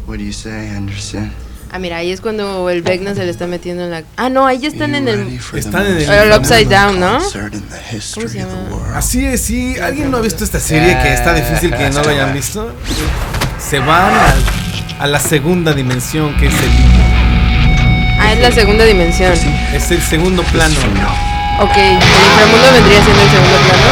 What 0.06 0.18
do 0.18 0.22
you 0.24 0.32
say, 0.32 0.68
Anderson? 0.76 1.32
Ah, 1.70 1.78
mira, 1.80 1.96
ahí 1.96 2.12
es 2.12 2.20
cuando 2.20 2.70
el 2.70 2.82
Vecna 2.82 3.14
se 3.14 3.24
le 3.24 3.30
está 3.30 3.46
metiendo 3.48 3.82
en 3.84 3.90
la. 3.90 4.02
Ah, 4.16 4.28
no, 4.28 4.46
ahí 4.46 4.58
ya 4.58 4.68
están 4.68 4.94
en 4.94 5.08
el. 5.08 5.40
Están 5.54 5.86
en 5.86 5.96
el, 5.96 6.08
El 6.08 6.32
Upside 6.38 6.66
Down, 6.66 7.00
¿no? 7.00 7.18
¿Cómo 7.18 8.28
se 8.28 8.38
llama? 8.38 8.52
Así 8.94 9.24
es, 9.24 9.40
sí. 9.40 9.76
¿Alguien 9.78 10.10
no 10.10 10.18
ha 10.18 10.20
visto 10.20 10.44
esta 10.44 10.60
serie 10.60 10.96
que 11.02 11.12
está 11.12 11.34
difícil 11.34 11.74
que 11.74 11.90
no 11.90 12.02
lo 12.02 12.10
hayan 12.10 12.32
visto? 12.32 12.70
Se 13.58 13.80
van 13.80 14.12
al- 14.12 15.00
a, 15.00 15.06
la 15.08 15.18
segunda 15.18 15.72
dimensión, 15.72 16.36
que 16.36 16.46
es 16.46 16.54
el 16.54 16.70
es 18.34 18.40
la 18.40 18.50
segunda 18.50 18.84
dimensión. 18.84 19.32
es 19.32 19.90
el 19.90 20.02
segundo 20.02 20.42
plano. 20.44 20.74
Ok, 21.60 21.76
el 21.76 21.94
inframundo 21.94 22.72
vendría 22.72 23.02
siendo 23.04 23.22
el 23.22 23.30
segundo 23.30 23.58
plano. 23.58 23.88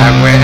Ah, 0.00 0.10
güey. 0.20 0.34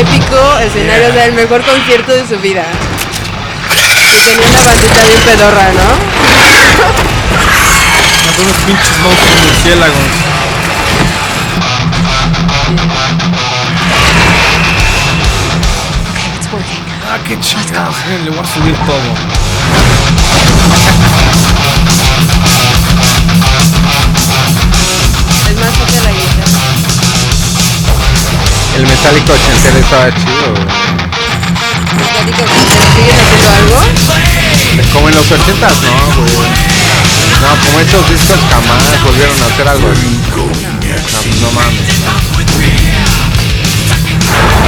Épico 0.00 0.58
escenario 0.58 1.12
del 1.12 1.32
mejor 1.32 1.62
concierto 1.62 2.12
de 2.12 2.26
su 2.26 2.38
vida. 2.40 2.64
Y 4.12 4.18
tenía 4.18 4.48
una 4.48 4.62
bandita 4.62 5.02
bien 5.04 5.20
pedorra, 5.24 5.72
¿no? 5.72 5.88
Son 8.36 8.44
unos 8.44 8.56
pinches 8.66 8.98
monstruos 8.98 9.42
murciélagos. 9.44 10.23
Qué 17.24 17.38
chingados. 17.40 17.96
eh, 18.08 18.20
Le 18.24 18.30
voy 18.30 18.38
a 18.38 18.44
subir 18.44 18.76
todo. 18.86 20.14
Es 25.48 25.56
más 25.60 25.70
fuerte 25.76 26.00
la 26.02 26.10
guitarra. 26.12 26.64
El 28.76 28.82
Metallica 28.86 29.32
ochentero 29.32 29.78
estaba 29.78 30.10
chido, 30.14 30.50
güey. 30.52 30.66
Metallica, 32.24 32.64
¿pero 32.68 32.84
¿siguen 32.94 33.18
haciendo 33.20 33.48
algo? 33.50 33.78
Como 34.92 35.08
en 35.08 35.14
los 35.16 35.30
ochentas, 35.30 35.72
no, 35.82 35.94
güey. 36.16 36.50
No, 37.42 37.48
como 37.66 37.80
estos 37.80 38.08
discos 38.10 38.38
jamás 38.50 38.82
volvieron 39.04 39.36
a 39.42 39.46
hacer 39.46 39.68
algo 39.68 39.90
así. 39.90 40.20
No, 40.34 41.46
no 41.46 41.52
mames. 41.52 42.73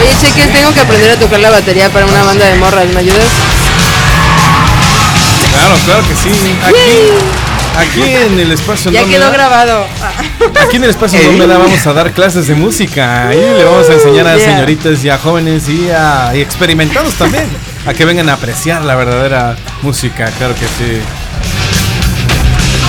Oye, 0.00 0.10
cheques, 0.20 0.52
tengo 0.52 0.72
que 0.72 0.80
aprender 0.80 1.10
a 1.10 1.16
tocar 1.16 1.40
la 1.40 1.50
batería 1.50 1.90
para 1.90 2.06
una 2.06 2.22
banda 2.22 2.46
de 2.46 2.56
morras. 2.56 2.86
¿Me 2.92 3.00
ayudas? 3.00 3.28
Claro, 5.52 5.74
claro 5.84 6.02
que 6.06 6.14
sí. 6.14 6.56
Aquí, 6.64 8.00
aquí 8.00 8.12
en 8.14 8.38
el 8.38 8.52
espacio 8.52 8.90
Ya 8.90 9.04
quedó 9.04 9.30
grabado. 9.32 9.86
Aquí 10.64 10.76
en 10.76 10.84
el 10.84 10.90
espacio 10.90 11.18
Andrómeda 11.18 11.58
vamos 11.58 11.86
a 11.86 11.92
dar 11.92 12.12
clases 12.12 12.46
de 12.46 12.54
música 12.54 13.30
y 13.32 13.36
le 13.36 13.64
vamos 13.64 13.88
a 13.88 13.94
enseñar 13.94 14.26
a 14.26 14.36
Yeah. 14.36 14.52
señoritas 14.52 15.02
y 15.04 15.08
a 15.08 15.18
jóvenes 15.18 15.68
y 15.68 15.90
a 15.90 16.32
y 16.34 16.40
experimentados 16.40 17.14
también 17.14 17.48
a 17.86 17.94
que 17.94 18.04
vengan 18.04 18.28
a 18.28 18.34
apreciar 18.34 18.82
la 18.84 18.94
verdadera 18.96 19.56
música, 19.82 20.26
claro 20.38 20.54
que 20.54 20.66
sí. 20.66 21.00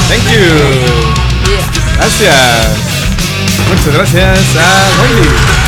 Thank 0.10 0.24
you. 0.32 1.58
Gracias. 1.96 2.68
Muchas 3.70 3.94
gracias 3.94 4.40
a 4.56 5.02
Wendy. 5.02 5.66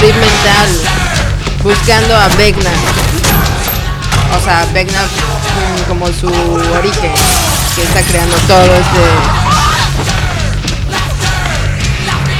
Trip 0.00 0.14
mental 0.14 0.68
buscando 1.62 2.16
a 2.16 2.28
Vecna. 2.28 2.70
O 4.38 4.44
sea, 4.44 4.66
Vecna 4.72 5.02
mm, 5.02 5.88
como 5.88 6.06
su 6.08 6.28
origen, 6.28 7.12
que 7.76 7.82
está 7.82 8.02
creando 8.02 8.36
todo 8.46 8.62
este. 8.64 9.00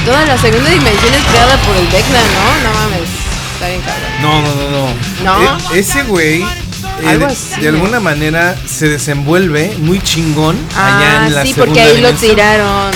Toda 0.04 0.24
la 0.24 0.38
segunda 0.38 0.70
dimensión 0.70 1.12
es 1.14 1.22
creada 1.30 1.56
por 1.58 1.76
el 1.76 1.86
Vecna, 1.88 2.18
¿no? 2.20 2.68
No 2.68 2.74
mames. 2.80 3.08
Está 3.54 3.68
bien 3.68 3.82
cabrón. 3.82 4.10
No, 4.22 4.42
no, 4.42 4.54
no, 4.54 4.70
no. 4.70 5.58
¿No? 5.58 5.74
E- 5.74 5.78
ese 5.80 6.02
güey 6.04 6.42
eh, 6.42 7.18
de- 7.18 7.24
así, 7.26 7.60
de 7.60 7.68
alguna 7.68 8.00
manera 8.00 8.56
se 8.66 8.88
desenvuelve 8.88 9.76
muy 9.78 10.00
chingón 10.00 10.56
allá 10.74 11.22
Ah, 11.22 11.26
en 11.26 11.34
la 11.34 11.42
sí, 11.42 11.52
porque 11.54 11.80
ahí 11.80 12.00
lo 12.00 12.12
tiraron. 12.14 12.90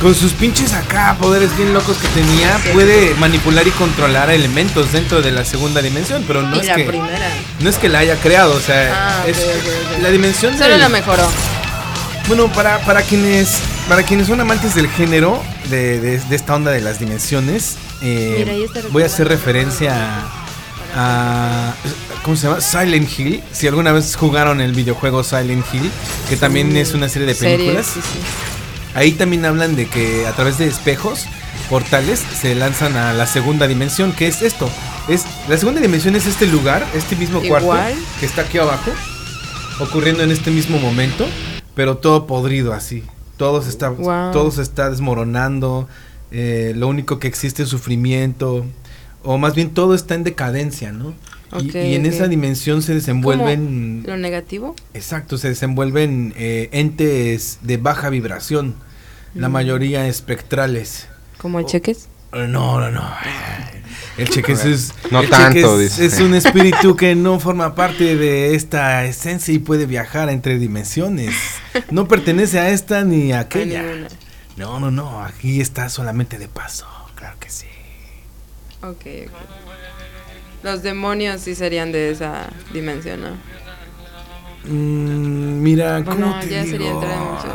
Con 0.00 0.14
sus 0.14 0.32
pinches 0.32 0.74
acá 0.74 1.16
poderes 1.20 1.56
bien 1.56 1.74
locos 1.74 1.96
que 1.96 2.06
tenía, 2.08 2.56
puede 2.72 3.14
manipular 3.16 3.66
y 3.66 3.70
controlar 3.72 4.30
elementos 4.30 4.92
dentro 4.92 5.22
de 5.22 5.32
la 5.32 5.44
segunda 5.44 5.82
dimensión, 5.82 6.22
pero 6.26 6.40
no 6.42 6.56
y 6.56 6.60
es 6.60 6.66
la 6.66 6.74
que 6.76 6.84
primera. 6.84 7.28
no 7.58 7.68
es 7.68 7.78
que 7.78 7.88
la 7.88 7.98
haya 7.98 8.14
creado, 8.20 8.54
o 8.54 8.60
sea, 8.60 9.18
Ah, 9.22 9.24
es 9.26 9.36
la 10.00 10.10
dimensión 10.10 10.56
Solo 10.56 10.70
del- 10.70 10.80
la 10.80 10.88
mejoró. 10.88 11.28
Bueno, 12.28 12.46
para, 12.52 12.78
para 12.84 13.02
quienes 13.02 13.58
para 13.88 14.02
quienes 14.04 14.28
son 14.28 14.38
amantes 14.40 14.74
del 14.76 14.88
género 14.88 15.42
de, 15.70 15.98
de- 15.98 16.18
de 16.20 16.36
esta 16.36 16.54
onda 16.54 16.70
de 16.70 16.80
las 16.80 17.00
dimensiones, 17.00 17.76
eh, 18.00 18.44
Mira, 18.46 18.88
voy 18.90 19.02
a 19.02 19.06
hacer 19.06 19.26
referencia 19.26 19.96
a, 20.94 21.70
a- 21.70 21.74
¿cómo 22.22 22.36
se 22.36 22.46
llama? 22.46 22.60
Silent 22.60 23.08
Hill. 23.18 23.42
Si 23.50 23.66
alguna 23.66 23.90
vez 23.90 24.14
jugaron 24.14 24.60
el 24.60 24.72
videojuego 24.74 25.24
Silent 25.24 25.64
Hill, 25.72 25.90
que 26.28 26.36
también 26.36 26.76
es 26.76 26.92
una 26.94 27.08
serie 27.08 27.26
de 27.26 27.34
películas. 27.34 27.86
sí, 27.86 28.00
sí. 28.00 28.18
Ahí 28.94 29.12
también 29.12 29.44
hablan 29.44 29.76
de 29.76 29.86
que 29.86 30.26
a 30.26 30.32
través 30.32 30.58
de 30.58 30.66
espejos, 30.66 31.26
portales, 31.68 32.20
se 32.20 32.54
lanzan 32.54 32.96
a 32.96 33.12
la 33.12 33.26
segunda 33.26 33.66
dimensión, 33.66 34.12
que 34.12 34.26
es 34.26 34.42
esto. 34.42 34.68
Es, 35.08 35.24
la 35.48 35.56
segunda 35.56 35.80
dimensión 35.80 36.16
es 36.16 36.26
este 36.26 36.46
lugar, 36.46 36.86
este 36.94 37.16
mismo 37.16 37.40
cuarto, 37.40 37.66
Igual. 37.66 37.94
que 38.20 38.26
está 38.26 38.42
aquí 38.42 38.58
abajo, 38.58 38.90
ocurriendo 39.80 40.22
en 40.22 40.30
este 40.30 40.50
mismo 40.50 40.78
momento, 40.78 41.26
pero 41.74 41.96
todo 41.98 42.26
podrido 42.26 42.72
así. 42.72 43.04
Todo 43.36 43.62
se 43.62 43.70
está, 43.70 43.90
Wow. 43.90 44.32
todo 44.32 44.50
se 44.50 44.62
está 44.62 44.90
desmoronando, 44.90 45.88
eh, 46.30 46.72
lo 46.76 46.88
único 46.88 47.18
que 47.18 47.28
existe 47.28 47.62
es 47.62 47.68
sufrimiento, 47.68 48.66
o 49.22 49.38
más 49.38 49.54
bien 49.54 49.70
todo 49.70 49.94
está 49.94 50.14
en 50.14 50.24
decadencia, 50.24 50.92
¿no? 50.92 51.14
Y- 51.62 51.94
en 51.94 52.04
esa 52.06 52.28
dimensión 52.28 52.82
se 52.82 52.94
desenvuelven... 52.94 54.02
¿Lo 54.06 54.16
negativo? 54.16 54.74
Exacto, 54.94 55.38
se 55.38 55.48
desenvuelven 55.48 56.34
eh, 56.36 56.68
entes 56.72 57.58
de 57.62 57.76
baja 57.78 58.10
vibración, 58.10 58.74
la 59.34 59.48
Mm. 59.48 59.52
mayoría 59.52 60.06
espectrales. 60.08 61.08
¿Como 61.38 61.58
el 61.60 61.66
cheques? 61.66 62.08
Eh, 62.32 62.46
No, 62.48 62.78
no, 62.80 62.90
no. 62.90 63.08
El 64.18 64.28
cheques 64.28 64.64
es. 64.64 64.92
No 65.12 65.22
tanto, 65.22 65.78
cheques 65.78 65.78
dice. 65.78 66.04
es 66.06 66.20
un 66.20 66.34
espíritu 66.34 66.96
que 66.96 67.14
no 67.14 67.38
forma 67.38 67.74
parte 67.76 68.16
de 68.16 68.54
esta 68.56 69.04
esencia 69.06 69.54
y 69.54 69.58
puede 69.60 69.86
viajar 69.86 70.28
entre 70.28 70.58
dimensiones. 70.58 71.34
No 71.90 72.08
pertenece 72.08 72.58
a 72.58 72.70
esta 72.70 73.04
ni 73.04 73.32
a 73.32 73.40
aquella. 73.40 73.84
No, 74.56 74.80
no, 74.80 74.90
no. 74.90 75.22
Aquí 75.24 75.60
está 75.60 75.88
solamente 75.88 76.36
de 76.38 76.48
paso. 76.48 76.86
Claro 77.14 77.36
que 77.38 77.48
sí. 77.48 77.66
Ok, 78.82 78.90
ok. 79.26 79.67
Los 80.62 80.82
demonios 80.82 81.40
sí 81.40 81.54
serían 81.54 81.92
de 81.92 82.10
esa 82.10 82.48
dimensión, 82.72 83.20
¿no? 83.20 83.28
Mm, 84.64 85.62
mira, 85.62 86.02
¿cómo 86.04 86.16
no, 86.26 86.40
te 86.40 86.48
ya 86.48 86.62
digo? 86.62 86.72
sería 86.76 86.90
entrar 86.90 87.12
en 87.12 87.18
mucho. 87.20 87.54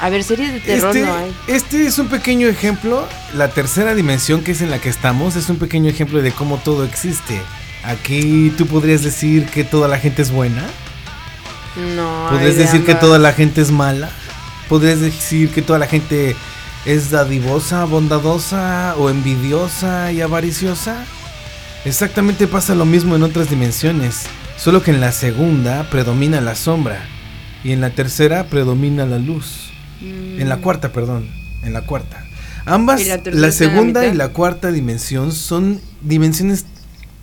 A 0.00 0.08
ver, 0.10 0.24
series 0.24 0.52
de 0.52 0.60
terror 0.60 0.96
Este, 0.96 1.06
no 1.06 1.14
hay. 1.16 1.36
este 1.46 1.86
es 1.86 1.98
un 1.98 2.08
pequeño 2.08 2.48
ejemplo, 2.48 3.06
la 3.34 3.48
tercera 3.48 3.94
dimensión 3.94 4.42
que 4.42 4.50
es 4.52 4.60
en 4.60 4.70
la 4.70 4.78
que 4.80 4.88
estamos, 4.88 5.36
es 5.36 5.48
un 5.48 5.58
pequeño 5.58 5.88
ejemplo 5.90 6.20
de 6.22 6.32
cómo 6.32 6.56
todo 6.58 6.84
existe. 6.84 7.40
Aquí 7.84 8.52
tú 8.56 8.66
podrías 8.66 9.02
decir 9.02 9.46
que 9.46 9.62
toda 9.64 9.86
la 9.88 9.98
gente 9.98 10.22
es 10.22 10.30
buena, 10.32 10.64
No. 11.96 12.28
podrías 12.30 12.56
decir 12.56 12.84
que 12.84 12.94
toda 12.96 13.18
la 13.18 13.32
gente 13.32 13.60
es 13.60 13.70
mala, 13.70 14.10
podrías 14.68 15.00
decir 15.00 15.50
que 15.50 15.62
toda 15.62 15.78
la 15.78 15.86
gente 15.86 16.34
es 16.84 17.10
dadivosa, 17.10 17.84
bondadosa 17.84 18.94
o 18.98 19.08
envidiosa 19.10 20.12
y 20.12 20.20
avariciosa. 20.20 21.04
Exactamente 21.84 22.46
pasa 22.46 22.74
lo 22.74 22.84
mismo 22.84 23.16
en 23.16 23.22
otras 23.22 23.50
dimensiones, 23.50 24.22
solo 24.56 24.82
que 24.82 24.90
en 24.92 25.00
la 25.00 25.12
segunda 25.12 25.88
predomina 25.90 26.40
la 26.40 26.54
sombra 26.54 27.04
y 27.64 27.72
en 27.72 27.80
la 27.80 27.90
tercera 27.90 28.44
predomina 28.44 29.06
la 29.06 29.18
luz. 29.18 29.70
En 30.00 30.48
la 30.48 30.56
cuarta, 30.58 30.92
perdón, 30.92 31.28
en 31.62 31.72
la 31.72 31.82
cuarta. 31.86 32.24
Ambas, 32.64 33.00
¿Y 33.00 33.04
la 33.32 33.52
segunda 33.52 34.06
y 34.06 34.14
la 34.14 34.28
cuarta 34.28 34.70
dimensión 34.72 35.32
son 35.32 35.80
dimensiones 36.00 36.64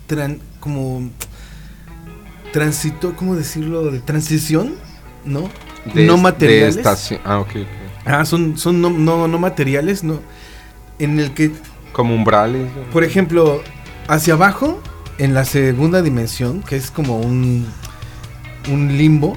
tran- 0.08 0.38
como 0.60 1.10
transito, 2.52 3.14
¿cómo 3.16 3.36
decirlo? 3.36 3.90
De 3.90 4.00
transición, 4.00 4.74
¿no? 5.24 5.48
De- 5.94 6.06
no 6.06 6.16
de 6.16 6.22
materiales. 6.22 6.76
estación- 6.76 7.20
ah, 7.24 7.38
ok, 7.38 7.48
ok. 7.48 7.89
Ah, 8.10 8.24
son, 8.24 8.58
son 8.58 8.80
no, 8.80 8.90
no, 8.90 9.28
no 9.28 9.38
materiales, 9.38 10.02
no. 10.04 10.20
En 10.98 11.18
el 11.20 11.32
que, 11.32 11.52
Como 11.92 12.14
umbrales. 12.14 12.68
por 12.92 13.04
ejemplo, 13.04 13.62
hacia 14.08 14.34
abajo, 14.34 14.80
en 15.18 15.32
la 15.34 15.44
segunda 15.44 16.02
dimensión, 16.02 16.62
que 16.62 16.76
es 16.76 16.90
como 16.90 17.18
un, 17.20 17.66
un 18.70 18.98
limbo, 18.98 19.36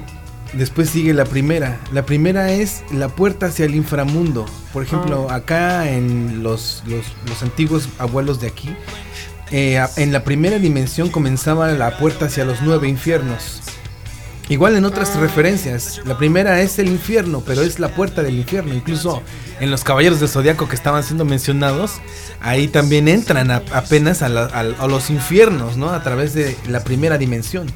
después 0.52 0.90
sigue 0.90 1.14
la 1.14 1.24
primera. 1.24 1.78
La 1.92 2.04
primera 2.04 2.52
es 2.52 2.82
la 2.90 3.08
puerta 3.08 3.46
hacia 3.46 3.64
el 3.66 3.74
inframundo. 3.74 4.46
Por 4.72 4.82
ejemplo, 4.82 5.30
acá 5.30 5.88
en 5.90 6.42
los, 6.42 6.82
los, 6.86 7.06
los 7.28 7.42
antiguos 7.42 7.88
abuelos 7.98 8.40
de 8.40 8.48
aquí, 8.48 8.74
eh, 9.50 9.80
en 9.96 10.12
la 10.12 10.24
primera 10.24 10.58
dimensión 10.58 11.10
comenzaba 11.10 11.68
la 11.72 11.96
puerta 11.98 12.26
hacia 12.26 12.44
los 12.44 12.60
nueve 12.62 12.88
infiernos. 12.88 13.60
Igual 14.50 14.76
en 14.76 14.84
otras 14.84 15.16
referencias, 15.16 16.02
la 16.04 16.18
primera 16.18 16.60
es 16.60 16.78
el 16.78 16.88
infierno, 16.88 17.42
pero 17.46 17.62
es 17.62 17.78
la 17.78 17.88
puerta 17.88 18.22
del 18.22 18.34
infierno. 18.36 18.74
Incluso 18.74 19.22
en 19.58 19.70
los 19.70 19.84
caballeros 19.84 20.20
del 20.20 20.28
zodiaco 20.28 20.68
que 20.68 20.74
estaban 20.74 21.02
siendo 21.02 21.24
mencionados, 21.24 21.92
ahí 22.42 22.68
también 22.68 23.08
entran 23.08 23.50
apenas 23.50 24.20
a, 24.20 24.28
la- 24.28 24.44
a- 24.46 24.60
a 24.84 24.86
los 24.86 25.08
infiernos, 25.08 25.78
¿no? 25.78 25.88
A 25.90 26.02
través 26.02 26.34
de 26.34 26.56
la 26.68 26.84
primera 26.84 27.16
dimensión. 27.16 27.68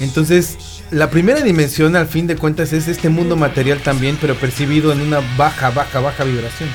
Entonces, 0.00 0.56
la 0.90 1.10
primera 1.10 1.42
dimensión, 1.42 1.96
al 1.96 2.06
fin 2.08 2.26
de 2.26 2.36
cuentas, 2.36 2.72
es 2.72 2.88
este 2.88 3.10
mundo 3.10 3.36
material 3.36 3.80
también, 3.82 4.16
pero 4.18 4.34
percibido 4.36 4.92
en 4.92 5.02
una 5.02 5.20
baja, 5.36 5.68
baja, 5.70 6.00
baja 6.00 6.24
vibración. 6.24 6.70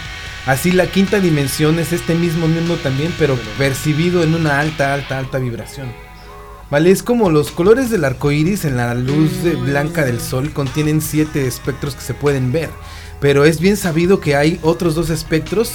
Así 0.46 0.72
la 0.72 0.86
quinta 0.88 1.20
dimensión 1.20 1.80
es 1.80 1.94
este 1.94 2.14
mismo 2.14 2.48
mundo 2.48 2.76
también, 2.78 3.12
pero 3.18 3.36
percibido 3.58 4.22
en 4.24 4.36
una 4.36 4.60
alta, 4.60 4.94
alta, 4.94 5.18
alta 5.18 5.40
vibración. 5.40 5.88
Vale, 6.72 6.90
es 6.90 7.04
como 7.04 7.30
los 7.30 7.52
colores 7.52 7.90
del 7.90 8.06
arco 8.06 8.32
iris 8.32 8.64
en 8.66 8.78
la 8.78 8.94
luz 8.96 9.44
de- 9.44 9.56
blanca 9.56 10.06
del 10.06 10.22
sol 10.22 10.52
contienen 10.54 11.02
siete 11.02 11.46
espectros 11.46 11.96
que 11.96 12.02
se 12.02 12.14
pueden 12.14 12.52
ver. 12.54 12.70
Pero 13.20 13.44
es 13.46 13.60
bien 13.60 13.76
sabido 13.78 14.20
que 14.22 14.36
hay 14.36 14.58
otros 14.64 14.96
dos 14.96 15.10
espectros, 15.12 15.72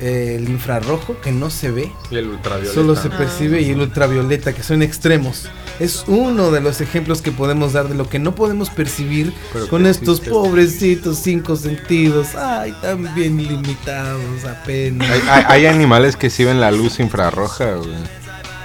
eh, 0.00 0.34
el 0.38 0.48
infrarrojo 0.50 1.16
que 1.22 1.30
no 1.32 1.50
se 1.50 1.70
ve, 1.70 1.92
Y 2.10 2.16
el 2.16 2.26
ultravioleta. 2.28 2.74
solo 2.74 2.96
se 2.96 3.08
percibe, 3.10 3.62
y 3.62 3.70
el 3.70 3.80
ultravioleta 3.80 4.52
que 4.52 4.62
son 4.62 4.82
extremos. 4.82 5.48
Es 5.78 6.04
uno 6.08 6.50
de 6.50 6.60
los 6.60 6.80
ejemplos 6.82 7.22
que 7.22 7.32
podemos 7.32 7.72
dar 7.72 7.88
de 7.88 7.94
lo 7.94 8.08
que 8.08 8.18
no 8.18 8.34
podemos 8.34 8.68
percibir 8.70 9.32
Pero 9.52 9.68
con 9.68 9.86
estos 9.86 10.18
existe. 10.18 10.30
pobrecitos 10.30 11.18
cinco 11.22 11.56
sentidos. 11.56 12.34
Ay, 12.34 12.74
tan 12.82 13.14
bien 13.14 13.36
limitados 13.38 14.44
apenas. 14.44 15.08
Hay, 15.10 15.20
hay- 15.28 15.44
hay 15.46 15.66
animales 15.66 16.16
que 16.16 16.28
sí 16.28 16.44
ven 16.44 16.60
la 16.60 16.70
luz 16.70 16.98
infrarroja, 17.00 17.74
güey. 17.76 17.94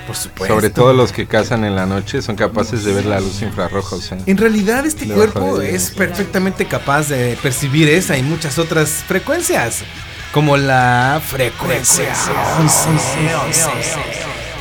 Por 0.05 0.15
supuesto. 0.15 0.53
Sobre 0.53 0.69
todo 0.69 0.93
los 0.93 1.11
que 1.11 1.25
cazan 1.25 1.63
en 1.63 1.75
la 1.75 1.85
noche 1.85 2.21
son 2.21 2.35
capaces 2.35 2.83
de 2.83 2.93
ver 2.93 3.05
la 3.05 3.19
luz 3.19 3.41
infrarroja, 3.41 3.95
o 3.95 4.01
sea. 4.01 4.17
En 4.25 4.37
realidad 4.37 4.85
este 4.85 5.07
cuerpo 5.07 5.61
es 5.61 5.91
perfectamente 5.91 6.65
capaz 6.65 7.09
de 7.09 7.37
percibir 7.41 7.89
esa 7.89 8.17
y 8.17 8.23
muchas 8.23 8.59
otras 8.59 9.03
frecuencias, 9.07 9.83
como 10.31 10.57
la 10.57 11.21
frecuencia 11.25 12.13
11. 12.59 12.89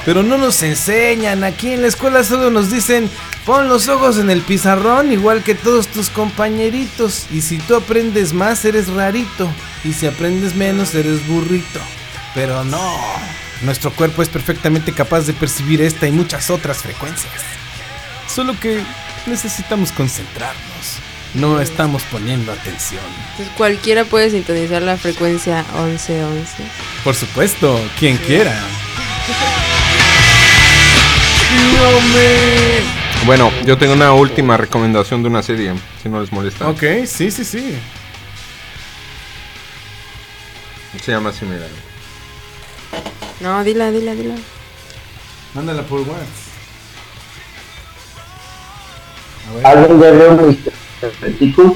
Pero 0.04 0.22
no 0.22 0.36
nos 0.36 0.62
enseñan, 0.62 1.44
aquí 1.44 1.70
en 1.70 1.80
la 1.82 1.88
escuela 1.88 2.24
solo 2.24 2.50
nos 2.50 2.70
dicen, 2.70 3.10
pon 3.46 3.68
los 3.68 3.88
ojos 3.88 4.18
en 4.18 4.28
el 4.28 4.42
pizarrón 4.42 5.10
igual 5.12 5.42
que 5.42 5.54
todos 5.54 5.88
tus 5.88 6.10
compañeritos, 6.10 7.26
y 7.30 7.40
si 7.40 7.58
tú 7.58 7.74
aprendes 7.74 8.34
más 8.34 8.64
eres 8.66 8.88
rarito, 8.88 9.48
y 9.82 9.94
si 9.94 10.06
aprendes 10.06 10.54
menos 10.54 10.94
eres 10.94 11.26
burrito. 11.26 11.80
Pero 12.34 12.64
no, 12.64 12.98
nuestro 13.64 13.90
cuerpo 13.92 14.22
es 14.22 14.28
perfectamente 14.28 14.92
capaz 14.92 15.22
de 15.22 15.32
percibir 15.32 15.80
esta 15.82 16.06
y 16.06 16.12
muchas 16.12 16.50
otras 16.50 16.78
frecuencias. 16.78 17.32
Solo 18.28 18.58
que 18.58 18.80
necesitamos 19.26 19.92
concentrarnos. 19.92 20.98
No 21.34 21.60
estamos 21.60 22.02
poniendo 22.04 22.52
atención. 22.52 23.02
Entonces, 23.32 23.54
cualquiera 23.56 24.04
puede 24.04 24.30
sintonizar 24.30 24.82
la 24.82 24.96
frecuencia 24.96 25.64
1111. 25.74 26.62
Por 27.02 27.14
supuesto, 27.14 27.80
quien 27.98 28.16
quiera. 28.18 28.56
Bueno, 33.26 33.50
yo 33.64 33.78
tengo 33.78 33.94
una 33.94 34.12
última 34.12 34.56
recomendación 34.56 35.22
de 35.22 35.28
una 35.28 35.42
serie, 35.42 35.72
si 36.02 36.08
no 36.08 36.20
les 36.20 36.30
molesta. 36.30 36.68
Ok, 36.68 36.82
sí, 37.06 37.30
sí, 37.30 37.44
sí. 37.44 37.74
Se 41.02 41.12
llama 41.12 41.30
así, 41.30 41.44
mira. 41.46 41.66
No, 43.40 43.62
dila, 43.64 43.90
dila, 43.90 44.14
dila. 44.14 44.34
Mándala 45.54 45.82
por 45.82 46.00
WhatsApp. 46.00 46.44
¿Alguien 49.62 50.00
ya 50.00 50.10
vio 50.10 50.32
Mr. 50.32 51.36
Pickles? 51.38 51.72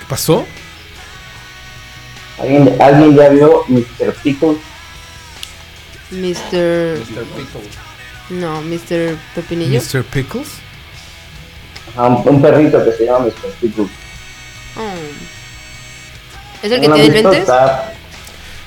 ¿Qué 0.00 0.06
pasó? 0.08 0.44
¿Alguien, 2.38 2.82
¿Alguien 2.82 3.16
ya 3.16 3.28
vio 3.28 3.64
Mr. 3.68 4.14
Pickles? 4.22 4.58
Mr. 6.10 6.98
No, 8.30 8.60
Mr. 8.62 9.16
Pepinillo. 9.34 9.80
Mr. 9.80 10.04
Pickles. 10.04 10.48
Ajá, 11.92 12.08
un, 12.08 12.28
un 12.28 12.42
perrito 12.42 12.84
que 12.84 12.92
se 12.92 13.06
llama 13.06 13.26
Mr. 13.26 13.50
Pickles. 13.60 13.90
Oh. 14.76 14.94
¿Es 16.62 16.72
el 16.72 16.80
que 16.80 16.88
¿No 16.88 16.96
lo 16.96 17.02
tiene 17.02 17.22
lentes? 17.22 17.40
Está 17.40 17.94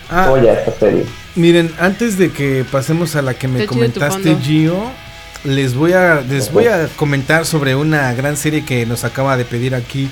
Ah. 0.10 0.28
joya 0.30 0.54
esta 0.54 0.72
serie. 0.80 1.06
Miren, 1.36 1.72
antes 1.80 2.18
de 2.18 2.32
que 2.32 2.66
pasemos 2.72 3.16
a 3.16 3.22
la 3.22 3.34
que 3.34 3.48
me 3.48 3.66
comentaste. 3.66 4.36
Gio, 4.42 4.92
les 5.44 5.74
voy 5.76 5.94
a 5.94 6.22
les 6.22 6.52
voy 6.52 6.66
a 6.68 6.88
comentar 6.96 7.46
sobre 7.46 7.76
una 7.76 8.14
gran 8.14 8.38
serie 8.38 8.64
que 8.66 8.86
nos 8.86 9.04
acaba 9.04 9.36
de 9.38 9.46
pedir 9.46 9.76
aquí 9.76 10.10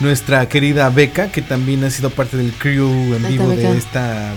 nuestra 0.00 0.48
querida 0.48 0.88
Beca, 0.90 1.30
que 1.30 1.42
también 1.42 1.84
ha 1.84 1.90
sido 1.90 2.10
parte 2.10 2.36
del 2.36 2.52
crew 2.52 3.14
en 3.14 3.26
vivo 3.28 3.48
de 3.48 3.56
Beca. 3.56 3.70
esta 3.70 4.32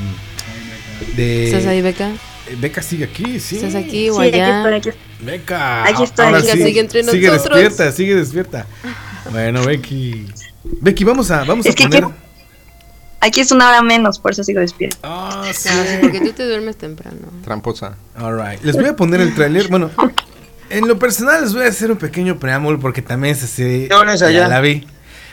de 1.16 1.48
¿Estás 1.48 1.66
ahí, 1.68 1.82
Beca? 1.82 2.10
Eh, 2.48 2.56
Beca 2.60 2.82
sigue 2.82 3.06
aquí, 3.06 3.40
sí. 3.40 3.56
¿Estás 3.58 3.76
aquí 3.76 4.10
o 4.10 4.16
Sí, 4.22 4.28
aquí 4.28 4.36
allá? 4.36 4.58
estoy, 4.58 4.74
aquí 4.76 4.90
estoy. 4.90 5.02
Beca. 5.26 5.84
Aquí 5.88 6.04
estoy. 6.04 6.26
Ahora 6.26 6.40
Beca 6.42 6.54
sí, 6.54 6.64
sigue 6.64 6.80
entre 6.80 7.04
sigue 7.04 7.28
nosotros. 7.28 7.60
despierta, 7.60 7.92
sigue 7.96 8.16
despierta. 8.16 8.66
Bueno, 9.32 9.64
Becky. 9.66 10.26
Becky, 10.82 11.04
vamos 11.04 11.32
a 11.32 11.44
vamos 11.44 11.66
Es 11.66 11.72
a 11.72 11.76
que 11.76 11.84
poner 11.86 12.02
quiero- 12.04 12.25
Aquí 13.22 13.40
es 13.42 13.52
una 13.52 13.68
hora 13.70 13.82
menos, 13.82 14.20
por 14.20 14.32
eso 14.32 14.44
sigo 14.44 14.60
despierta. 14.60 14.98
Ah, 15.04 15.44
sí. 15.54 15.70
Ah, 15.72 15.84
sí, 15.88 15.98
porque 16.02 16.20
tú 16.22 16.32
te 16.34 16.46
duermes 16.48 16.76
temprano. 16.78 17.18
Tramposa. 17.44 17.96
Alright, 18.16 18.62
les 18.64 18.76
voy 18.76 18.86
a 18.86 18.96
poner 18.96 19.20
el 19.22 19.34
tráiler. 19.34 19.68
Bueno, 19.70 19.90
en 20.70 20.88
lo 20.88 21.00
personal 21.00 21.42
les 21.42 21.54
voy 21.54 21.64
a 21.66 21.70
hacer 21.70 21.90
un 21.92 21.98
pequeño 21.98 22.38
preámbulo 22.38 22.80
porque 22.80 23.02
también 23.02 23.36
se 23.36 23.48
se- 23.48 23.88
¿Qué 23.90 23.96
pones 23.96 24.22
allá? 24.22 24.42
ya 24.42 24.48
la 24.48 24.62
vi. 24.62 24.86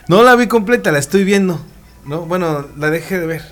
No 0.08 0.22
la 0.22 0.36
vi 0.36 0.46
completa, 0.46 0.90
la 0.90 0.98
estoy 0.98 1.24
viendo. 1.24 1.60
No, 2.06 2.22
bueno, 2.22 2.66
la 2.78 2.90
dejé 2.90 3.18
de 3.20 3.26
ver. 3.26 3.42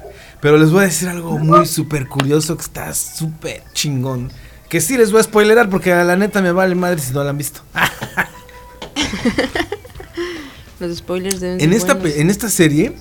Pero 0.40 0.56
les 0.56 0.70
voy 0.70 0.80
a 0.84 0.86
decir 0.86 1.08
algo 1.08 1.38
muy 1.38 1.66
súper 1.66 2.06
curioso 2.08 2.56
que 2.56 2.62
está 2.62 2.94
súper 2.94 3.62
chingón. 3.74 4.32
Que 4.70 4.80
sí 4.80 4.96
les 4.96 5.10
voy 5.12 5.20
a 5.20 5.24
spoilerar 5.24 5.68
porque 5.68 5.92
a 5.92 6.02
la 6.04 6.16
neta 6.16 6.40
me 6.40 6.50
vale 6.52 6.74
madre 6.74 6.98
si 7.00 7.12
no 7.12 7.22
la 7.22 7.30
han 7.30 7.38
visto. 7.38 7.60
Los 10.80 10.96
spoilers 10.98 11.40
deben 11.40 11.60
En 11.60 11.70
ser 11.70 11.76
esta, 11.78 11.94
buenos. 11.94 12.16
en 12.18 12.30
esta 12.30 12.48
serie, 12.48 12.96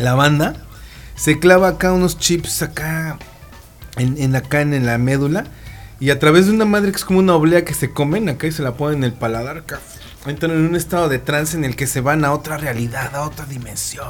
la 0.00 0.14
banda 0.14 0.54
se 1.14 1.38
clava 1.38 1.68
acá 1.68 1.92
unos 1.92 2.18
chips 2.18 2.62
acá 2.62 3.18
en, 3.96 4.16
en 4.18 4.34
acá 4.34 4.60
en, 4.62 4.86
la 4.86 4.98
médula 4.98 5.44
y 6.00 6.10
a 6.10 6.18
través 6.18 6.46
de 6.46 6.52
una 6.52 6.64
madre 6.64 6.90
que 6.90 6.96
es 6.96 7.04
como 7.04 7.18
una 7.18 7.34
oblea 7.34 7.64
que 7.64 7.74
se 7.74 7.90
comen 7.90 8.28
acá 8.28 8.46
y 8.46 8.52
se 8.52 8.62
la 8.62 8.76
ponen 8.76 8.98
en 8.98 9.04
el 9.04 9.12
paladar 9.12 9.58
acá 9.58 9.80
entran 10.26 10.52
en 10.52 10.66
un 10.66 10.76
estado 10.76 11.08
de 11.08 11.18
trance 11.18 11.56
en 11.56 11.64
el 11.64 11.74
que 11.76 11.86
se 11.86 12.00
van 12.00 12.24
a 12.24 12.32
otra 12.32 12.56
realidad, 12.56 13.14
a 13.16 13.22
otra 13.22 13.44
dimensión, 13.46 14.06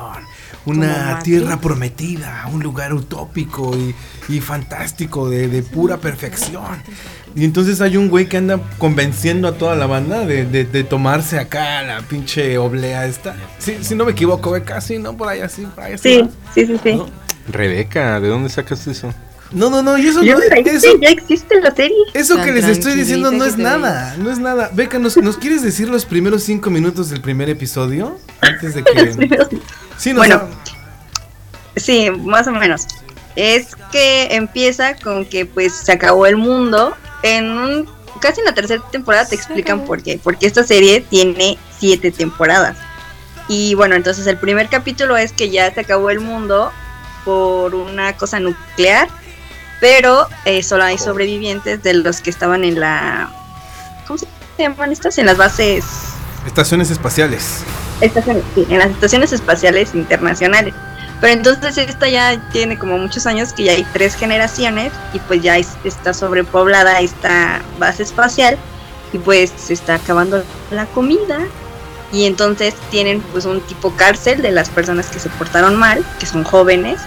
una 0.66 1.18
tierra 1.22 1.58
prometida, 1.60 2.46
un 2.52 2.62
lugar 2.62 2.92
utópico 2.94 3.76
y, 3.76 3.94
y 4.28 4.40
fantástico 4.40 5.28
de, 5.30 5.48
de 5.48 5.62
pura 5.62 5.96
perfección. 5.98 6.82
Y 7.34 7.44
entonces 7.44 7.80
hay 7.80 7.96
un 7.96 8.08
güey 8.10 8.28
que 8.28 8.36
anda 8.36 8.60
convenciendo 8.78 9.48
a 9.48 9.52
toda 9.56 9.74
la 9.74 9.86
banda 9.86 10.26
de, 10.26 10.44
de- 10.44 10.64
de 10.66 10.84
tomarse 10.84 11.38
acá 11.38 11.82
la 11.82 12.02
pinche 12.02 12.58
oblea 12.58 13.06
esta. 13.06 13.34
Sí, 13.58 13.78
si 13.80 13.94
no 13.94 14.04
me 14.04 14.12
equivoco, 14.12 14.50
güey, 14.50 14.62
casi, 14.64 14.98
¿no? 14.98 15.16
Por 15.16 15.28
ahí 15.28 15.40
así, 15.40 15.62
por 15.62 15.82
ahí 15.84 15.94
así. 15.94 16.02
Sí, 16.20 16.30
sí, 16.54 16.66
sí, 16.66 16.80
sí. 16.82 17.02
Rebeca, 17.48 18.20
¿de 18.20 18.28
dónde 18.28 18.50
sacas 18.50 18.86
eso? 18.86 19.12
No, 19.52 19.68
no, 19.70 19.82
no, 19.82 19.98
y 19.98 20.06
eso 20.06 20.22
Yo 20.22 20.34
no- 20.34 20.40
sé, 20.40 20.62
eso- 20.66 20.98
ya 21.00 21.10
existe 21.10 21.60
la 21.60 21.74
serie. 21.74 21.96
Eso 22.14 22.36
Tan 22.36 22.44
que 22.46 22.52
les 22.52 22.64
estoy 22.64 22.94
diciendo 22.94 23.30
no 23.32 23.44
es 23.44 23.58
nada, 23.58 24.14
no 24.18 24.30
es 24.30 24.38
nada. 24.38 24.70
Beca, 24.72 24.98
¿nos, 24.98 25.16
¿nos 25.18 25.36
quieres 25.36 25.62
decir 25.62 25.88
los 25.88 26.04
primeros 26.06 26.42
cinco 26.42 26.70
minutos 26.70 27.10
del 27.10 27.20
primer 27.20 27.50
episodio? 27.50 28.18
Antes 28.40 28.74
de 28.74 28.82
que... 28.84 29.58
Sí, 29.98 30.12
Bueno. 30.14 30.36
ha- 30.36 30.48
Sí, 31.76 32.10
más 32.10 32.46
o 32.46 32.52
menos. 32.52 32.86
Es 33.34 33.68
que 33.90 34.34
empieza 34.34 34.94
con 34.96 35.24
que 35.24 35.46
pues 35.46 35.72
se 35.74 35.92
acabó 35.92 36.26
el 36.26 36.36
mundo. 36.36 36.94
En 37.22 37.50
un, 37.50 37.88
casi 38.20 38.40
en 38.40 38.46
la 38.46 38.54
tercera 38.54 38.82
temporada 38.90 39.26
te 39.26 39.34
explican 39.34 39.84
por 39.84 40.02
qué. 40.02 40.20
Porque 40.22 40.46
esta 40.46 40.64
serie 40.64 41.00
tiene 41.00 41.58
siete 41.78 42.10
temporadas. 42.10 42.76
Y 43.48 43.74
bueno, 43.74 43.94
entonces 43.94 44.26
el 44.26 44.36
primer 44.36 44.68
capítulo 44.68 45.16
es 45.16 45.32
que 45.32 45.48
ya 45.50 45.72
se 45.72 45.80
acabó 45.80 46.10
el 46.10 46.20
mundo 46.20 46.70
por 47.24 47.74
una 47.74 48.16
cosa 48.16 48.38
nuclear. 48.38 49.08
Pero 49.82 50.28
eh, 50.44 50.62
solo 50.62 50.84
hay 50.84 50.96
sobrevivientes 50.96 51.82
de 51.82 51.94
los 51.94 52.20
que 52.20 52.30
estaban 52.30 52.62
en 52.62 52.78
la... 52.78 53.28
¿Cómo 54.06 54.16
se 54.16 54.26
llaman 54.56 54.92
estas? 54.92 55.18
En 55.18 55.26
las 55.26 55.36
bases 55.36 55.84
Estaciones 56.46 56.90
espaciales. 56.92 57.64
estaciones, 58.00 58.44
sí, 58.54 58.64
en 58.70 58.78
las 58.78 58.90
estaciones 58.90 59.32
espaciales 59.32 59.92
internacionales. 59.94 60.72
Pero 61.20 61.32
entonces 61.32 61.76
esta 61.78 62.08
ya 62.08 62.40
tiene 62.52 62.78
como 62.78 62.96
muchos 62.96 63.26
años 63.26 63.52
que 63.52 63.64
ya 63.64 63.72
hay 63.72 63.84
tres 63.92 64.14
generaciones 64.14 64.92
y 65.14 65.18
pues 65.18 65.42
ya 65.42 65.58
es- 65.58 65.76
está 65.82 66.14
sobrepoblada 66.14 67.00
esta 67.00 67.60
base 67.80 68.04
espacial 68.04 68.56
y 69.12 69.18
pues 69.18 69.52
se 69.56 69.72
está 69.72 69.96
acabando 69.96 70.44
la 70.70 70.86
comida 70.86 71.40
y 72.12 72.26
entonces 72.26 72.74
tienen 72.92 73.20
pues 73.32 73.46
un 73.46 73.60
tipo 73.62 73.92
cárcel 73.96 74.42
de 74.42 74.52
las 74.52 74.68
personas 74.68 75.06
que 75.08 75.18
se 75.18 75.28
portaron 75.30 75.74
mal, 75.74 76.04
que 76.20 76.26
son 76.26 76.44
jóvenes 76.44 77.00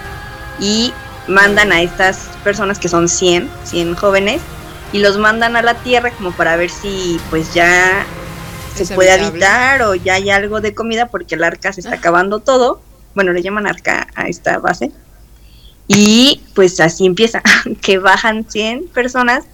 y 0.60 0.92
mandan 1.28 1.72
a 1.72 1.82
estas 1.82 2.28
personas 2.44 2.78
que 2.78 2.88
son 2.88 3.08
100, 3.08 3.48
100 3.64 3.94
jóvenes 3.96 4.40
y 4.92 4.98
los 4.98 5.18
mandan 5.18 5.56
a 5.56 5.62
la 5.62 5.74
Tierra 5.74 6.10
como 6.12 6.32
para 6.32 6.56
ver 6.56 6.70
si 6.70 7.20
pues 7.30 7.52
ya 7.54 8.04
se 8.74 8.84
Es 8.84 8.92
puede 8.92 9.10
habitable. 9.10 9.44
habitar 9.46 9.82
o 9.82 9.94
ya 9.94 10.14
hay 10.14 10.30
algo 10.30 10.60
de 10.60 10.74
comida 10.74 11.08
porque 11.08 11.34
el 11.34 11.44
arca 11.44 11.72
se 11.72 11.80
está 11.80 11.94
acabando 11.94 12.40
todo. 12.40 12.80
Bueno, 13.14 13.32
le 13.32 13.42
llaman 13.42 13.66
arca 13.66 14.06
a 14.14 14.28
esta 14.28 14.58
base. 14.58 14.92
Y 15.88 16.42
pues 16.54 16.78
así 16.80 17.06
empieza, 17.06 17.42
que 17.82 17.98
bajan 17.98 18.44
100 18.48 18.88
personas 18.88 19.44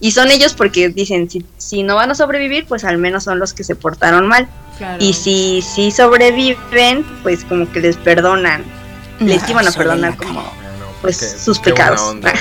y 0.00 0.10
son 0.10 0.30
ellos 0.30 0.54
porque 0.54 0.88
dicen, 0.88 1.30
si, 1.30 1.46
si 1.58 1.84
no 1.84 1.94
van 1.94 2.10
a 2.10 2.14
sobrevivir, 2.16 2.66
pues 2.66 2.82
al 2.82 2.98
menos 2.98 3.22
son 3.24 3.38
los 3.38 3.52
que 3.52 3.62
se 3.62 3.76
portaron 3.76 4.26
mal. 4.26 4.48
Claro. 4.78 4.96
Y 5.02 5.12
si 5.12 5.62
sí 5.62 5.92
sobreviven, 5.92 7.04
pues 7.22 7.44
como 7.44 7.70
que 7.70 7.78
les 7.80 7.96
perdonan, 7.98 8.64
les 9.20 9.48
iban 9.48 9.68
a 9.68 9.70
perdonar 9.70 10.16
como 10.16 10.42
cara. 10.42 10.61
Pues 11.02 11.18
qué- 11.18 11.26
sus 11.38 11.58
qué 11.58 11.70
pecados. 11.72 12.00
onda, 12.00 12.32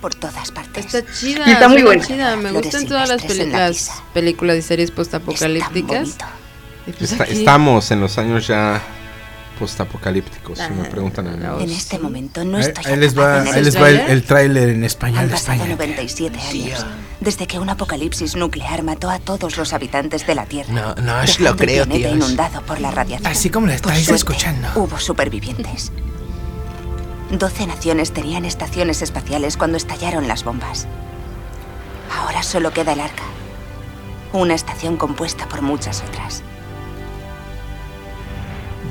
Por 0.00 0.14
todas 0.14 0.50
partes. 0.52 0.86
Está 0.94 1.12
chida, 1.12 1.48
Y 1.48 1.52
está 1.52 1.68
muy 1.68 1.82
buena. 1.82 2.04
chida. 2.06 2.36
Me 2.36 2.50
Flores 2.50 2.62
gustan 2.72 2.86
todas 2.86 3.08
las, 3.08 3.22
peli- 3.22 3.46
la 3.50 3.58
las 3.70 3.90
películas 4.14 4.56
y 4.58 4.62
series 4.62 4.90
Es 4.90 4.94
postapocalípticas. 4.94 6.16
pues 6.98 7.12
estamos 7.30 7.90
en 7.90 8.00
los 8.00 8.16
años 8.18 8.46
ya 8.46 8.80
postapocalípticos, 9.58 10.56
si 10.58 10.70
me 10.72 10.86
Ah, 10.86 10.88
preguntan 10.90 11.26
a 11.26 11.30
mí. 11.32 11.38
no. 11.42 11.58
En 11.60 11.70
este 11.70 11.98
momento 11.98 12.44
no 12.44 12.58
Ahí, 12.58 12.64
estoy 12.64 12.84
ahí 12.92 12.96
les 12.96 13.18
va, 13.18 13.42
ahí 13.42 13.48
el 13.58 13.64
les 13.64 13.74
va 13.76 13.88
el, 13.88 13.96
tráiler? 13.96 14.10
el 14.10 14.22
tráiler 14.22 14.68
en 14.68 14.84
español 14.84 15.18
Han 15.18 15.26
de 15.26 15.32
pasado 15.32 15.52
España. 15.54 15.74
97 15.74 16.38
años 16.40 16.86
desde 17.20 17.46
que 17.48 17.58
un 17.58 17.68
apocalipsis 17.68 18.36
nuclear 18.36 18.84
mató 18.84 19.10
a 19.10 19.18
todos 19.18 19.56
los 19.56 19.72
habitantes 19.72 20.24
de 20.28 20.34
la 20.36 20.46
Tierra. 20.46 20.72
No, 20.72 20.94
no 21.02 21.20
os 21.20 21.40
lo 21.40 21.56
creo, 21.56 21.86
tíos. 21.86 22.12
inundado 22.14 22.62
por 22.62 22.80
la 22.80 22.92
radiación. 22.92 23.26
Así 23.30 23.50
como 23.50 23.66
lo 23.66 23.72
estáis 23.72 24.04
suerte, 24.04 24.14
escuchando. 24.18 24.68
Hubo 24.76 24.96
supervivientes. 25.00 25.90
12 27.30 27.66
naciones 27.66 28.12
tenían 28.12 28.44
estaciones 28.44 29.02
espaciales 29.02 29.56
cuando 29.56 29.76
estallaron 29.76 30.28
las 30.28 30.44
bombas. 30.44 30.86
Ahora 32.16 32.42
solo 32.42 32.72
queda 32.72 32.92
el 32.92 33.00
Arca. 33.00 33.24
Una 34.32 34.54
estación 34.54 34.96
compuesta 34.96 35.46
por 35.48 35.62
muchas 35.62 36.02
otras. 36.06 36.42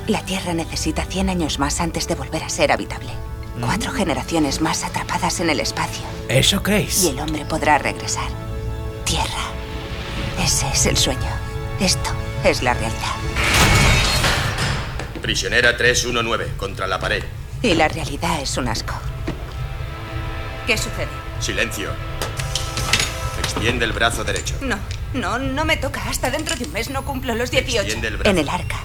La 0.07 0.21
Tierra 0.23 0.53
necesita 0.53 1.03
100 1.03 1.29
años 1.29 1.59
más 1.59 1.81
antes 1.81 2.07
de 2.07 2.15
volver 2.15 2.43
a 2.43 2.49
ser 2.49 2.71
habitable. 2.71 3.09
Cuatro 3.59 3.91
generaciones 3.91 4.61
más 4.61 4.83
atrapadas 4.83 5.39
en 5.39 5.49
el 5.49 5.59
espacio. 5.59 6.03
¿Eso 6.29 6.57
Y 6.57 6.59
creéis? 6.59 7.03
el 7.05 7.19
hombre 7.19 7.43
podrá 7.45 7.79
regresar. 7.79 8.27
Tierra. 9.03 9.25
Ese 10.43 10.67
es 10.71 10.85
el 10.85 10.95
sueño. 10.95 11.19
Esto 11.79 12.11
es 12.43 12.61
la 12.61 12.75
realidad. 12.75 13.15
Prisionera 15.23 15.75
319 15.75 16.53
contra 16.57 16.85
la 16.85 16.99
pared. 16.99 17.23
Y 17.61 17.73
la 17.73 17.87
realidad 17.87 18.39
es 18.41 18.57
un 18.57 18.67
asco. 18.67 18.93
¿Qué 20.65 20.77
sucede? 20.77 21.07
Silencio. 21.39 21.91
Extiende 23.39 23.85
el 23.85 23.93
brazo 23.93 24.23
derecho. 24.23 24.55
No, 24.61 24.77
no, 25.13 25.39
no 25.39 25.65
me 25.65 25.77
toca. 25.77 26.03
Hasta 26.07 26.29
dentro 26.29 26.55
de 26.55 26.65
un 26.65 26.73
mes 26.73 26.89
no 26.89 27.03
cumplo 27.03 27.33
los 27.35 27.49
18. 27.51 27.81
Extiende 27.81 28.07
el 28.09 28.17
brazo. 28.17 28.29
En 28.29 28.37
el 28.37 28.49
arca, 28.49 28.77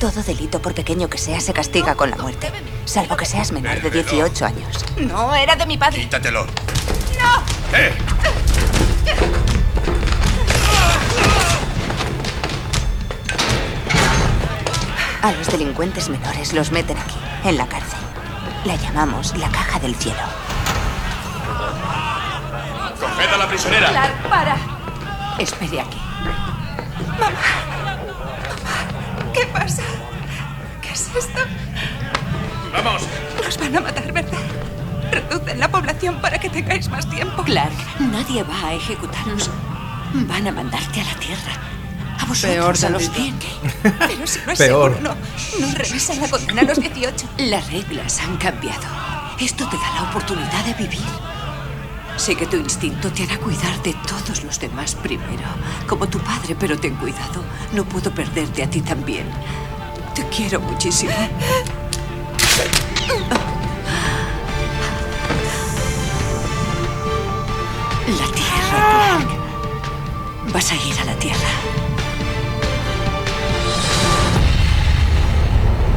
todo 0.00 0.22
delito, 0.22 0.60
por 0.60 0.74
pequeño 0.74 1.08
que 1.08 1.18
sea, 1.18 1.40
se 1.40 1.52
castiga 1.52 1.94
con 1.94 2.10
la 2.10 2.16
muerte. 2.16 2.50
Salvo 2.84 3.16
que 3.16 3.26
seas 3.26 3.52
menor 3.52 3.80
de 3.80 3.90
18 3.90 4.44
años. 4.46 4.84
No, 4.96 5.34
era 5.34 5.54
de 5.54 5.66
mi 5.66 5.78
padre. 5.78 6.00
Quítatelo. 6.02 6.46
¡No! 6.46 7.78
¡Eh! 7.78 7.92
A 15.22 15.32
los 15.32 15.46
delincuentes 15.48 16.08
menores 16.08 16.52
los 16.52 16.70
meten 16.70 16.96
aquí, 16.98 17.16
en 17.44 17.56
la 17.56 17.66
cárcel. 17.66 17.98
La 18.66 18.74
llamamos 18.74 19.32
la 19.36 19.48
caja 19.48 19.78
del 19.78 19.94
cielo. 19.94 20.18
¡Coged 22.98 23.32
a 23.32 23.36
la 23.36 23.46
prisionera! 23.46 23.90
Clark, 23.90 24.28
para. 24.28 24.56
Espere 25.38 25.82
aquí. 25.82 25.98
Mamá. 27.20 27.94
¿Qué 29.32 29.46
pasa? 29.46 29.84
¿Qué 30.82 30.88
es 30.88 31.14
esto? 31.14 31.40
¡Vamos! 32.72 33.02
Nos 33.44 33.56
van 33.56 33.76
a 33.76 33.80
matar, 33.80 34.12
¿verdad? 34.12 34.40
Reducen 35.12 35.60
la 35.60 35.68
población 35.68 36.20
para 36.20 36.36
que 36.40 36.50
tengáis 36.50 36.88
más 36.88 37.08
tiempo. 37.08 37.44
Clark, 37.44 38.00
nadie 38.00 38.42
va 38.42 38.66
a 38.66 38.74
ejecutarnos. 38.74 39.48
Van 40.12 40.48
a 40.48 40.50
mandarte 40.50 41.02
a 41.02 41.04
la 41.04 41.14
Tierra. 41.20 41.52
A 42.18 42.24
vosotros, 42.24 42.56
Peor 42.56 42.86
a 42.86 42.90
los 42.90 43.04
tantito. 43.04 43.46
100. 43.82 43.94
Pero 43.98 44.26
si 44.26 44.38
no 44.46 44.52
es 44.52 44.58
Peor. 44.58 44.94
seguro, 44.96 45.00
no, 45.00 45.66
no 45.66 45.74
revisan 45.74 46.20
la 46.20 46.28
condena 46.28 46.62
a 46.62 46.64
los 46.64 46.80
18. 46.80 47.28
Las 47.38 47.70
reglas 47.70 48.20
han 48.20 48.36
cambiado. 48.36 48.86
Esto 49.38 49.68
te 49.68 49.76
da 49.76 49.94
la 49.94 50.02
oportunidad 50.10 50.64
de 50.64 50.74
vivir. 50.74 51.04
Sé 52.16 52.34
que 52.34 52.46
tu 52.46 52.56
instinto 52.56 53.12
te 53.12 53.24
hará 53.24 53.36
cuidar 53.38 53.82
de 53.82 53.94
todos 54.08 54.42
los 54.42 54.58
demás 54.58 54.94
primero, 54.94 55.44
como 55.86 56.08
tu 56.08 56.18
padre, 56.20 56.56
pero 56.58 56.78
ten 56.78 56.94
cuidado. 56.96 57.44
No 57.72 57.84
puedo 57.84 58.10
perderte 58.10 58.62
a 58.62 58.70
ti 58.70 58.80
también. 58.80 59.26
Te 60.14 60.26
quiero 60.28 60.58
muchísimo. 60.60 61.12
La 68.08 68.26
Tierra, 68.32 69.18
Clark. 69.20 70.52
Vas 70.54 70.72
a 70.72 70.74
ir 70.76 70.98
a 71.00 71.04
la 71.04 71.14
Tierra. 71.18 71.85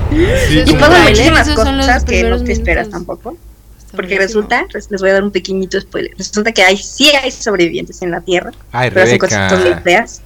Sí, 0.10 0.60
Y 0.60 0.66
como- 0.66 0.80
pasan 0.80 1.04
muchísimas 1.04 1.48
esos 1.48 1.64
son 1.64 1.78
los 1.78 1.86
cosas 1.86 2.04
que 2.04 2.24
no 2.24 2.44
te 2.44 2.52
esperas 2.52 2.88
minutos. 2.88 3.08
tampoco. 3.08 3.38
Está 3.78 3.96
Porque 3.96 4.16
buenísimo. 4.16 4.42
resulta, 4.42 4.66
les 4.74 4.92
les 4.92 5.02
voy 5.02 5.10
a 5.10 5.14
dar 5.14 5.24
un 5.24 5.32
pequeñito 5.32 5.80
spoiler. 5.80 6.12
Resulta 6.18 6.52
que 6.52 6.64
hay 6.64 6.78
sí 6.78 7.10
hay 7.12 7.32
sobrevivientes 7.32 8.02
en 8.02 8.12
la 8.12 8.22
Tierra, 8.22 8.52
Ay, 8.72 8.90
pero 8.90 9.04
hacen 9.04 9.20
Rebeca. 9.20 9.48
cosas 9.50 9.66
muy 9.66 9.74
feas. 9.84 10.22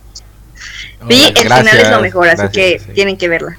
Y 1.10 1.24
el 1.28 1.38
final 1.38 1.68
es 1.68 1.74
lo 1.74 1.80
Gracias, 1.80 2.02
mejor, 2.02 2.28
así 2.30 2.38
gracias, 2.44 2.52
que 2.52 2.80
sí. 2.80 2.92
tienen 2.94 3.18
que 3.18 3.28
verla. 3.28 3.58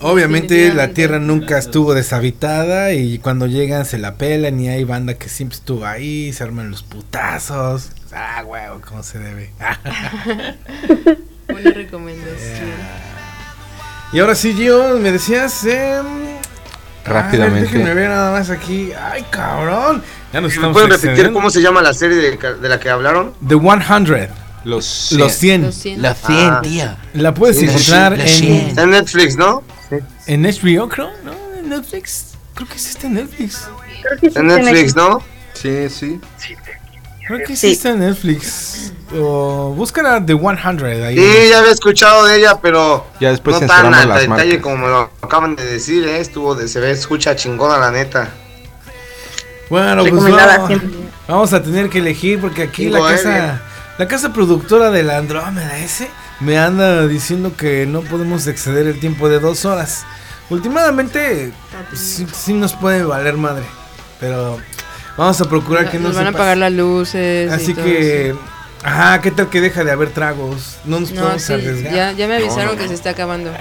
Obviamente 0.00 0.72
la. 0.74 0.88
Tierra 0.88 1.18
nunca 1.18 1.58
estuvo 1.58 1.94
deshabitada 1.94 2.92
y 2.92 3.18
cuando 3.18 3.46
llegan 3.46 3.84
se 3.86 3.98
la 3.98 4.14
pelan 4.16 4.60
y 4.60 4.68
hay 4.68 4.84
banda 4.84 5.14
que 5.14 5.28
siempre 5.28 5.56
estuvo 5.56 5.84
ahí, 5.86 6.32
se 6.32 6.44
arman 6.44 6.70
los 6.70 6.82
putazos. 6.82 7.90
Ah, 8.12 8.44
huevo, 8.46 8.80
cómo 8.86 9.02
se 9.02 9.18
debe. 9.18 9.50
Buena 11.48 11.70
recomendación. 11.70 12.70
Y 14.16 14.20
ahora 14.20 14.34
sí, 14.34 14.54
Gio, 14.54 14.96
me 14.98 15.12
decías... 15.12 15.64
em, 15.64 16.04
Rápidamente. 17.04 17.60
Déjenme 17.70 17.94
ver 17.94 18.08
nada 18.08 18.32
más 18.32 18.50
aquí. 18.50 18.90
Ay, 18.92 19.24
cabrón. 19.30 20.02
Ya 20.32 20.40
nos 20.40 20.48
¿Me 20.50 20.54
estamos 20.56 20.72
pueden 20.72 20.88
repetir 20.90 21.10
excediendo. 21.10 21.38
cómo 21.38 21.50
se 21.50 21.60
llama 21.62 21.80
la 21.82 21.92
serie 21.94 22.16
de, 22.16 22.36
de 22.36 22.68
la 22.68 22.80
que 22.80 22.90
hablaron? 22.90 23.32
The 23.46 23.54
100. 23.56 24.28
Los 24.64 25.12
Los 25.12 25.32
100. 25.34 25.62
Los 25.62 25.74
100. 25.76 26.02
Los 26.02 26.16
100, 26.18 26.38
Ah. 26.38 26.60
tío. 26.62 26.96
La 27.14 27.32
puedes 27.34 27.58
Sí, 27.58 27.66
encontrar 27.66 28.18
los 28.18 28.28
100. 28.30 28.52
en, 28.52 28.66
Está 28.68 28.82
en 28.82 28.90
Netflix, 28.90 29.36
¿no? 29.36 29.62
en 30.26 30.42
HBO, 30.42 30.88
creo, 30.88 31.10
¿no? 31.22 31.32
En 31.58 31.68
Netflix. 31.68 32.32
Creo 32.54 32.68
que 32.68 32.78
sí 32.78 32.88
está 32.90 33.06
en 33.06 33.14
Netflix. 33.14 33.68
Creo 34.02 34.14
que 34.14 34.20
sí 34.22 34.26
Está 34.26 34.40
en 34.40 34.46
tiene- 34.48 34.62
Netflix, 34.64 34.96
¿no? 34.96 35.22
Sí, 35.52 35.88
sí. 35.90 36.20
Creo 37.26 37.46
que 37.46 37.56
sí, 37.56 37.72
está 37.72 37.90
en 37.90 38.00
Netflix. 38.00 38.92
O 39.14 39.72
búscala 39.76 40.24
The 40.24 40.34
100 40.34 41.04
ahí. 41.04 41.16
Sí, 41.16 41.48
ya 41.50 41.58
había 41.58 41.72
escuchado 41.72 42.24
de 42.24 42.38
ella, 42.38 42.58
pero 42.60 43.06
Ya 43.20 43.30
después 43.30 43.60
no 43.60 43.66
tan 43.66 43.68
censuramos 43.68 43.98
a 43.98 44.06
las 44.06 44.20
detalle 44.20 44.44
marcas. 44.44 44.62
como 44.62 44.76
me 44.76 44.88
lo 44.88 45.10
acaban 45.22 45.56
de 45.56 45.64
decir, 45.64 46.06
¿eh? 46.06 46.20
Estuvo 46.20 46.54
de, 46.54 46.68
se 46.68 46.80
ve, 46.80 46.90
escucha 46.90 47.34
chingona 47.34 47.78
la 47.78 47.90
neta. 47.90 48.30
Bueno, 49.68 50.04
pues 50.04 50.34
vamos 51.26 51.52
a 51.52 51.62
tener 51.62 51.88
que 51.88 51.98
elegir 51.98 52.40
porque 52.40 52.62
aquí 52.62 52.88
la 52.88 53.00
eh, 53.00 53.02
casa, 53.02 53.30
bien. 53.30 53.60
la 53.98 54.08
casa 54.08 54.32
productora 54.32 54.90
de 54.92 55.02
la 55.02 55.18
Andrómeda 55.18 55.78
ese 55.78 56.08
me 56.38 56.58
anda 56.58 57.06
diciendo 57.08 57.56
que 57.56 57.86
no 57.86 58.02
podemos 58.02 58.46
exceder 58.46 58.86
el 58.86 59.00
tiempo 59.00 59.28
de 59.28 59.40
dos 59.40 59.64
horas. 59.64 60.04
Últimamente 60.50 61.52
sí, 61.92 62.26
sí 62.32 62.52
nos 62.52 62.74
puede 62.74 63.02
valer 63.02 63.36
madre, 63.36 63.64
pero 64.20 64.60
vamos 65.16 65.40
a 65.40 65.44
procurar 65.48 65.90
que 65.90 65.98
no 65.98 66.04
Nos 66.08 66.12
se 66.12 66.18
van 66.18 66.26
a 66.28 66.32
pase. 66.32 66.42
apagar 66.42 66.56
las 66.58 66.72
luces. 66.72 67.50
y 67.50 67.54
Así 67.54 67.74
todo 67.74 67.84
que, 67.84 68.28
eso. 68.30 68.38
ajá, 68.82 69.20
¿qué 69.20 69.30
tal 69.30 69.48
que 69.48 69.60
deja 69.60 69.84
de 69.84 69.90
haber 69.92 70.10
tragos? 70.10 70.76
No 70.84 71.00
nos 71.00 71.10
No, 71.12 71.22
podemos 71.22 71.42
sí, 71.42 71.52
arriesgar. 71.52 71.92
ya, 71.94 72.12
ya 72.12 72.26
me 72.28 72.36
avisaron 72.36 72.66
No, 72.66 72.72
no, 72.72 72.76
que 72.78 72.82
no. 72.84 72.88
se 72.88 72.94
está 72.94 73.10
acabando. 73.10 73.52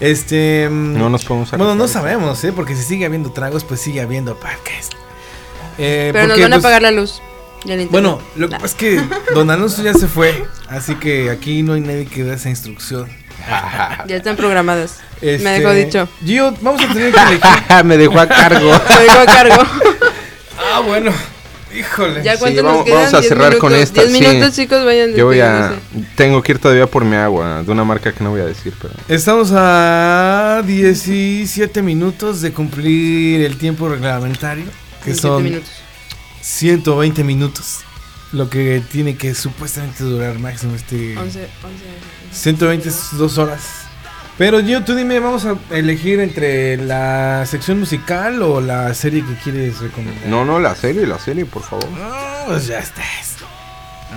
Este. 0.00 0.68
mm, 0.70 0.98
No 0.98 1.08
nos 1.08 1.24
podemos 1.24 1.50
Bueno, 1.50 1.64
no 1.74 1.84
arriesgar. 1.84 2.02
sabemos, 2.02 2.42
¿eh? 2.44 2.52
Porque 2.52 2.74
si 2.76 2.82
sigue 2.82 3.04
habiendo 3.06 3.32
tragos, 3.32 3.64
pues 3.64 3.80
sigue 3.80 4.00
habiendo 4.00 4.38
parques. 4.38 4.88
Eh, 5.78 6.10
Pero 6.12 6.26
nos 6.28 6.38
van 6.40 6.52
a 6.52 6.56
pues, 6.56 6.64
apagar 6.64 6.82
la 6.82 6.90
luz. 6.90 7.20
y. 7.64 7.86
Bueno, 7.86 8.20
lo 8.36 8.48
que 8.48 8.52
Nah. 8.54 8.60
pasa 8.60 8.66
es 8.66 8.74
que 8.74 9.02
Don 9.34 9.50
Alonso 9.50 9.82
ya 9.82 9.94
se 9.94 10.06
fue. 10.08 10.44
Así 10.68 10.94
que 10.96 11.30
aquí 11.30 11.62
no 11.62 11.74
hay 11.74 11.80
nadie 11.80 12.06
que 12.06 12.24
dé 12.24 12.34
esa 12.34 12.48
instrucción. 12.50 13.08
Ya 14.06 14.16
están 14.16 14.36
programadas. 14.36 14.98
Este, 15.20 15.42
Me 15.44 15.58
dejó 15.58 15.72
dicho. 15.72 16.08
Gio, 16.24 16.52
vamos 16.60 16.82
a 16.82 16.92
tener 16.92 17.12
que 17.12 17.20
elegir. 17.20 17.40
Me 17.84 17.96
dejó 17.96 18.18
a 18.20 18.26
cargo. 18.28 18.70
Me 18.70 19.04
dejó 19.04 19.18
a 19.20 19.26
cargo. 19.26 19.62
Ah, 20.72 20.80
bueno. 20.80 21.12
Híjole. 21.74 22.22
Ya 22.22 22.34
Sí, 22.34 22.40
cuánto 22.40 22.62
vamos, 22.62 22.78
nos 22.78 22.84
quedan. 22.86 22.98
vamos 22.98 23.14
a 23.14 23.20
10 23.20 23.28
cerrar 23.28 23.58
con 23.58 23.72
minutos. 23.72 23.90
esta. 23.90 24.02
10 24.04 24.12
sí. 24.12 24.28
minutos, 24.28 24.54
chicos, 24.56 24.84
vayan 24.84 25.14
Yo 25.14 25.26
voy 25.26 25.40
a. 25.40 25.74
Tengo 26.16 26.42
que 26.42 26.52
ir 26.52 26.58
todavía 26.58 26.86
por 26.86 27.04
mi 27.04 27.16
agua, 27.16 27.62
de 27.62 27.70
una 27.72 27.84
marca 27.84 28.12
que 28.12 28.22
no 28.22 28.30
voy 28.30 28.40
a 28.40 28.44
decir, 28.46 28.74
pero. 28.80 28.94
Estamos 29.08 29.52
a 29.54 30.62
17 30.66 31.82
minutos 31.82 32.40
de 32.42 32.52
cumplir 32.52 33.42
el 33.42 33.56
tiempo 33.56 33.88
reglamentario. 33.88 34.64
Que 35.04 35.12
17 35.12 35.20
son 35.20 35.42
minutos. 35.44 35.70
120 36.42 37.24
minutos. 37.24 37.80
Lo 38.32 38.48
que 38.48 38.82
tiene 38.90 39.16
que 39.16 39.34
supuestamente 39.34 40.04
durar 40.04 40.38
máximo 40.38 40.74
este. 40.74 41.16
11, 41.18 41.40
11. 41.40 41.48
120 42.32 42.88
es 42.88 43.08
dos 43.12 43.36
horas. 43.38 43.81
Pero 44.38 44.60
yo, 44.60 44.82
tú 44.82 44.94
dime, 44.94 45.20
vamos 45.20 45.44
a 45.44 45.56
elegir 45.70 46.18
entre 46.20 46.76
la 46.78 47.44
sección 47.46 47.78
musical 47.78 48.40
o 48.42 48.60
la 48.60 48.92
serie 48.94 49.22
que 49.24 49.34
quieres 49.36 49.80
recomendar. 49.80 50.26
No, 50.26 50.44
no, 50.44 50.58
la 50.58 50.74
serie, 50.74 51.06
la 51.06 51.18
serie, 51.18 51.44
por 51.44 51.62
favor. 51.62 51.88
No, 51.90 52.10
pues 52.46 52.66
ya 52.66 52.78
estás. 52.78 53.36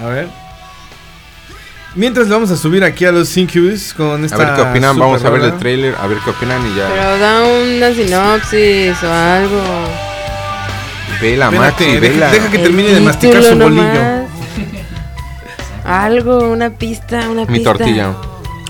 A 0.02 0.06
ver. 0.08 0.28
Mientras 1.96 2.28
le 2.28 2.34
vamos 2.34 2.52
a 2.52 2.58
subir 2.58 2.84
aquí 2.84 3.06
a 3.06 3.12
los 3.12 3.36
Incubus 3.38 3.94
con 3.94 4.24
esta. 4.26 4.36
A 4.36 4.40
ver 4.40 4.56
qué 4.56 4.62
opinan, 4.62 4.98
vamos 5.00 5.24
a 5.24 5.30
ver 5.30 5.42
el 5.44 5.58
trailer, 5.58 5.96
a 6.00 6.08
ver 6.08 6.18
qué 6.24 6.30
opinan 6.30 6.66
y 6.66 6.76
ya. 6.76 6.90
Pero 6.90 7.18
da 7.20 7.44
una 7.44 7.94
sinopsis 7.94 9.04
o 9.04 9.14
algo. 9.14 9.62
Vela, 11.22 11.52
Maxi, 11.52 11.86
deja- 11.86 12.00
vela. 12.02 12.32
deja 12.32 12.50
que 12.52 12.58
El 12.58 12.64
termine 12.64 12.90
de 12.90 13.00
masticar 13.02 13.42
su 13.44 13.56
bolillo. 13.58 13.84
nomás. 13.84 14.26
Algo, 15.86 16.40
una 16.50 16.72
pista, 16.72 17.30
una 17.30 17.46
Mi 17.46 17.60
pista. 17.60 17.74
tortilla. 17.74 18.14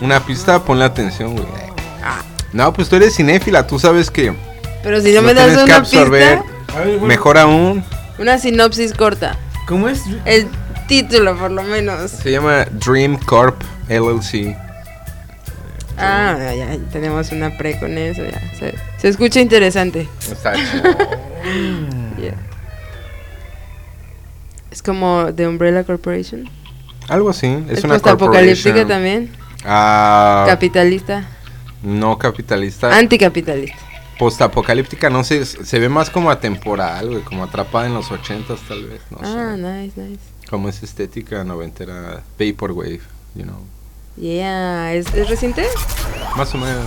Una 0.01 0.19
pista, 0.25 0.63
ponle 0.63 0.85
atención, 0.85 1.33
güey. 1.33 1.45
No, 2.53 2.71
pues 2.73 2.87
tú 2.89 2.95
eres 2.95 3.15
cinéfila, 3.15 3.67
tú 3.67 3.79
sabes 3.79 4.09
que. 4.11 4.33
Pero 4.83 5.01
si 5.01 5.11
no 5.13 5.21
me 5.21 5.33
das 5.33 5.45
tienes 5.47 5.63
que 5.63 5.71
una 5.71 5.75
absorber. 5.77 6.39
pista, 6.39 6.73
A 6.73 6.79
ver, 6.79 6.87
bueno, 6.91 7.07
Mejor 7.07 7.37
aún, 7.37 7.83
una 8.19 8.37
sinopsis 8.37 8.93
corta. 8.93 9.35
¿Cómo 9.67 9.89
es? 9.89 10.01
El 10.25 10.47
título, 10.87 11.35
por 11.37 11.51
lo 11.51 11.63
menos. 11.63 12.11
se 12.11 12.31
llama 12.31 12.65
Dream 12.65 13.17
Corp 13.17 13.61
LLC. 13.89 14.55
Ah, 15.97 16.35
ya, 16.39 16.53
ya, 16.53 16.77
tenemos 16.91 17.31
una 17.31 17.57
pre 17.57 17.79
con 17.79 17.97
eso, 17.97 18.21
ya. 18.23 18.39
Se, 18.59 18.75
se 18.99 19.07
escucha 19.07 19.39
interesante. 19.39 20.07
Está 20.29 20.53
chido. 20.71 20.83
Yeah. 22.21 22.35
Es 24.71 24.81
como 24.81 25.33
The 25.33 25.47
Umbrella 25.47 25.83
Corporation. 25.83 26.49
Algo 27.07 27.29
así, 27.29 27.47
es, 27.69 27.79
Es, 27.79 27.83
una 27.85 27.99
corporation. 27.99 28.87
también. 28.87 29.31
Ah, 29.65 30.45
Capitalista. 30.47 31.27
no 31.83 32.17
capitalista. 32.17 32.95
Anticapitalista. 32.95 33.77
Postapocalíptica, 34.19 35.09
no 35.09 35.23
sé, 35.25 35.45
se 35.45 35.79
ve 35.79 35.89
más 35.89 36.09
como 36.09 36.31
atemporal, 36.31 37.09
güey, 37.09 37.21
como 37.23 37.43
atrapada 37.43 37.87
en 37.87 37.93
los 37.95 38.09
ochentas 38.11 38.59
tal 38.67 38.85
vez, 38.85 39.01
no 39.09 39.17
Ah, 39.21 39.55
sé. 39.55 39.61
nice, 39.61 39.99
nice. 40.01 40.21
Como 40.49 40.69
esa 40.69 40.85
estética 40.85 41.43
noventera, 41.43 42.21
Vaporwave, 42.39 43.01
you 43.35 43.43
know. 43.43 43.59
Yeah, 44.15 44.93
¿es, 44.93 45.13
es 45.13 45.27
reciente? 45.27 45.65
Más 46.37 46.53
o 46.55 46.57
menos. 46.57 46.85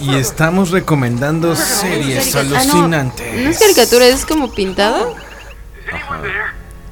Y 0.00 0.14
estamos 0.14 0.70
recomendando 0.70 1.56
series 1.56 2.36
Ah, 2.36 2.44
no, 2.44 2.56
alucinantes. 2.56 3.42
No 3.44 3.50
es 3.50 3.58
caricatura, 3.58 4.06
es 4.06 4.24
como. 4.24 4.44
O 4.44 4.50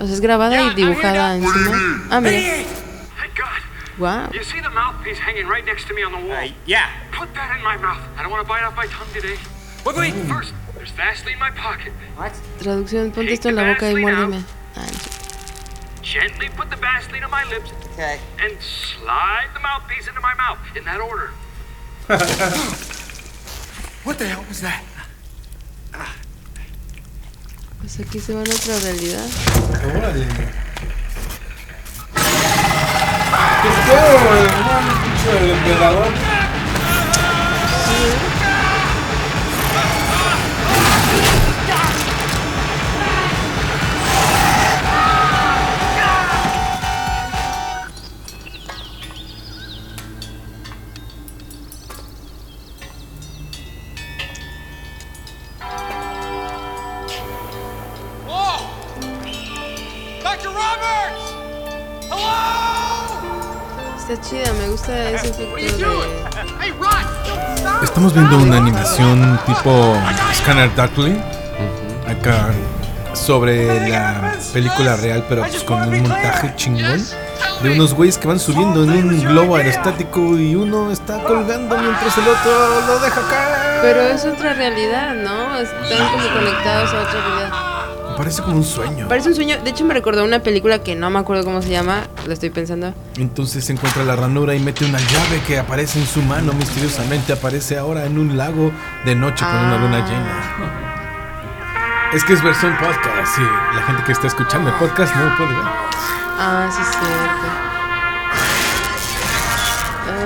sea, 0.05 0.15
es 0.15 0.21
grabada 0.21 0.61
y 0.63 0.75
dibujada 0.75 1.37
encima. 1.37 2.07
Ah, 2.11 2.21
mira. 2.21 2.41
Wow. 3.99 4.31
You 4.33 4.43
see 4.43 4.61
the 4.61 4.71
mouthpiece 4.71 5.19
hanging 5.19 5.47
right 5.47 5.65
next 5.65 5.87
to 5.89 5.95
me 5.95 6.03
on 6.03 6.13
the 6.13 6.19
wall? 6.29 6.49
yeah. 6.67 6.91
Put 7.13 7.35
that 7.35 7.57
in 7.57 7.65
my 7.65 7.77
mouth. 7.77 8.03
I 8.17 8.23
don't 8.23 8.31
want 8.31 8.43
to 8.45 8.49
bite 8.49 8.63
off 8.63 8.77
my 8.77 8.87
tongue 8.87 9.09
today. 9.15 9.37
Wait, 9.85 9.97
wait. 9.97 10.15
First, 10.27 10.53
there's 10.75 10.91
Vaseline 10.91 11.35
in 11.35 11.39
my 11.39 11.51
pocket. 11.51 11.93
What? 12.17 12.33
Traducción, 12.59 13.13
ponte 13.13 13.33
esto 13.33 13.49
en 13.49 13.57
la 13.57 13.73
boca 13.73 13.91
y 13.91 13.95
muérdeme. 13.95 14.45
Ah. 14.77 14.87
Gently 16.03 16.49
put 16.51 16.69
the 16.71 16.77
Vaseline 16.77 17.25
on 17.25 17.31
my 17.31 17.45
lips. 17.45 17.73
Okay. 17.95 18.21
And 18.39 18.61
slide 18.61 19.49
the 19.55 19.61
mouthpiece 19.61 20.09
into 20.09 20.21
my 20.21 20.35
mouth 20.35 20.59
in 20.77 20.85
that 20.85 21.01
order. 21.01 21.31
What 24.07 24.19
the 24.21 24.29
hell 24.29 24.45
was 24.49 24.61
that? 24.61 24.85
Pues 27.81 27.99
aquí 27.99 28.21
se 28.21 28.35
va 28.35 28.43
a 28.43 28.45
nuestra 28.45 28.79
realidad. 28.79 29.29
Órale. 29.85 30.27
¿Qué 33.67 33.73
es 33.73 33.81
todo, 33.87 34.13
güey? 34.29 34.47
No, 34.47 34.79
pinche 35.03 35.75
Está 64.09 64.21
chida, 64.21 64.53
me 64.53 64.69
gusta 64.69 65.11
ese 65.11 65.31
efecto 65.31 65.57
de... 65.57 65.75
Estamos 67.83 68.15
viendo 68.15 68.39
una 68.39 68.59
animación 68.59 69.37
tipo 69.45 69.97
Scanner 70.33 70.73
Darkly. 70.77 71.21
Acá 72.07 72.51
sobre 73.15 73.89
la 73.89 74.37
película 74.53 74.95
real, 74.95 75.25
pero 75.29 75.43
pues 75.43 75.65
con 75.65 75.83
un 75.83 76.03
montaje 76.03 76.55
chingón. 76.55 77.05
De 77.65 77.73
unos 77.73 77.95
güeyes 77.95 78.17
que 78.17 78.29
van 78.29 78.39
subiendo 78.39 78.85
en 78.85 79.09
un 79.09 79.25
globo 79.25 79.57
aerostático 79.57 80.21
y 80.39 80.55
uno 80.55 80.93
está 80.93 81.21
colgando 81.25 81.77
mientras 81.77 82.17
el 82.17 82.29
otro 82.29 82.81
lo 82.87 83.01
deja 83.01 83.21
caer. 83.29 83.81
Pero 83.83 84.03
es 84.03 84.25
otra 84.25 84.55
realidad, 84.55 85.17
¿no? 85.17 85.57
Están 85.57 86.13
como 86.13 86.33
conectados 86.33 86.95
a 86.95 87.01
otra 87.01 87.27
realidad. 87.27 87.66
Parece 88.17 88.43
como 88.43 88.57
un 88.57 88.65
sueño. 88.65 89.09
Parece 89.09 89.29
un 89.29 89.35
sueño. 89.35 89.57
De 89.63 89.71
hecho, 89.71 89.85
me 89.85 89.93
recordó 89.93 90.25
una 90.25 90.41
película 90.41 90.83
que 90.83 90.95
no 90.95 91.11
me 91.11 91.19
acuerdo 91.19 91.45
cómo 91.45 91.61
se 91.61 91.69
llama. 91.69 92.09
Lo 92.27 92.33
estoy 92.33 92.51
pensando. 92.51 92.95
Entonces 93.19 93.65
se 93.65 93.73
encuentra 93.73 94.05
la 94.05 94.17
ranura 94.17 94.55
y 94.55 94.59
mete 94.61 94.85
una 94.85 94.99
llave 94.99 95.43
que 95.47 95.59
aparece 95.59 96.01
en 96.01 96.07
su 96.07 96.23
mano 96.23 96.53
misteriosamente. 96.55 97.33
Aparece 97.33 97.77
ahora 97.77 98.07
en 98.07 98.19
un 98.19 98.37
lago 98.37 98.73
de 99.05 99.15
noche 99.15 99.45
con 99.45 99.57
una 99.57 99.79
luna 99.79 100.07
llena. 100.07 100.87
Es 102.15 102.25
que 102.25 102.33
es 102.33 102.43
versión 102.43 102.77
podcast, 102.79 103.37
sí. 103.37 103.43
La 103.75 103.83
gente 103.83 104.03
que 104.05 104.13
está 104.13 104.29
escuchando 104.29 104.71
el 104.71 104.77
podcast 104.77 105.15
no 105.15 105.25
lo 105.27 105.37
puede 105.37 105.51
ver. 105.51 105.65
Ah, 106.39 106.69
sí, 106.71 106.83
es 106.83 106.89
cierto. 106.89 107.47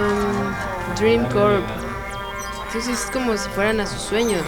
Um, 0.06 0.94
Dream 0.96 1.24
Corp. 1.32 1.64
Entonces 2.66 3.00
es 3.00 3.10
como 3.10 3.36
si 3.36 3.48
fueran 3.50 3.80
a 3.80 3.86
sus 3.86 4.00
sueños. 4.00 4.44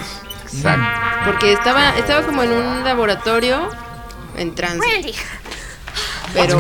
Exacto. 0.54 0.84
Porque 1.24 1.52
estaba, 1.52 1.96
estaba 1.98 2.24
como 2.26 2.42
en 2.42 2.52
un 2.52 2.84
laboratorio 2.84 3.68
en 4.36 4.54
trance. 4.54 4.78
Randy, 4.80 5.14
Pero 6.32 6.58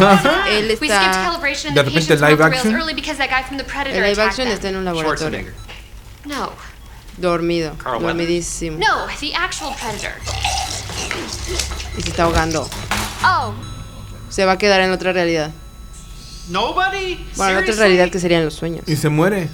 él 0.48 0.66
We 0.80 0.88
skipped 0.88 0.92
está. 0.92 1.30
De 1.40 1.72
the 1.74 1.82
repente 1.82 2.00
patients 2.00 2.20
live 2.20 2.42
action. 2.44 2.74
early 2.74 2.94
because 2.94 3.16
that 3.18 3.30
guy 3.30 3.42
from 3.42 3.56
the 3.58 3.64
Predator 3.64 3.94
El 3.94 4.02
live 4.02 4.20
action 4.22 4.48
está 4.48 4.68
en 4.68 4.76
un 4.76 4.84
laboratorio. 4.84 5.46
No. 6.24 6.52
Dormido. 7.16 7.74
Dormidísimo. 7.82 8.78
No, 8.78 9.06
the 9.20 9.34
actual 9.34 9.74
Predator. 9.76 10.12
Y 11.96 12.02
se 12.02 12.10
está 12.10 12.24
ahogando. 12.24 12.68
Oh, 13.24 13.54
Se 14.28 14.44
va 14.44 14.52
a 14.52 14.58
quedar 14.58 14.80
en 14.80 14.92
otra 14.92 15.12
realidad. 15.12 15.50
Nobody? 16.48 17.24
Bueno, 17.36 17.58
en 17.58 17.64
otra 17.64 17.74
realidad 17.76 18.10
que 18.10 18.18
serían 18.18 18.44
los 18.44 18.54
sueños. 18.54 18.86
Y 18.88 18.96
se 18.96 19.08
muere. 19.08 19.48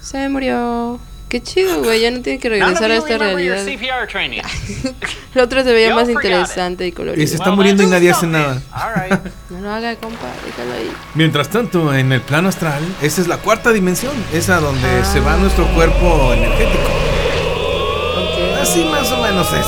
Se 0.00 0.28
murió. 0.28 0.98
Qué 1.28 1.42
chido, 1.42 1.82
güey. 1.82 2.00
Ya 2.00 2.10
no 2.10 2.22
tiene 2.22 2.38
que 2.38 2.48
regresar 2.48 2.90
a 2.90 2.96
esta 2.96 3.18
realidad. 3.18 3.66
El 3.68 5.40
otro 5.42 5.62
se 5.62 5.72
veía 5.72 5.94
más 5.94 6.08
interesante 6.08 6.86
y 6.86 6.92
colorido. 6.92 7.22
Y 7.22 7.26
se 7.26 7.34
está 7.36 7.50
muriendo 7.50 7.82
y 7.82 7.86
nadie 7.86 8.10
hace 8.10 8.26
nada. 8.26 8.62
No 9.50 9.60
lo 9.60 9.70
haga, 9.72 9.96
compa. 9.96 10.26
Déjalo 10.44 10.72
ahí. 10.74 10.90
Mientras 11.14 11.48
tanto, 11.48 11.94
en 11.94 12.12
el 12.12 12.20
plano 12.20 12.48
astral, 12.48 12.82
esa 13.02 13.20
es 13.20 13.28
la 13.28 13.38
cuarta 13.38 13.72
dimensión, 13.72 14.12
esa 14.32 14.60
donde 14.60 15.04
se 15.04 15.20
va 15.20 15.36
nuestro 15.36 15.66
cuerpo 15.74 16.32
energético. 16.32 16.88
Así 18.60 18.84
más 18.84 19.10
o 19.10 19.22
menos 19.22 19.46
es. 19.52 19.66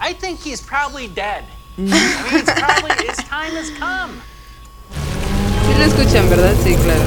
I 0.00 0.14
think 0.14 0.40
he's 0.44 0.60
probably 0.60 1.06
dead. 1.08 1.44
I 1.78 1.82
mean, 1.82 1.94
it's 2.32 2.52
probably 2.52 3.06
his 3.06 3.16
time 3.28 3.56
has 3.56 3.70
come. 3.78 4.20
Sí 5.66 5.74
lo 5.78 5.84
escuchan, 5.84 6.28
¿verdad? 6.28 6.54
Sí, 6.64 6.74
claro. 6.76 7.02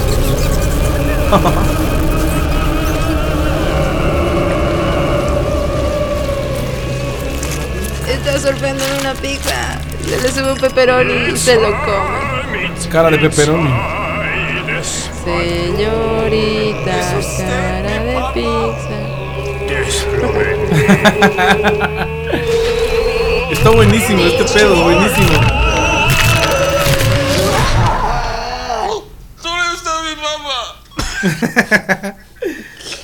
Está 8.25 8.39
sorprendiendo 8.39 9.01
una 9.01 9.13
pizza. 9.13 9.79
Se 10.03 10.19
le 10.19 10.31
sube 10.31 10.53
un 10.53 10.57
pepperoni 10.57 11.13
y 11.31 11.37
se 11.37 11.57
lo 11.57 11.69
come. 11.85 12.71
Cara 12.91 13.11
de 13.11 13.19
pepperoni. 13.19 13.69
Señorita, 15.23 16.97
cara 17.37 17.99
de 18.03 18.17
pizza. 18.33 18.97
Está 23.51 23.69
buenísimo 23.69 24.25
este 24.25 24.43
pedo, 24.45 24.83
buenísimo. 24.83 25.39
¿Dónde 29.43 29.75
está 29.75 30.01
mi 30.01 30.15
mamá? 30.15 30.57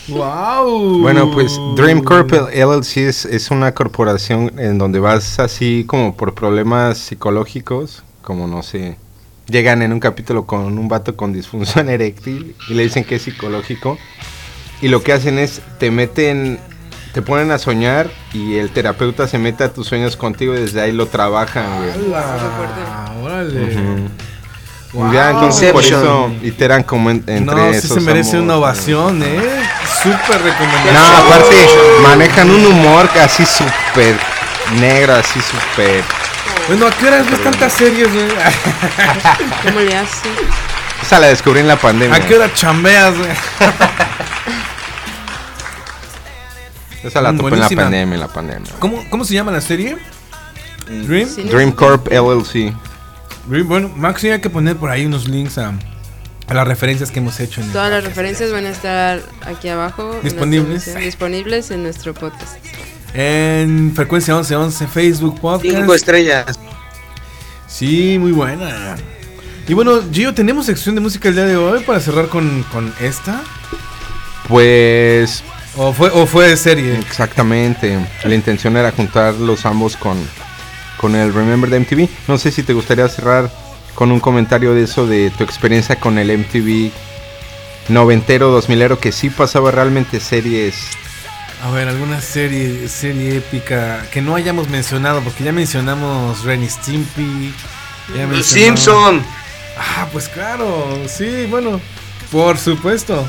Wow. 0.08 1.00
Bueno, 1.00 1.32
pues 1.32 1.60
Dream 1.76 2.04
Corp 2.04 2.32
LLC 2.32 2.98
es, 2.98 3.26
es 3.26 3.52
una 3.52 3.74
corporación 3.74 4.52
en 4.60 4.78
donde 4.78 5.00
vas 5.00 5.40
así 5.40 5.86
como 5.88 6.16
por 6.16 6.34
problemas 6.34 6.98
psicológicos, 6.98 8.04
como 8.22 8.48
no 8.48 8.64
sé, 8.64 8.98
llegan 9.48 9.82
en 9.82 9.94
un 9.94 10.00
capítulo 10.00 10.46
con 10.46 10.78
un 10.78 10.88
vato 10.88 11.16
con 11.16 11.34
disfunción 11.34 11.90
eréctil 11.90 12.56
y 12.70 12.74
le 12.74 12.84
dicen 12.84 13.04
que 13.04 13.16
es 13.16 13.24
psicológico 13.24 13.98
y 14.82 14.88
lo 14.88 15.04
que 15.04 15.14
hacen 15.14 15.38
es 15.38 15.62
te 15.78 15.92
meten, 15.92 16.60
te 17.14 17.22
ponen 17.22 17.52
a 17.52 17.60
soñar 17.60 18.10
y 18.34 18.56
el 18.56 18.72
terapeuta 18.72 19.28
se 19.28 19.38
mete 19.38 19.64
a 19.64 19.74
tus 19.74 19.88
sueños 19.88 20.18
contigo 20.18 20.56
y 20.56 20.62
desde 20.62 20.82
ahí 20.82 20.92
lo 20.92 21.08
trabajan, 21.08 21.78
güey. 21.78 22.12
Órale. 23.22 24.10
Wow. 24.94 25.14
Ya, 25.14 25.30
entonces 25.32 25.72
por 25.72 25.82
Inception. 25.84 26.34
eso 26.34 26.46
iteran 26.46 26.84
como 26.84 27.10
en- 27.12 27.24
entre 27.28 27.56
No, 27.56 27.70
sí 27.72 27.78
esos 27.78 27.94
se 27.96 28.02
merece 28.02 28.38
una 28.40 28.58
ovación, 28.58 29.24
¿eh? 29.24 29.40
Súper 30.04 30.42
recomendable. 30.42 30.92
No, 30.94 31.06
aparte 31.18 31.68
manejan 32.04 32.50
un 32.52 32.66
humor 32.66 33.10
así 33.24 33.46
súper 33.46 34.18
negro, 34.80 35.16
así 35.16 35.40
súper... 35.42 36.04
Bueno, 36.68 36.88
¿a 36.88 36.92
qué 36.92 37.08
horas 37.08 37.26
ves 37.30 37.42
tantas 37.44 37.72
series, 37.74 38.12
güey? 38.14 38.28
¿Cómo 39.64 39.80
le 39.80 39.98
hace? 39.98 40.28
Esa 41.02 41.20
la 41.20 41.28
descubrí 41.28 41.62
en 41.62 41.68
la 41.70 41.78
pandemia. 41.78 42.16
¿A 42.16 42.20
qué 42.20 42.36
hora 42.36 42.54
chambeas, 42.54 43.18
güey? 43.18 43.30
Esa 47.04 47.22
la 47.22 47.32
Mm, 47.32 47.38
topé 47.38 47.54
en 47.56 47.60
la 47.60 47.70
pandemia, 47.70 48.14
en 48.16 48.20
la 48.20 48.28
pandemia. 48.28 48.72
¿Cómo, 48.80 49.04
¿Cómo 49.10 49.24
se 49.26 49.34
llama 49.34 49.52
la 49.52 49.62
serie? 49.62 49.98
Dream. 50.88 51.28
Dream 51.50 51.72
Corp 51.72 52.08
LLC. 52.12 52.74
Bueno, 53.48 53.90
Max, 53.96 54.24
hay 54.24 54.40
que 54.40 54.50
poner 54.50 54.78
por 54.78 54.90
ahí 54.90 55.06
unos 55.06 55.28
links 55.28 55.58
a, 55.58 55.74
a 56.48 56.54
las 56.54 56.68
referencias 56.68 57.12
que 57.12 57.20
hemos 57.20 57.40
hecho 57.40 57.62
en 57.62 57.68
el 57.68 57.74
Todas 57.74 57.92
las 57.92 58.04
referencias 58.04 58.52
van 58.52 58.66
a 58.66 58.70
estar 58.70 59.22
aquí 59.46 59.68
abajo. 59.70 60.16
en 60.16 60.22
Disponibles. 60.24 60.88
emisión, 60.88 61.04
disponibles 61.04 61.72
en 61.72 61.84
nuestro 61.84 62.14
podcast. 62.14 62.58
En 63.14 63.94
Frecuencia 63.96 64.36
1111 64.36 64.88
Facebook 64.88 65.40
Podcast. 65.40 65.76
Cinco 65.76 65.94
estrellas. 65.94 66.60
Sí, 67.68 68.18
muy 68.20 68.32
buena. 68.32 68.96
Y 69.68 69.74
bueno, 69.74 70.02
Gio, 70.12 70.34
¿tenemos 70.34 70.66
sección 70.66 70.96
de 70.96 71.02
música 71.02 71.30
el 71.30 71.36
día 71.36 71.46
de 71.46 71.56
hoy 71.58 71.82
para 71.84 72.00
cerrar 72.00 72.28
con, 72.28 72.64
con 72.72 72.94
esta? 73.00 73.42
Pues... 74.48 75.44
¿O 75.78 75.94
fue, 75.94 76.10
¿O 76.10 76.26
fue 76.28 76.50
de 76.50 76.58
serie? 76.58 76.98
Exactamente. 76.98 77.98
La 78.26 78.36
intención 78.36 78.76
era 78.76 78.92
juntarlos 78.92 79.66
ambos 79.66 79.96
con, 79.96 80.18
con 81.02 81.16
el 81.16 81.34
Remember 81.34 81.70
de 81.70 81.80
MTV. 81.80 82.08
No 82.28 82.38
sé 82.38 82.52
si 82.52 82.64
te 82.64 82.74
gustaría 82.74 83.10
cerrar 83.10 83.50
con 83.96 84.12
un 84.12 84.20
comentario 84.22 84.74
de 84.74 84.84
eso, 84.84 85.08
de 85.08 85.32
tu 85.32 85.44
experiencia 85.44 85.98
con 86.00 86.18
el 86.20 86.30
MTV 86.38 86.92
noventero, 87.90 88.50
dos 88.52 88.70
milero, 88.70 89.00
que 89.00 89.12
sí 89.12 89.30
pasaba 89.30 89.72
realmente 89.72 90.20
series. 90.20 90.76
A 91.64 91.70
ver, 91.72 91.88
alguna 91.90 92.22
serie, 92.22 92.88
serie 92.88 93.38
épica 93.38 94.06
que 94.12 94.22
no 94.22 94.36
hayamos 94.36 94.70
mencionado, 94.70 95.22
porque 95.22 95.44
ya 95.44 95.52
mencionamos 95.52 96.44
Ren 96.44 96.64
y 96.64 96.70
Stimpy. 96.70 97.54
ya 98.16 98.24
Los 98.26 98.30
mencionamos- 98.38 98.80
Simpson. 98.80 99.24
Ah, 99.78 100.08
pues 100.12 100.28
claro, 100.30 101.00
sí, 101.08 101.48
bueno, 101.50 101.80
por 102.32 102.58
supuesto. 102.58 103.26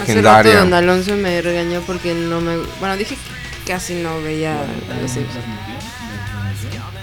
Hace 0.00 0.22
rato 0.22 0.52
Don 0.52 0.74
Alonso 0.74 1.14
me 1.16 1.40
regañó 1.42 1.80
porque 1.80 2.14
no 2.14 2.40
me. 2.40 2.56
Bueno, 2.78 2.96
dije 2.96 3.16
que 3.16 3.72
casi 3.72 3.94
no 3.94 4.20
veía 4.22 4.54
los 5.00 5.10
Simpsons. 5.10 5.44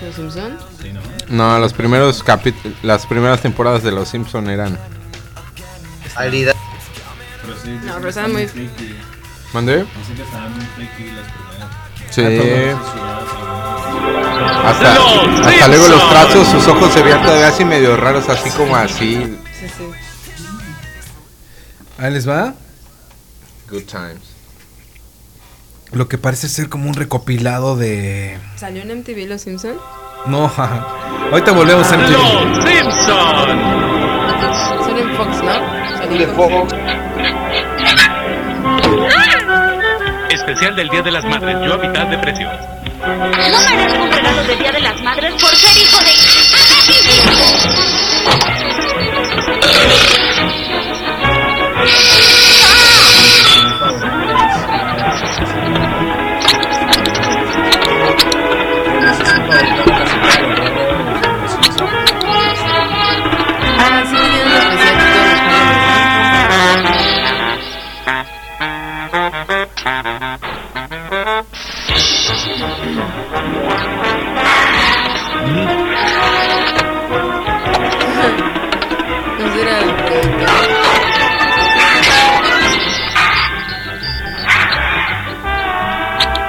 ¿Los 0.01 0.15
Simpsons? 0.15 0.61
No, 1.29 1.59
los 1.59 1.73
primeros 1.73 2.23
capítulos, 2.23 2.77
las 2.83 3.05
primeras 3.05 3.41
temporadas 3.41 3.83
de 3.83 3.91
Los 3.91 4.09
Simpson 4.09 4.49
eran. 4.49 4.77
Habilidad. 6.15 6.55
No, 7.85 7.95
pero 7.95 8.09
estaban 8.09 8.31
muy. 8.31 8.49
¿Mandé? 9.53 9.77
Dicen 9.83 10.15
que 10.15 10.21
estaban 10.23 10.51
muy 10.53 10.61
las 10.61 11.31
primeras. 11.31 11.69
Sí. 12.11 12.21
Hasta, 14.63 14.95
Los 14.95 15.45
hasta 15.45 15.67
luego 15.67 15.87
los 15.87 15.99
Simpson. 15.99 16.09
trazos, 16.09 16.47
sus 16.47 16.67
ojos 16.67 16.93
se 16.93 17.01
veían 17.03 17.21
todavía 17.21 17.47
así 17.47 17.65
medio 17.65 17.95
raros, 17.97 18.27
así 18.29 18.49
como 18.51 18.75
así. 18.75 19.15
Sí, 19.59 19.67
sí. 19.77 19.83
Ahí 21.97 22.13
les 22.13 22.27
va. 22.27 22.53
Good 23.69 23.83
times. 23.83 24.28
Lo 25.91 26.07
que 26.07 26.17
parece 26.19 26.49
ser 26.49 26.69
como 26.69 26.87
un 26.87 26.93
recopilado 26.93 27.75
de. 27.75 28.37
¿Salió 28.55 28.83
en 28.83 28.99
MTV 28.99 29.27
Los 29.27 29.41
Simpsons? 29.41 29.79
No, 30.27 30.47
jaja. 30.47 30.85
Ahorita 31.31 31.51
volvemos 31.51 31.91
a 31.91 31.97
MTV. 31.97 32.13
Solo 34.85 34.99
en 34.99 35.15
Fox, 35.15 35.43
¿no? 35.43 35.53
En 36.03 36.35
Fox. 36.35 36.73
Especial 40.29 40.75
del 40.75 40.89
Día 40.89 41.01
de 41.01 41.11
las 41.11 41.25
Madres, 41.25 41.57
yo 41.65 41.73
a 41.73 41.77
mitad 41.77 42.05
de 42.07 42.17
precio. 42.19 42.47
No 42.99 43.17
merezco 43.17 44.03
un 44.03 44.11
regalo 44.11 44.43
de 44.43 44.55
Día 44.57 44.71
de 44.71 44.81
las 44.81 45.01
Madres 45.01 45.33
por 45.41 45.55
ser 45.55 45.77
hijo 45.77 45.97
de... 45.99 46.11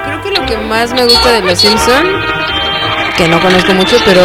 Creo 0.03 0.21
que 0.23 0.31
lo 0.31 0.45
que 0.45 0.57
más 0.57 0.91
me 0.93 1.03
gusta 1.03 1.31
de 1.31 1.41
Los 1.41 1.59
Simpson, 1.59 2.03
que 3.15 3.27
no 3.27 3.39
conozco 3.39 3.73
mucho, 3.73 3.97
pero 4.03 4.21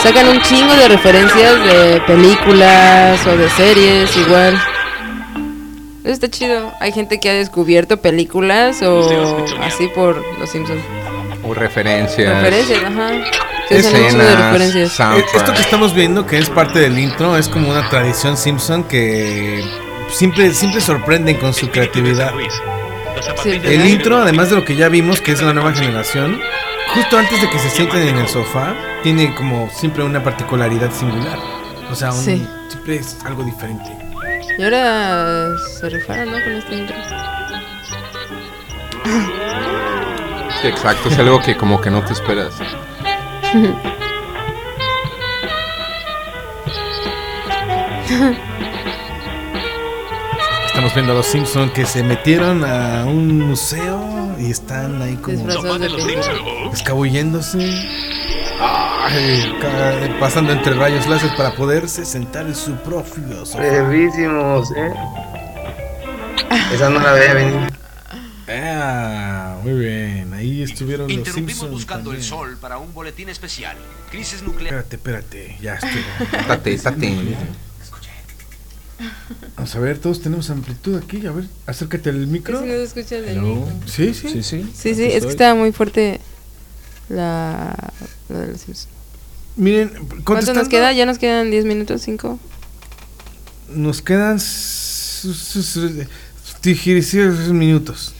sacan 0.00 0.28
un 0.28 0.40
chingo 0.42 0.72
de 0.74 0.88
referencias 0.88 1.64
de 1.64 2.00
películas 2.06 3.26
o 3.26 3.36
de 3.36 3.50
series 3.50 4.16
igual. 4.16 4.54
Eso 6.04 6.12
está 6.12 6.30
chido. 6.30 6.72
Hay 6.80 6.92
gente 6.92 7.18
que 7.18 7.28
ha 7.28 7.34
descubierto 7.34 7.96
películas 7.96 8.82
o 8.82 9.44
así 9.62 9.88
por 9.88 10.24
Los 10.38 10.48
Simpsons. 10.50 10.82
O 11.48 11.54
referencias. 11.54 12.42
Referencias, 12.42 12.84
ajá. 12.84 13.08
Sí, 13.68 13.74
de 13.74 13.80
Escenas, 13.80 14.52
referencias. 14.52 14.92
soundtrack. 14.92 15.34
Esto 15.34 15.52
que 15.54 15.60
estamos 15.60 15.94
viendo, 15.94 16.26
que 16.26 16.38
es 16.38 16.48
parte 16.50 16.78
del 16.80 16.98
intro, 16.98 17.36
es 17.36 17.48
como 17.48 17.70
una 17.70 17.88
tradición 17.88 18.36
Simpson 18.36 18.84
que 18.84 19.62
siempre, 20.10 20.52
siempre 20.54 20.80
sorprenden 20.80 21.36
con 21.36 21.52
su 21.54 21.68
creatividad. 21.70 22.32
El 23.44 23.86
intro, 23.88 24.18
además 24.18 24.50
de 24.50 24.56
lo 24.56 24.64
que 24.64 24.74
ya 24.76 24.88
vimos, 24.88 25.20
que 25.20 25.32
es 25.32 25.42
la 25.42 25.52
nueva 25.52 25.72
generación, 25.72 26.40
justo 26.94 27.18
antes 27.18 27.40
de 27.42 27.50
que 27.50 27.58
se 27.58 27.70
sienten 27.70 28.08
en 28.08 28.18
el 28.18 28.28
sofá, 28.28 28.74
tiene 29.02 29.34
como 29.34 29.68
siempre 29.70 30.02
una 30.04 30.22
particularidad 30.22 30.90
singular. 30.92 31.38
O 31.90 31.94
sea, 31.94 32.12
un- 32.12 32.24
Sí. 32.24 32.46
siempre 32.68 32.96
es 32.96 33.16
algo 33.24 33.42
diferente. 33.42 33.84
Y 34.58 34.62
ahora 34.62 35.48
se 35.78 35.88
rifaron, 35.88 36.26
¿no? 36.32 36.38
Con 36.42 36.52
este 36.52 36.74
intro. 36.76 36.96
Sí, 40.60 40.66
exacto, 40.66 41.08
es 41.08 41.18
algo 41.18 41.40
que 41.40 41.56
como 41.56 41.80
que 41.80 41.90
no 41.90 42.04
te 42.04 42.12
esperas. 42.12 42.54
Estamos 50.66 50.94
viendo 50.94 51.12
a 51.12 51.16
los 51.16 51.26
Simpson 51.26 51.70
que 51.70 51.84
se 51.84 52.02
metieron 52.02 52.64
a 52.64 53.04
un 53.04 53.40
museo 53.48 54.34
y 54.38 54.50
están 54.50 55.02
ahí 55.02 55.16
como 55.16 55.48
escabulléndose. 56.72 57.58
Ay, 58.60 59.54
pasando 60.18 60.52
entre 60.52 60.74
rayos 60.74 61.06
láser 61.06 61.30
para 61.36 61.54
poderse 61.54 62.04
sentar 62.04 62.46
en 62.46 62.54
su 62.54 62.74
propio 62.76 63.44
sofá. 63.44 63.62
Perrísimos, 63.62 64.70
eh. 64.72 64.92
Esa 66.72 66.90
no 66.90 67.00
la 67.00 67.12
veía 67.12 67.34
venir. 67.34 67.77
Ah, 68.48 69.58
muy 69.62 69.74
bien. 69.74 70.32
Ahí 70.32 70.62
estuvieron 70.62 71.08
los 71.08 71.12
Interrumpimos 71.16 71.52
Simpsons. 71.52 71.70
buscando 71.72 72.12
el 72.12 72.22
sol 72.22 72.56
para 72.60 72.78
un 72.78 72.94
boletín 72.94 73.28
especial. 73.28 73.76
Crisis 74.10 74.42
nuclear. 74.42 74.74
Espérate, 74.74 74.96
espérate. 74.96 75.58
Ya 75.60 75.74
estoy. 75.74 76.02
Estate, 76.40 76.72
estate. 76.72 77.36
Vamos 79.56 79.74
a 79.76 79.78
ver, 79.78 79.98
todos 79.98 80.20
tenemos 80.22 80.50
amplitud 80.50 80.96
aquí. 80.96 81.24
A 81.26 81.32
ver, 81.32 81.44
acércate 81.66 82.10
al 82.10 82.26
micro. 82.26 82.60
Se 82.60 82.82
escucha 82.82 83.16
el 83.16 83.40
micro. 83.40 83.68
Sí, 83.86 84.14
sí. 84.14 84.28
Sí, 84.28 84.42
sí. 84.42 84.70
Sí, 84.74 84.94
sí, 84.94 85.04
es 85.04 85.24
que 85.24 85.30
estaba 85.30 85.54
muy 85.54 85.70
fuerte 85.72 86.20
la, 87.08 87.74
la 88.28 88.38
de 88.40 88.46
los 88.52 88.60
Simpsons. 88.60 88.88
Miren, 89.56 89.90
¿Cuánto 90.24 90.54
nos 90.54 90.68
queda? 90.68 90.92
Ya 90.92 91.04
nos 91.06 91.18
quedan 91.18 91.50
10 91.50 91.64
minutos, 91.64 92.02
5. 92.02 92.38
Nos 93.70 94.02
quedan 94.02 94.38
sus 97.36 97.48
minutos. 97.52 98.14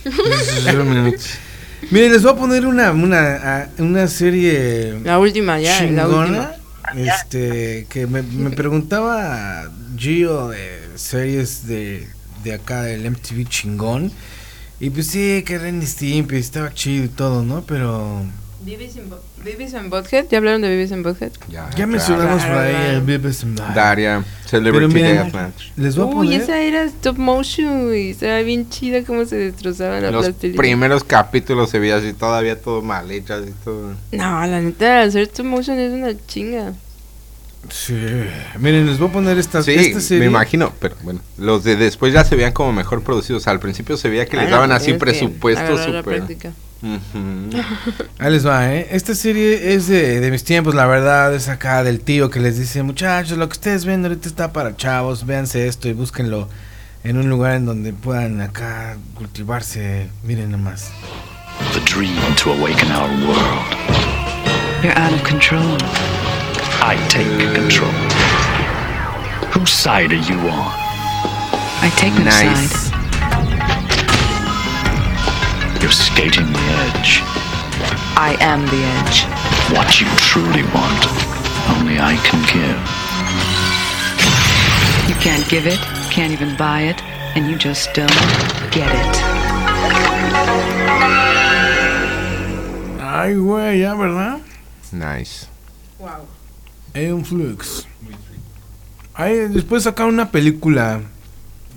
Miren, 1.90 2.12
les 2.12 2.22
voy 2.22 2.32
a 2.32 2.36
poner 2.36 2.66
una, 2.66 2.92
una, 2.92 3.68
una 3.78 4.08
serie. 4.08 4.98
La 5.04 5.18
última, 5.18 5.60
ya, 5.60 5.82
la 5.82 6.04
chingona, 6.04 6.52
Este, 6.96 7.86
que 7.88 8.06
me, 8.06 8.22
me 8.22 8.50
preguntaba 8.50 9.70
Gio 9.96 10.48
de 10.48 10.88
series 10.96 11.66
de, 11.66 12.08
de 12.42 12.54
acá 12.54 12.82
del 12.82 13.08
MTV 13.10 13.48
chingón. 13.48 14.12
Y 14.80 14.90
pues 14.90 15.08
sí, 15.08 15.42
que 15.44 15.58
Ren 15.58 15.82
y 15.82 15.86
Stimpy 15.86 16.36
estaba 16.36 16.72
chido 16.72 17.04
y 17.04 17.08
todo, 17.08 17.42
¿no? 17.42 17.62
Pero. 17.62 18.22
Beavis 18.76 19.74
and 19.74 19.90
Butthead, 19.90 20.26
¿ya 20.30 20.38
hablaron 20.38 20.60
de 20.62 20.68
Beavis 20.68 20.92
and 20.92 21.04
Butthead? 21.06 21.32
Ya, 21.48 21.70
Ya 21.76 21.86
mencionamos 21.86 22.42
por 22.44 22.56
ahí 22.58 22.94
el 22.96 23.00
Beavis 23.02 23.42
and 23.44 23.58
Butthead. 23.58 23.74
Daria, 23.74 24.24
Celebrity 24.46 25.00
Deathmatch. 25.00 25.70
Les 25.76 25.96
voy 25.96 26.04
a 26.04 26.08
Uy, 26.08 26.26
poner. 26.28 26.40
esa 26.42 26.60
era 26.60 26.82
stop 26.84 27.16
motion 27.18 27.94
y 27.94 28.10
estaba 28.10 28.40
bien 28.40 28.68
chida 28.68 29.02
cómo 29.04 29.24
se 29.24 29.36
destrozaba 29.36 30.00
la 30.00 30.10
Los 30.10 30.24
plastilina. 30.26 30.56
primeros 30.58 31.04
capítulos 31.04 31.70
se 31.70 31.78
veía 31.78 31.96
así 31.96 32.12
todavía 32.12 32.60
todo 32.60 32.82
mal 32.82 33.10
hecho, 33.10 33.34
así 33.34 33.52
todo. 33.64 33.94
No, 34.12 34.46
la 34.46 34.60
neta, 34.60 35.02
hacer 35.02 35.22
stop 35.22 35.46
motion 35.46 35.78
es 35.78 35.92
una 35.92 36.12
chinga. 36.26 36.72
Sí. 37.70 37.94
Miren, 38.58 38.86
les 38.86 38.98
voy 38.98 39.08
a 39.08 39.12
poner 39.12 39.36
esta, 39.36 39.62
Sí, 39.62 39.72
esta 39.74 40.00
serie. 40.00 40.20
me 40.20 40.26
imagino, 40.26 40.72
pero 40.80 40.94
bueno, 41.02 41.20
los 41.38 41.64
de 41.64 41.76
después 41.76 42.12
ya 42.14 42.24
se 42.24 42.36
veían 42.36 42.52
como 42.52 42.72
mejor 42.72 43.02
producidos. 43.02 43.46
Al 43.48 43.58
principio 43.60 43.96
se 43.96 44.08
veía 44.08 44.26
que 44.26 44.36
les 44.36 44.44
Bueno, 44.46 44.56
daban 44.56 44.72
así 44.72 44.92
presupuesto 44.94 45.76
súper. 45.76 46.22
Práctica. 46.80 47.58
Ujú. 47.58 48.04
Ahí 48.18 48.30
les 48.32 48.46
va, 48.46 48.72
¿eh? 48.74 48.88
Esta 48.90 49.14
serie 49.14 49.74
es 49.74 49.88
de, 49.88 50.20
de 50.20 50.30
mis 50.30 50.44
tiempos, 50.44 50.74
la 50.74 50.86
verdad, 50.86 51.34
es 51.34 51.48
acá 51.48 51.82
del 51.84 52.00
tío 52.00 52.30
que 52.30 52.40
les 52.40 52.58
dice, 52.58 52.82
muchachos, 52.82 53.36
lo 53.38 53.48
que 53.48 53.52
ustedes 53.54 53.84
ven 53.84 54.04
ahorita 54.04 54.28
está 54.28 54.52
para 54.52 54.76
chavos, 54.76 55.26
véanse 55.26 55.66
esto 55.66 55.88
y 55.88 55.92
búsquenlo 55.92 56.48
en 57.04 57.16
un 57.16 57.28
lugar 57.28 57.54
en 57.56 57.66
donde 57.66 57.92
puedan 57.92 58.40
acá 58.40 58.96
cultivarse, 59.14 60.08
miren 60.24 60.50
nomás. 60.50 60.90
The 61.72 61.80
dream 61.80 62.14
to 62.36 62.52
awaken 62.52 62.90
our 62.92 63.08
world. 63.26 63.76
You're 64.82 64.96
out 64.96 65.12
of 65.12 65.22
control. 65.24 65.76
I 66.80 66.96
take 67.08 67.26
control. 67.54 67.90
Whose 69.52 69.72
side 69.72 70.12
are 70.12 70.22
you 70.22 70.38
on? 70.48 70.72
I 71.82 71.90
take 71.96 72.12
no 72.14 72.24
Nice. 72.24 72.70
side. 72.90 72.97
You're 75.80 75.92
skating 75.92 76.52
the 76.52 76.66
edge. 76.90 77.22
I 78.18 78.36
am 78.40 78.66
the 78.66 78.82
edge. 78.98 79.22
What 79.76 80.00
you 80.00 80.08
truly 80.16 80.64
want, 80.74 81.02
only 81.70 82.00
I 82.00 82.16
can 82.26 82.42
give. 82.50 82.78
You 85.08 85.14
can't 85.22 85.48
give 85.48 85.68
it, 85.68 85.78
can't 86.10 86.32
even 86.32 86.56
buy 86.56 86.82
it, 86.82 87.00
and 87.36 87.48
you 87.48 87.56
just 87.56 87.94
don't 87.94 88.10
get 88.72 88.90
it. 88.90 89.14
Ay, 93.00 93.34
güey, 93.34 93.78
ya, 93.78 93.94
¿verdad? 93.94 94.40
Nice. 94.90 95.46
Wow. 96.00 96.26
un 96.96 97.24
Flux. 97.24 97.86
Ay, 99.14 99.48
después 99.48 99.84
sacaron 99.84 100.14
una 100.14 100.32
película, 100.32 101.02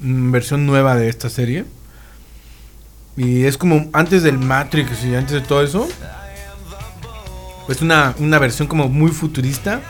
mm, 0.01 0.31
versión 0.31 0.65
nueva 0.65 0.95
de 0.95 1.07
esta 1.07 1.29
serie. 1.29 1.65
Y 3.17 3.43
es 3.45 3.57
como 3.57 3.89
antes 3.93 4.23
del 4.23 4.37
Matrix 4.39 5.03
y 5.03 5.15
antes 5.15 5.33
de 5.33 5.41
todo 5.41 5.61
eso. 5.63 5.87
Pues 7.65 7.81
una, 7.81 8.15
una 8.19 8.39
versión 8.39 8.67
como 8.67 8.87
muy 8.89 9.11
futurista. 9.11 9.81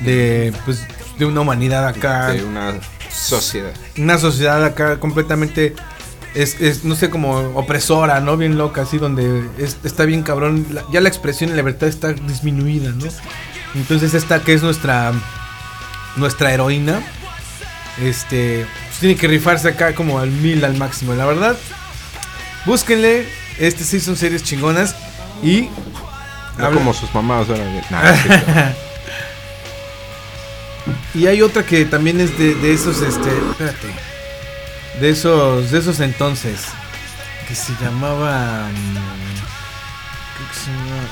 De, 0.00 0.52
pues, 0.64 0.86
de 1.18 1.24
una 1.26 1.40
humanidad 1.40 1.86
acá. 1.86 2.28
De 2.30 2.44
una 2.44 2.74
sociedad. 3.10 3.72
Una 3.96 4.18
sociedad 4.18 4.64
acá 4.64 4.98
completamente. 5.00 5.74
Es, 6.34 6.60
es, 6.60 6.84
no 6.84 6.94
sé, 6.94 7.10
como 7.10 7.36
opresora, 7.54 8.20
¿no? 8.20 8.36
Bien 8.38 8.56
loca, 8.56 8.82
así, 8.82 8.96
donde 8.98 9.46
es- 9.58 9.76
está 9.84 10.04
bien 10.04 10.22
cabrón. 10.22 10.66
la- 10.70 10.82
ya 10.90 11.00
la 11.02 11.08
expresión 11.10 11.50
y 11.50 11.52
la 11.52 11.58
libertad 11.58 11.88
está 11.88 12.12
disminuida, 12.14 12.90
¿no? 12.90 13.04
Entonces, 13.74 14.14
esta 14.14 14.40
que 14.42 14.54
es 14.54 14.62
nuestra. 14.62 15.12
Nuestra 16.16 16.52
heroína. 16.52 17.00
Este. 18.00 18.66
pues, 18.88 18.98
tiene 19.00 19.16
que 19.16 19.28
rifarse 19.28 19.68
acá 19.68 19.94
como 19.94 20.18
al 20.18 20.30
mil, 20.30 20.64
al 20.64 20.76
máximo. 20.76 21.14
La 21.14 21.26
verdad. 21.26 21.56
Búsquenle. 22.66 23.26
Este 23.58 23.84
sí 23.84 24.00
son 24.00 24.16
series 24.16 24.42
chingonas. 24.42 24.94
Y. 25.42 25.68
No 26.58 26.70
como 26.72 26.92
sus 26.92 27.12
mamás 27.14 27.48
ahora. 27.48 27.64
Nah. 27.90 28.72
Y 31.14 31.26
hay 31.26 31.42
otra 31.42 31.64
que 31.64 31.84
también 31.84 32.20
es 32.20 32.36
de, 32.38 32.54
de 32.54 32.72
esos, 32.72 33.02
este, 33.02 33.28
espérate, 33.50 33.88
de 35.00 35.10
esos, 35.10 35.70
de 35.70 35.78
esos 35.78 36.00
entonces, 36.00 36.60
que 37.46 37.54
se 37.54 37.72
llamaba, 37.80 38.68
mm, 38.68 38.94
creo 40.34 40.48
que 40.48 40.54
se 40.54 40.70
llamaba, 40.70 41.02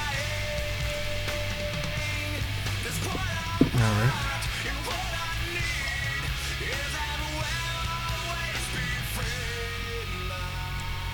a 3.75 4.01
ver, 4.01 4.30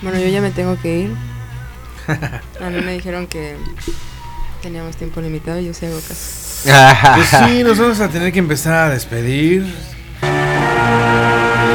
Bueno, 0.07 0.21
yo 0.21 0.29
ya 0.29 0.41
me 0.41 0.53
tengo 0.53 0.81
que 0.81 0.99
ir. 1.01 1.17
A 2.65 2.71
mí 2.71 2.81
me 2.81 2.93
dijeron 2.93 3.27
que 3.27 3.57
teníamos 4.63 4.97
tiempo 4.97 5.21
limitado 5.21 5.59
y 5.59 5.67
yo 5.67 5.75
sí 5.75 5.85
hago 5.85 5.99
caso. 5.99 6.63
Pues 7.17 7.29
sí, 7.29 7.65
nos 7.65 7.77
vamos 7.77 7.99
a 7.99 8.09
tener 8.09 8.33
que 8.33 8.39
empezar 8.39 8.87
a 8.87 8.91
despedir. 8.91 9.67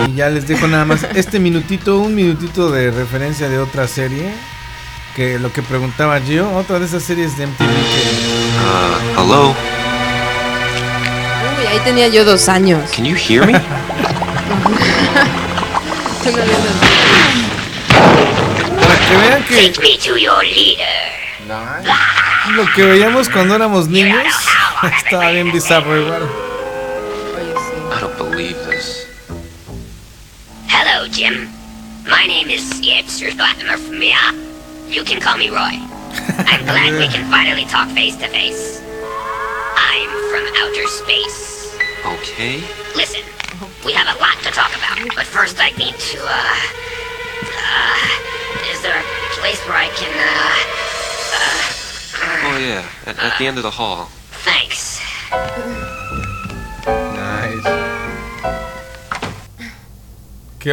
Y 0.08 0.16
ya 0.16 0.30
les 0.30 0.48
dejo 0.48 0.66
nada 0.70 0.86
más 0.86 1.06
este 1.14 1.40
minutito, 1.40 1.99
un 1.99 2.16
minutito 2.16 2.72
de 2.72 2.91
referencia 2.91 3.49
de 3.49 3.60
otra 3.60 3.86
serie. 3.86 4.32
Que 5.14 5.38
lo 5.38 5.52
que 5.52 5.62
preguntaba 5.62 6.18
Gio, 6.22 6.56
otra 6.56 6.80
de 6.80 6.86
esas 6.86 7.03
series 7.03 7.38
de 7.38 7.48
MTV 7.48 7.58
que... 7.68 7.68
Uh, 7.68 9.20
hello. 9.20 9.49
Uy, 11.60 11.66
ahí 11.68 11.80
tenía 11.84 12.08
yo 12.08 12.24
dos 12.24 12.48
años. 12.48 12.90
Can 12.95 13.03
you 13.03 13.18
hear 13.18 13.45
me? 13.45 13.52
Tú 16.24 16.32
no 16.32 17.40
que 19.11 19.17
vean 19.17 19.43
que 19.43 19.73
lo 22.55 22.65
que 22.73 22.83
veíamos 22.83 23.29
cuando 23.29 23.55
éramos 23.55 23.88
niños 23.88 24.25
estaba 24.97 25.31
bien 25.31 25.51
bizarro 25.51 26.01
igual. 26.01 26.23
I 27.91 27.99
don't 27.99 28.17
believe 28.17 28.57
this. 28.67 29.07
Hello, 30.67 31.07
Jim. 31.07 31.49
My 32.05 32.25
name 32.25 32.49
is 32.49 32.61
Skipster 32.61 33.38
Latimer 33.38 33.77
from 33.77 34.01
here. 34.01 34.15
You 34.88 35.03
can 35.03 35.19
call 35.19 35.38
me 35.38 35.49
Roy. 35.49 35.77
I'm 36.47 36.65
glad 36.71 36.93
we 36.97 37.07
can 37.07 37.29
finally 37.29 37.65
talk 37.65 37.89
face 37.89 38.15
to 38.17 38.27
face. 38.29 38.81
I'm 39.75 40.09
from 40.31 40.47
outer 40.57 40.88
space. 40.88 41.77
Okay. 42.05 42.63
Listen, 42.95 43.21
we 43.85 43.93
have 43.93 44.07
a 44.15 44.19
lot 44.19 44.38
to 44.43 44.51
talk 44.51 44.71
about, 44.75 44.97
but 45.15 45.25
first 45.25 45.57
I 45.59 45.71
need 45.77 45.95
to, 45.95 46.19
uh. 46.23 46.55
Uh. 47.57 48.40
Is 48.69 48.81
there 48.81 48.93
a 48.93 49.03
place 49.39 49.59
where 49.67 49.77
I 49.77 49.89
can, 49.95 50.11
uh. 50.13 50.81
Uh. 51.33 52.53
Oh 52.53 52.57
yeah, 52.59 52.85
at, 53.07 53.17
at 53.17 53.38
the 53.38 53.47
end 53.47 53.57
of 53.57 53.63
the 53.63 53.71
hall. 53.71 54.09
Thanks. 54.45 54.99
Nice. 56.85 57.65
¿Qué? 60.59 60.71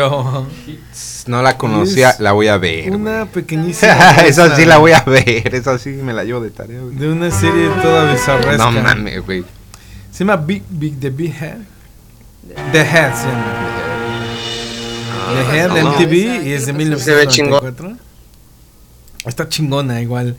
No 1.26 1.42
la 1.42 1.56
conocía, 1.56 2.14
la 2.18 2.32
voy 2.32 2.48
a 2.48 2.58
ver. 2.58 2.90
Una 2.90 3.24
pequeñísima. 3.26 4.10
Esa 4.26 4.54
sí 4.54 4.66
la 4.66 4.76
voy 4.76 4.92
a 4.92 5.00
ver, 5.00 5.54
esa 5.54 5.78
sí 5.78 5.90
me 5.90 6.12
la 6.12 6.24
llevo 6.24 6.40
de 6.40 6.50
tarea. 6.50 6.80
güey. 6.80 6.94
De 6.94 7.08
una 7.08 7.30
serie 7.30 7.68
toda 7.82 8.12
bizarresca. 8.12 8.70
No 8.70 8.70
mames, 8.70 9.24
güey. 9.24 9.44
Se 10.12 10.24
llama 10.24 10.36
Big, 10.36 10.62
Big, 10.68 11.00
The 11.00 11.10
Big 11.10 11.32
Head. 11.32 11.60
The 12.72 12.80
Head 12.84 13.14
se 13.14 13.26
llama. 13.28 13.67
The 15.34 15.56
Head 15.56 15.70
de 15.72 15.84
MTV 15.84 16.46
y 16.46 16.52
es 16.52 16.66
de 16.66 16.98
Se 16.98 17.14
ve 17.14 17.26
chingón. 17.26 17.62
1994. 17.64 17.96
Está 19.26 19.48
chingona 19.48 20.00
igual. 20.00 20.36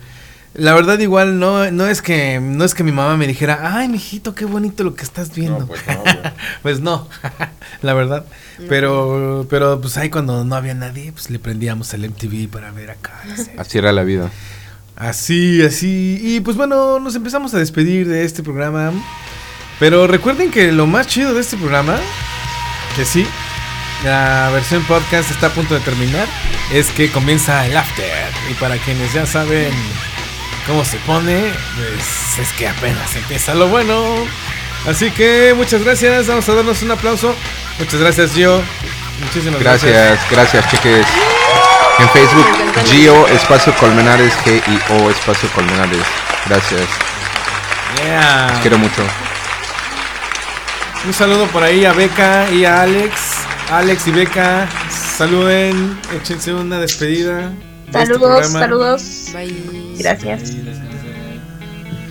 La 0.56 0.74
verdad 0.74 0.98
igual 0.99 1.40
no, 1.40 1.70
no 1.70 1.88
es 1.88 2.02
que 2.02 2.40
no 2.41 2.66
es 2.66 2.74
que 2.74 2.84
mi 2.84 2.91
mamá 2.91 3.16
me 3.18 3.28
dijera, 3.28 3.78
ay 3.78 3.88
mijito, 3.88 4.34
qué 4.34 4.45
bonito 4.45 4.84
lo 4.84 4.95
que 4.95 5.03
estás 5.03 5.34
viendo. 5.36 5.68
pues 5.68 5.82
no, 5.88 6.03
pues 6.64 6.80
no, 6.80 7.07
la 7.82 7.94
verdad. 7.94 8.26
Pero, 8.68 9.45
pero 9.49 9.80
pues 9.80 9.98
ahí 9.98 10.10
cuando 10.10 10.44
no 10.44 10.56
había 10.56 10.74
nadie, 10.74 11.11
pues 11.11 11.30
le 11.30 11.38
prendíamos 11.38 11.94
el 11.94 12.10
MTV 12.10 12.49
para 12.49 12.72
ver 12.72 12.91
acá. 12.91 13.22
Así 13.57 13.78
era 13.78 13.91
la 13.91 14.03
vida. 14.03 14.32
Así, 14.95 15.61
así. 15.61 16.20
Y 16.22 16.40
pues 16.41 16.57
bueno, 16.57 16.99
nos 16.99 17.16
empezamos 17.16 17.53
a 17.53 17.60
despedir 17.60 18.07
de 18.07 18.26
este 18.26 18.44
programa. 18.44 18.91
Pero 19.80 20.07
recuerden 20.07 20.52
que 20.52 20.74
lo 20.74 20.88
más 20.88 21.07
chido 21.07 21.34
de 21.34 21.40
este 21.40 21.56
programa, 21.56 21.98
que 22.98 23.06
sí, 23.06 23.26
la 24.03 24.49
versión 24.51 24.84
podcast 24.84 25.30
está 25.31 25.47
a 25.47 25.49
punto 25.49 25.73
de 25.73 25.80
terminar, 25.81 26.27
es 26.71 26.91
que 26.91 27.11
comienza 27.11 27.65
el 27.65 27.76
after. 27.76 28.31
Y 28.49 28.53
para 28.55 28.77
quienes 28.77 29.13
ya 29.13 29.26
saben 29.26 29.71
cómo 30.67 30.85
se 30.85 30.97
pone, 30.99 31.51
pues 31.76 32.39
es 32.39 32.53
que 32.53 32.67
apenas 32.67 33.15
empieza 33.15 33.53
lo 33.53 33.67
bueno. 33.67 34.15
Así 34.88 35.11
que 35.11 35.53
muchas 35.55 35.84
gracias, 35.84 36.27
vamos 36.27 36.47
a 36.47 36.53
darnos 36.53 36.81
un 36.81 36.91
aplauso. 36.91 37.35
Muchas 37.80 37.99
gracias, 37.99 38.34
Gio. 38.34 38.61
Muchísimas 39.21 39.59
gracias. 39.59 39.91
Gracias, 39.91 40.31
gracias, 40.31 40.71
cheques. 40.71 41.05
En 41.99 42.09
Facebook, 42.11 42.47
Gio 42.85 43.27
Espacio 43.27 43.76
Colmenares, 43.76 44.34
G-I-O 44.45 45.09
Espacio 45.09 45.49
Colmenares. 45.49 46.05
Gracias. 46.45 46.88
Yeah. 48.05 48.47
Los 48.51 48.59
quiero 48.59 48.77
mucho. 48.77 49.03
Un 51.05 51.13
saludo 51.13 51.47
por 51.47 51.63
ahí 51.63 51.84
a 51.84 51.91
Beca 51.91 52.49
y 52.51 52.63
a 52.63 52.81
Alex. 52.81 53.39
Alex 53.72 54.08
y 54.08 54.12
Beca, 54.12 54.68
saluden, 54.90 55.98
échense 56.16 56.54
una 56.54 56.80
despedida. 56.80 57.50
de 57.50 57.56
este 57.86 57.91
Saludos, 57.91 58.48
saludos. 58.52 59.04
Gracias 59.98 60.54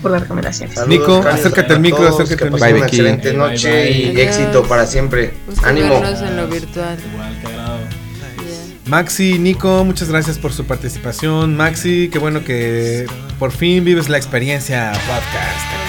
por 0.01 0.13
la 0.13 0.19
recomendación. 0.21 0.71
Nico, 0.87 1.23
Saludos, 1.23 1.27
acércate 1.35 1.73
al 1.73 1.81
micro, 1.81 1.99
todos, 1.99 2.21
acércate 2.21 2.45
al 2.45 2.53
micro. 2.53 2.77
una 2.77 2.87
excelente 2.87 3.33
noche 3.35 3.91
y 3.91 4.21
éxito 4.21 4.63
para 4.69 4.87
siempre. 4.87 5.35
Gusto 5.47 5.67
Ánimo. 5.67 6.01
en 6.05 6.37
lo 6.37 6.47
virtual. 6.47 6.97
Maxi, 8.87 9.39
Nico, 9.39 9.85
muchas 9.85 10.09
gracias 10.09 10.39
por 10.39 10.53
su 10.53 10.65
participación. 10.65 11.57
Maxi, 11.57 12.09
qué 12.11 12.19
bueno 12.19 12.45
que 12.45 13.07
por 13.39 13.51
fin 13.51 13.85
vives 13.85 14.09
la 14.09 14.17
experiencia 14.17 14.93
podcast. 14.93 15.88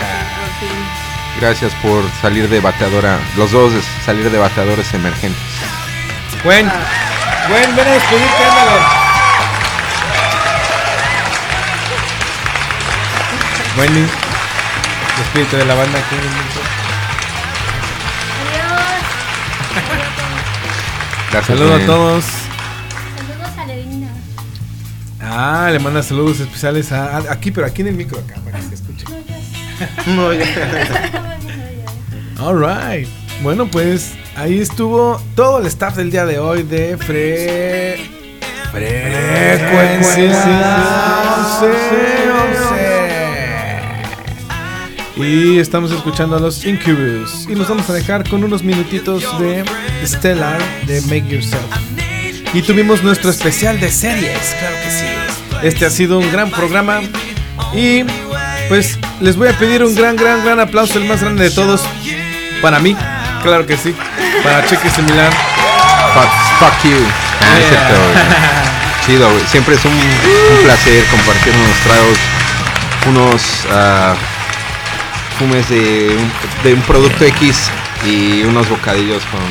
Gracias 1.40 1.74
por 1.82 2.03
salir 2.22 2.49
de 2.49 2.60
bateadora. 2.60 3.18
Los 3.38 3.52
dos 3.52 3.74
de 3.74 3.82
salir 4.06 4.30
de 4.30 4.38
bateadores 4.38 4.94
emergentes. 4.94 5.41
Gwen, 6.44 6.70
Gwen, 7.48 7.76
ven 7.76 7.88
a 7.88 7.91
despedirte, 7.91 8.44
ándale. 8.44 8.80
Wendy, 13.78 14.06
despídete 15.18 15.57
de 15.57 15.66
la 15.66 15.76
banda 15.76 15.99
aquí. 15.99 16.16
Gracias, 21.32 21.57
Saludos 21.57 21.82
a 21.82 21.86
todos. 21.86 22.26
Saludos 22.26 23.57
a 23.57 23.66
Levina. 23.66 24.07
Ah, 25.22 25.70
le 25.72 25.80
manda 25.80 26.02
saludos 26.02 26.40
especiales 26.40 26.91
a, 26.91 27.18
a- 27.18 27.32
aquí, 27.32 27.52
pero 27.52 27.68
aquí 27.68 27.82
en 27.82 27.90
el 27.90 27.95
micro 27.95 28.20
acá 28.20 28.36
para 28.44 28.60
que 28.60 28.76
escuche. 29.80 30.06
No, 30.15 30.34
ya. 30.34 31.38
Alright. 32.39 33.07
Bueno, 33.41 33.68
pues 33.68 34.14
ahí 34.35 34.60
estuvo 34.60 35.22
todo 35.35 35.60
el 35.60 35.65
staff 35.68 35.95
del 35.95 36.11
día 36.11 36.26
de 36.26 36.39
hoy 36.39 36.64
de 36.64 36.97
Fre... 36.97 38.19
Frecuencia 38.72 40.30
11. 41.61 42.10
Y 45.18 45.60
estamos 45.60 45.91
escuchando 45.91 46.38
a 46.38 46.39
los 46.39 46.64
Incubus. 46.65 47.45
Y 47.49 47.56
nos 47.56 47.68
vamos 47.68 47.89
a 47.89 47.93
dejar 47.93 48.30
con 48.30 48.43
unos 48.43 48.64
minutitos 48.64 49.23
de 49.39 49.65
Stellar 50.06 50.61
de 50.85 51.01
Make 51.01 51.27
Yourself. 51.27 51.64
Y 52.53 52.61
tuvimos 52.61 53.03
nuestro 53.03 53.30
especial 53.30 53.80
de 53.80 53.89
series, 53.89 54.56
claro 54.60 54.76
que 54.84 54.91
sí. 54.91 55.06
Este 55.68 55.85
ha 55.85 55.89
sido 55.89 56.19
un 56.19 56.31
gran 56.31 56.49
programa. 56.51 57.01
Y 57.73 58.03
pues 58.70 58.98
les 59.20 59.36
voy 59.36 59.50
a 59.50 59.58
pedir 59.58 59.84
un 59.84 59.94
gran, 59.96 60.16
gran, 60.16 60.44
gran 60.46 60.60
aplauso, 60.60 60.98
el 61.00 61.06
más 61.06 61.22
grande 61.22 61.44
de 61.46 61.52
todos. 61.52 61.82
Para 62.62 62.80
mí, 62.80 62.96
claro 63.44 63.66
que 63.66 63.76
sí. 63.78 63.94
Para 64.44 64.66
Cheque 64.66 64.90
Similar. 64.90 65.32
Fuck, 66.14 66.30
fuck 66.60 66.84
you. 66.84 66.98
Ah, 67.41 67.60
es 67.60 67.68
cierto, 67.68 67.94
güey. 67.96 68.26
Chido, 69.06 69.30
güey. 69.32 69.44
Siempre 69.48 69.76
es 69.76 69.86
un, 69.86 69.91
un 69.94 70.64
placer 70.64 71.04
compartir 71.12 71.54
unos 71.56 71.78
tragos, 71.84 72.18
unos 73.08 73.41
ah, 73.72 74.16
fumes 75.38 75.68
de 75.70 76.16
un, 76.18 76.32
de 76.64 76.74
un 76.74 76.82
producto 76.82 77.26
X 77.26 77.70
y 78.06 78.44
unos 78.44 78.68
bocadillos 78.70 79.24
con, 79.26 79.41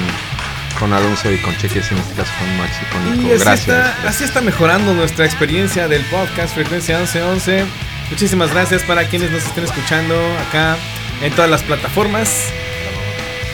con 0.78 0.92
Alonso 0.92 1.30
y 1.30 1.38
con 1.38 1.56
Cheques, 1.56 1.90
en 1.92 1.98
este 1.98 2.14
caso 2.14 2.30
con 2.38 2.56
Max 2.58 2.72
y 2.82 2.92
con 2.92 3.06
Y 3.06 3.18
Nico. 3.18 3.34
así 3.34 3.44
Gracias. 3.44 3.68
está, 3.68 4.08
así 4.08 4.24
está 4.24 4.40
mejorando 4.42 4.94
nuestra 4.94 5.24
experiencia 5.24 5.88
del 5.88 6.02
podcast 6.06 6.54
Frecuencia 6.54 6.98
1111. 6.98 7.64
Muchísimas 8.10 8.52
gracias 8.52 8.82
para 8.82 9.08
quienes 9.08 9.30
nos 9.30 9.44
estén 9.44 9.64
escuchando 9.64 10.14
acá 10.48 10.76
en 11.22 11.32
todas 11.32 11.50
las 11.50 11.62
plataformas. 11.62 12.46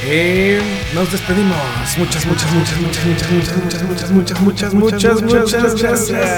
Eh, 0.07 0.61
nos 0.95 1.11
despedimos. 1.11 1.57
Muchas, 1.97 2.27
muchas, 2.27 2.53
muchas, 2.53 2.81
muchas, 2.81 3.05
muchas, 3.07 3.31
muchas, 3.33 3.57
muchas, 3.57 3.83
muchas, 3.83 4.13
muchas, 4.13 4.41
muchas, 4.41 4.75
muchas, 4.75 5.23
muchas 5.23 5.83
gracias. 5.83 6.31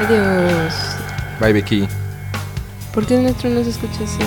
Adiós. 0.00 0.74
Bye, 1.40 1.52
Becky. 1.52 1.88
¿Por 2.92 3.06
qué 3.06 3.16
nuestro 3.16 3.48
no 3.48 3.62
se 3.64 3.70
escucha 3.70 4.04
así? 4.04 4.18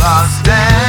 Lost 0.00 0.81